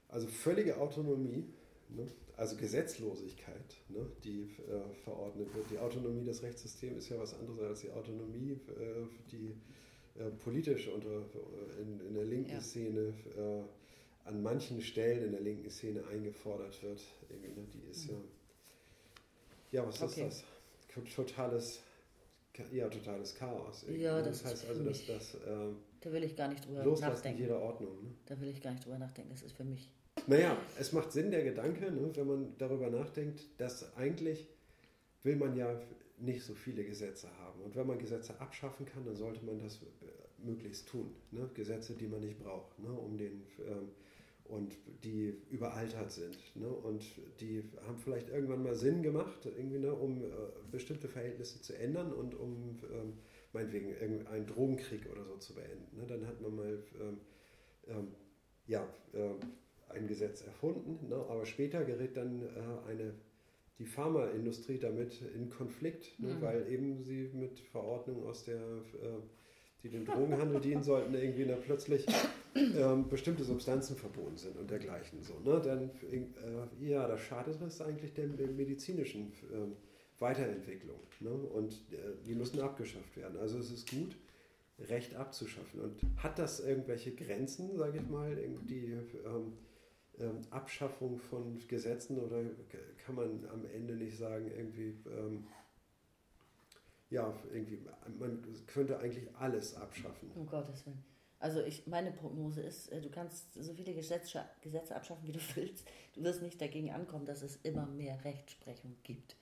Also 0.08 0.28
völlige 0.28 0.78
Autonomie, 0.78 1.52
ne? 1.88 2.06
also 2.36 2.56
Gesetzlosigkeit, 2.56 3.76
ne? 3.88 4.06
die 4.22 4.42
äh, 4.42 4.94
verordnet 5.02 5.52
wird. 5.52 5.70
Die 5.70 5.78
Autonomie 5.78 6.24
des 6.24 6.42
Rechtssystems 6.42 6.98
ist 6.98 7.08
ja 7.10 7.18
was 7.18 7.38
anderes 7.38 7.60
als 7.60 7.80
die 7.80 7.90
Autonomie, 7.90 8.52
äh, 8.52 9.04
die 9.32 9.52
äh, 10.19 10.31
politisch 10.31 10.89
unter, 10.89 11.11
äh, 11.11 11.82
in, 11.82 12.01
in 12.09 12.15
der 12.15 12.24
linken 12.24 12.53
ja. 12.53 12.61
Szene 12.61 13.15
äh, 13.36 14.28
an 14.28 14.43
manchen 14.43 14.81
Stellen 14.81 15.24
in 15.24 15.32
der 15.32 15.40
linken 15.40 15.70
Szene 15.70 16.03
eingefordert 16.07 16.82
wird. 16.82 17.03
Ne, 17.31 17.66
die 17.73 17.90
ist 17.90 18.07
ja, 18.07 18.16
ja, 19.73 19.86
was 19.86 20.03
okay. 20.03 20.28
ist 20.28 20.45
das? 20.95 21.15
Totales, 21.15 21.81
ja, 22.73 22.89
totales 22.89 23.35
Chaos. 23.35 23.85
Ja, 23.89 24.20
das, 24.20 24.43
das 24.43 24.53
heißt 24.53 24.69
also, 24.69 24.85
dass 24.85 25.07
das 25.07 25.35
äh, 25.35 25.73
da 26.01 26.12
will 26.12 26.24
ich 26.24 26.36
gar 26.36 26.49
nicht 26.49 26.66
drüber 26.66 26.85
nachdenken. 27.01 27.40
jeder 27.40 27.61
Ordnung. 27.61 28.03
Ne? 28.03 28.11
Da 28.27 28.40
will 28.40 28.49
ich 28.49 28.62
gar 28.62 28.73
nicht 28.73 28.85
drüber 28.85 28.99
nachdenken. 28.99 29.31
Das 29.31 29.43
ist 29.43 29.57
für 29.57 29.65
mich. 29.65 29.90
Naja, 30.27 30.57
es 30.78 30.93
macht 30.93 31.12
Sinn 31.12 31.31
der 31.31 31.45
Gedanke, 31.45 31.90
ne, 31.90 32.11
wenn 32.15 32.27
man 32.27 32.55
darüber 32.59 32.90
nachdenkt, 32.90 33.40
dass 33.59 33.97
eigentlich 33.97 34.49
will 35.23 35.36
man 35.36 35.57
ja 35.57 35.81
nicht 36.19 36.45
so 36.45 36.55
viele 36.55 36.85
Gesetze 36.85 37.28
haben. 37.39 37.47
Und 37.60 37.76
wenn 37.76 37.86
man 37.86 37.98
Gesetze 37.98 38.40
abschaffen 38.40 38.86
kann, 38.86 39.05
dann 39.05 39.16
sollte 39.16 39.44
man 39.44 39.59
das 39.59 39.76
äh, 39.76 40.44
möglichst 40.44 40.89
tun. 40.89 41.14
Ne? 41.30 41.48
Gesetze, 41.55 41.94
die 41.94 42.06
man 42.06 42.20
nicht 42.20 42.39
braucht, 42.39 42.78
ne? 42.78 42.90
um 42.90 43.16
den 43.16 43.43
ähm, 43.66 43.89
und 44.48 44.78
die 45.05 45.35
überaltert 45.51 46.10
sind. 46.10 46.39
Ne? 46.56 46.68
Und 46.68 47.05
die 47.40 47.62
haben 47.86 47.98
vielleicht 47.98 48.30
irgendwann 48.30 48.62
mal 48.62 48.74
Sinn 48.74 49.02
gemacht, 49.02 49.44
irgendwie, 49.44 49.78
ne? 49.78 49.93
um 49.93 50.22
äh, 50.22 50.26
bestimmte 50.70 51.09
Verhältnisse 51.09 51.60
zu 51.60 51.76
ändern 51.76 52.12
und 52.12 52.35
um 52.35 52.78
ähm, 52.90 53.18
meinetwegen 53.52 53.94
einen 54.26 54.47
Drogenkrieg 54.47 55.10
oder 55.10 55.24
so 55.24 55.36
zu 55.36 55.55
beenden. 55.55 55.97
Ne? 55.97 56.06
Dann 56.06 56.26
hat 56.26 56.40
man 56.40 56.56
mal 56.56 56.82
ähm, 57.01 57.18
ähm, 57.89 58.09
ja, 58.66 58.86
äh, 59.12 59.35
ein 59.90 60.06
Gesetz 60.06 60.43
erfunden, 60.43 61.09
ne? 61.09 61.16
aber 61.16 61.44
später 61.47 61.85
gerät 61.85 62.16
dann 62.16 62.43
äh, 62.43 62.90
eine, 62.90 63.14
die 63.78 63.86
Pharmaindustrie 63.86 64.78
damit 64.78 65.22
in 65.34 65.50
Konflikt, 65.50 66.18
ne? 66.18 66.34
mhm. 66.34 66.42
weil 66.42 66.66
eben 66.70 67.02
sie 67.02 67.30
mit 67.32 67.60
Verordnungen 67.60 68.26
aus 68.26 68.44
der 68.44 68.56
äh, 68.56 69.20
die 69.82 69.88
dem 69.88 70.05
Drogenhandel 70.05 70.60
dienen 70.60 70.82
sollten, 70.82 71.14
irgendwie 71.14 71.44
da 71.44 71.55
plötzlich 71.55 72.05
ähm, 72.55 73.09
bestimmte 73.09 73.44
Substanzen 73.44 73.96
verboten 73.96 74.36
sind 74.36 74.56
und 74.56 74.70
dergleichen. 74.70 75.22
So, 75.22 75.38
ne? 75.44 75.60
Dann, 75.60 75.90
äh, 76.10 76.88
ja, 76.88 77.06
da 77.06 77.16
schadet 77.16 77.60
es 77.62 77.80
eigentlich 77.80 78.12
der, 78.14 78.26
der 78.26 78.48
medizinischen 78.48 79.32
äh, 79.52 80.20
Weiterentwicklung. 80.20 80.98
Ne? 81.20 81.30
Und 81.30 81.72
äh, 81.92 82.24
die 82.26 82.34
müssen 82.34 82.60
abgeschafft 82.60 83.16
werden. 83.16 83.38
Also 83.38 83.59
es 83.59 83.70
ist 83.70 83.88
gut, 83.90 84.16
Recht 84.88 85.14
abzuschaffen. 85.14 85.80
Und 85.80 86.00
hat 86.16 86.38
das 86.38 86.60
irgendwelche 86.60 87.12
Grenzen, 87.12 87.76
sage 87.76 87.98
ich 87.98 88.09
mal, 88.09 88.36
die 88.68 88.96
ähm, 89.26 89.52
ähm, 90.20 90.43
Abschaffung 90.51 91.19
von 91.19 91.59
Gesetzen 91.69 92.19
oder 92.19 92.43
kann 93.05 93.15
man 93.15 93.49
am 93.53 93.65
Ende 93.66 93.95
nicht 93.95 94.16
sagen, 94.16 94.51
irgendwie 94.51 94.95
ähm, 95.07 95.47
ja, 97.11 97.32
irgendwie, 97.53 97.81
man 98.19 98.43
könnte 98.66 98.99
eigentlich 98.99 99.35
alles 99.36 99.74
abschaffen. 99.74 100.31
Um 100.35 100.47
Gottes 100.47 100.85
Willen. 100.86 101.03
Also 101.40 101.62
ich, 101.62 101.86
meine 101.86 102.11
Prognose 102.11 102.62
ist, 102.62 102.89
äh, 102.89 103.01
du 103.01 103.11
kannst 103.11 103.55
so 103.55 103.73
viele 103.73 103.95
Gesetze, 103.95 104.45
Gesetze 104.61 104.95
abschaffen, 104.97 105.27
wie 105.27 105.32
du 105.32 105.40
willst. 105.55 105.86
Du 106.15 106.23
wirst 106.23 106.43
nicht 106.43 106.61
dagegen 106.61 106.90
ankommen, 106.90 107.24
dass 107.24 107.43
es 107.43 107.57
immer 107.62 107.86
mehr 107.86 108.24
Rechtsprechung 108.24 108.97
gibt. 109.05 109.36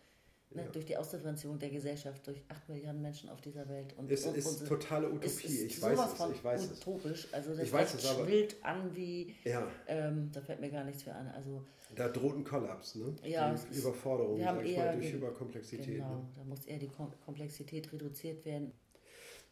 Ne, 0.50 0.62
ja. 0.62 0.68
Durch 0.68 0.84
die 0.84 0.96
Ausdifferenzierung 0.96 1.58
der 1.58 1.70
Gesellschaft, 1.70 2.26
durch 2.26 2.40
8 2.48 2.68
Milliarden 2.68 3.02
Menschen 3.02 3.28
auf 3.28 3.40
dieser 3.40 3.68
Welt. 3.68 3.94
Und, 3.96 4.10
es 4.10 4.24
und, 4.24 4.36
ist 4.36 4.46
und, 4.46 4.68
totale 4.68 5.08
Utopie, 5.08 5.26
ist, 5.26 5.44
ist 5.44 5.62
ich 5.64 5.82
weiß 5.82 5.98
es. 5.98 6.30
Ich 6.30 6.44
weiß 6.44 6.72
utopisch. 6.72 7.28
Also 7.32 7.50
das 7.50 7.66
ich 7.66 7.72
weiß 7.72 7.94
es, 7.94 8.06
aber, 8.06 8.24
schwillt 8.24 8.64
an 8.64 8.94
wie, 8.94 9.34
ja. 9.44 9.66
ähm, 9.88 10.30
da 10.32 10.40
fällt 10.40 10.60
mir 10.60 10.70
gar 10.70 10.84
nichts 10.84 11.04
mehr 11.04 11.16
an. 11.16 11.28
Also, 11.28 11.64
da 11.94 12.08
droht 12.08 12.36
ein 12.36 12.44
Kollaps, 12.44 12.94
ne? 12.94 13.14
Ja, 13.24 13.54
die 13.54 13.78
Überforderung, 13.78 14.38
wir 14.38 14.46
haben 14.46 14.64
eher, 14.64 14.86
mal, 14.86 14.96
durch 14.96 15.12
Überkomplexität. 15.12 15.96
Genau, 15.96 16.14
ne? 16.14 16.28
da 16.36 16.44
muss 16.44 16.64
eher 16.64 16.78
die 16.78 16.90
Komplexität 17.24 17.92
reduziert 17.92 18.44
werden. 18.44 18.72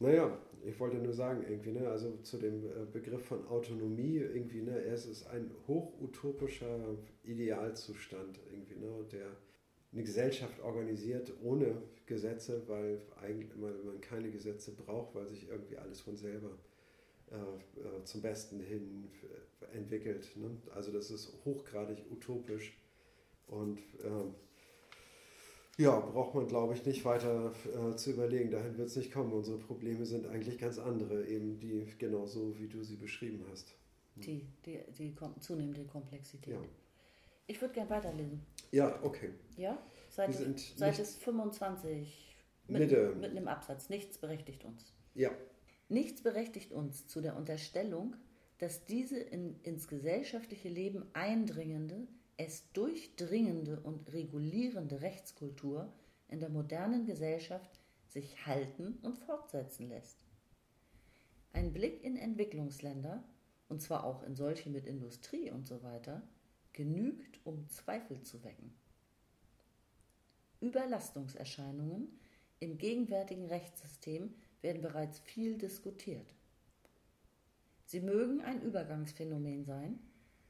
Naja, 0.00 0.36
ich 0.64 0.78
wollte 0.80 0.96
nur 0.96 1.12
sagen, 1.12 1.44
irgendwie, 1.48 1.72
ne, 1.72 1.88
also 1.88 2.16
zu 2.22 2.38
dem 2.38 2.64
äh, 2.64 2.84
Begriff 2.90 3.24
von 3.24 3.46
Autonomie, 3.46 4.16
irgendwie, 4.16 4.62
ne, 4.62 4.76
es 4.76 5.06
ist 5.06 5.26
ein 5.28 5.50
hochutopischer 5.68 6.96
Idealzustand, 7.22 8.40
irgendwie, 8.50 8.76
ne, 8.76 9.04
der 9.12 9.26
eine 9.94 10.02
Gesellschaft 10.02 10.60
organisiert 10.60 11.32
ohne 11.42 11.80
Gesetze, 12.06 12.62
weil 12.66 13.00
eigentlich 13.22 13.54
man 13.56 14.00
keine 14.00 14.30
Gesetze 14.30 14.72
braucht, 14.72 15.14
weil 15.14 15.26
sich 15.26 15.48
irgendwie 15.48 15.78
alles 15.78 16.00
von 16.00 16.16
selber 16.16 16.50
äh, 17.30 17.36
äh, 17.36 18.04
zum 18.04 18.20
Besten 18.20 18.60
hin 18.60 19.08
äh, 19.72 19.76
entwickelt. 19.76 20.36
Ne? 20.36 20.50
Also 20.74 20.92
das 20.92 21.10
ist 21.10 21.32
hochgradig 21.44 21.98
utopisch 22.10 22.76
und 23.46 23.78
ähm, 24.04 24.34
ja, 25.76 25.98
braucht 25.98 26.34
man, 26.34 26.46
glaube 26.46 26.74
ich, 26.74 26.84
nicht 26.84 27.04
weiter 27.04 27.52
äh, 27.74 27.96
zu 27.96 28.12
überlegen. 28.12 28.50
Dahin 28.50 28.78
wird 28.78 28.88
es 28.88 28.96
nicht 28.96 29.12
kommen. 29.12 29.32
Unsere 29.32 29.58
Probleme 29.58 30.06
sind 30.06 30.26
eigentlich 30.26 30.58
ganz 30.58 30.78
andere, 30.78 31.26
eben 31.26 31.58
die 31.58 31.86
genauso, 31.98 32.56
wie 32.58 32.68
du 32.68 32.84
sie 32.84 32.96
beschrieben 32.96 33.44
hast. 33.50 33.74
Die, 34.16 34.46
die, 34.64 34.78
die 34.96 35.14
zunehmende 35.40 35.84
Komplexität. 35.84 36.54
Ja. 36.54 36.60
Ich 37.46 37.60
würde 37.60 37.74
gerne 37.74 37.90
weiterlesen. 37.90 38.44
Ja, 38.72 39.02
okay. 39.02 39.30
Ja? 39.56 39.78
Seite, 40.08 40.54
Seite 40.76 41.04
25, 41.04 42.36
mitten, 42.66 43.20
mitten 43.20 43.36
im 43.36 43.48
Absatz. 43.48 43.88
Nichts 43.88 44.18
berechtigt 44.18 44.64
uns. 44.64 44.92
Ja. 45.14 45.30
Nichts 45.88 46.22
berechtigt 46.22 46.72
uns 46.72 47.06
zu 47.06 47.20
der 47.20 47.36
Unterstellung, 47.36 48.16
dass 48.58 48.86
diese 48.86 49.18
in, 49.18 49.60
ins 49.62 49.88
gesellschaftliche 49.88 50.68
Leben 50.68 51.04
eindringende, 51.12 52.06
es 52.36 52.72
durchdringende 52.72 53.80
und 53.80 54.12
regulierende 54.12 55.02
Rechtskultur 55.02 55.92
in 56.28 56.40
der 56.40 56.48
modernen 56.48 57.04
Gesellschaft 57.04 57.80
sich 58.08 58.46
halten 58.46 58.98
und 59.02 59.18
fortsetzen 59.18 59.88
lässt. 59.88 60.18
Ein 61.52 61.72
Blick 61.72 62.02
in 62.02 62.16
Entwicklungsländer, 62.16 63.22
und 63.68 63.82
zwar 63.82 64.04
auch 64.04 64.22
in 64.22 64.34
solche 64.34 64.70
mit 64.70 64.86
Industrie 64.86 65.50
und 65.50 65.66
so 65.66 65.82
weiter, 65.82 66.22
genügt, 66.74 67.40
um 67.44 67.66
Zweifel 67.68 68.22
zu 68.22 68.44
wecken. 68.44 68.74
Überlastungserscheinungen 70.60 72.08
im 72.60 72.78
gegenwärtigen 72.78 73.46
Rechtssystem 73.46 74.34
werden 74.60 74.82
bereits 74.82 75.18
viel 75.20 75.56
diskutiert. 75.58 76.34
Sie 77.84 78.00
mögen 78.00 78.40
ein 78.40 78.62
Übergangsphänomen 78.62 79.64
sein, 79.64 79.98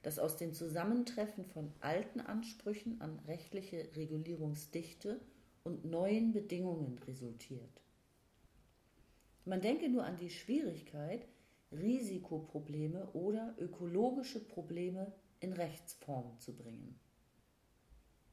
das 0.02 0.18
aus 0.18 0.36
dem 0.36 0.52
Zusammentreffen 0.52 1.44
von 1.46 1.72
alten 1.80 2.20
Ansprüchen 2.20 3.00
an 3.00 3.18
rechtliche 3.26 3.88
Regulierungsdichte 3.96 5.20
und 5.64 5.84
neuen 5.84 6.32
Bedingungen 6.32 6.98
resultiert. 7.06 7.82
Man 9.44 9.60
denke 9.60 9.88
nur 9.88 10.04
an 10.04 10.16
die 10.16 10.30
Schwierigkeit, 10.30 11.26
Risikoprobleme 11.72 13.10
oder 13.12 13.54
ökologische 13.58 14.40
Probleme 14.40 15.12
in 15.44 15.52
Rechtsform 15.52 16.40
zu 16.40 16.56
bringen. 16.56 16.98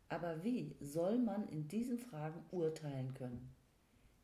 Aber 0.08 0.46
wie 0.46 0.78
soll 0.80 1.20
man 1.20 1.46
in 1.50 1.68
diesen 1.68 2.00
Fragen 2.00 2.42
urteilen 2.52 3.14
können? 3.14 3.54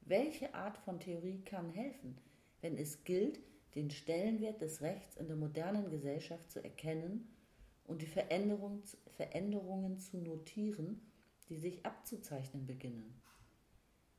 Welche 0.02 0.54
Art 0.54 0.78
von 0.78 1.02
Theorie 1.02 1.42
kann 1.44 1.70
helfen, 1.70 2.18
wenn 2.62 2.78
es 2.78 3.04
gilt, 3.04 3.42
den 3.76 3.92
Stellenwert 3.92 4.62
des 4.62 4.82
Rechts 4.82 5.18
in 5.18 5.28
der 5.28 5.36
modernen 5.36 5.90
Gesellschaft 5.90 6.50
zu 6.50 6.64
erkennen 6.64 7.28
und 7.86 8.02
die 8.02 8.08
Veränderung, 8.08 8.82
Veränderungen 9.18 10.00
zu 10.00 10.18
notieren, 10.18 11.02
die 11.50 11.58
sich 11.58 11.86
abzuzeichnen 11.86 12.66
beginnen? 12.66 13.22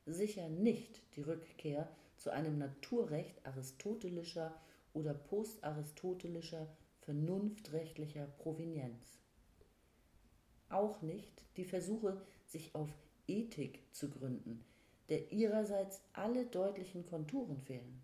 Sicher 0.05 0.47
nicht 0.47 1.01
die 1.15 1.21
Rückkehr 1.21 1.89
zu 2.17 2.29
einem 2.29 2.59
Naturrecht 2.59 3.43
aristotelischer 3.47 4.53
oder 4.93 5.15
postaristotelischer 5.15 6.67
vernunftrechtlicher 7.01 8.25
Provenienz 8.25 9.19
auch 10.69 11.01
nicht 11.01 11.43
die 11.57 11.65
Versuche, 11.65 12.21
sich 12.45 12.73
auf 12.75 12.89
Ethik 13.27 13.83
zu 13.91 14.09
gründen, 14.09 14.63
der 15.09 15.31
ihrerseits 15.31 16.01
alle 16.13 16.45
deutlichen 16.45 17.05
Konturen 17.05 17.59
fehlen. 17.59 18.01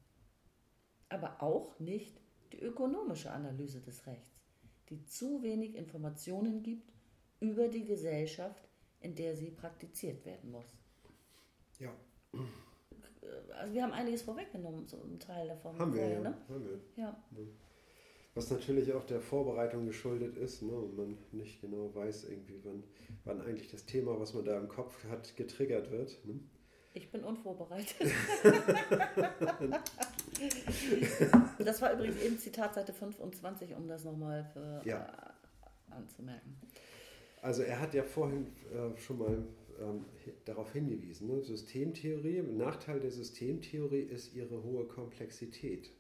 Aber 1.09 1.41
auch 1.41 1.79
nicht 1.79 2.19
die 2.51 2.61
ökonomische 2.61 3.31
Analyse 3.31 3.81
des 3.81 4.05
Rechts, 4.07 4.39
die 4.89 5.03
zu 5.05 5.41
wenig 5.43 5.75
Informationen 5.75 6.63
gibt 6.63 6.91
über 7.39 7.67
die 7.67 7.85
Gesellschaft, 7.85 8.67
in 9.01 9.15
der 9.15 9.35
sie 9.35 9.51
praktiziert 9.51 10.25
werden 10.25 10.51
muss. 10.51 10.79
Ja. 11.79 11.93
Also 13.57 13.73
wir 13.73 13.83
haben 13.83 13.93
einiges 13.93 14.21
vorweggenommen, 14.21 14.87
so 14.87 14.97
ein 14.97 15.19
Teil 15.19 15.47
davon. 15.47 15.77
Haben 15.79 15.93
wir, 15.93 16.01
vorher, 16.01 16.21
ja. 16.21 16.29
ne? 16.29 16.37
Haben 16.47 16.65
wir. 16.65 17.03
ja. 17.03 17.23
Was 18.35 18.51
natürlich 18.51 18.91
auch 18.91 19.05
der 19.05 19.21
Vorbereitung 19.21 19.85
geschuldet 19.85 20.37
ist 20.37 20.61
ne, 20.61 20.73
und 20.73 20.97
man 20.97 21.17
nicht 21.31 21.61
genau 21.61 21.95
weiß, 21.95 22.25
irgendwie, 22.25 22.59
wann, 22.63 22.83
wann 23.23 23.41
eigentlich 23.41 23.71
das 23.71 23.85
Thema, 23.85 24.19
was 24.19 24.33
man 24.33 24.43
da 24.43 24.57
im 24.57 24.67
Kopf 24.67 25.05
hat, 25.05 25.37
getriggert 25.37 25.89
wird. 25.89 26.19
Ne? 26.25 26.41
Ich 26.93 27.09
bin 27.11 27.23
unvorbereitet. 27.23 27.95
das 31.59 31.81
war 31.81 31.93
übrigens 31.93 32.21
eben 32.21 32.37
Zitatseite 32.37 32.91
25, 32.93 33.73
um 33.75 33.87
das 33.87 34.03
nochmal 34.03 34.81
Ja. 34.83 35.05
äh, 35.05 35.93
anzumerken. 35.93 36.57
Also 37.41 37.61
er 37.63 37.79
hat 37.79 37.93
ja 37.93 38.03
vorhin 38.03 38.47
äh, 38.73 38.97
schon 38.99 39.17
mal 39.17 39.47
ähm, 39.79 40.05
darauf 40.45 40.73
hingewiesen, 40.73 41.27
ne? 41.27 41.41
Systemtheorie, 41.41 42.41
Nachteil 42.41 42.99
der 42.99 43.11
Systemtheorie 43.11 44.01
ist 44.01 44.33
ihre 44.33 44.63
hohe 44.63 44.85
Komplexität. 44.85 45.91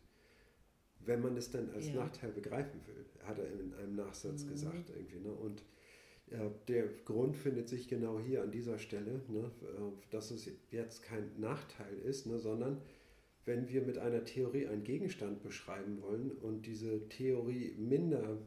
Wenn 1.05 1.21
man 1.21 1.37
es 1.37 1.51
dann 1.51 1.69
als 1.71 1.87
Ja. 1.89 1.95
Nachteil 1.95 2.31
begreifen 2.31 2.79
will, 2.87 3.05
hat 3.23 3.39
er 3.39 3.47
in 3.51 3.73
einem 3.75 3.95
Nachsatz 3.95 4.45
Mhm. 4.45 4.49
gesagt 4.49 4.89
irgendwie. 4.89 5.19
Ne? 5.19 5.31
Und 5.33 5.63
äh, 6.31 6.49
der 6.67 6.87
Grund 7.05 7.37
findet 7.37 7.69
sich 7.69 7.87
genau 7.87 8.19
hier 8.19 8.41
an 8.43 8.51
dieser 8.51 8.79
Stelle, 8.79 9.21
ne? 9.27 9.51
äh, 9.61 10.11
dass 10.11 10.31
es 10.31 10.49
jetzt 10.71 11.03
kein 11.03 11.39
Nachteil 11.39 11.97
ist, 11.99 12.25
ne? 12.25 12.39
sondern 12.39 12.81
wenn 13.45 13.69
wir 13.69 13.83
mit 13.83 13.99
einer 13.99 14.23
Theorie 14.25 14.65
einen 14.67 14.83
Gegenstand 14.83 15.43
beschreiben 15.43 16.01
wollen 16.01 16.31
und 16.31 16.65
diese 16.65 17.07
Theorie 17.09 17.75
minder 17.77 18.39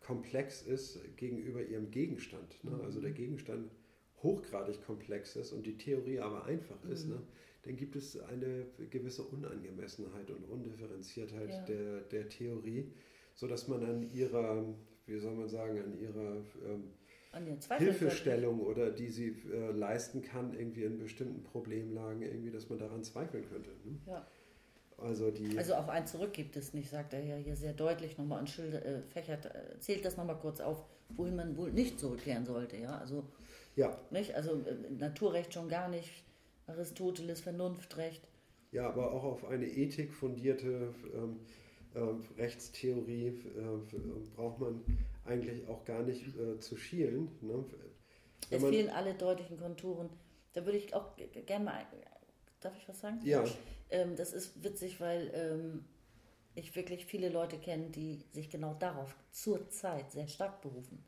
komplex 0.00 0.62
ist 0.62 0.98
gegenüber 1.16 1.62
ihrem 1.62 1.90
Gegenstand, 1.90 2.62
ne? 2.64 2.80
also 2.82 3.00
der 3.00 3.12
Gegenstand 3.12 3.70
hochgradig 4.22 4.82
komplex 4.84 5.36
ist 5.36 5.52
und 5.52 5.66
die 5.66 5.76
Theorie 5.76 6.18
aber 6.18 6.44
einfach 6.46 6.82
ist, 6.86 7.04
Mhm. 7.06 7.14
ne? 7.14 7.22
Dann 7.62 7.76
gibt 7.76 7.96
es 7.96 8.18
eine 8.18 8.66
gewisse 8.90 9.22
Unangemessenheit 9.22 10.30
und 10.30 10.44
Undifferenziertheit 10.44 11.50
Ja. 11.50 11.64
der, 11.64 12.00
der 12.02 12.28
Theorie, 12.28 12.92
sodass 13.34 13.68
man 13.68 13.84
an 13.84 14.02
ihrer, 14.02 14.64
wie 15.06 15.18
soll 15.18 15.34
man 15.34 15.48
sagen, 15.48 15.78
an 15.78 15.98
ihrer 15.98 16.36
ähm, 16.64 16.92
An 17.32 17.46
Hilfestellung 17.78 18.60
oder 18.60 18.90
die 18.90 19.08
sie 19.08 19.36
äh, 19.52 19.72
leisten 19.72 20.22
kann, 20.22 20.54
irgendwie 20.54 20.84
in 20.84 20.98
bestimmten 20.98 21.42
Problemlagen, 21.42 22.22
irgendwie, 22.22 22.50
dass 22.50 22.68
man 22.68 22.78
daran 22.78 23.04
zweifeln 23.04 23.44
könnte. 23.48 23.70
Ne? 23.84 23.98
Ja. 24.06 24.26
Also 24.98 25.30
die. 25.30 25.56
Also 25.56 25.74
auch 25.74 25.88
ein 25.88 26.06
Zurück 26.06 26.32
gibt 26.32 26.56
es 26.56 26.74
nicht, 26.74 26.90
sagt 26.90 27.14
er 27.14 27.24
ja 27.24 27.36
hier 27.36 27.56
sehr 27.56 27.72
deutlich 27.72 28.18
nochmal 28.18 28.40
und 28.40 28.50
Schilder, 28.50 28.84
äh, 28.84 29.02
fächert, 29.02 29.46
äh, 29.46 29.78
zählt 29.78 30.04
das 30.04 30.16
nochmal 30.16 30.38
kurz 30.38 30.60
auf, 30.60 30.84
wohin 31.10 31.36
man 31.36 31.56
wohl 31.56 31.72
nicht 31.72 31.98
zurückkehren 31.98 32.44
sollte. 32.44 32.76
Ja, 32.76 32.98
also, 32.98 33.24
ja, 33.76 33.98
nicht? 34.10 34.34
also 34.34 34.52
äh, 34.62 34.90
Naturrecht 34.98 35.54
schon 35.54 35.68
gar 35.68 35.88
nicht, 35.88 36.10
Aristoteles 36.70 37.40
Vernunftrecht. 37.40 38.26
ja, 38.72 38.88
aber 38.88 39.12
auch 39.12 39.24
auf 39.24 39.44
eine 39.44 39.66
Ethik 39.66 40.12
fundierte 40.12 40.94
ähm, 41.14 41.40
ähm, 41.94 42.24
Rechtstheorie 42.36 43.28
äh, 43.28 43.98
braucht 44.36 44.60
man 44.60 44.84
eigentlich 45.24 45.66
auch 45.68 45.84
gar 45.84 46.02
nicht 46.02 46.36
äh, 46.36 46.58
zu 46.60 46.76
schielen. 46.76 47.28
Ne? 47.40 47.64
Es 48.50 48.62
fehlen 48.62 48.90
alle 48.90 49.14
deutlichen 49.14 49.58
Konturen. 49.58 50.08
Da 50.52 50.64
würde 50.64 50.78
ich 50.78 50.94
auch 50.94 51.16
gerne 51.46 51.64
mal, 51.64 51.86
darf 52.60 52.76
ich 52.76 52.88
was 52.88 53.00
sagen? 53.00 53.20
Ja, 53.24 53.44
Ähm, 53.90 54.14
das 54.16 54.32
ist 54.32 54.62
witzig, 54.62 55.00
weil 55.00 55.30
ähm, 55.34 55.84
ich 56.54 56.74
wirklich 56.76 57.06
viele 57.06 57.28
Leute 57.28 57.58
kenne, 57.58 57.90
die 57.90 58.24
sich 58.30 58.50
genau 58.50 58.74
darauf 58.74 59.16
zurzeit 59.30 60.10
sehr 60.12 60.28
stark 60.28 60.60
berufen. 60.62 61.04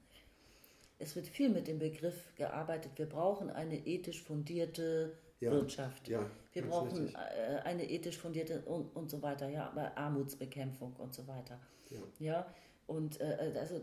Es 0.99 1.17
wird 1.17 1.27
viel 1.27 1.49
mit 1.49 1.67
dem 1.67 1.79
Begriff 1.79 2.35
gearbeitet, 2.37 2.93
wir 2.97 3.07
brauchen 3.07 3.51
eine 3.51 3.87
ethisch 3.87 4.23
fundierte 4.23 5.19
Ja, 5.43 5.51
Wirtschaft. 5.53 6.09
ja, 6.09 6.31
Wir 6.53 6.63
brauchen 6.67 6.99
richtig. 7.03 7.15
äh, 7.17 7.59
eine 7.65 7.89
ethisch 7.91 8.17
fundierte 8.19 8.63
und, 8.63 8.95
und 8.97 9.11
so 9.11 9.21
weiter, 9.23 9.49
ja, 9.49 9.69
aber 9.69 9.97
Armutsbekämpfung 9.99 10.95
und 10.97 11.13
so 11.15 11.27
weiter. 11.27 11.61
Ja. 11.91 11.99
Ja, 12.19 12.55
und 12.87 13.21
äh, 13.21 13.53
also 13.59 13.81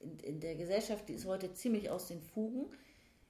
in, 0.00 0.18
in 0.20 0.40
der 0.40 0.54
Gesellschaft, 0.54 1.08
die 1.08 1.14
ist 1.14 1.26
heute 1.26 1.52
ziemlich 1.52 1.90
aus 1.90 2.06
den 2.08 2.20
Fugen, 2.20 2.66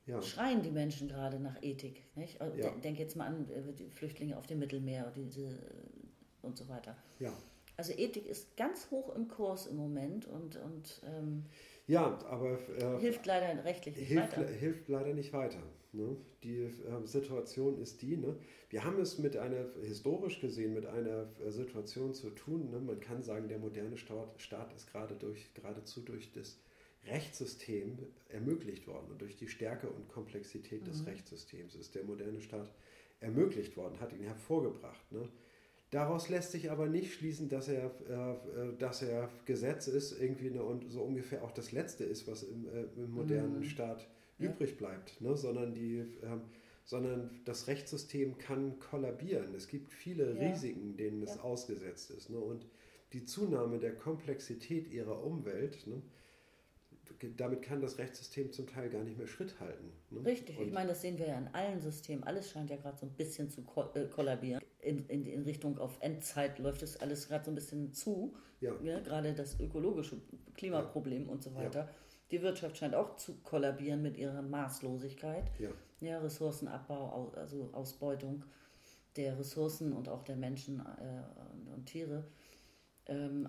ja, 0.07 0.21
schreien 0.23 0.63
die 0.63 0.71
Menschen 0.71 1.09
gerade 1.09 1.39
nach 1.41 1.63
Ethik. 1.63 2.05
Nicht? 2.17 2.41
Also 2.41 2.57
Ja. 2.59 2.71
de- 2.71 2.81
Denk 2.81 2.99
jetzt 2.99 3.17
mal 3.17 3.27
an 3.27 3.49
äh, 3.51 3.73
die 3.73 3.91
Flüchtlinge 3.91 4.37
auf 4.37 4.47
dem 4.47 4.59
Mittelmeer 4.59 5.11
diese, 5.17 5.47
äh, 5.47 5.53
und 6.43 6.57
so 6.57 6.69
weiter. 6.69 6.97
ja. 7.19 7.33
Also 7.77 7.93
Ethik 7.95 8.27
ist 8.27 8.59
ganz 8.59 8.91
hoch 8.91 9.15
im 9.17 9.27
Kurs 9.27 9.67
im 9.67 9.77
Moment 9.77 10.27
und, 10.27 10.57
und 10.57 11.01
ähm, 11.07 11.47
Ja, 11.91 12.17
aber 12.29 12.57
äh, 12.79 13.01
hilft 13.01 13.27
leider 13.27 13.65
rechtlich 13.65 13.97
nicht 13.97 14.09
hilft, 14.09 14.39
weiter. 14.39 14.49
hilft 14.49 14.89
leider 14.89 15.13
nicht 15.13 15.33
weiter. 15.33 15.59
Ne? 15.93 16.17
Die 16.45 16.59
äh, 16.59 16.71
Situation 17.05 17.81
ist 17.81 18.01
die, 18.01 18.17
ne? 18.17 18.37
wir 18.69 18.85
haben 18.85 19.01
es 19.01 19.19
mit 19.19 19.37
einer, 19.37 19.67
historisch 19.83 20.41
gesehen, 20.41 20.73
mit 20.73 20.87
einer 20.87 21.27
äh, 21.45 21.51
Situation 21.51 22.15
zu 22.15 22.31
tun. 22.31 22.71
Ne? 22.71 22.79
Man 22.79 23.01
kann 23.01 23.23
sagen, 23.23 23.49
der 23.49 23.59
moderne 23.59 23.97
Staat, 23.97 24.41
Staat 24.41 24.73
ist 24.73 24.93
gerade 24.93 25.17
durch, 25.17 25.53
geradezu 25.53 26.01
durch 26.03 26.31
das 26.31 26.61
Rechtssystem 27.07 27.99
ermöglicht 28.29 28.87
worden. 28.87 29.11
Und 29.11 29.21
durch 29.21 29.37
die 29.37 29.49
Stärke 29.49 29.89
und 29.89 30.09
Komplexität 30.09 30.87
des 30.87 31.01
Mhm. 31.01 31.09
Rechtssystems 31.09 31.75
ist 31.75 31.97
der 31.97 32.05
moderne 32.05 32.41
Staat 32.41 32.71
ermöglicht 33.19 33.77
worden, 33.77 33.99
hat 33.99 34.13
ihn 34.13 34.23
hervorgebracht. 34.23 35.11
Ne? 35.11 35.29
Daraus 35.91 36.29
lässt 36.29 36.53
sich 36.53 36.71
aber 36.71 36.87
nicht 36.87 37.15
schließen, 37.15 37.49
dass 37.49 37.69
er, 37.69 37.91
äh, 38.09 38.71
äh, 38.71 38.77
dass 38.79 39.03
er 39.03 39.29
Gesetz 39.45 39.89
ist, 39.89 40.13
irgendwie 40.21 40.51
ne, 40.51 40.63
und 40.63 40.89
so 40.91 41.03
ungefähr 41.03 41.43
auch 41.43 41.51
das 41.51 41.73
Letzte 41.73 42.05
ist, 42.05 42.29
was 42.29 42.45
im, 42.45 42.69
äh, 42.69 42.83
im 42.97 43.11
modernen 43.11 43.59
Mhm. 43.59 43.65
Staat 43.65 44.09
Ja. 44.39 44.51
übrig 44.51 44.77
bleibt, 44.77 45.21
ne? 45.21 45.37
sondern, 45.37 45.75
die, 45.75 45.97
ähm, 46.23 46.43
sondern 46.85 47.41
das 47.45 47.67
Rechtssystem 47.67 48.39
kann 48.39 48.79
kollabieren. 48.79 49.55
Es 49.57 49.67
gibt 49.67 49.93
viele 49.93 50.35
Ja. 50.39 50.49
Risiken, 50.51 50.97
denen 50.97 51.23
es 51.23 51.35
Ja. 51.37 51.41
ausgesetzt 51.43 52.11
ist. 52.11 52.31
Ne? 52.31 52.39
Und 52.39 52.67
die 53.13 53.25
Zunahme 53.25 53.79
der 53.81 53.97
Komplexität 53.97 54.89
ihrer 54.89 55.25
Umwelt, 55.25 55.87
ne? 55.89 56.01
Damit 57.37 57.63
kann 57.63 57.81
das 57.83 57.99
Rechtssystem 57.99 58.51
zum 58.53 58.67
Teil 58.67 58.89
gar 58.89 59.03
nicht 59.05 59.19
mehr 59.19 59.27
Schritt 59.27 59.61
halten. 59.61 59.93
Ne? 60.11 60.25
Richtig, 60.25 60.59
Und, 60.59 60.67
ich 60.69 60.73
meine, 60.73 60.89
das 60.89 61.03
sehen 61.03 61.19
wir 61.19 61.27
ja 61.29 61.37
in 61.39 61.49
allen 61.49 61.81
Systemen. 61.81 62.25
Alles 62.25 62.51
scheint 62.51 62.71
ja 62.71 62.77
gerade 62.77 62.97
so 62.97 63.07
ein 63.07 63.13
bisschen 63.13 63.51
zu 63.51 63.63
äh, 63.95 64.07
kollabieren. 64.07 64.63
In, 64.81 65.05
in, 65.07 65.27
in 65.27 65.43
Richtung 65.43 65.79
auf 65.79 65.99
Endzeit 66.01 66.59
läuft 66.59 66.83
es 66.83 66.97
alles 66.97 67.29
gerade 67.29 67.45
so 67.45 67.51
ein 67.51 67.55
bisschen 67.55 67.93
zu. 67.93 68.35
ja, 68.61 68.73
Ja, 68.83 69.01
gerade 69.01 69.35
das 69.35 69.61
ökologische 69.61 70.17
Klimaproblem 70.55 71.29
und 71.29 71.43
so 71.43 71.55
weiter. 71.55 71.91
Die 72.31 72.41
Wirtschaft 72.41 72.79
scheint 72.79 72.95
auch 72.95 73.17
zu 73.17 73.35
kollabieren 73.43 74.01
mit 74.03 74.17
ihrer 74.17 74.41
Maßlosigkeit. 74.41 75.51
ja, 75.59 75.71
Ja, 76.01 76.19
Ressourcenabbau, 76.21 76.95
au- 77.13 77.33
also 77.37 77.69
Ausbeutung 77.73 78.45
der 79.17 79.39
Ressourcen 79.39 79.93
und 79.93 80.09
auch 80.09 80.23
der 80.23 80.37
Menschen 80.37 80.81
äh, 80.81 81.43
und, 81.53 81.69
und 81.75 81.87
Tiere. 81.87 82.25
Ähm, 83.07 83.47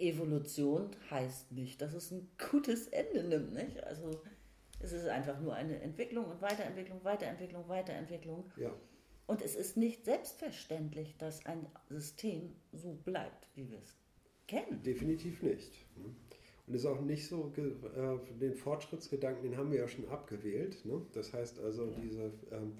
Evolution 0.00 0.90
heißt 1.10 1.52
nicht, 1.52 1.80
dass 1.80 1.94
es 1.94 2.10
ein 2.10 2.28
gutes 2.50 2.88
Ende 2.88 3.22
nimmt. 3.24 3.52
Nicht? 3.54 3.82
Also 3.84 4.10
es 4.80 4.92
ist 4.92 5.06
einfach 5.06 5.38
nur 5.40 5.54
eine 5.54 5.80
Entwicklung 5.80 6.24
und 6.26 6.40
Weiterentwicklung, 6.42 7.02
Weiterentwicklung, 7.04 7.68
Weiterentwicklung. 7.68 8.50
ja. 8.56 8.74
Und 9.26 9.42
es 9.42 9.54
ist 9.54 9.76
nicht 9.76 10.04
selbstverständlich, 10.04 11.16
dass 11.16 11.46
ein 11.46 11.64
System 11.88 12.52
so 12.72 12.94
bleibt, 13.04 13.46
wie 13.54 13.70
wir 13.70 13.78
es 13.78 13.94
kennen. 14.48 14.82
Definitiv 14.82 15.40
nicht. 15.44 15.70
Und 16.66 16.74
ist 16.74 16.84
auch 16.84 17.00
nicht 17.00 17.28
so, 17.28 17.52
äh, 17.56 18.18
den 18.40 18.54
Fortschrittsgedanken, 18.54 19.44
den 19.44 19.56
haben 19.56 19.70
wir 19.70 19.78
ja 19.78 19.86
schon 19.88 20.08
abgewählt. 20.08 20.84
Ne? 20.84 21.00
Das 21.12 21.32
heißt 21.32 21.60
also, 21.60 21.84
Ja. 21.84 21.98
diese, 22.02 22.32
ähm, 22.50 22.78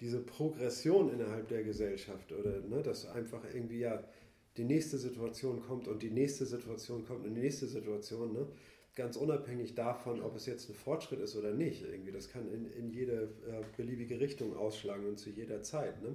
diese 0.00 0.20
Progression 0.20 1.12
innerhalb 1.12 1.48
der 1.48 1.64
Gesellschaft 1.64 2.30
oder 2.32 2.60
ne, 2.60 2.80
dass 2.82 3.04
einfach 3.06 3.42
irgendwie 3.52 3.80
ja 3.80 4.04
die 4.58 4.64
nächste 4.64 4.98
Situation 4.98 5.60
kommt 5.60 5.88
und 5.88 6.02
die 6.02 6.10
nächste 6.10 6.44
Situation 6.44 7.04
kommt 7.04 7.24
und 7.24 7.34
die 7.34 7.40
nächste 7.40 7.66
Situation. 7.66 8.32
Ne? 8.32 8.46
Ganz 8.94 9.16
unabhängig 9.16 9.74
davon, 9.74 10.20
ob 10.20 10.34
es 10.34 10.46
jetzt 10.46 10.68
ein 10.68 10.74
Fortschritt 10.74 11.20
ist 11.20 11.36
oder 11.36 11.54
nicht. 11.54 11.84
Irgendwie, 11.84 12.10
das 12.10 12.28
kann 12.28 12.50
in, 12.50 12.66
in 12.72 12.90
jede 12.90 13.30
äh, 13.46 13.62
beliebige 13.76 14.18
Richtung 14.20 14.56
ausschlagen 14.56 15.06
und 15.06 15.18
zu 15.18 15.30
jeder 15.30 15.62
Zeit. 15.62 16.02
Ne? 16.02 16.14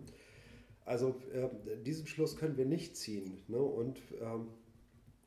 Also 0.85 1.15
äh, 1.33 1.47
diesen 1.83 2.07
Schluss 2.07 2.35
können 2.35 2.57
wir 2.57 2.65
nicht 2.65 2.97
ziehen. 2.97 3.41
Ne? 3.47 3.57
Und 3.57 4.01
ähm, 4.21 4.49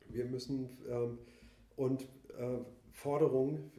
wir 0.09 0.25
müssen 0.25 0.69
ähm, 0.87 1.17
und 1.75 2.03
äh, 2.37 2.59
Forderungen 2.91 3.71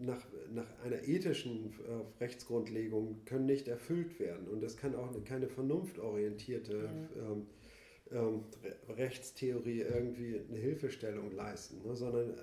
nach, 0.00 0.24
nach 0.52 0.66
einer 0.84 1.06
ethischen 1.06 1.74
äh, 1.86 2.22
Rechtsgrundlegung 2.22 3.24
können 3.26 3.46
nicht 3.46 3.68
erfüllt 3.68 4.18
werden. 4.18 4.48
Und 4.48 4.62
es 4.62 4.76
kann 4.76 4.94
auch 4.94 5.12
keine 5.24 5.48
vernunftorientierte 5.48 6.90
ja. 7.16 7.32
ähm, 7.32 7.46
ähm, 8.12 8.44
Rechtstheorie 8.88 9.80
irgendwie 9.80 10.40
eine 10.48 10.58
Hilfestellung 10.58 11.32
leisten, 11.32 11.82
ne? 11.86 11.94
sondern 11.94 12.34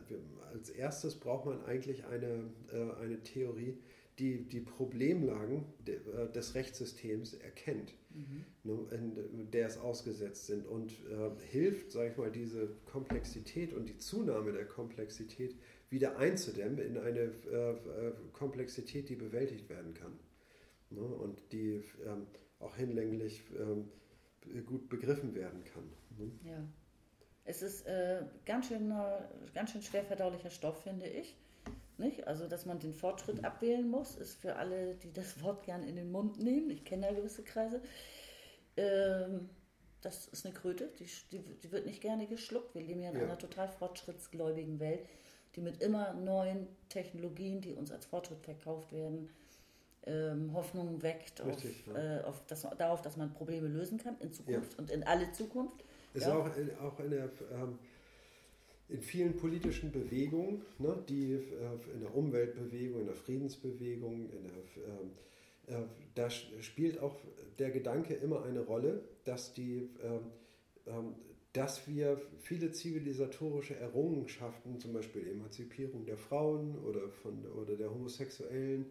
als 0.53 0.69
erstes 0.69 1.15
braucht 1.15 1.45
man 1.45 1.63
eigentlich 1.65 2.05
eine, 2.05 2.49
äh, 2.71 3.01
eine 3.01 3.21
Theorie, 3.23 3.77
die 4.19 4.47
die 4.47 4.61
Problemlagen 4.61 5.65
de, 5.85 5.95
äh, 5.95 6.31
des 6.31 6.55
Rechtssystems 6.55 7.35
erkennt, 7.35 7.93
mhm. 8.09 8.45
ne, 8.63 8.87
in 8.91 9.51
der 9.51 9.67
es 9.67 9.77
ausgesetzt 9.77 10.47
sind 10.47 10.65
und 10.65 10.91
äh, 10.91 11.29
hilft, 11.51 11.91
sage 11.91 12.11
ich 12.11 12.17
mal, 12.17 12.31
diese 12.31 12.69
Komplexität 12.85 13.73
und 13.73 13.89
die 13.89 13.97
Zunahme 13.97 14.53
der 14.53 14.65
Komplexität 14.65 15.55
wieder 15.89 16.17
einzudämmen 16.17 16.79
in 16.79 16.97
eine 16.97 17.31
äh, 17.51 17.71
äh, 17.71 18.13
Komplexität, 18.33 19.09
die 19.09 19.15
bewältigt 19.15 19.69
werden 19.69 19.93
kann 19.93 20.13
ne, 20.89 21.01
und 21.01 21.51
die 21.51 21.83
ähm, 22.05 22.25
auch 22.59 22.75
hinlänglich 22.75 23.43
ähm, 23.59 23.89
gut 24.65 24.89
begriffen 24.89 25.35
werden 25.35 25.63
kann. 25.63 25.89
Ne? 26.17 26.31
Ja. 26.43 26.63
Es 27.45 27.61
ist 27.61 27.85
äh, 27.85 28.23
ganz, 28.45 28.67
schön, 28.67 28.93
ganz 29.53 29.71
schön 29.71 29.81
schwer 29.81 30.03
verdaulicher 30.03 30.49
Stoff, 30.49 30.83
finde 30.83 31.07
ich. 31.07 31.37
Nicht? 31.97 32.27
Also, 32.27 32.47
dass 32.47 32.65
man 32.65 32.79
den 32.79 32.93
Fortschritt 32.93 33.43
abwählen 33.43 33.89
muss, 33.89 34.15
ist 34.15 34.35
für 34.35 34.57
alle, 34.57 34.95
die 34.95 35.13
das 35.13 35.41
Wort 35.43 35.63
gern 35.63 35.83
in 35.83 35.95
den 35.95 36.11
Mund 36.11 36.39
nehmen. 36.39 36.69
Ich 36.69 36.83
kenne 36.83 37.07
ja 37.07 37.13
gewisse 37.13 37.43
Kreise. 37.43 37.81
Ähm, 38.75 39.49
das 40.01 40.27
ist 40.27 40.45
eine 40.45 40.53
Kröte, 40.53 40.91
die, 40.99 41.07
die, 41.31 41.39
die, 41.39 41.71
wird 41.71 41.85
nicht 41.85 42.01
gerne 42.01 42.27
geschluckt. 42.27 42.75
Wir 42.75 42.83
leben 42.83 43.01
ja 43.01 43.09
in 43.09 43.17
ja. 43.17 43.23
einer 43.23 43.37
total 43.37 43.67
fortschrittsgläubigen 43.67 44.79
Welt, 44.79 45.07
die 45.55 45.61
mit 45.61 45.81
immer 45.81 46.13
neuen 46.13 46.67
Technologien, 46.89 47.61
die 47.61 47.73
uns 47.73 47.91
als 47.91 48.05
Fortschritt 48.05 48.41
verkauft 48.41 48.91
werden, 48.91 49.29
ähm, 50.07 50.53
Hoffnung 50.53 51.01
weckt 51.01 51.45
Richtig, 51.45 51.83
auf, 51.87 51.95
ja. 51.95 52.19
äh, 52.19 52.23
auf 52.23 52.45
das, 52.47 52.67
darauf, 52.77 53.01
dass 53.01 53.17
man 53.17 53.33
Probleme 53.33 53.67
lösen 53.67 53.97
kann 53.97 54.17
in 54.19 54.31
Zukunft 54.31 54.73
ja. 54.73 54.79
und 54.79 54.91
in 54.91 55.03
alle 55.03 55.31
Zukunft. 55.31 55.83
Es 56.13 56.23
ja. 56.23 56.29
ist 56.29 56.35
auch, 56.35 56.57
in, 56.57 56.77
auch 56.77 56.99
in, 56.99 57.09
der, 57.11 57.29
ähm, 57.51 57.79
in 58.89 59.01
vielen 59.01 59.35
politischen 59.35 59.91
Bewegungen, 59.91 60.63
ne, 60.79 60.97
die 61.07 61.33
äh, 61.33 61.93
in 61.93 62.01
der 62.01 62.15
Umweltbewegung, 62.15 63.01
in 63.01 63.07
der 63.07 63.15
Friedensbewegung, 63.15 64.29
in 64.31 64.43
der, 64.43 65.77
ähm, 65.77 65.83
äh, 65.83 65.87
da 66.15 66.29
spielt 66.29 66.99
auch 66.99 67.15
der 67.59 67.71
Gedanke 67.71 68.13
immer 68.13 68.43
eine 68.43 68.61
Rolle, 68.61 69.01
dass 69.25 69.53
die 69.53 69.89
ähm, 70.01 70.31
ähm, 70.87 71.15
dass 71.53 71.87
wir 71.87 72.21
viele 72.41 72.71
zivilisatorische 72.71 73.75
Errungenschaften, 73.77 74.79
zum 74.79 74.93
Beispiel 74.93 75.27
Emanzipierung 75.27 76.05
der 76.05 76.17
Frauen 76.17 76.77
oder, 76.85 77.09
von, 77.09 77.45
oder 77.47 77.75
der 77.75 77.89
Homosexuellen, 77.89 78.85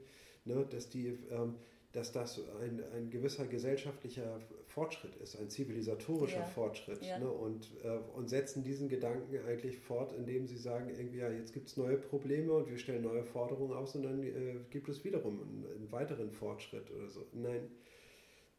ne, 0.47 0.66
dass, 0.70 0.89
die, 0.89 1.18
ähm, 1.31 1.56
dass 1.93 2.12
das 2.12 2.40
ein, 2.62 2.82
ein 2.94 3.10
gewisser 3.10 3.47
gesellschaftlicher 3.47 4.40
Fortschritt 4.66 5.16
ist, 5.16 5.39
ein 5.39 5.48
zivilisatorischer 5.51 6.40
ja. 6.40 6.44
Fortschritt. 6.44 7.02
Ja. 7.02 7.18
Ne, 7.18 7.31
und, 7.31 7.70
äh, 7.82 7.98
und 8.14 8.28
setzen 8.28 8.64
diesen 8.64 8.89
Gedanken 8.89 9.39
eigentlich 9.47 9.78
fort, 9.78 10.12
indem 10.12 10.47
sie 10.47 10.59
sagen, 10.59 10.90
irgendwie, 10.90 11.18
ja, 11.18 11.31
jetzt 11.31 11.52
gibt 11.52 11.68
es 11.68 11.77
neue 11.77 11.97
Probleme 11.97 12.52
und 12.52 12.70
wir 12.70 12.78
stellen 12.78 13.02
neue 13.02 13.24
Forderungen 13.24 13.73
aus 13.73 13.94
und 13.94 14.05
dann 14.05 14.23
äh, 14.23 14.56
gibt 14.70 14.89
es 14.89 15.05
wiederum 15.05 15.40
einen, 15.40 15.66
einen 15.74 15.93
weiteren 15.93 16.31
Fortschritt 16.31 16.90
oder 16.90 17.09
so. 17.09 17.27
Nein, 17.32 17.68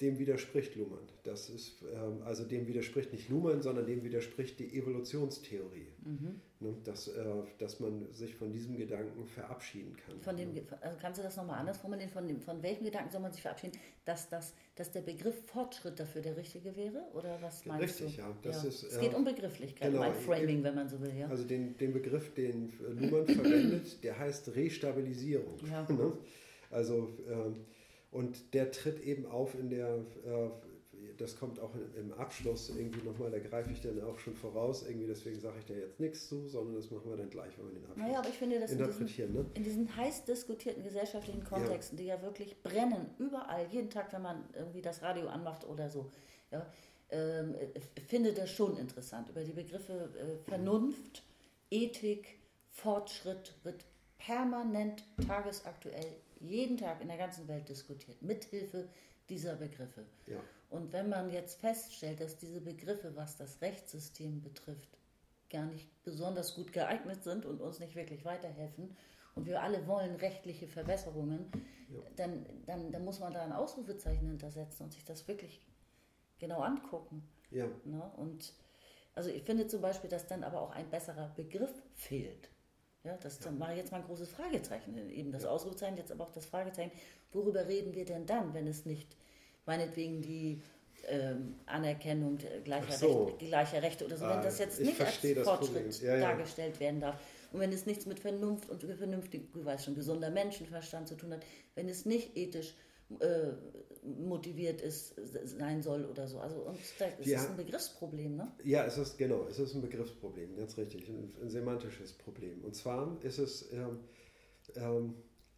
dem 0.01 0.19
widerspricht 0.19 0.75
Luhmann. 0.75 1.07
Das 1.23 1.49
ist, 1.49 1.83
ähm, 1.93 2.21
also 2.23 2.43
dem 2.43 2.67
widerspricht 2.67 3.13
nicht 3.13 3.29
Luhmann, 3.29 3.61
sondern 3.61 3.85
dem 3.85 4.03
widerspricht 4.03 4.59
die 4.59 4.77
Evolutionstheorie. 4.77 5.87
Mhm. 6.03 6.41
Ne, 6.59 6.73
dass, 6.83 7.07
äh, 7.07 7.23
dass 7.59 7.79
man 7.79 8.11
sich 8.11 8.33
von 8.33 8.51
diesem 8.51 8.77
Gedanken 8.77 9.27
verabschieden 9.27 9.95
kann. 9.95 10.19
Von 10.21 10.37
dem, 10.37 10.49
also 10.81 10.97
kannst 10.99 11.19
du 11.19 11.23
das 11.23 11.37
nochmal 11.37 11.59
anders 11.59 11.77
formulieren? 11.77 12.09
Von, 12.09 12.27
dem, 12.27 12.41
von 12.41 12.63
welchem 12.63 12.83
Gedanken 12.83 13.11
soll 13.11 13.21
man 13.21 13.31
sich 13.31 13.43
verabschieden? 13.43 13.77
Dass, 14.05 14.27
das, 14.27 14.55
dass 14.75 14.91
der 14.91 15.01
Begriff 15.01 15.35
Fortschritt 15.45 15.99
dafür 15.99 16.23
der 16.23 16.35
richtige 16.35 16.75
wäre? 16.75 17.03
Oder 17.13 17.37
was 17.41 17.63
meinst 17.67 18.01
Richtig, 18.01 18.15
du? 18.15 18.21
ja. 18.23 18.35
Das 18.41 18.63
ja. 18.63 18.69
Ist, 18.69 18.83
es 18.83 18.99
geht 18.99 19.13
um 19.13 19.23
Begrifflichkeit, 19.23 19.91
genau, 19.91 20.01
um 20.01 20.07
ein 20.07 20.15
Framing, 20.15 20.63
wenn 20.63 20.73
man 20.73 20.89
so 20.89 20.99
will. 20.99 21.13
Ja. 21.15 21.27
Also 21.27 21.43
den, 21.43 21.77
den 21.77 21.93
Begriff, 21.93 22.33
den 22.33 22.73
Luhmann 22.79 23.27
verwendet, 23.27 24.03
der 24.03 24.17
heißt 24.17 24.55
Restabilisierung. 24.55 25.59
Ja. 25.69 25.85
Ne? 25.97 26.11
Also 26.71 27.09
ähm, 27.29 27.65
und 28.11 28.53
der 28.53 28.71
tritt 28.71 29.01
eben 29.01 29.25
auf 29.25 29.53
in 29.53 29.69
der, 29.69 29.89
äh, 30.25 30.49
das 31.17 31.37
kommt 31.37 31.59
auch 31.59 31.71
im 31.95 32.13
Abschluss 32.13 32.69
irgendwie 32.69 33.05
nochmal, 33.07 33.31
da 33.31 33.39
greife 33.39 33.71
ich 33.71 33.81
dann 33.81 34.01
auch 34.03 34.17
schon 34.19 34.35
voraus, 34.35 34.83
irgendwie 34.87 35.07
deswegen 35.07 35.39
sage 35.39 35.55
ich 35.59 35.65
da 35.65 35.73
jetzt 35.73 35.99
nichts 35.99 36.27
zu, 36.27 36.47
sondern 36.47 36.75
das 36.75 36.91
machen 36.91 37.09
wir 37.09 37.17
dann 37.17 37.29
gleich, 37.29 37.57
wenn 37.57 37.67
wir 37.67 37.73
den 37.73 37.85
Abschluss 37.85 38.05
naja, 38.05 38.19
aber 38.19 38.29
ich 38.29 38.37
finde, 38.37 38.59
dass. 38.59 38.71
In 38.71 38.85
diesen, 38.85 39.33
ne? 39.33 39.45
in 39.53 39.63
diesen 39.63 39.95
heiß 39.95 40.25
diskutierten 40.25 40.83
gesellschaftlichen 40.83 41.43
Kontexten, 41.43 41.97
ja. 41.97 42.03
die 42.03 42.07
ja 42.09 42.21
wirklich 42.21 42.61
brennen, 42.63 43.09
überall, 43.19 43.67
jeden 43.71 43.89
Tag, 43.89 44.13
wenn 44.13 44.21
man 44.21 44.43
irgendwie 44.53 44.81
das 44.81 45.01
Radio 45.01 45.27
anmacht 45.27 45.67
oder 45.67 45.89
so, 45.89 46.11
ja, 46.51 46.65
ähm, 47.09 47.55
finde 48.07 48.33
das 48.33 48.51
schon 48.51 48.77
interessant. 48.77 49.29
Über 49.29 49.43
die 49.43 49.53
Begriffe 49.53 50.09
äh, 50.17 50.49
Vernunft, 50.49 51.23
Ethik, 51.69 52.39
Fortschritt 52.69 53.53
wird 53.63 53.85
permanent 54.17 55.03
tagesaktuell 55.25 56.15
jeden 56.39 56.77
Tag 56.77 57.01
in 57.01 57.07
der 57.07 57.17
ganzen 57.17 57.47
Welt 57.47 57.67
diskutiert, 57.69 58.21
mithilfe 58.21 58.87
dieser 59.29 59.55
Begriffe. 59.55 60.05
Ja. 60.25 60.39
Und 60.69 60.91
wenn 60.93 61.09
man 61.09 61.29
jetzt 61.29 61.59
feststellt, 61.59 62.19
dass 62.19 62.37
diese 62.37 62.61
Begriffe, 62.61 63.15
was 63.15 63.37
das 63.37 63.61
Rechtssystem 63.61 64.41
betrifft, 64.41 64.89
gar 65.49 65.65
nicht 65.65 65.87
besonders 66.03 66.55
gut 66.55 66.73
geeignet 66.73 67.23
sind 67.23 67.45
und 67.45 67.61
uns 67.61 67.79
nicht 67.79 67.95
wirklich 67.95 68.25
weiterhelfen, 68.25 68.95
und 69.37 69.45
wir 69.45 69.61
alle 69.61 69.85
wollen 69.85 70.15
rechtliche 70.15 70.67
Verbesserungen, 70.67 71.51
ja. 71.89 71.99
dann, 72.15 72.43
dann, 72.65 72.91
dann 72.91 73.05
muss 73.05 73.19
man 73.19 73.33
da 73.33 73.43
ein 73.43 73.53
Ausrufezeichen 73.53 74.27
hintersetzen 74.27 74.85
und 74.85 74.91
sich 74.91 75.05
das 75.05 75.27
wirklich 75.27 75.61
genau 76.39 76.61
angucken. 76.61 77.21
Ja. 77.51 77.67
Ne? 77.85 78.11
Und 78.17 78.53
also 79.13 79.29
ich 79.29 79.43
finde 79.43 79.67
zum 79.67 79.81
Beispiel, 79.81 80.09
dass 80.09 80.25
dann 80.25 80.43
aber 80.43 80.61
auch 80.61 80.71
ein 80.71 80.89
besserer 80.89 81.29
Begriff 81.35 81.71
fehlt. 81.93 82.49
Ja, 83.03 83.17
das 83.21 83.39
ja. 83.43 83.51
mache 83.51 83.73
ich 83.73 83.77
jetzt 83.77 83.91
mal 83.91 83.99
ein 84.01 84.05
großes 84.05 84.29
Fragezeichen. 84.29 84.97
Eben 85.09 85.31
das 85.31 85.43
ja. 85.43 85.49
Ausrufezeichen, 85.49 85.97
jetzt 85.97 86.11
aber 86.11 86.25
auch 86.25 86.31
das 86.31 86.45
Fragezeichen. 86.45 86.91
Worüber 87.31 87.67
reden 87.67 87.93
wir 87.93 88.05
denn 88.05 88.25
dann, 88.25 88.53
wenn 88.53 88.67
es 88.67 88.85
nicht 88.85 89.15
meinetwegen 89.65 90.21
die 90.21 90.61
ähm, 91.07 91.55
Anerkennung 91.65 92.37
gleicher, 92.63 92.91
so. 92.91 93.25
Rechte, 93.25 93.45
gleicher 93.45 93.81
Rechte 93.81 94.05
oder 94.05 94.17
so, 94.17 94.25
ah, 94.25 94.35
wenn 94.35 94.41
das 94.41 94.59
jetzt 94.59 94.79
nicht 94.79 94.99
als 94.99 95.17
Fortschritt 95.43 96.01
ja, 96.01 96.19
dargestellt 96.19 96.79
werden 96.79 96.99
darf 96.99 97.19
und 97.51 97.59
wenn 97.59 97.71
es 97.71 97.85
nichts 97.85 98.05
mit 98.05 98.19
Vernunft 98.19 98.69
und 98.69 98.83
vernünftig, 98.83 99.53
du 99.53 99.63
weißt 99.63 99.85
schon, 99.85 99.95
gesunder 99.95 100.29
Menschenverstand 100.31 101.07
zu 101.07 101.15
tun 101.15 101.33
hat, 101.33 101.41
wenn 101.75 101.87
es 101.87 102.05
nicht 102.05 102.35
ethisch 102.35 102.69
äh, 102.69 102.73
motiviert 104.03 104.81
ist, 104.81 105.15
sein 105.43 105.81
soll 105.81 106.05
oder 106.05 106.27
so. 106.27 106.39
Also 106.39 106.61
und 106.61 106.77
das 106.99 107.25
ja, 107.25 107.41
ist 107.41 107.49
ein 107.49 107.57
Begriffsproblem, 107.57 108.35
ne? 108.35 108.51
Ja, 108.63 108.85
es 108.85 108.97
ist 108.97 109.17
genau, 109.17 109.45
es 109.49 109.59
ist 109.59 109.73
ein 109.73 109.81
Begriffsproblem, 109.81 110.55
ganz 110.55 110.77
richtig, 110.77 111.09
ein, 111.09 111.29
ein 111.41 111.49
semantisches 111.49 112.13
Problem. 112.13 112.63
Und 112.63 112.75
zwar 112.75 113.17
ist 113.23 113.37
es 113.37 113.71
ähm, 113.73 113.99
ähm, 114.75 115.15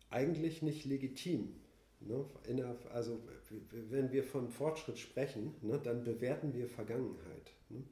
eigentlich 0.09 0.61
nicht 0.61 0.85
legitim. 0.85 1.55
Ne? 2.01 2.25
Der, 2.47 2.75
also 2.91 3.19
wenn 3.71 4.11
wir 4.11 4.23
von 4.23 4.49
Fortschritt 4.49 4.97
sprechen, 4.97 5.55
ne, 5.61 5.79
dann 5.83 6.03
bewerten 6.03 6.53
wir 6.53 6.67
Vergangenheit. 6.67 7.53
Ne? 7.69 7.83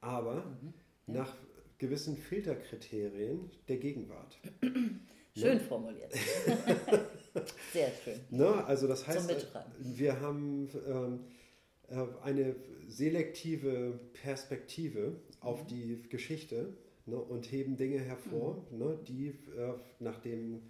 Aber 0.00 0.44
mhm, 0.44 0.74
ja. 1.06 1.14
nach 1.20 1.36
gewissen 1.78 2.16
Filterkriterien 2.16 3.50
der 3.68 3.76
Gegenwart. 3.78 4.38
Schön 5.36 5.60
formuliert. 5.60 6.12
Sehr 7.72 7.90
schön. 8.04 8.20
Ne? 8.30 8.64
Also 8.66 8.86
das 8.86 9.06
heißt, 9.06 9.48
wir 9.78 10.20
haben 10.20 10.68
ähm, 10.86 11.20
äh, 11.88 12.06
eine 12.22 12.56
selektive 12.88 13.98
Perspektive 14.12 15.16
auf 15.40 15.64
mhm. 15.64 15.68
die 15.68 16.02
Geschichte 16.08 16.74
ne, 17.06 17.16
und 17.16 17.50
heben 17.50 17.76
Dinge 17.76 17.98
hervor, 17.98 18.64
mhm. 18.70 18.78
ne, 18.78 18.98
die 19.06 19.28
äh, 19.28 19.74
nach 20.00 20.18
dem 20.18 20.62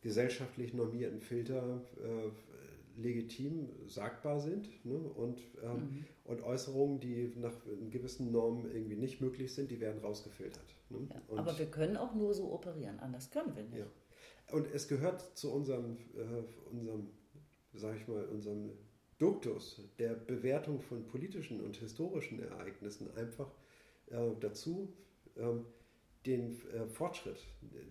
gesellschaftlich 0.00 0.72
normierten 0.72 1.20
Filter 1.20 1.82
äh, 1.98 3.00
legitim 3.00 3.68
sagbar 3.86 4.40
sind 4.40 4.68
ne, 4.84 4.96
und, 4.96 5.40
ähm, 5.62 5.72
mhm. 5.72 6.04
und 6.24 6.42
Äußerungen, 6.42 7.00
die 7.00 7.32
nach 7.36 7.54
gewissen 7.90 8.32
Normen 8.32 8.70
irgendwie 8.72 8.96
nicht 8.96 9.20
möglich 9.20 9.54
sind, 9.54 9.70
die 9.70 9.80
werden 9.80 10.00
rausgefiltert. 10.00 10.74
Ne? 10.88 11.08
Ja, 11.10 11.36
aber 11.36 11.58
wir 11.58 11.66
können 11.66 11.96
auch 11.96 12.14
nur 12.14 12.32
so 12.32 12.52
operieren, 12.52 12.98
anders 13.00 13.30
können 13.30 13.54
wir 13.54 13.64
nicht. 13.64 13.78
Ja. 13.78 13.86
Und 14.52 14.68
es 14.72 14.88
gehört 14.88 15.36
zu 15.36 15.52
unserem, 15.52 15.96
äh, 16.14 16.70
unserem 16.70 17.10
sag 17.78 17.96
ich 17.96 18.08
mal, 18.08 18.24
unserem 18.26 18.70
Duktus 19.18 19.80
der 19.98 20.14
Bewertung 20.14 20.80
von 20.80 21.06
politischen 21.06 21.60
und 21.60 21.76
historischen 21.76 22.40
Ereignissen 22.40 23.10
einfach 23.16 23.50
äh, 24.08 24.30
dazu, 24.40 24.92
ähm, 25.36 25.64
den 26.26 26.60
äh, 26.72 26.86
Fortschritt 26.88 27.38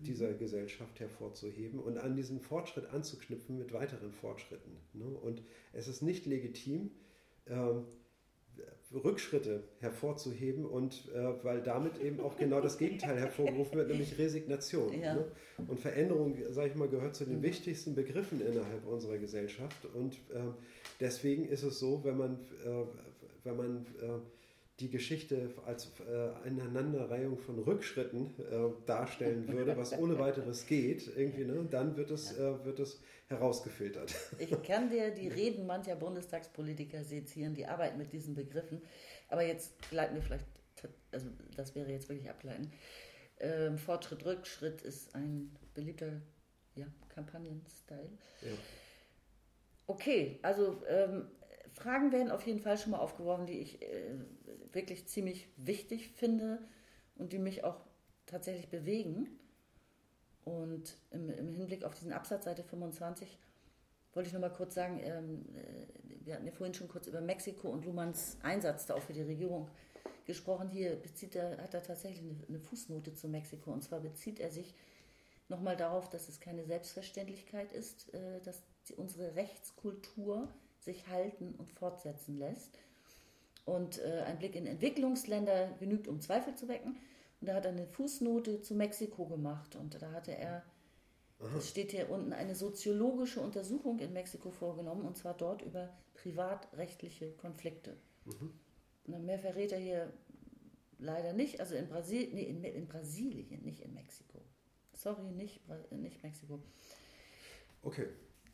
dieser 0.00 0.30
mhm. 0.30 0.38
Gesellschaft 0.38 1.00
hervorzuheben 1.00 1.80
und 1.80 1.98
an 1.98 2.16
diesen 2.16 2.40
Fortschritt 2.40 2.86
anzuknüpfen 2.86 3.56
mit 3.56 3.72
weiteren 3.72 4.12
Fortschritten. 4.12 4.76
Ne? 4.92 5.06
Und 5.06 5.42
es 5.72 5.88
ist 5.88 6.02
nicht 6.02 6.26
legitim, 6.26 6.90
ähm, 7.46 7.86
Rückschritte 8.92 9.64
hervorzuheben 9.80 10.64
und 10.64 11.10
äh, 11.14 11.44
weil 11.44 11.60
damit 11.60 11.98
eben 12.00 12.20
auch 12.20 12.36
genau 12.36 12.60
das 12.60 12.78
Gegenteil 12.78 13.18
hervorgerufen 13.18 13.78
wird, 13.78 13.88
nämlich 13.88 14.16
Resignation. 14.16 15.00
Ja. 15.00 15.14
Ne? 15.14 15.24
Und 15.66 15.80
Veränderung, 15.80 16.36
sage 16.50 16.68
ich 16.68 16.74
mal, 16.76 16.88
gehört 16.88 17.16
zu 17.16 17.24
den 17.24 17.42
wichtigsten 17.42 17.94
Begriffen 17.94 18.40
innerhalb 18.40 18.86
unserer 18.86 19.18
Gesellschaft 19.18 19.86
und 19.94 20.14
äh, 20.14 20.40
deswegen 21.00 21.46
ist 21.46 21.64
es 21.64 21.78
so, 21.78 22.04
wenn 22.04 22.16
man, 22.16 22.34
äh, 22.64 22.84
wenn 23.44 23.56
man 23.56 23.86
äh, 24.00 24.20
die 24.80 24.90
Geschichte 24.90 25.54
als 25.64 25.90
äh, 26.00 26.46
Aneinanderreihung 26.46 27.38
von 27.38 27.58
Rückschritten 27.58 28.34
äh, 28.38 28.86
darstellen 28.86 29.48
würde, 29.48 29.76
was 29.76 29.96
ohne 29.96 30.18
weiteres 30.18 30.66
geht, 30.66 31.10
irgendwie, 31.16 31.44
ne, 31.44 31.66
dann 31.70 31.96
wird 31.96 32.10
es, 32.10 32.36
äh, 32.36 32.64
wird 32.64 32.80
es 32.80 33.00
herausgefiltert. 33.28 34.14
Ich 34.38 34.50
kann 34.62 34.90
dir 34.90 35.10
die 35.10 35.28
Reden 35.36 35.66
mancher 35.66 35.96
Bundestagspolitiker 35.96 37.04
sezieren, 37.04 37.54
die 37.54 37.66
arbeiten 37.66 37.96
mit 37.96 38.12
diesen 38.12 38.34
Begriffen. 38.34 38.82
Aber 39.28 39.42
jetzt 39.42 39.72
gleiten 39.88 40.14
wir 40.14 40.22
vielleicht, 40.22 40.44
also 41.10 41.26
das 41.56 41.74
wäre 41.74 41.90
jetzt 41.90 42.08
wirklich 42.10 42.28
ableiten. 42.28 42.70
Ähm, 43.40 43.78
Fortschritt, 43.78 44.24
Rückschritt 44.26 44.82
ist 44.82 45.14
ein 45.14 45.56
beliebter 45.74 46.20
ja, 46.74 46.86
Kampagnenstyle. 47.08 48.10
Ja. 48.42 48.48
Okay, 49.86 50.38
also 50.42 50.82
ähm, 50.88 51.28
Fragen 51.76 52.10
werden 52.10 52.30
auf 52.30 52.46
jeden 52.46 52.60
Fall 52.60 52.78
schon 52.78 52.92
mal 52.92 52.98
aufgeworfen, 52.98 53.44
die 53.44 53.58
ich 53.58 53.82
äh, 53.82 54.14
wirklich 54.72 55.06
ziemlich 55.08 55.48
wichtig 55.58 56.08
finde 56.08 56.58
und 57.16 57.34
die 57.34 57.38
mich 57.38 57.64
auch 57.64 57.76
tatsächlich 58.24 58.70
bewegen. 58.70 59.28
Und 60.44 60.96
im, 61.10 61.28
im 61.28 61.52
Hinblick 61.52 61.84
auf 61.84 61.94
diesen 61.94 62.12
Absatz, 62.12 62.44
Seite 62.44 62.64
25, 62.64 63.38
wollte 64.14 64.28
ich 64.28 64.32
noch 64.32 64.40
mal 64.40 64.52
kurz 64.52 64.74
sagen, 64.74 65.00
ähm, 65.02 65.44
äh, 65.54 66.24
wir 66.24 66.34
hatten 66.34 66.46
ja 66.46 66.52
vorhin 66.52 66.72
schon 66.72 66.88
kurz 66.88 67.08
über 67.08 67.20
Mexiko 67.20 67.68
und 67.68 67.84
Luhmanns 67.84 68.38
Einsatz 68.42 68.86
da 68.86 68.94
auch 68.94 69.02
für 69.02 69.12
die 69.12 69.22
Regierung 69.22 69.68
gesprochen. 70.24 70.70
Hier 70.70 70.96
bezieht 70.96 71.36
er, 71.36 71.58
hat 71.58 71.74
er 71.74 71.82
tatsächlich 71.82 72.24
eine, 72.48 72.58
Fußnote 72.58 73.12
zu 73.12 73.28
Mexiko. 73.28 73.70
Und 73.70 73.82
zwar 73.82 74.00
bezieht 74.00 74.40
er 74.40 74.50
sich 74.50 74.74
nochmal 75.48 75.76
darauf, 75.76 76.08
dass 76.08 76.30
es 76.30 76.40
keine 76.40 76.64
Selbstverständlichkeit 76.64 77.72
ist, 77.74 78.14
äh, 78.14 78.40
dass 78.40 78.62
unsere 78.96 79.34
Rechtskultur 79.34 80.48
sich 80.86 81.06
halten 81.08 81.54
und 81.58 81.70
fortsetzen 81.72 82.38
lässt. 82.38 82.78
Und 83.66 83.98
äh, 83.98 84.22
ein 84.26 84.38
Blick 84.38 84.56
in 84.56 84.66
Entwicklungsländer 84.66 85.72
genügt, 85.78 86.08
um 86.08 86.20
Zweifel 86.20 86.54
zu 86.54 86.68
wecken. 86.68 86.96
Und 87.40 87.48
da 87.48 87.54
hat 87.54 87.66
er 87.66 87.72
eine 87.72 87.86
Fußnote 87.86 88.62
zu 88.62 88.74
Mexiko 88.74 89.26
gemacht. 89.26 89.76
Und 89.76 90.00
da 90.00 90.12
hatte 90.12 90.32
er, 90.32 90.64
es 91.58 91.68
steht 91.68 91.90
hier 91.90 92.08
unten, 92.08 92.32
eine 92.32 92.54
soziologische 92.54 93.40
Untersuchung 93.40 93.98
in 93.98 94.12
Mexiko 94.12 94.50
vorgenommen. 94.50 95.04
Und 95.04 95.18
zwar 95.18 95.34
dort 95.34 95.62
über 95.62 95.92
privatrechtliche 96.14 97.32
Konflikte. 97.32 97.96
Mhm. 98.24 99.24
Mehr 99.26 99.38
verrät 99.38 99.72
er 99.72 99.78
hier 99.78 100.12
leider 100.98 101.32
nicht. 101.32 101.60
Also 101.60 101.74
in, 101.74 101.88
Brasil, 101.88 102.30
nee, 102.32 102.44
in, 102.44 102.62
in 102.62 102.86
Brasilien, 102.86 103.62
nicht 103.62 103.80
in 103.80 103.92
Mexiko. 103.92 104.40
Sorry, 104.92 105.30
nicht, 105.32 105.60
nicht 105.90 106.22
Mexiko. 106.22 106.60
Okay. 107.82 108.06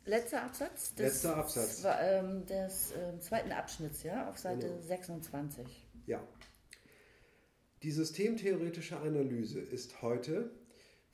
Letzter 0.05 0.43
Absatz 0.43 0.95
des, 0.95 1.07
Letzter 1.07 1.37
Absatz. 1.37 1.85
ähm, 2.01 2.45
des 2.47 2.93
äh, 2.93 3.21
zweiten 3.21 3.53
Abschnitts, 3.53 4.03
ja, 4.03 4.29
auf 4.29 4.39
Seite 4.39 4.67
genau. 4.67 4.81
26. 4.81 5.67
Ja. 6.07 6.27
Die 7.83 7.91
systemtheoretische 7.91 8.99
Analyse 8.99 9.61
ist 9.61 10.03
heute, 10.03 10.51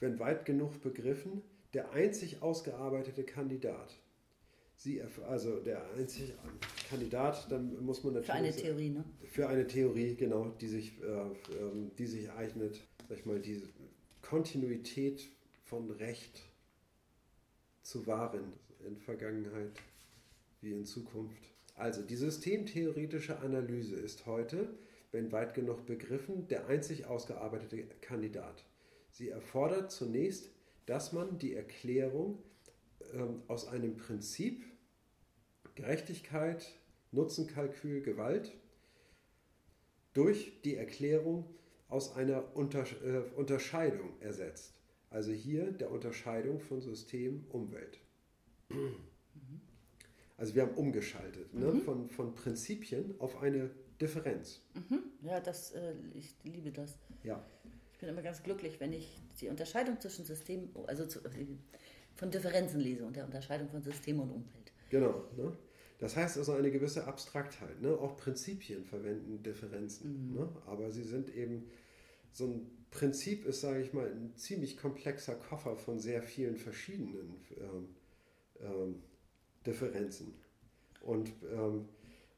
wenn 0.00 0.18
weit 0.18 0.46
genug 0.46 0.80
begriffen, 0.82 1.42
der 1.74 1.92
einzig 1.92 2.42
ausgearbeitete 2.42 3.24
Kandidat. 3.24 3.94
Sie, 4.76 5.02
also 5.28 5.58
der 5.60 5.82
einzige 5.96 6.34
Kandidat, 6.88 7.50
dann 7.50 7.84
muss 7.84 8.04
man 8.04 8.14
natürlich. 8.14 8.30
Für 8.30 8.38
eine 8.38 8.56
Theorie, 8.56 8.90
ne? 8.90 9.04
Für 9.26 9.48
eine 9.48 9.66
Theorie, 9.66 10.14
genau, 10.14 10.48
die 10.60 10.68
sich, 10.68 11.02
äh, 11.02 11.04
ähm, 11.04 11.90
die 11.98 12.06
sich 12.06 12.30
eignet, 12.30 12.80
sag 13.08 13.18
ich 13.18 13.26
mal, 13.26 13.40
diese 13.40 13.66
Kontinuität 14.22 15.28
von 15.64 15.90
Recht 15.90 16.42
zu 17.82 18.06
wahren 18.06 18.52
in 18.88 18.96
Vergangenheit 18.96 19.72
wie 20.60 20.72
in 20.72 20.84
Zukunft. 20.84 21.42
Also 21.76 22.02
die 22.02 22.16
systemtheoretische 22.16 23.38
Analyse 23.38 23.94
ist 23.94 24.26
heute, 24.26 24.68
wenn 25.12 25.30
weit 25.30 25.54
genug 25.54 25.86
begriffen, 25.86 26.48
der 26.48 26.66
einzig 26.66 27.06
ausgearbeitete 27.06 27.84
Kandidat. 28.00 28.64
Sie 29.10 29.28
erfordert 29.28 29.92
zunächst, 29.92 30.50
dass 30.86 31.12
man 31.12 31.38
die 31.38 31.54
Erklärung 31.54 32.42
ähm, 33.14 33.42
aus 33.46 33.68
einem 33.68 33.96
Prinzip 33.96 34.64
Gerechtigkeit, 35.74 36.74
Nutzenkalkül, 37.12 38.02
Gewalt 38.02 38.52
durch 40.12 40.60
die 40.64 40.74
Erklärung 40.74 41.44
aus 41.88 42.16
einer 42.16 42.56
Unters 42.56 42.90
äh, 43.04 43.22
Unterscheidung 43.36 44.20
ersetzt. 44.20 44.74
Also 45.10 45.32
hier 45.32 45.70
der 45.70 45.90
Unterscheidung 45.90 46.60
von 46.60 46.80
System, 46.80 47.46
Umwelt. 47.50 47.98
Also 50.36 50.54
wir 50.54 50.62
haben 50.62 50.74
umgeschaltet 50.74 51.52
ne? 51.52 51.72
mhm. 51.72 51.80
von, 51.80 52.08
von 52.08 52.34
Prinzipien 52.34 53.14
auf 53.18 53.42
eine 53.42 53.70
Differenz. 54.00 54.62
Mhm. 54.74 55.02
Ja, 55.22 55.40
das, 55.40 55.72
äh, 55.72 55.94
ich 56.14 56.34
liebe 56.44 56.70
das. 56.70 56.98
Ja. 57.24 57.44
Ich 57.92 57.98
bin 57.98 58.08
immer 58.08 58.22
ganz 58.22 58.42
glücklich, 58.44 58.78
wenn 58.78 58.92
ich 58.92 59.20
die 59.40 59.48
Unterscheidung 59.48 60.00
zwischen 60.00 60.24
System, 60.24 60.70
also 60.86 61.06
zu, 61.06 61.20
von 62.14 62.30
Differenzen 62.30 62.78
lese 62.78 63.04
und 63.04 63.16
der 63.16 63.24
Unterscheidung 63.24 63.68
von 63.68 63.82
System 63.82 64.20
und 64.20 64.30
Umwelt. 64.30 64.72
Genau. 64.90 65.24
Ne? 65.36 65.56
Das 65.98 66.14
heißt 66.14 66.38
also 66.38 66.52
eine 66.52 66.70
gewisse 66.70 67.08
Abstraktheit. 67.08 67.82
Ne? 67.82 67.98
Auch 67.98 68.16
Prinzipien 68.16 68.84
verwenden 68.84 69.42
Differenzen. 69.42 70.28
Mhm. 70.28 70.34
Ne? 70.34 70.48
Aber 70.66 70.92
sie 70.92 71.02
sind 71.02 71.34
eben, 71.34 71.68
so 72.30 72.46
ein 72.46 72.70
Prinzip 72.92 73.44
ist, 73.44 73.60
sage 73.62 73.82
ich 73.82 73.92
mal, 73.92 74.08
ein 74.08 74.36
ziemlich 74.36 74.76
komplexer 74.76 75.34
Koffer 75.34 75.76
von 75.76 75.98
sehr 75.98 76.22
vielen 76.22 76.56
verschiedenen 76.56 77.34
ähm, 77.58 77.88
ähm, 78.60 79.02
Differenzen. 79.66 80.34
Und, 81.00 81.32
ähm, 81.52 81.88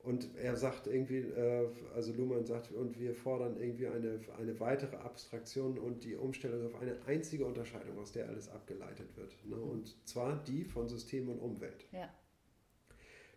und 0.03 0.35
er 0.37 0.57
sagt 0.57 0.87
irgendwie, 0.87 1.19
äh, 1.19 1.69
also 1.95 2.13
Luhmann 2.13 2.47
sagt, 2.47 2.73
und 2.73 2.99
wir 2.99 3.15
fordern 3.15 3.57
irgendwie 3.59 3.87
eine, 3.87 4.21
eine 4.39 4.59
weitere 4.59 4.97
Abstraktion 4.97 5.79
und 5.79 6.05
die 6.05 6.17
Umstellung 6.17 6.67
auf 6.67 6.81
eine 6.81 6.97
einzige 7.07 7.45
Unterscheidung, 7.45 7.99
aus 7.99 8.13
der 8.13 8.29
alles 8.29 8.49
abgeleitet 8.49 9.17
wird. 9.17 9.37
Ne? 9.45 9.57
Mhm. 9.57 9.63
Und 9.63 10.09
zwar 10.09 10.43
die 10.45 10.65
von 10.65 10.89
System 10.89 11.29
und 11.29 11.39
Umwelt. 11.39 11.87
Ja. 11.93 12.09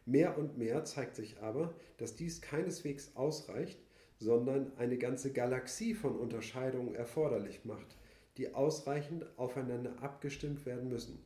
Mehr 0.06 0.38
und 0.38 0.58
mehr 0.58 0.84
zeigt 0.84 1.16
sich 1.16 1.42
aber, 1.42 1.74
dass 1.98 2.16
dies 2.16 2.42
keineswegs 2.42 3.16
ausreicht, 3.16 3.80
sondern 4.20 4.76
eine 4.78 4.98
ganze 4.98 5.32
Galaxie 5.32 5.94
von 5.94 6.18
Unterscheidungen 6.18 6.96
erforderlich 6.96 7.66
macht, 7.66 7.98
die 8.38 8.54
ausreichend 8.54 9.26
aufeinander 9.38 10.02
abgestimmt 10.02 10.66
werden 10.66 10.90
müssen 10.90 11.24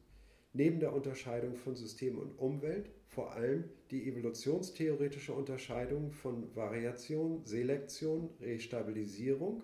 neben 0.57 0.79
der 0.79 0.93
Unterscheidung 0.93 1.55
von 1.55 1.75
System 1.75 2.17
und 2.17 2.37
Umwelt 2.39 2.89
vor 3.05 3.33
allem 3.33 3.65
die 3.91 4.09
evolutionstheoretische 4.09 5.31
Unterscheidung 5.31 6.11
von 6.11 6.55
Variation, 6.55 7.45
Selektion, 7.45 8.29
Restabilisierung, 8.41 9.61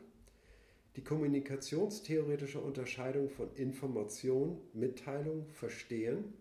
die 0.96 1.04
kommunikationstheoretische 1.04 2.60
Unterscheidung 2.60 3.30
von 3.30 3.54
Information, 3.56 4.62
Mitteilung, 4.74 5.48
Verstehen 5.50 6.34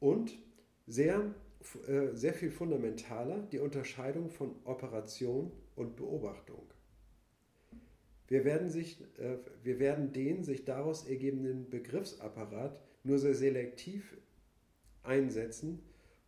und 0.00 0.38
sehr, 0.86 1.34
äh, 1.86 2.08
sehr 2.12 2.34
viel 2.34 2.50
fundamentaler 2.50 3.38
die 3.50 3.58
Unterscheidung 3.58 4.28
von 4.28 4.54
Operation 4.64 5.50
und 5.76 5.96
Beobachtung. 5.96 6.62
Wir 8.26 8.44
werden, 8.44 8.68
sich, 8.68 9.00
äh, 9.18 9.38
wir 9.62 9.78
werden 9.78 10.12
den 10.12 10.44
sich 10.44 10.66
daraus 10.66 11.08
ergebenden 11.08 11.70
Begriffsapparat 11.70 12.78
nur 13.04 13.18
sehr 13.18 13.34
selektiv 13.34 14.16
einsetzen 15.02 15.80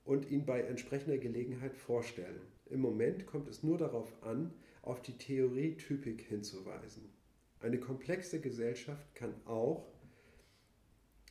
und 0.05 0.31
ihn 0.31 0.47
bei 0.47 0.61
entsprechender 0.63 1.19
Gelegenheit 1.19 1.77
vorstellen. 1.77 2.41
Im 2.67 2.81
Moment 2.81 3.27
kommt 3.27 3.49
es 3.49 3.63
nur 3.63 3.79
darauf 3.79 4.23
an, 4.23 4.53
auf 4.83 5.03
die 5.03 5.19
Theorietypik 5.19 6.23
hinzuweisen. 6.23 7.11
Eine 7.61 7.79
komplexe 7.79 8.41
Gesellschaft 8.41 9.15
kann 9.15 9.35
auch, 9.45 9.87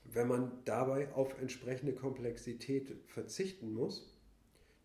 wenn 0.03 0.27
man 0.27 0.51
dabei 0.65 1.11
auf 1.13 1.39
entsprechende 1.39 1.93
Komplexität 1.93 2.95
verzichten 3.07 3.73
muss, 3.73 4.15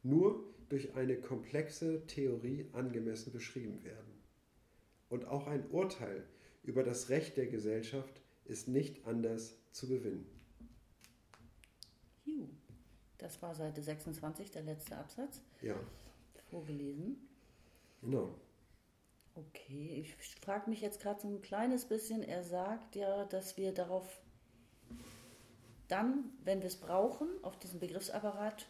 nur 0.03 0.45
durch 0.69 0.95
eine 0.95 1.17
komplexe 1.17 2.07
Theorie 2.07 2.67
angemessen 2.73 3.33
beschrieben 3.33 3.85
werden. 3.85 4.13
Und 5.09 5.27
auch 5.27 5.47
ein 5.47 5.69
Urteil 5.71 6.25
über 6.63 6.83
das 6.83 7.11
Recht 7.11 7.37
der 7.37 7.47
Gesellschaft 7.47 8.23
ist 8.47 8.69
nicht 8.69 9.07
anders 9.07 9.57
zu 9.71 9.87
gewinnen. 9.87 10.27
Das 13.19 13.41
war 13.41 13.55
Seite 13.55 13.83
26, 13.83 14.51
der 14.51 14.63
letzte 14.63 14.97
Absatz. 14.97 15.41
Ja. 15.63 15.77
Vorgelesen. 16.51 17.17
Genau. 18.03 18.35
Okay, 19.35 20.05
ich 20.05 20.15
frage 20.41 20.69
mich 20.71 20.81
jetzt 20.81 21.01
gerade 21.01 21.21
so 21.21 21.29
ein 21.29 21.43
kleines 21.43 21.87
bisschen. 21.87 22.23
Er 22.23 22.45
sagt 22.45 22.95
ja, 22.97 23.25
dass 23.25 23.57
wir 23.57 23.73
darauf 23.73 24.21
dann, 25.89 26.33
wenn 26.45 26.61
wir 26.61 26.69
es 26.69 26.77
brauchen, 26.77 27.29
auf 27.43 27.59
diesen 27.59 27.81
Begriffsapparat 27.81 28.67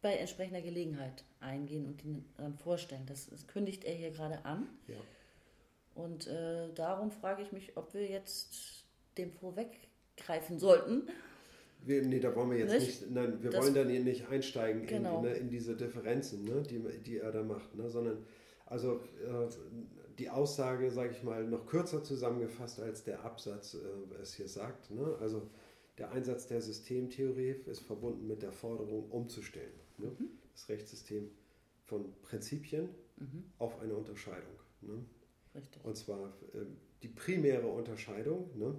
bei 0.00 0.14
entsprechender 0.14 0.62
Gelegenheit 0.62 1.24
eingehen 1.40 1.86
und 1.86 2.04
ihn 2.04 2.24
dann 2.36 2.56
vorstellen. 2.56 3.04
Das, 3.06 3.26
das 3.26 3.46
kündigt 3.46 3.84
er 3.84 3.94
hier 3.94 4.10
gerade 4.10 4.44
an. 4.44 4.68
Ja. 4.86 4.96
Und 5.94 6.28
äh, 6.28 6.72
darum 6.74 7.10
frage 7.10 7.42
ich 7.42 7.52
mich, 7.52 7.76
ob 7.76 7.92
wir 7.94 8.06
jetzt 8.06 8.84
dem 9.18 9.32
vorweggreifen 9.32 10.58
sollten. 10.58 11.08
Wir, 11.84 12.02
nee, 12.02 12.20
da 12.20 12.34
wollen 12.34 12.50
wir 12.50 12.58
jetzt 12.58 12.72
nicht, 12.74 13.00
Nicht? 13.02 13.10
nein, 13.12 13.42
wir 13.42 13.50
Das- 13.50 13.64
wollen 13.64 13.74
dann 13.74 13.88
hier 13.88 14.02
nicht 14.04 14.28
einsteigen 14.28 14.86
Genau. 14.86 15.18
in, 15.18 15.24
ne, 15.24 15.34
in 15.36 15.48
diese 15.48 15.76
Differenzen, 15.76 16.44
ne, 16.44 16.62
die, 16.62 16.80
die 17.04 17.18
er 17.18 17.32
da 17.32 17.42
macht, 17.42 17.74
ne, 17.74 17.88
sondern 17.88 18.18
also 18.66 18.96
äh, 19.24 19.48
die 20.18 20.28
Aussage, 20.28 20.90
sage 20.90 21.12
ich 21.12 21.22
mal, 21.22 21.46
noch 21.46 21.66
kürzer 21.66 22.02
zusammengefasst 22.04 22.80
als 22.80 23.04
der 23.04 23.24
Absatz 23.24 23.74
äh, 23.74 24.20
es 24.20 24.34
hier 24.34 24.48
sagt. 24.48 24.90
Ne? 24.90 25.16
Also 25.20 25.48
der 25.96 26.10
Einsatz 26.12 26.46
der 26.48 26.60
Systemtheorie 26.60 27.54
ist 27.66 27.80
verbunden 27.80 28.26
mit 28.26 28.42
der 28.42 28.52
Forderung 28.52 29.08
umzustellen. 29.10 29.72
Ne? 29.96 30.10
Das 30.52 30.68
Rechtssystem 30.68 31.30
von 31.84 32.12
Prinzipien 32.22 32.88
Mhm, 33.20 33.42
auf 33.58 33.80
eine 33.80 33.94
Unterscheidung. 33.96 34.52
Ne? 34.82 35.04
richtig. 35.54 35.84
Und 35.84 35.96
zwar 35.96 36.32
ähm, 36.54 36.76
die 37.02 37.08
primäre 37.08 37.66
Unterscheidung 37.66 38.50
ne, 38.56 38.74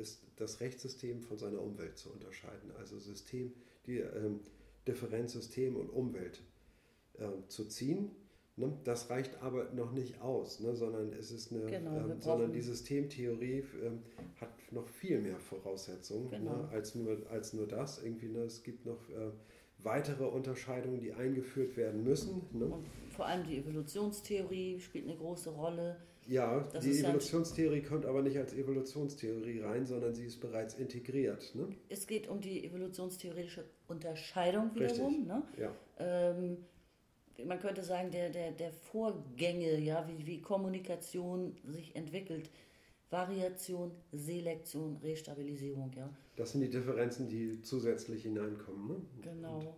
ist 0.00 0.22
das 0.36 0.60
Rechtssystem 0.60 1.20
von 1.22 1.38
seiner 1.38 1.60
Umwelt 1.60 1.98
zu 1.98 2.10
unterscheiden. 2.10 2.70
Also 2.78 2.98
System, 2.98 3.52
die 3.86 3.98
ähm, 3.98 4.40
Differenz 4.86 5.32
System 5.32 5.76
und 5.76 5.90
Umwelt 5.90 6.40
ähm, 7.18 7.44
zu 7.48 7.66
ziehen. 7.66 8.10
Ne, 8.56 8.76
das 8.84 9.08
reicht 9.08 9.40
aber 9.42 9.72
noch 9.72 9.92
nicht 9.92 10.20
aus, 10.20 10.60
ne, 10.60 10.74
sondern 10.74 11.12
es 11.12 11.30
ist 11.30 11.52
eine, 11.52 11.64
Genau, 11.66 11.96
ähm, 11.96 12.20
sondern 12.20 12.52
die 12.52 12.60
Systemtheorie 12.60 13.64
ähm, 13.82 14.02
hat 14.40 14.50
noch 14.72 14.88
viel 14.88 15.20
mehr 15.20 15.38
Voraussetzungen 15.38 16.28
Genau. 16.30 16.56
ne, 16.56 16.68
als, 16.70 16.94
nur, 16.94 17.16
als 17.30 17.52
nur 17.52 17.66
das. 17.66 18.02
Irgendwie, 18.02 18.28
ne, 18.28 18.40
es 18.40 18.62
gibt 18.62 18.84
noch 18.84 19.08
äh, 19.10 19.30
weitere 19.78 20.24
Unterscheidungen, 20.24 21.00
die 21.00 21.12
eingeführt 21.12 21.76
werden 21.76 22.02
müssen. 22.04 22.42
Ne? 22.52 22.66
Und 22.66 22.86
vor 23.10 23.26
allem 23.26 23.46
die 23.46 23.56
Evolutionstheorie 23.58 24.80
spielt 24.80 25.06
eine 25.08 25.16
große 25.16 25.50
Rolle. 25.50 25.96
Ja, 26.26 26.60
Das 26.72 26.84
die 26.84 26.90
ja 26.92 26.98
ein- 26.98 27.04
Evolutionstheorie 27.06 27.82
kommt 27.82 28.04
aber 28.06 28.22
nicht 28.22 28.36
als 28.38 28.52
Evolutionstheorie 28.54 29.60
rein, 29.60 29.86
sondern 29.86 30.14
sie 30.14 30.26
ist 30.26 30.40
bereits 30.40 30.74
integriert. 30.74 31.54
Ne? 31.54 31.68
Es 31.88 32.06
geht 32.06 32.28
um 32.28 32.40
die 32.40 32.64
evolutionstheoretische 32.64 33.64
Unterscheidung 33.88 34.74
wiederum. 34.74 35.06
Richtig. 35.06 35.26
Ne? 35.26 35.42
Ja, 35.58 35.74
Ähm, 35.98 36.58
man 37.46 37.58
könnte 37.58 37.82
sagen, 37.82 38.10
der, 38.10 38.28
der, 38.30 38.52
der 38.52 38.70
Vorgänge, 38.70 39.78
ja, 39.80 40.06
wie, 40.08 40.26
wie 40.26 40.40
Kommunikation 40.40 41.56
sich 41.66 41.96
entwickelt. 41.96 42.50
Variation, 43.10 43.90
Selektion, 44.12 44.96
Restabilisierung, 45.02 45.90
ja. 45.96 46.08
das 46.36 46.52
sind 46.52 46.60
die 46.60 46.70
Differenzen, 46.70 47.28
die 47.28 47.60
zusätzlich 47.60 48.22
hineinkommen. 48.22 48.86
Ne? 48.86 48.96
Genau. 49.22 49.58
Und 49.58 49.68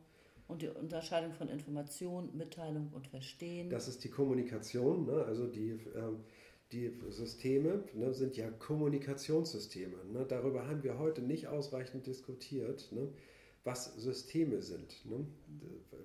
die 0.49 0.69
Unterscheidung 0.69 1.33
von 1.33 1.49
Information, 1.49 2.37
Mitteilung 2.37 2.91
und 2.93 3.07
Verstehen. 3.09 3.71
Das 3.71 3.89
ist 3.89 4.05
die 4.05 4.11
Kommunikation, 4.11 5.07
ne? 5.07 5.25
also 5.25 5.47
die, 5.47 5.79
ähm, 5.95 6.25
die 6.73 6.93
Systeme 7.09 7.85
ne, 7.95 8.13
sind 8.13 8.37
ja 8.37 8.51
Kommunikationssysteme. 8.51 9.97
Ne? 10.13 10.27
Darüber 10.29 10.67
haben 10.67 10.83
wir 10.83 10.99
heute 10.99 11.23
nicht 11.23 11.49
ausreichend 11.49 12.07
diskutiert, 12.07 12.91
ne? 12.93 13.09
was 13.65 13.95
Systeme 13.97 14.63
sind. 14.63 15.05
Ne? 15.07 15.27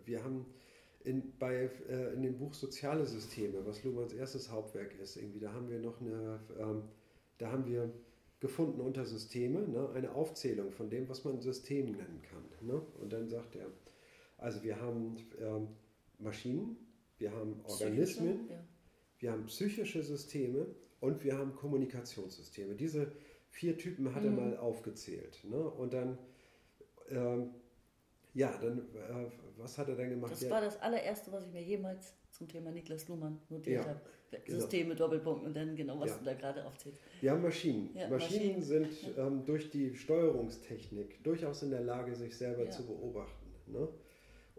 Wir 0.06 0.24
haben 0.24 0.46
in, 1.04 1.34
bei, 1.40 1.70
äh, 1.90 2.14
in 2.14 2.22
dem 2.22 2.38
Buch 2.38 2.54
Soziale 2.54 3.06
Systeme, 3.06 3.66
was 3.66 3.84
Luhmanns 3.84 4.14
erstes 4.14 4.52
Hauptwerk 4.52 5.00
ist, 5.00 5.16
irgendwie, 5.16 5.40
da 5.40 5.54
haben 5.54 5.70
wir 5.70 5.80
noch 5.80 6.02
eine, 6.02 6.40
ähm, 6.60 6.84
da 7.38 7.52
haben 7.52 7.66
wir 7.66 7.92
gefunden 8.40 8.82
unter 8.82 9.06
Systeme 9.06 9.68
ne, 9.68 9.90
eine 9.96 10.14
Aufzählung 10.14 10.72
von 10.72 10.90
dem, 10.90 11.10
was 11.10 11.24
man 11.24 11.40
System 11.42 11.92
nennen 11.92 12.22
kann. 12.30 12.44
Ne? 12.62 12.82
Und 13.02 13.14
dann 13.14 13.30
sagt 13.30 13.56
er, 13.56 13.68
also 14.38 14.64
wir 14.64 14.80
haben 14.80 15.18
ähm, 15.40 15.68
Maschinen, 16.20 16.78
wir 17.18 17.32
haben 17.32 17.62
Organismen, 17.66 18.48
ja. 18.50 18.64
wir 19.20 19.32
haben 19.32 19.46
psychische 19.46 20.04
Systeme 20.04 20.68
und 21.00 21.24
wir 21.24 21.38
haben 21.38 21.56
Kommunikationssysteme. 21.56 22.76
Diese 22.76 23.12
vier 23.50 23.78
Typen 23.78 24.14
hat 24.14 24.24
er 24.24 24.32
Mhm. 24.32 24.36
mal 24.36 24.58
aufgezählt. 24.58 25.44
Ne? 25.44 25.58
Und 25.58 25.94
dann, 25.94 26.18
ähm, 27.10 27.52
ja, 28.34 28.56
dann, 28.62 28.80
äh, 28.96 29.32
was 29.58 29.78
hat 29.78 29.90
er 29.90 29.96
dann 29.96 30.10
gemacht? 30.10 30.32
Das 30.32 30.40
Der- 30.42 30.52
war 30.52 30.62
das 30.62 30.80
allererste, 30.82 31.32
was 31.32 31.46
ich 31.46 31.52
mir 31.54 31.64
jemals 31.64 32.14
zum 32.32 32.48
Thema 32.48 32.72
Niklas 32.72 33.08
Luhmann 33.08 33.40
notiert 33.50 33.84
Ja, 33.84 33.90
habe. 33.90 34.02
genau. 34.46 34.60
Systeme, 34.60 34.96
Doppelpunkt 34.96 35.44
und 35.46 35.56
dann 35.56 35.76
genau, 35.76 36.00
was 36.00 36.12
Ja. 36.12 36.18
du 36.20 36.26
da 36.26 36.34
gerade 36.36 36.64
aufzählst. 36.66 37.02
Wir 37.22 37.32
haben 37.32 37.42
Maschinen. 37.42 37.96
Ja, 37.96 38.10
Maschinen, 38.10 38.60
Maschinen. 38.60 38.62
sind 38.62 39.18
ähm, 39.18 39.46
durch 39.46 39.72
die 39.72 39.96
Steuerungstechnik 39.96 41.24
durchaus 41.24 41.64
in 41.64 41.72
der 41.72 41.82
Lage, 41.82 42.14
sich 42.16 42.38
selber 42.38 42.66
Ja. 42.66 42.70
zu 42.70 42.86
beobachten. 42.86 43.46
Ne? 43.68 43.88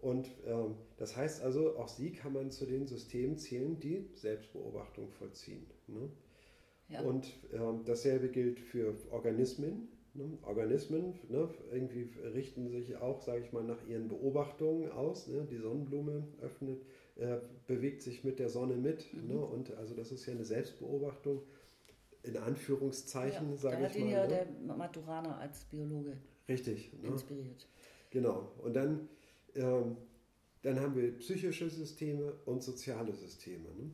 Und 0.01 0.31
ähm, 0.47 0.77
das 0.97 1.17
heißt 1.17 1.43
also, 1.43 1.77
auch 1.77 1.89
sie 1.89 2.13
kann 2.13 2.33
man 2.33 2.51
zu 2.51 2.67
den 2.67 2.87
Systemen 2.87 3.37
zählen, 3.37 3.79
die 3.81 4.09
Selbstbeobachtung 4.15 5.11
vollziehen. 5.11 5.67
Ne? 5.87 6.11
Ja. 6.89 7.03
Und 7.03 7.33
ähm, 7.53 7.83
dasselbe 7.85 8.29
gilt 8.29 8.61
für 8.61 8.95
Organismen. 9.11 9.89
Ne? 10.15 10.39
Organismen 10.43 11.19
ne? 11.29 11.49
irgendwie 11.73 12.11
richten 12.35 12.69
sich 12.69 12.97
auch, 12.97 13.21
sage 13.21 13.43
ich 13.45 13.53
mal, 13.53 13.65
nach 13.65 13.87
ihren 13.87 14.09
Beobachtungen 14.09 14.91
aus. 14.91 15.27
Ne? 15.29 15.47
Die 15.51 15.59
Sonnenblume 15.59 16.27
öffnet, 16.41 16.81
äh, 17.17 17.39
bewegt 17.67 18.03
sich 18.03 18.25
mit 18.25 18.39
der 18.39 18.49
Sonne 18.49 18.77
mit. 18.77 19.13
Mhm. 19.13 19.29
Ne? 19.29 19.41
Und 19.41 19.75
also 19.75 19.95
das 19.95 20.13
ist 20.13 20.27
ja 20.27 20.33
eine 20.33 20.45
Selbstbeobachtung 20.45 21.43
in 22.23 22.37
Anführungszeichen, 22.37 23.51
ja, 23.51 23.57
sage 23.57 23.77
da 23.77 23.83
hat 23.85 23.91
ich 23.95 24.03
ihn 24.03 24.07
mal. 24.07 24.13
ja 24.13 24.27
ne? 24.27 24.47
der 24.67 24.77
Maturana 24.77 25.39
als 25.39 25.65
Biologe 25.65 26.19
Richtig. 26.49 26.91
Inspiriert. 27.03 27.69
Genau. 28.11 28.53
Und 28.63 28.75
dann, 28.75 29.09
dann 29.55 30.81
haben 30.81 30.97
wir 30.97 31.17
psychische 31.19 31.71
Systeme 31.71 32.33
und 32.45 32.63
soziale 32.63 33.15
Systeme. 33.15 33.69
Ne? 33.77 33.91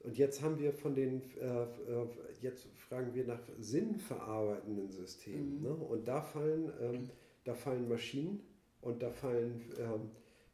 Und 0.00 0.16
jetzt 0.16 0.42
haben 0.42 0.58
wir 0.58 0.72
von 0.72 0.94
den, 0.94 1.22
äh, 1.38 1.62
äh, 1.62 2.06
jetzt 2.40 2.66
fragen 2.76 3.14
wir 3.14 3.26
nach 3.26 3.40
sinnverarbeitenden 3.58 4.90
Systemen. 4.90 5.58
Mhm. 5.58 5.62
Ne? 5.62 5.74
Und 5.74 6.08
da 6.08 6.22
fallen, 6.22 6.72
ähm, 6.80 7.10
da 7.44 7.54
fallen 7.54 7.88
Maschinen 7.88 8.40
und 8.80 9.02
da 9.02 9.10
fallen 9.10 9.62
ähm, 9.78 10.10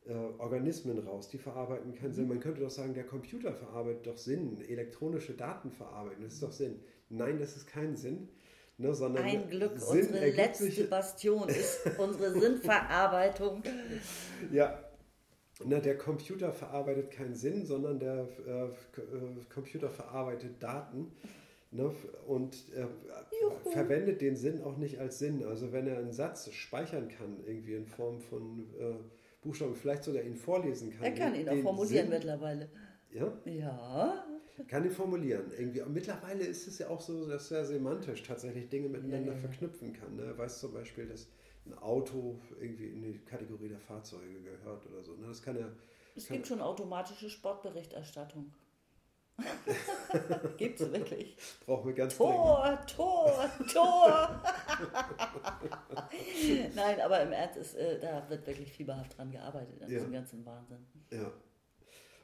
äh, 0.06 0.14
Organismen 0.38 0.98
raus, 0.98 1.28
die 1.28 1.38
verarbeiten 1.38 1.94
keinen 1.94 2.10
Mhm. 2.10 2.14
Sinn. 2.14 2.28
Man 2.28 2.40
könnte 2.40 2.60
doch 2.60 2.70
sagen, 2.70 2.94
der 2.94 3.06
Computer 3.06 3.52
verarbeitet 3.52 4.06
doch 4.06 4.18
Sinn, 4.18 4.60
elektronische 4.68 5.34
Daten 5.34 5.70
verarbeiten, 5.70 6.24
das 6.24 6.34
ist 6.34 6.42
doch 6.42 6.52
Sinn. 6.52 6.80
Nein, 7.08 7.38
das 7.38 7.56
ist 7.56 7.66
kein 7.66 7.96
Sinn. 7.96 8.28
Ne, 8.78 8.94
sondern 8.94 9.24
Ein 9.24 9.48
Glück, 9.48 9.78
Sinn 9.78 10.06
unsere 10.08 10.28
letzte 10.30 10.64
sich- 10.64 10.90
Bastion 10.90 11.48
ist 11.48 11.80
unsere 11.98 12.38
Sinnverarbeitung. 12.38 13.62
Ja, 14.52 14.78
na, 15.64 15.80
der 15.80 15.96
Computer 15.96 16.52
verarbeitet 16.52 17.10
keinen 17.10 17.34
Sinn, 17.34 17.64
sondern 17.64 17.98
der 17.98 18.28
äh, 18.46 18.68
Computer 19.52 19.88
verarbeitet 19.88 20.62
Daten 20.62 21.10
ne, 21.70 21.90
und 22.26 22.54
äh, 22.74 22.86
verwendet 23.70 24.20
den 24.20 24.36
Sinn 24.36 24.62
auch 24.62 24.76
nicht 24.76 24.98
als 24.98 25.18
Sinn. 25.20 25.42
Also 25.46 25.72
wenn 25.72 25.86
er 25.86 25.96
einen 25.96 26.12
Satz 26.12 26.50
speichern 26.52 27.08
kann, 27.08 27.38
irgendwie 27.46 27.74
in 27.76 27.86
Form 27.86 28.20
von 28.20 28.66
äh, 28.78 28.92
Buchstaben, 29.40 29.74
vielleicht 29.74 30.04
sogar 30.04 30.22
ihn 30.22 30.36
vorlesen 30.36 30.90
kann. 30.90 31.04
Er 31.04 31.14
kann 31.14 31.34
ihn 31.34 31.48
auch 31.48 31.56
formulieren 31.62 32.08
Sinn, 32.08 32.10
mittlerweile. 32.10 32.68
Ja, 33.10 33.32
Ja, 33.46 34.25
kann 34.68 34.84
ihn 34.84 34.90
formulieren. 34.90 35.50
Irgendwie. 35.56 35.80
Und 35.82 35.92
mittlerweile 35.92 36.44
ist 36.44 36.66
es 36.66 36.78
ja 36.78 36.88
auch 36.88 37.00
so, 37.00 37.28
dass 37.28 37.50
er 37.50 37.64
semantisch 37.64 38.22
tatsächlich 38.22 38.68
Dinge 38.68 38.88
miteinander 38.88 39.28
Ja, 39.32 39.34
ja. 39.34 39.38
verknüpfen 39.38 39.92
kann. 39.92 40.16
Ne? 40.16 40.24
Er 40.24 40.38
weiß 40.38 40.60
zum 40.60 40.72
Beispiel, 40.72 41.06
dass 41.06 41.28
ein 41.66 41.76
Auto 41.78 42.40
irgendwie 42.60 42.86
in 42.88 43.02
die 43.02 43.18
Kategorie 43.24 43.68
der 43.68 43.80
Fahrzeuge 43.80 44.40
gehört 44.40 44.86
oder 44.86 45.02
so. 45.02 45.14
Ne? 45.16 45.26
Das 45.28 45.42
kann 45.42 45.56
er 45.56 45.72
es 46.14 46.28
Kann- 46.28 46.36
gibt 46.36 46.46
schon 46.48 46.60
automatische 46.62 47.28
Sportberichterstattung. 47.28 48.52
Gibt's 50.56 50.80
wirklich. 50.80 51.36
brauchen 51.66 51.88
wir 51.88 51.94
ganz 51.94 52.16
dringend. 52.16 52.36
Tor, 52.36 52.78
Tor, 52.86 53.50
Tor. 53.70 54.42
Nein, 56.74 57.00
aber 57.02 57.20
im 57.20 57.32
Ernst, 57.32 57.58
ist, 57.58 57.74
äh, 57.74 58.00
da 58.00 58.26
wird 58.30 58.46
wirklich 58.46 58.72
fieberhaft 58.72 59.18
dran 59.18 59.30
gearbeitet 59.30 59.82
an 59.82 59.90
Ja. 59.90 59.98
diesem 59.98 60.12
ganzen 60.12 60.46
Wahnsinn. 60.46 60.78
Ja. 61.10 61.30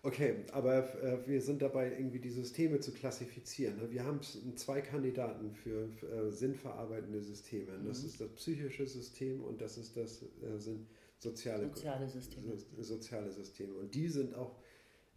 Okay, 0.05 0.45
aber 0.51 1.01
äh, 1.03 1.19
wir 1.29 1.41
sind 1.41 1.63
dabei, 1.63 1.93
irgendwie 1.93 2.19
die 2.19 2.31
Systeme 2.31 2.81
zu 2.81 2.93
klassifizieren. 2.93 3.77
Ne? 3.77 3.91
Wir 3.93 4.05
haben 4.05 4.21
zwei 4.57 4.81
Kandidaten 4.81 5.53
für, 5.55 5.89
für 5.91 6.09
äh, 6.09 6.31
sinnverarbeitende 6.33 7.23
Systeme. 7.23 7.79
Das 7.87 8.03
Mhm. 8.03 8.09
ist 8.09 8.21
das 8.21 8.29
psychische 8.31 8.87
System 8.87 9.45
und 9.45 9.61
das 9.61 9.79
ist 9.79 9.97
das 9.97 10.23
äh, 10.43 10.59
sind 10.59 10.89
soziale, 11.19 11.69
Soziale 11.69 12.09
Systeme. 12.09 12.57
so- 12.57 12.83
soziale 12.83 13.31
Systeme. 13.31 13.75
Und 13.75 13.95
die 13.95 14.09
sind 14.09 14.35
auch 14.35 14.57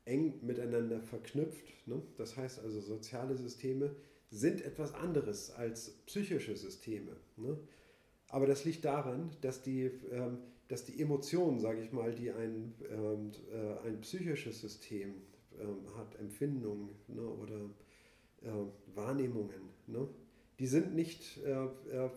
eng 0.05 0.35
miteinander 0.45 1.01
verknüpft. 1.01 1.65
Ne? 1.87 1.99
Das 2.17 2.37
heißt 2.37 2.59
also, 2.59 2.79
soziale 2.79 3.35
Systeme 3.35 3.95
sind 4.29 4.61
etwas 4.61 4.93
anderes 4.93 5.49
als 5.49 5.89
psychische 6.05 6.55
Systeme. 6.55 7.15
Ne? 7.37 7.57
Aber 8.29 8.45
das 8.45 8.65
liegt 8.65 8.85
daran, 8.85 9.31
dass 9.41 9.63
die, 9.63 9.89
ähm, 10.11 10.37
dass 10.67 10.85
die 10.85 10.99
Emotionen, 11.01 11.59
sage 11.59 11.81
ich 11.81 11.91
mal, 11.91 12.13
die 12.13 12.31
ein, 12.31 12.73
ähm, 12.89 13.31
äh, 13.51 13.87
ein 13.87 14.01
psychisches 14.01 14.61
System 14.61 15.13
ähm, 15.59 15.77
hat, 15.97 16.19
Empfindungen 16.19 16.89
ne, 17.07 17.21
oder 17.21 17.69
äh, 18.41 18.95
Wahrnehmungen, 18.95 19.69
ne, 19.87 20.07
die 20.59 20.67
sind 20.67 20.95
nicht 20.95 21.39
äh, 21.43 21.65
äh 21.95 22.09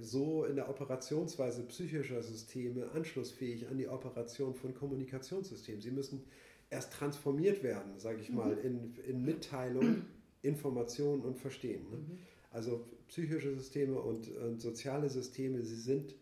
so 0.00 0.44
in 0.44 0.56
der 0.56 0.70
Operationsweise 0.70 1.64
psychischer 1.64 2.22
Systeme 2.22 2.90
anschlussfähig 2.92 3.68
an 3.68 3.76
die 3.76 3.88
Operation 3.88 4.54
von 4.54 4.74
Kommunikationssystemen. 4.74 5.82
Sie 5.82 5.90
müssen 5.90 6.24
erst 6.70 6.94
transformiert 6.94 7.62
werden, 7.62 7.98
sage 7.98 8.20
ich 8.20 8.30
mal, 8.30 8.56
mhm. 8.56 8.62
in, 8.62 8.94
in 9.06 9.24
Mitteilung, 9.24 10.02
Information 10.42 11.20
und 11.20 11.38
Verstehen. 11.38 11.88
Ne? 11.90 11.96
Mhm. 11.98 12.18
Also 12.50 12.84
psychische 13.08 13.54
Systeme 13.54 13.98
und, 14.00 14.34
und, 14.36 14.60
soziale 14.60 15.10
Systeme, 15.10 15.62
sie 15.62 15.76
sind 15.76 16.14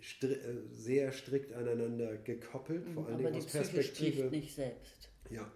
stri 0.00 0.32
äh, 0.32 0.56
sehr 0.70 1.12
strikt 1.12 1.52
aneinander 1.52 2.16
gekoppelt, 2.18 2.86
vor 2.88 3.06
allen 3.06 3.18
Dingen 3.18 3.34
aus 3.34 3.46
Perspektive. 3.46 4.30
nicht 4.30 4.54
selbst. 4.54 5.10
Ja. 5.30 5.50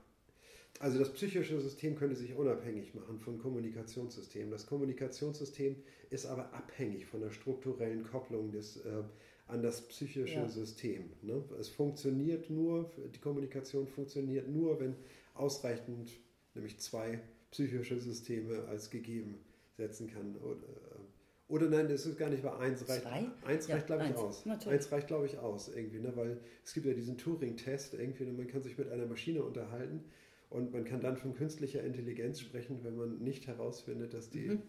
Also 0.81 0.99
das 0.99 1.13
psychische 1.13 1.61
System 1.61 1.95
könnte 1.95 2.17
sich 2.17 2.35
unabhängig 2.35 2.93
machen 2.95 3.21
von 3.21 3.39
Kommunikationssystemen. 3.39 4.51
Das 4.51 4.67
Kommunikationssystem 4.67 5.77
ist 6.11 6.27
aber 6.27 6.53
abhängig 6.55 7.07
von 7.07 7.21
der 7.21 7.31
strukturellen 7.31 8.03
Kopplung 8.03 8.51
des, 8.51 8.79
äh, 8.79 9.05
an 9.47 9.63
das 9.63 9.87
psychische 9.89 10.35
ja. 10.35 10.49
System. 10.49 11.11
Ne? 11.23 11.45
Es 11.61 11.69
funktioniert 11.69 12.51
nur, 12.51 12.91
die 13.15 13.21
Kommunikation 13.21 13.87
funktioniert 13.87 14.49
nur, 14.49 14.81
wenn 14.81 14.97
ausreichend, 15.35 16.11
nämlich 16.55 16.81
zwei 16.81 17.21
psychische 17.53 18.01
Systeme 18.01 18.65
als 18.65 18.91
gegeben 18.91 19.39
setzen 19.77 20.09
kann. 20.09 20.37
Oder, 20.37 20.59
oder 21.53 21.69
nein, 21.69 21.87
das 21.87 22.07
ist 22.07 22.19
gar 22.19 22.31
nicht, 22.31 22.43
weil 22.43 22.55
eins 22.55 22.89
reicht, 22.89 23.07
eins 23.45 23.69
ja, 23.69 23.75
reicht 23.75 23.87
glaube 23.87 24.07
ich, 24.09 24.17
aus. 24.17 24.47
Natürlich. 24.47 24.75
Eins 24.75 24.91
reicht, 24.91 25.07
glaube 25.07 25.27
ich, 25.27 25.39
aus, 25.39 25.69
irgendwie, 25.69 26.01
ne? 26.01 26.11
weil 26.17 26.41
es 26.65 26.73
gibt 26.73 26.87
ja 26.87 26.95
diesen 26.95 27.19
Turing-Test, 27.19 27.93
irgendwie, 27.93 28.25
ne? 28.25 28.33
man 28.33 28.47
kann 28.47 28.63
sich 28.63 28.79
mit 28.79 28.91
einer 28.91 29.05
Maschine 29.05 29.43
unterhalten 29.43 30.03
und 30.49 30.73
man 30.73 30.87
kann 30.87 31.03
dann 31.03 31.19
von 31.19 31.35
künstlicher 31.35 31.83
Intelligenz 31.83 32.41
sprechen, 32.41 32.81
wenn 32.85 32.97
man 32.97 33.19
nicht 33.19 33.47
herausfindet, 33.47 34.15
dass 34.15 34.31
die. 34.31 34.49
Mhm. 34.49 34.63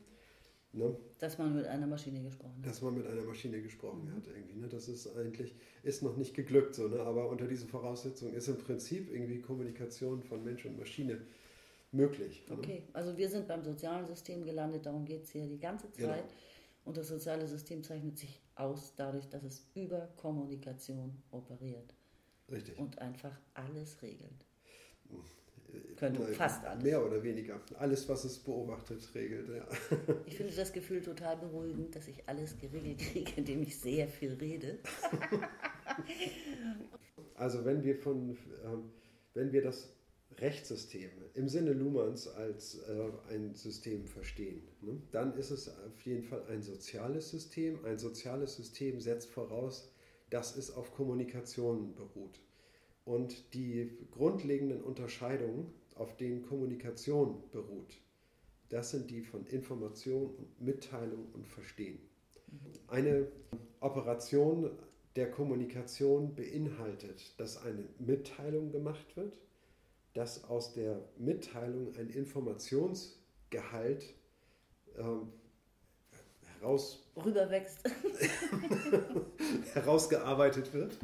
Ne, 0.76 0.96
dass 1.20 1.38
man 1.38 1.56
mit 1.56 1.68
einer 1.68 1.86
Maschine 1.86 2.22
gesprochen 2.24 2.56
hat. 2.58 2.66
Dass 2.66 2.82
man 2.82 2.96
mit 2.96 3.06
einer 3.06 3.22
Maschine 3.22 3.62
gesprochen 3.62 4.06
mhm. 4.06 4.16
hat, 4.16 4.28
irgendwie. 4.28 4.60
Ne? 4.60 4.68
Das 4.68 4.90
ist 4.90 5.16
eigentlich, 5.16 5.56
ist 5.84 6.02
noch 6.02 6.18
nicht 6.18 6.34
geglückt, 6.34 6.76
so, 6.76 6.90
ne? 6.90 7.00
aber 7.00 7.30
unter 7.30 7.48
diesen 7.48 7.70
Voraussetzungen 7.70 8.34
ist 8.34 8.48
im 8.50 8.58
Prinzip 8.58 9.10
irgendwie 9.10 9.40
Kommunikation 9.40 10.22
von 10.24 10.44
Mensch 10.44 10.66
und 10.66 10.78
Maschine 10.78 11.22
möglich. 11.92 12.44
Ne? 12.50 12.58
Okay, 12.58 12.84
also 12.92 13.16
wir 13.16 13.30
sind 13.30 13.48
beim 13.48 13.64
sozialen 13.64 14.06
System 14.06 14.44
gelandet, 14.44 14.86
darum 14.86 15.06
geht 15.06 15.24
es 15.24 15.30
hier 15.30 15.46
die 15.48 15.60
ganze 15.60 15.92
Zeit. 15.94 16.28
Genau. 16.28 16.42
Und 16.86 16.98
das 16.98 17.08
soziale 17.08 17.48
System 17.48 17.84
zeichnet 17.84 18.18
sich 18.18 18.42
aus 18.56 18.94
dadurch, 18.96 19.30
dass 19.30 19.44
es 19.44 19.70
über 19.74 20.14
Kommunikation 20.18 21.24
operiert. 21.32 21.94
Richtig. 22.52 22.78
Und 22.78 23.00
einfach 23.00 23.40
alles 23.54 24.02
regelt. 24.02 24.46
Könnte 25.96 26.22
Nein, 26.22 26.34
fast 26.34 26.64
alles. 26.66 26.84
Mehr 26.84 27.04
oder 27.04 27.24
weniger. 27.24 27.60
Alles, 27.80 28.08
was 28.08 28.26
es 28.26 28.38
beobachtet, 28.38 29.10
regelt, 29.16 29.50
ja. 29.50 29.68
Ich 30.26 30.38
finde 30.38 30.54
das 30.54 30.72
Gefühl 30.72 31.02
total 31.02 31.38
beruhigend, 31.38 31.96
dass 31.96 32.08
ich 32.08 32.28
alles 32.28 32.58
geregelt 32.60 33.00
kriege, 33.00 33.32
indem 33.38 33.64
ich 33.64 33.80
sehr 33.80 34.08
viel 34.08 34.34
rede. 34.34 34.78
also 37.36 37.66
wenn 37.66 37.84
wir 37.84 37.96
von, 37.96 38.38
ähm, 38.66 38.92
wenn 39.34 39.52
wir 39.52 39.64
das 39.64 39.90
Rechtssystem 40.44 41.10
im 41.36 41.48
Sinne 41.48 41.72
Luhmanns 41.72 42.28
als 42.28 42.80
äh, 42.80 43.10
ein 43.30 43.56
System 43.56 44.06
verstehen, 44.06 44.62
ne, 44.82 45.02
dann 45.12 45.38
ist 45.38 45.52
es 45.52 45.70
auf 45.70 46.02
jeden 46.06 46.24
Fall 46.24 46.44
ein 46.50 46.62
soziales 46.62 47.30
System. 47.30 47.84
Ein 47.86 47.98
soziales 47.98 48.58
System 48.58 49.00
setzt 49.00 49.30
voraus, 49.30 49.90
dass 50.30 50.58
es 50.58 50.70
auf 50.70 50.94
Kommunikation 50.94 51.96
beruht. 51.96 52.42
Und 53.06 53.54
die 53.54 53.90
grundlegenden 54.12 54.82
Unterscheidungen, 54.82 55.74
auf 55.96 56.18
denen 56.18 56.44
Kommunikation 56.44 57.42
beruht, 57.52 57.98
das 58.68 58.92
sind 58.92 59.12
die 59.12 59.22
von 59.22 59.46
Information 59.46 60.36
und 60.36 60.62
Mitteilung 60.62 61.28
und 61.34 61.48
Verstehen. 61.48 62.00
Eine 62.88 63.28
Operation 63.80 64.72
der 65.16 65.32
Kommunikation 65.32 66.36
beinhaltet, 66.36 67.40
dass 67.40 67.64
eine 67.64 67.88
Mitteilung 68.00 68.72
gemacht 68.72 69.16
wird, 69.16 69.38
dass 70.14 70.44
aus 70.46 70.74
der 70.74 71.00
Mitteilung 71.18 71.94
ein 71.96 72.10
Informationsgehalt 72.10 74.14
ähm, 74.98 75.32
heraus 76.60 77.08
rüberwächst 77.16 77.80
herausgearbeitet 79.74 80.74
wird 80.74 80.98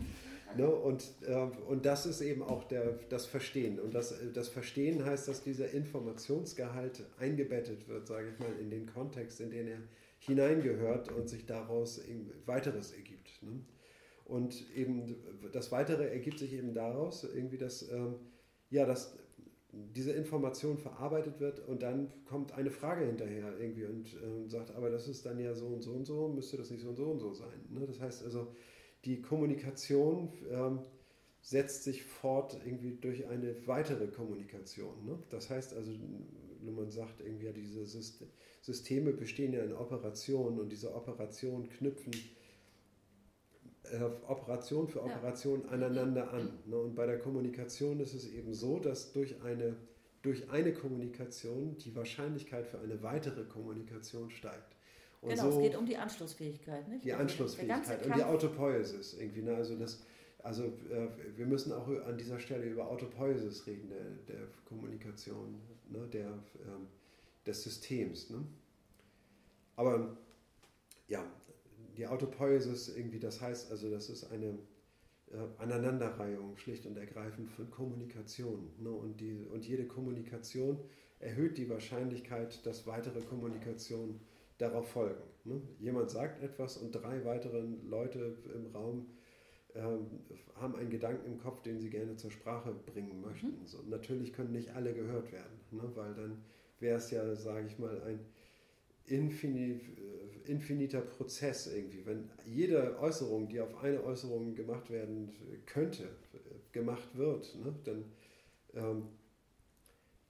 Ne? 0.57 0.68
Und, 0.68 1.03
äh, 1.27 1.48
und 1.68 1.86
das 1.86 2.06
ist 2.06 2.22
eben 2.22 2.41
auch 2.41 2.64
der, 2.64 2.99
das 3.10 3.26
Verstehen. 3.26 3.80
Und 3.80 3.94
das, 3.94 4.15
das 4.34 4.49
Verstehen 4.49 5.06
heißt, 5.06 5.27
dass 5.27 5.44
dieser 5.44 5.72
Informationsgehalt 5.72 7.03
eingebettet 7.19 7.88
wird, 7.88 8.07
sage 8.07 8.30
ich 8.30 8.40
mal, 8.40 8.53
in 8.60 8.69
den 8.69 8.88
Kontext, 8.88 9.40
in 9.41 9.52
den 9.52 9.68
er 9.68 9.77
hineingehört 10.19 11.11
und 11.11 11.30
sich 11.30 11.45
daraus 11.45 12.02
weiteres 12.45 12.91
ergibt. 12.91 13.30
Ne? 13.41 13.61
Und 14.26 14.64
eben 14.76 15.15
das 15.53 15.72
Weitere 15.72 16.10
ergibt 16.10 16.40
sich 16.40 16.53
eben 16.53 16.73
daraus, 16.73 17.23
irgendwie, 17.23 17.57
dass, 17.57 17.90
ähm, 17.91 18.15
ja, 18.69 18.85
dass 18.85 19.17
diese 19.71 20.11
Information 20.11 20.77
verarbeitet 20.77 21.39
wird 21.39 21.67
und 21.67 21.83
dann 21.83 22.11
kommt 22.25 22.53
eine 22.53 22.71
Frage 22.71 23.05
hinterher 23.05 23.57
irgendwie 23.59 23.85
und 23.85 24.13
äh, 24.13 24.49
sagt, 24.49 24.75
aber 24.75 24.89
das 24.89 25.07
ist 25.07 25.25
dann 25.25 25.39
ja 25.39 25.53
so 25.53 25.67
und 25.67 25.83
so 25.83 25.91
und 25.91 26.05
so, 26.05 26.27
müsste 26.27 26.57
das 26.57 26.71
nicht 26.71 26.81
so 26.81 26.89
und 26.89 26.95
so 26.95 27.05
und 27.05 27.19
so 27.19 27.33
sein. 27.33 27.65
Ne? 27.69 27.85
Das 27.85 27.99
heißt 27.99 28.23
also, 28.23 28.47
die 29.05 29.21
Kommunikation 29.21 30.33
ähm, 30.49 30.79
setzt 31.41 31.83
sich 31.83 32.03
fort 32.03 32.59
irgendwie 32.65 32.97
durch 32.99 33.27
eine 33.27 33.55
weitere 33.67 34.07
Kommunikation. 34.07 35.05
Ne? 35.05 35.19
Das 35.29 35.49
heißt 35.49 35.75
also, 35.75 35.91
man 36.61 36.89
sagt 36.91 37.21
irgendwie, 37.21 37.45
ja, 37.45 37.51
diese 37.51 37.85
Systeme 38.61 39.13
bestehen 39.13 39.53
ja 39.53 39.63
in 39.63 39.73
Operationen 39.73 40.59
und 40.59 40.69
diese 40.69 40.93
Operationen 40.93 41.69
knüpfen 41.69 42.13
Operation 44.27 44.87
für 44.87 45.03
Operation 45.03 45.63
ja. 45.65 45.69
aneinander 45.69 46.31
an. 46.33 46.49
Ne? 46.65 46.77
Und 46.77 46.95
bei 46.95 47.05
der 47.05 47.19
Kommunikation 47.19 47.99
ist 47.99 48.13
es 48.13 48.27
eben 48.27 48.53
so, 48.53 48.79
dass 48.79 49.11
durch 49.11 49.41
eine, 49.41 49.75
durch 50.21 50.49
eine 50.49 50.73
Kommunikation 50.73 51.77
die 51.77 51.95
Wahrscheinlichkeit 51.95 52.67
für 52.67 52.79
eine 52.79 53.01
weitere 53.01 53.43
Kommunikation 53.45 54.29
steigt. 54.29 54.75
Und 55.21 55.29
genau, 55.29 55.51
so 55.51 55.57
es 55.57 55.63
geht 55.63 55.75
um 55.75 55.85
die 55.85 55.97
Anschlussfähigkeit, 55.97 56.87
nicht? 56.87 57.03
Die 57.03 57.13
Anschlussfähigkeit 57.13 58.05
und 58.05 58.15
die 58.15 58.23
Autopoiesis 58.23 59.15
irgendwie. 59.19 59.41
Ne? 59.41 59.55
Also, 59.55 59.75
das, 59.75 60.01
also 60.43 60.63
äh, 60.63 61.09
wir 61.35 61.45
müssen 61.45 61.73
auch 61.73 61.87
an 61.87 62.17
dieser 62.17 62.39
Stelle 62.39 62.65
über 62.65 62.89
Autopoiesis 62.89 63.67
reden, 63.67 63.89
der, 63.89 64.35
der 64.35 64.47
Kommunikation, 64.65 65.59
ne? 65.89 66.07
der, 66.07 66.27
ähm, 66.27 66.87
des 67.45 67.63
Systems. 67.63 68.29
Ne? 68.29 68.45
Aber 69.75 70.15
ja, 71.07 71.25
die 71.99 72.07
Autopoiesis 72.07 72.95
irgendwie, 72.95 73.19
das 73.19 73.41
heißt 73.41 73.71
also, 73.71 73.91
das 73.91 74.09
ist 74.09 74.31
eine 74.31 74.57
äh, 75.31 75.38
Aneinanderreihung 75.57 76.57
schlicht 76.57 76.85
und 76.85 76.97
ergreifend 76.97 77.51
von 77.51 77.69
Kommunikation. 77.69 78.71
Ne? 78.80 78.89
Und, 78.89 79.19
die, 79.19 79.45
und 79.51 79.67
jede 79.67 79.85
Kommunikation 79.85 80.80
erhöht 81.19 81.57
die 81.57 81.69
Wahrscheinlichkeit, 81.69 82.65
dass 82.65 82.88
weitere 82.88 83.19
Kommunikation 83.19 84.21
darauf 84.59 84.88
folgen. 84.89 85.21
Ne? 85.43 85.61
Jemand 85.80 86.09
sagt 86.09 86.41
etwas 86.41 86.77
und 86.77 86.93
drei 86.93 87.26
weitere 87.26 87.59
Leute 87.59 88.38
im 88.55 88.67
Raum 88.73 89.07
ähm, 89.76 90.07
haben 90.55 90.77
einen 90.77 90.89
Gedanken 90.89 91.26
im 91.26 91.38
Kopf, 91.38 91.61
den 91.61 91.81
sie 91.81 91.89
gerne 91.89 92.15
zur 92.15 92.31
Sprache 92.31 92.73
bringen 92.85 93.19
möchten. 93.19 93.59
Mhm. 93.59 93.65
So, 93.65 93.84
natürlich 93.89 94.31
können 94.31 94.53
nicht 94.53 94.73
alle 94.73 94.93
gehört 94.93 95.34
werden, 95.34 95.59
ne? 95.71 95.84
weil 95.95 96.13
dann 96.13 96.41
wäre 96.80 96.97
es 96.97 97.11
ja, 97.11 97.35
sage 97.35 97.67
ich 97.67 97.77
mal, 97.77 98.01
ein 98.03 98.21
infini, 99.10 99.72
äh, 99.72 100.52
infiniter 100.52 101.02
Prozess 101.02 101.68
irgendwie. 101.68 102.06
Wenn 102.06 102.30
jede 102.45 102.99
Äußerung, 102.99 103.48
die 103.48 103.60
auf 103.60 103.76
eine 103.84 104.03
Äußerung 104.03 104.56
gemacht 104.56 104.90
werden 104.90 105.31
könnte, 105.65 106.10
gemacht 106.72 107.10
wird, 107.15 107.56
ne? 107.56 107.73
dann 107.84 108.06
ähm, 108.76 109.03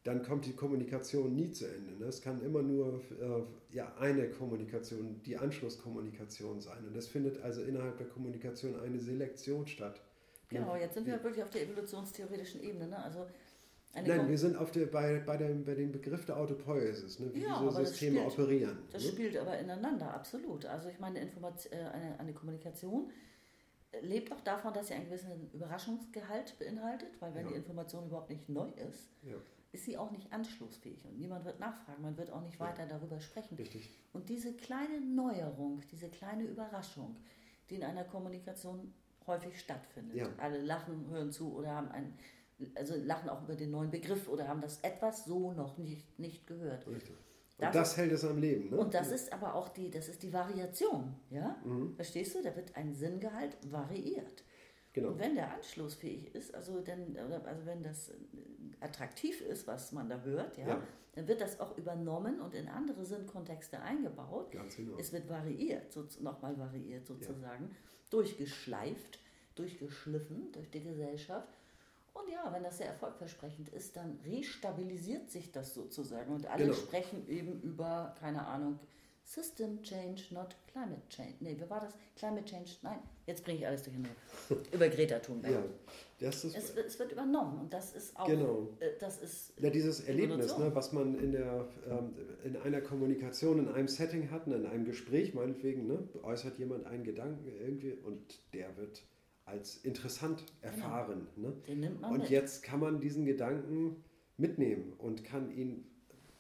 dann 0.04 0.24
kommt 0.24 0.46
die 0.46 0.54
Kommunikation 0.54 1.36
nie 1.36 1.52
zu 1.52 1.66
Ende. 1.66 1.98
Ne? 1.98 2.06
Es 2.06 2.22
kann 2.22 2.42
immer 2.42 2.62
nur 2.62 3.02
äh, 3.20 3.76
ja, 3.76 3.94
eine 4.00 4.30
Kommunikation, 4.30 5.22
die 5.24 5.38
Anschlusskommunikation 5.38 6.62
sein. 6.62 6.88
Und 6.88 6.96
es 6.96 7.08
findet 7.08 7.42
also 7.42 7.62
innerhalb 7.62 7.98
der 7.98 8.08
Kommunikation 8.08 8.80
eine 8.80 8.98
Selektion 8.98 9.68
statt. 9.68 10.02
Genau, 10.48 10.76
jetzt 10.76 10.96
sind 10.96 11.06
wir 11.06 11.22
wirklich 11.24 11.44
auf 11.44 11.52
der 11.52 11.64
evolutionstheoretischen 11.64 12.64
Ebene. 12.64 12.88
Ne? 12.88 13.04
Also 13.04 13.28
Nein, 13.94 14.30
wir 14.30 14.38
sind 14.38 14.56
auf 14.56 14.72
der, 14.72 14.86
bei, 14.86 15.20
bei, 15.20 15.38
dem, 15.38 15.66
bei 15.66 15.74
dem 15.74 15.91
Begriff 15.91 16.26
der 16.26 16.38
Autopoiesis, 16.38 17.20
ne? 17.20 17.34
wie 17.34 17.41
ja, 17.41 17.60
diese 17.60 17.86
Systeme 17.86 18.24
das 18.24 18.34
spielt, 18.34 18.48
operieren. 18.48 18.78
Das 18.91 19.03
ne? 19.03 19.11
spielt 19.11 19.38
aber 19.38 19.57
ineinander, 19.57 20.14
absolut. 20.14 20.66
Also 20.66 20.90
ich 20.90 20.99
meine, 20.99 21.20
Information, 21.20 21.74
äh, 21.74 21.86
eine, 21.86 22.20
eine 22.20 22.34
Kommunikation 22.34 23.10
lebt 24.02 24.32
auch 24.32 24.41
davon, 24.41 24.74
dass 24.74 24.88
sie 24.88 24.94
einen 24.94 25.06
gewissen 25.06 25.49
Überraschungsgehalt 25.52 26.57
beinhaltet, 26.60 27.20
weil 27.20 27.34
wenn 27.34 27.45
ja. 27.45 27.52
die 27.52 27.57
Information 27.57 28.06
überhaupt 28.06 28.30
nicht 28.30 28.48
neu 28.48 28.70
ist, 28.88 29.10
ja 29.24 29.36
ist 29.72 29.86
sie 29.86 29.98
auch 29.98 30.11
nicht 30.11 30.32
anschlussfähig 30.34 31.06
und 31.06 31.18
niemand 31.18 31.45
wird 31.45 31.60
nachfragen, 31.60 32.02
man 32.02 32.18
wird 32.18 32.32
auch 32.32 32.41
nicht 32.41 32.60
weiter 32.60 32.86
darüber 32.88 33.20
sprechen. 33.20 33.56
Richtig. 33.56 33.90
Und 34.14 34.30
diese 34.30 34.53
kleine 34.53 34.99
Neuerung, 35.02 35.82
diese 35.91 36.10
kleine 36.10 36.44
Überraschung, 36.44 37.18
die 37.70 37.76
in 37.76 37.84
einer 37.84 38.03
Kommunikation 38.03 38.94
häufig 39.28 39.60
stattfindet. 39.60 40.16
Ja. 40.16 40.30
Alle 40.38 40.60
lachen, 40.61 41.07
hören 41.10 41.32
zu 41.32 41.53
oder 41.53 41.70
haben 41.76 41.91
ein, 41.91 42.18
also 42.76 42.95
lachen 42.95 43.30
auch 43.30 43.44
über 43.44 43.56
den 43.56 43.72
neuen 43.72 43.90
Begriff 43.91 44.27
oder 44.27 44.48
haben 44.48 44.61
das 44.61 44.80
etwas 44.81 45.26
so 45.26 45.52
noch 45.53 45.77
nicht, 45.77 46.18
nicht 46.19 46.45
gehört. 46.48 46.88
Richtig. 46.88 47.10
Und 47.11 47.65
Das- 47.65 47.73
das, 47.73 47.98
hält 47.98 48.11
es 48.14 48.23
am 48.23 48.38
Leben. 48.40 48.69
Ne? 48.69 48.77
Und 48.77 48.94
das 48.94 49.11
ist 49.11 49.34
aber 49.34 49.53
auch 49.56 49.68
die, 49.69 49.90
das 49.91 50.07
ist 50.07 50.23
die 50.23 50.31
Variation, 50.31 51.14
ja? 51.30 51.61
Verstehst 51.95 52.36
du? 52.36 52.41
Da 52.41 52.56
wird 52.56 52.76
ein 52.77 52.94
Sinngehalt 52.94 53.57
variiert. 53.69 54.44
genau. 54.94 55.10
Und 55.10 55.19
wenn 55.19 55.36
der 55.36 55.53
anschlussfähig 55.53 56.34
ist, 56.36 56.56
also, 56.56 56.80
denn, 56.80 57.11
oder, 57.11 57.45
also 57.45 57.65
wenn 57.65 57.84
das 57.84 58.10
äh, 58.10 58.15
attraktiv 58.80 59.41
ist, 59.41 59.68
was 59.68 59.91
man 59.91 60.07
da 60.10 60.22
hört, 60.22 60.57
ja, 60.57 60.68
Ja. 60.69 60.81
dann 61.15 61.27
wird 61.27 61.41
das 61.41 61.60
auch 61.60 61.77
übernommen 61.77 62.40
und 62.40 62.53
in 62.56 62.68
andere 62.69 63.06
Sinnkontexte 63.06 63.80
eingebaut. 63.81 64.52
Ganz 64.52 64.77
genau. 64.77 64.98
Es 64.98 65.11
wird 65.11 65.27
variiert, 65.30 65.91
so, 65.91 66.06
nochmal 66.22 66.57
variiert 66.57 67.06
sozusagen, 67.07 67.76
durchgeschleift, 68.10 69.19
durchgeschliffen 69.56 70.52
durch 70.53 70.69
die 70.72 70.81
Gesellschaft. 70.84 71.59
Und 72.22 72.32
ja, 72.32 72.52
wenn 72.52 72.64
das 72.64 72.78
sehr 72.78 72.88
erfolgversprechend 72.88 73.70
ist, 73.70 73.96
dann 73.96 74.20
restabilisiert 74.26 75.30
sich 75.30 75.52
das 75.52 75.74
sozusagen. 75.74 76.34
Und 76.34 76.46
alle 76.48 76.66
Genau. 76.66 76.76
sprechen 76.76 77.28
eben 77.28 77.62
über, 77.62 78.16
keine 78.20 78.46
Ahnung, 78.46 78.80
System 79.24 79.84
Change, 79.84 80.24
not 80.32 80.56
Climate 80.72 81.04
Change. 81.10 81.36
Nee, 81.40 81.56
wie 81.60 81.70
war 81.70 81.80
das? 81.82 81.94
Climate 82.16 82.46
Change, 82.46 82.72
nein, 82.82 82.98
jetzt 83.28 83.44
bringe 83.44 83.60
ich 83.60 83.68
alles 83.68 83.84
durcheinander. 83.84 84.16
über 84.74 84.90
Greta 84.90 85.20
Thunberg. 85.20 85.54
Ja, 85.54 85.64
das 86.20 86.46
ist 86.46 86.58
Es, 86.58 86.76
wird, 86.76 86.88
es 86.88 86.98
wird 86.98 87.12
übernommen 87.12 87.60
und 87.60 87.72
das 87.72 87.94
ist 87.94 88.18
auch, 88.20 88.26
Genau. 88.28 88.70
äh, 88.80 88.90
das 89.00 89.22
ist 89.22 89.54
ja, 89.60 89.70
dieses 89.70 90.00
Erlebnis, 90.02 90.58
ne, 90.58 90.74
was 90.74 90.94
man 90.94 91.14
in, 91.20 91.32
der, 91.34 91.68
ähm, 91.88 92.16
in 92.44 92.58
einer 92.58 92.82
Kommunikation, 92.82 93.60
in 93.60 93.70
einem 93.70 93.88
Setting 93.88 94.32
hat, 94.32 94.48
in 94.48 94.66
einem 94.66 94.86
Gespräch 94.86 95.36
meinetwegen, 95.36 95.86
ne, 95.86 96.10
äußert 96.24 96.58
jemand 96.58 96.88
einen 96.88 97.04
Gedanken 97.04 97.48
irgendwie 97.48 97.94
und 97.94 98.40
der 98.54 98.76
wird 98.78 99.04
als 99.50 99.78
interessant 99.78 100.44
erfahren. 100.62 101.28
Ne? 101.36 101.54
nimmt 101.76 102.02
man 102.02 102.12
Und 102.14 102.22
mit. 102.22 102.30
jetzt 102.30 102.64
kann 102.64 102.80
man 102.80 103.00
diesen 103.00 103.26
Gedanken 103.26 104.04
mitnehmen 104.38 104.94
und 104.98 105.24
kann 105.24 105.52
ihn 105.52 105.86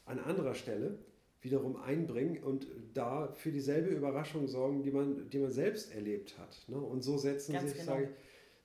an 0.05 0.19
anderer 0.19 0.55
Stelle 0.55 0.97
wiederum 1.41 1.77
einbringen 1.77 2.43
und 2.43 2.67
da 2.93 3.31
für 3.33 3.51
dieselbe 3.51 3.89
Überraschung 3.89 4.47
sorgen, 4.47 4.83
die 4.83 4.91
man, 4.91 5.29
die 5.29 5.39
man 5.39 5.51
selbst 5.51 5.93
erlebt 5.93 6.37
hat. 6.37 6.65
Ne? 6.67 6.77
Und 6.77 7.01
so 7.01 7.17
setzen 7.17 7.53
Ganz 7.53 7.69
sich, 7.71 7.79
genau. 7.79 7.93
sage 7.93 8.03
ich, 8.05 8.09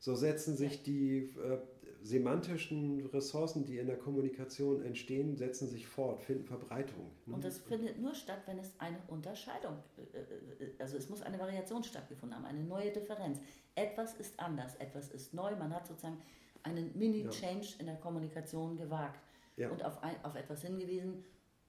so 0.01 0.15
setzen 0.15 0.57
sich 0.57 0.83
die 0.83 1.31
äh, 1.39 1.59
semantischen 2.05 3.07
Ressourcen, 3.07 3.65
die 3.65 3.79
in 3.79 3.87
der 3.87 3.97
Kommunikation 3.99 4.85
entstehen, 4.85 5.37
setzen 5.37 5.69
sich 5.69 5.87
fort, 5.87 6.23
finden 6.23 6.45
Verbreitung. 6.45 7.11
Ne? 7.25 7.35
Und 7.35 7.43
das 7.45 7.59
findet 7.59 7.99
nur 7.99 8.15
statt, 8.15 8.43
wenn 8.45 8.59
es 8.59 8.79
eine 8.79 8.99
Unterscheidung, 9.09 9.79
äh, 10.13 10.19
äh, 10.65 10.71
also 10.79 10.99
es 10.99 11.09
muss 11.09 11.23
eine 11.23 11.39
Variation 11.39 11.83
stattgefunden 11.83 12.37
haben, 12.37 12.45
eine 12.45 12.63
neue 12.63 12.93
Differenz. 12.93 13.41
Etwas 13.75 14.15
ist 14.21 14.39
anders, 14.39 14.75
etwas 14.77 15.09
ist 15.09 15.33
neu. 15.33 15.57
Man 15.57 15.75
hat 15.75 15.87
sozusagen 15.87 16.19
einen 16.63 16.97
Mini-Change 16.97 17.77
in 17.79 17.87
der 17.87 17.97
Kommunikation 17.97 18.77
gewagt 18.77 19.21
Ja. 19.57 19.71
und 19.71 19.83
auf, 19.83 20.03
ein, 20.03 20.23
auf 20.25 20.35
etwas 20.35 20.61
hingewiesen, 20.63 21.25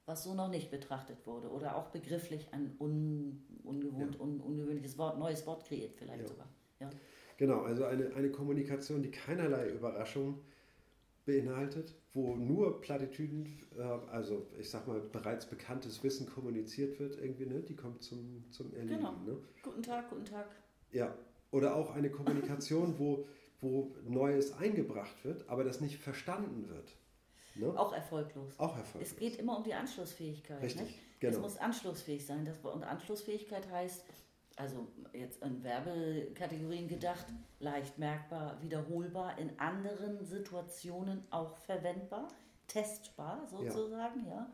was 0.06 0.24
so 0.26 0.34
noch 0.34 0.50
nicht 0.50 0.70
betrachtet 0.70 1.26
wurde 1.26 1.50
oder 1.50 1.78
auch 1.78 1.88
begrifflich 1.92 2.50
ein 2.52 2.76
un, 2.80 3.42
ungewohnt, 3.64 4.20
un, 4.20 4.42
ungewöhnliches 4.42 4.98
Wort, 4.98 5.18
neues 5.18 5.48
Wort 5.48 5.66
kreiert 5.66 5.96
vielleicht 5.96 6.24
Ja. 6.24 6.28
sogar. 6.28 6.48
Ja. 6.82 6.90
Genau, 7.38 7.62
also 7.62 7.86
eine, 7.86 8.14
eine 8.16 8.30
Kommunikation, 8.30 9.02
die 9.02 9.12
keinerlei 9.12 9.70
Überraschung 9.70 10.40
beinhaltet, 11.26 11.94
wo 12.14 12.36
nur 12.36 12.82
Plattitüden, 12.82 13.46
äh, 13.78 13.82
also 13.82 14.48
ich 14.60 14.70
sag 14.70 14.88
mal 14.88 15.02
bereits 15.02 15.46
bekanntes 15.46 16.04
Wissen 16.04 16.28
kommuniziert 16.28 17.00
wird, 17.00 17.20
irgendwie, 17.20 17.46
ne? 17.46 17.62
die 17.62 17.76
kommt 17.76 18.04
zum, 18.04 18.46
zum 18.52 18.74
Erleben. 18.74 18.98
Genau. 18.98 19.12
Ne? 19.26 19.38
Guten 19.64 19.84
Tag, 19.84 20.10
guten 20.10 20.26
Tag. 20.26 20.48
Ja, 20.92 21.14
oder 21.52 21.76
auch 21.76 21.94
eine 21.94 22.10
Kommunikation, 22.10 22.98
wo, 23.00 23.28
wo 23.60 23.96
Neues 24.08 24.54
eingebracht 24.54 25.26
wird, 25.26 25.50
aber 25.50 25.64
das 25.64 25.82
nicht 25.82 25.98
verstanden 25.98 26.70
wird. 26.70 26.96
Ne? 27.56 27.68
Auch 27.78 27.94
erfolglos. 27.94 28.60
Auch 28.60 28.78
erfolgreich. 28.78 29.12
Es 29.12 29.18
geht 29.18 29.38
immer 29.38 29.58
um 29.58 29.64
die 29.64 29.74
Anschlussfähigkeit. 29.74 30.62
Richtig, 30.62 30.82
nicht? 30.84 31.20
genau. 31.20 31.38
Es 31.38 31.42
muss 31.42 31.58
anschlussfähig 31.58 32.26
sein. 32.26 32.46
Das, 32.46 32.58
und 32.60 32.84
Anschlussfähigkeit 32.84 33.70
heißt, 33.72 34.06
also 34.56 34.88
jetzt 35.14 35.42
in 35.44 35.64
Werbekategorien 35.64 36.88
gedacht, 36.88 37.26
leicht 37.60 37.98
merkbar, 37.98 38.62
wiederholbar, 38.62 39.38
in 39.38 39.58
anderen 39.60 40.24
Situationen 40.24 41.24
auch 41.30 41.56
verwendbar, 41.58 42.28
testbar 42.68 43.46
sozusagen, 43.48 44.26
ja. 44.28 44.50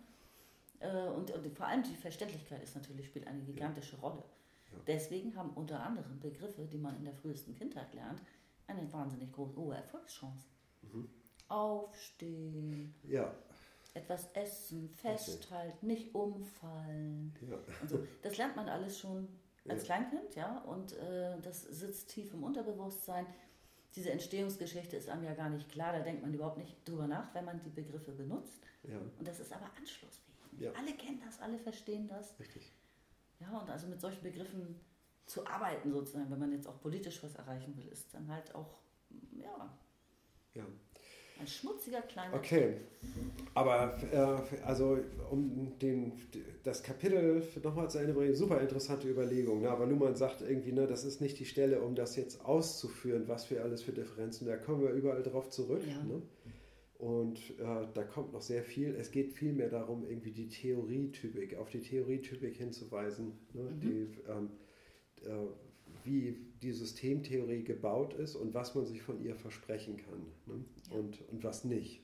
Äh, 0.79 1.09
Und, 1.09 1.29
und 1.31 1.47
vor 1.55 1.67
allem 1.67 1.83
die 1.83 1.95
Verständlichkeit 1.95 2.63
ist 2.63 2.75
natürlich, 2.75 3.05
spielt 3.07 3.27
eine 3.27 3.41
gigantische 3.43 3.97
Rolle. 3.97 4.23
Ja. 4.71 4.77
Deswegen 4.87 5.35
haben 5.35 5.51
unter 5.51 5.79
anderem 5.81 6.19
Begriffe, 6.19 6.65
die 6.65 6.77
man 6.77 6.95
in 6.97 7.05
der 7.05 7.13
frühesten 7.13 7.53
Kindheit 7.55 7.93
lernt, 7.93 8.21
eine 8.67 8.91
wahnsinnig 8.91 9.31
große 9.31 9.57
hohe 9.57 9.75
Erfolgschance. 9.75 10.47
Mhm. 10.81 11.09
Aufstehen, 11.47 12.95
Ja, 13.03 13.33
etwas 13.93 14.31
essen, 14.33 14.89
festhalten, 14.89 15.85
nicht 15.85 16.15
umfallen. 16.15 17.33
ja. 17.47 17.57
Und 17.81 17.89
so. 17.89 18.07
Das 18.21 18.37
lernt 18.37 18.55
man 18.55 18.69
alles 18.69 18.97
schon 18.97 19.27
als 19.67 19.87
Ja. 19.87 19.95
Kleinkind, 19.95 20.35
ja, 20.35 20.59
und 20.59 20.93
äh, 20.93 21.39
das 21.41 21.61
sitzt 21.63 22.09
tief 22.09 22.33
im 22.33 22.43
Unterbewusstsein. 22.43 23.25
Diese 23.95 24.11
Entstehungsgeschichte 24.11 24.95
ist 24.95 25.09
einem 25.09 25.23
ja 25.25 25.33
gar 25.33 25.49
nicht 25.49 25.69
klar, 25.69 25.91
da 25.93 25.99
denkt 25.99 26.21
man 26.21 26.33
überhaupt 26.33 26.57
nicht 26.57 26.87
drüber 26.87 27.07
nach, 27.07 27.33
wenn 27.35 27.45
man 27.45 27.61
die 27.61 27.69
Begriffe 27.69 28.11
benutzt. 28.13 28.63
ja, 28.83 28.97
Und 29.19 29.27
das 29.27 29.39
ist 29.39 29.51
aber 29.51 29.69
anschlussfähig. 29.77 30.31
Ja. 30.59 30.71
Alle 30.73 30.93
kennen 30.93 31.21
das, 31.25 31.39
alle 31.41 31.57
verstehen 31.59 32.07
das. 32.07 32.39
richtig. 32.39 32.71
Ja, 33.39 33.57
und 33.59 33.69
also 33.69 33.87
mit 33.87 33.99
solchen 33.99 34.21
Begriffen 34.23 34.79
zu 35.25 35.45
arbeiten 35.47 35.91
sozusagen, 35.91 36.29
wenn 36.31 36.39
man 36.39 36.51
jetzt 36.51 36.67
auch 36.67 36.79
politisch 36.81 37.21
was 37.23 37.35
erreichen 37.35 37.75
will, 37.77 37.87
ist 37.87 38.13
dann 38.13 38.27
halt 38.31 38.53
auch, 38.55 38.77
ja, 39.33 39.77
Ja. 40.53 40.65
Ein 41.41 41.47
schmutziger 41.47 42.01
kleiner 42.01 42.35
Okay, 42.35 42.75
aber 43.53 43.97
äh, 44.11 44.63
also 44.63 44.99
um 45.29 45.77
den, 45.79 46.13
das 46.63 46.83
Kapitel 46.83 47.43
nochmal 47.63 47.89
zu 47.89 47.97
Ende 47.97 48.13
bringen, 48.13 48.35
super 48.35 48.61
interessante 48.61 49.09
Überlegung. 49.09 49.61
Ne? 49.61 49.69
Aber 49.69 49.85
Luhmann 49.85 50.15
sagt 50.15 50.41
irgendwie, 50.41 50.71
ne, 50.71 50.87
das 50.87 51.03
ist 51.03 51.19
nicht 51.19 51.39
die 51.39 51.45
Stelle, 51.45 51.81
um 51.81 51.95
das 51.95 52.15
jetzt 52.15 52.45
auszuführen, 52.45 53.27
was 53.27 53.49
wir 53.49 53.63
alles 53.63 53.81
für 53.81 53.91
Differenzen, 53.91 54.47
da 54.47 54.55
kommen 54.57 54.81
wir 54.81 54.91
überall 54.91 55.23
drauf 55.23 55.49
zurück. 55.49 55.83
Ja. 55.87 56.03
Ne? 56.03 56.21
Und 56.97 57.39
äh, 57.59 57.87
da 57.95 58.03
kommt 58.03 58.31
noch 58.31 58.43
sehr 58.43 58.63
viel. 58.63 58.93
Es 58.93 59.09
geht 59.09 59.33
vielmehr 59.33 59.69
darum, 59.69 60.05
irgendwie 60.07 60.31
die 60.31 60.47
Theorietypik, 60.47 61.57
auf 61.57 61.69
die 61.69 61.81
Theorietypik 61.81 62.55
hinzuweisen, 62.55 63.33
ne? 63.53 63.63
Mhm. 63.63 63.79
die, 63.79 64.07
ähm, 64.29 64.49
äh, 65.25 65.47
wie 66.03 66.37
die 66.61 66.71
Systemtheorie 66.71 67.63
gebaut 67.63 68.13
ist 68.13 68.35
und 68.35 68.53
was 68.53 68.75
man 68.75 68.85
sich 68.85 69.01
von 69.01 69.23
ihr 69.23 69.35
versprechen 69.35 69.97
kann 69.97 70.25
ne? 70.45 70.65
Ja. 70.89 70.97
und, 70.97 71.21
und 71.29 71.43
was 71.43 71.63
nicht. 71.63 72.01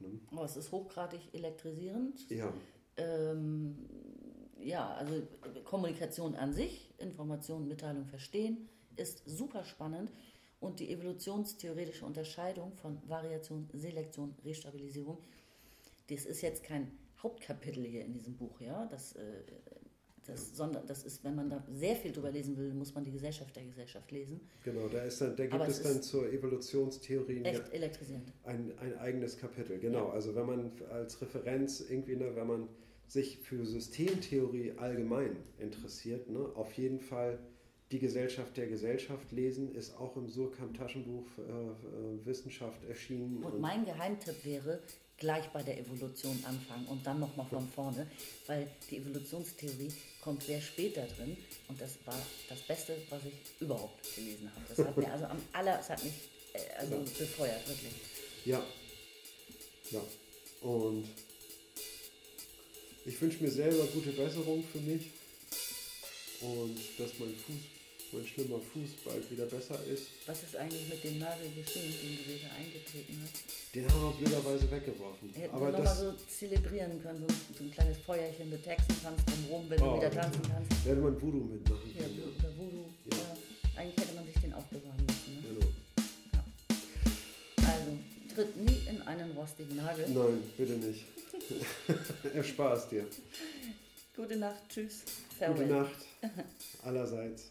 Ne? 0.00 0.08
Oh, 0.34 0.44
es 0.44 0.56
ist 0.56 0.72
hochgradig 0.72 1.20
elektrisierend. 1.32 2.30
Ja, 2.30 2.52
Ähm, 2.96 3.76
ja, 4.60 4.92
also 4.94 5.22
Kommunikation 5.64 6.34
an 6.34 6.52
sich, 6.52 6.90
Information, 6.98 7.68
Mitteilung, 7.68 8.06
Verstehen 8.06 8.68
ist 8.96 9.22
super 9.26 9.64
spannend 9.64 10.10
und 10.60 10.80
die 10.80 10.90
evolutionstheoretische 10.90 12.04
Unterscheidung 12.04 12.72
von 12.74 12.98
Variation, 13.08 13.68
Selektion, 13.72 14.34
Restabilisierung, 14.44 15.18
das 16.08 16.24
ist 16.26 16.42
jetzt 16.42 16.64
kein 16.64 16.90
Hauptkapitel 17.22 17.84
hier 17.84 18.04
in 18.04 18.12
diesem 18.12 18.36
Buch, 18.36 18.60
ja, 18.60 18.86
das, 18.86 19.14
äh, 19.14 19.42
das, 20.28 20.56
sondern 20.56 20.86
das 20.86 21.04
ist, 21.04 21.24
wenn 21.24 21.34
man 21.34 21.48
da 21.48 21.64
sehr 21.72 21.96
viel 21.96 22.12
drüber 22.12 22.30
lesen 22.30 22.56
will, 22.56 22.72
muss 22.74 22.94
man 22.94 23.02
die 23.02 23.10
Gesellschaft 23.10 23.56
der 23.56 23.64
Gesellschaft 23.64 24.10
lesen. 24.10 24.40
genau. 24.62 24.86
Da, 24.88 25.02
ist 25.02 25.20
dann, 25.20 25.34
da 25.34 25.44
gibt 25.44 25.54
Aber 25.54 25.66
es 25.66 25.82
dann 25.82 26.02
zur 26.02 26.30
Evolutionstheorie 26.30 27.38
ja 27.38 27.50
Echt 27.50 27.72
elektrisierend. 27.72 28.32
ein, 28.44 28.72
ein 28.78 28.98
eigenes 28.98 29.38
Kapitel. 29.38 29.78
Genau. 29.78 30.08
Ja. 30.08 30.12
Also 30.12 30.34
wenn 30.34 30.46
man 30.46 30.72
als 30.90 31.20
Referenz 31.20 31.80
irgendwie, 31.80 32.16
ne, 32.16 32.36
wenn 32.36 32.46
man 32.46 32.68
sich 33.06 33.38
für 33.38 33.64
Systemtheorie 33.64 34.74
allgemein 34.76 35.36
interessiert, 35.58 36.28
ne, 36.28 36.40
auf 36.54 36.72
jeden 36.74 37.00
Fall 37.00 37.38
die 37.90 37.98
Gesellschaft 37.98 38.56
der 38.56 38.66
Gesellschaft 38.66 39.32
lesen, 39.32 39.74
ist 39.74 39.96
auch 39.96 40.16
im 40.16 40.28
Surkamp 40.28 40.76
Taschenbuch 40.76 41.26
äh, 41.38 41.42
äh, 41.42 42.26
Wissenschaft 42.26 42.84
erschienen. 42.84 43.42
Und 43.42 43.60
mein 43.60 43.86
Geheimtipp 43.86 44.44
wäre, 44.44 44.80
gleich 45.18 45.48
bei 45.48 45.62
der 45.62 45.78
Evolution 45.80 46.38
anfangen 46.44 46.86
und 46.86 47.04
dann 47.06 47.18
nochmal 47.20 47.46
von 47.46 47.66
vorne, 47.68 48.06
weil 48.46 48.68
die 48.90 48.98
Evolutionstheorie 48.98 49.92
kommt 50.20 50.42
sehr 50.42 50.60
spät 50.60 50.96
da 50.96 51.04
drin 51.06 51.36
und 51.68 51.80
das 51.80 51.92
war 52.04 52.20
das 52.48 52.60
Beste, 52.62 52.96
was 53.10 53.22
ich 53.24 53.60
überhaupt 53.60 54.14
gelesen 54.14 54.50
habe. 54.54 54.64
Das 54.68 54.86
hat 54.86 54.96
mir 54.96 55.08
also 55.12 55.24
am 55.26 55.40
aller, 55.52 55.78
es 55.80 55.88
hat 55.90 56.02
mich 56.04 56.12
äh, 56.54 56.58
also 56.78 56.94
Ja. 56.94 57.00
befeuert, 57.00 57.68
wirklich. 57.68 57.92
Ja. 58.44 58.64
Ja. 59.90 60.02
Und 60.62 61.08
ich 63.04 63.20
wünsche 63.20 63.42
mir 63.42 63.50
selber 63.50 63.84
gute 63.86 64.10
Besserung 64.10 64.64
für 64.70 64.78
mich 64.80 65.02
und 66.40 66.76
dass 66.98 67.18
mein 67.18 67.34
Fuß, 67.34 67.56
mein 68.12 68.26
schlimmer 68.26 68.58
Fuß 68.58 68.90
bald 69.04 69.30
wieder 69.30 69.46
besser 69.46 69.78
ist. 69.84 70.06
Was 70.26 70.42
ist 70.42 70.56
eigentlich 70.56 70.88
mit 70.88 71.02
dem 71.04 71.18
Nagel 71.18 71.50
geschehen, 71.54 71.92
den 72.02 72.16
du 72.16 72.24
wieder 72.32 72.50
eingetreten 72.56 73.20
hast? 73.22 73.74
Den 73.74 73.84
haben 73.90 74.02
wir 74.02 74.10
blöderweise 74.26 74.70
weggeworfen. 74.70 75.30
Hätten 75.34 75.54
Aber 75.54 75.66
wir 75.66 75.72
nochmal 75.78 75.96
so 75.96 76.12
zelebrieren 76.28 77.02
können, 77.02 77.24
so, 77.28 77.34
so 77.58 77.64
ein 77.64 77.70
kleines 77.70 77.98
Feuerchen 77.98 78.50
mit 78.50 78.66
Hexentanz 78.66 79.20
drumherum, 79.26 79.68
wenn 79.70 79.82
Oh. 79.82 79.90
du 79.92 79.96
wieder 79.98 80.10
tanzen 80.10 80.42
kannst. 80.42 80.84
werde 80.86 81.00
man 81.00 81.20
Voodoo 81.20 81.44
mitmachen 81.44 81.92
Ja, 81.94 82.02
können. 82.02 82.34
oder 82.38 82.56
Voodoo. 82.56 82.86
Ja. 83.10 83.16
Ja. 83.16 83.36
Eigentlich 83.80 83.96
hätte 84.06 84.14
man 84.14 84.26
sich 84.26 84.34
den 84.42 84.54
aufbewahren 84.54 85.06
müssen. 85.06 85.34
Ne? 85.34 85.48
Genau. 85.60 85.66
Also, 87.68 87.98
tritt 88.34 88.56
nie 88.56 88.78
in 88.88 89.02
einen 89.02 89.30
rostigen 89.32 89.76
Nagel. 89.76 90.08
Nein, 90.08 90.42
bitte 90.56 90.72
nicht. 90.72 91.04
Erspar 92.34 92.74
es 92.76 92.88
dir. 92.88 93.06
Gute 94.16 94.36
Nacht, 94.36 94.62
tschüss. 94.68 95.02
Gute 95.38 95.66
Nacht 95.66 95.94
allerseits. 96.82 97.44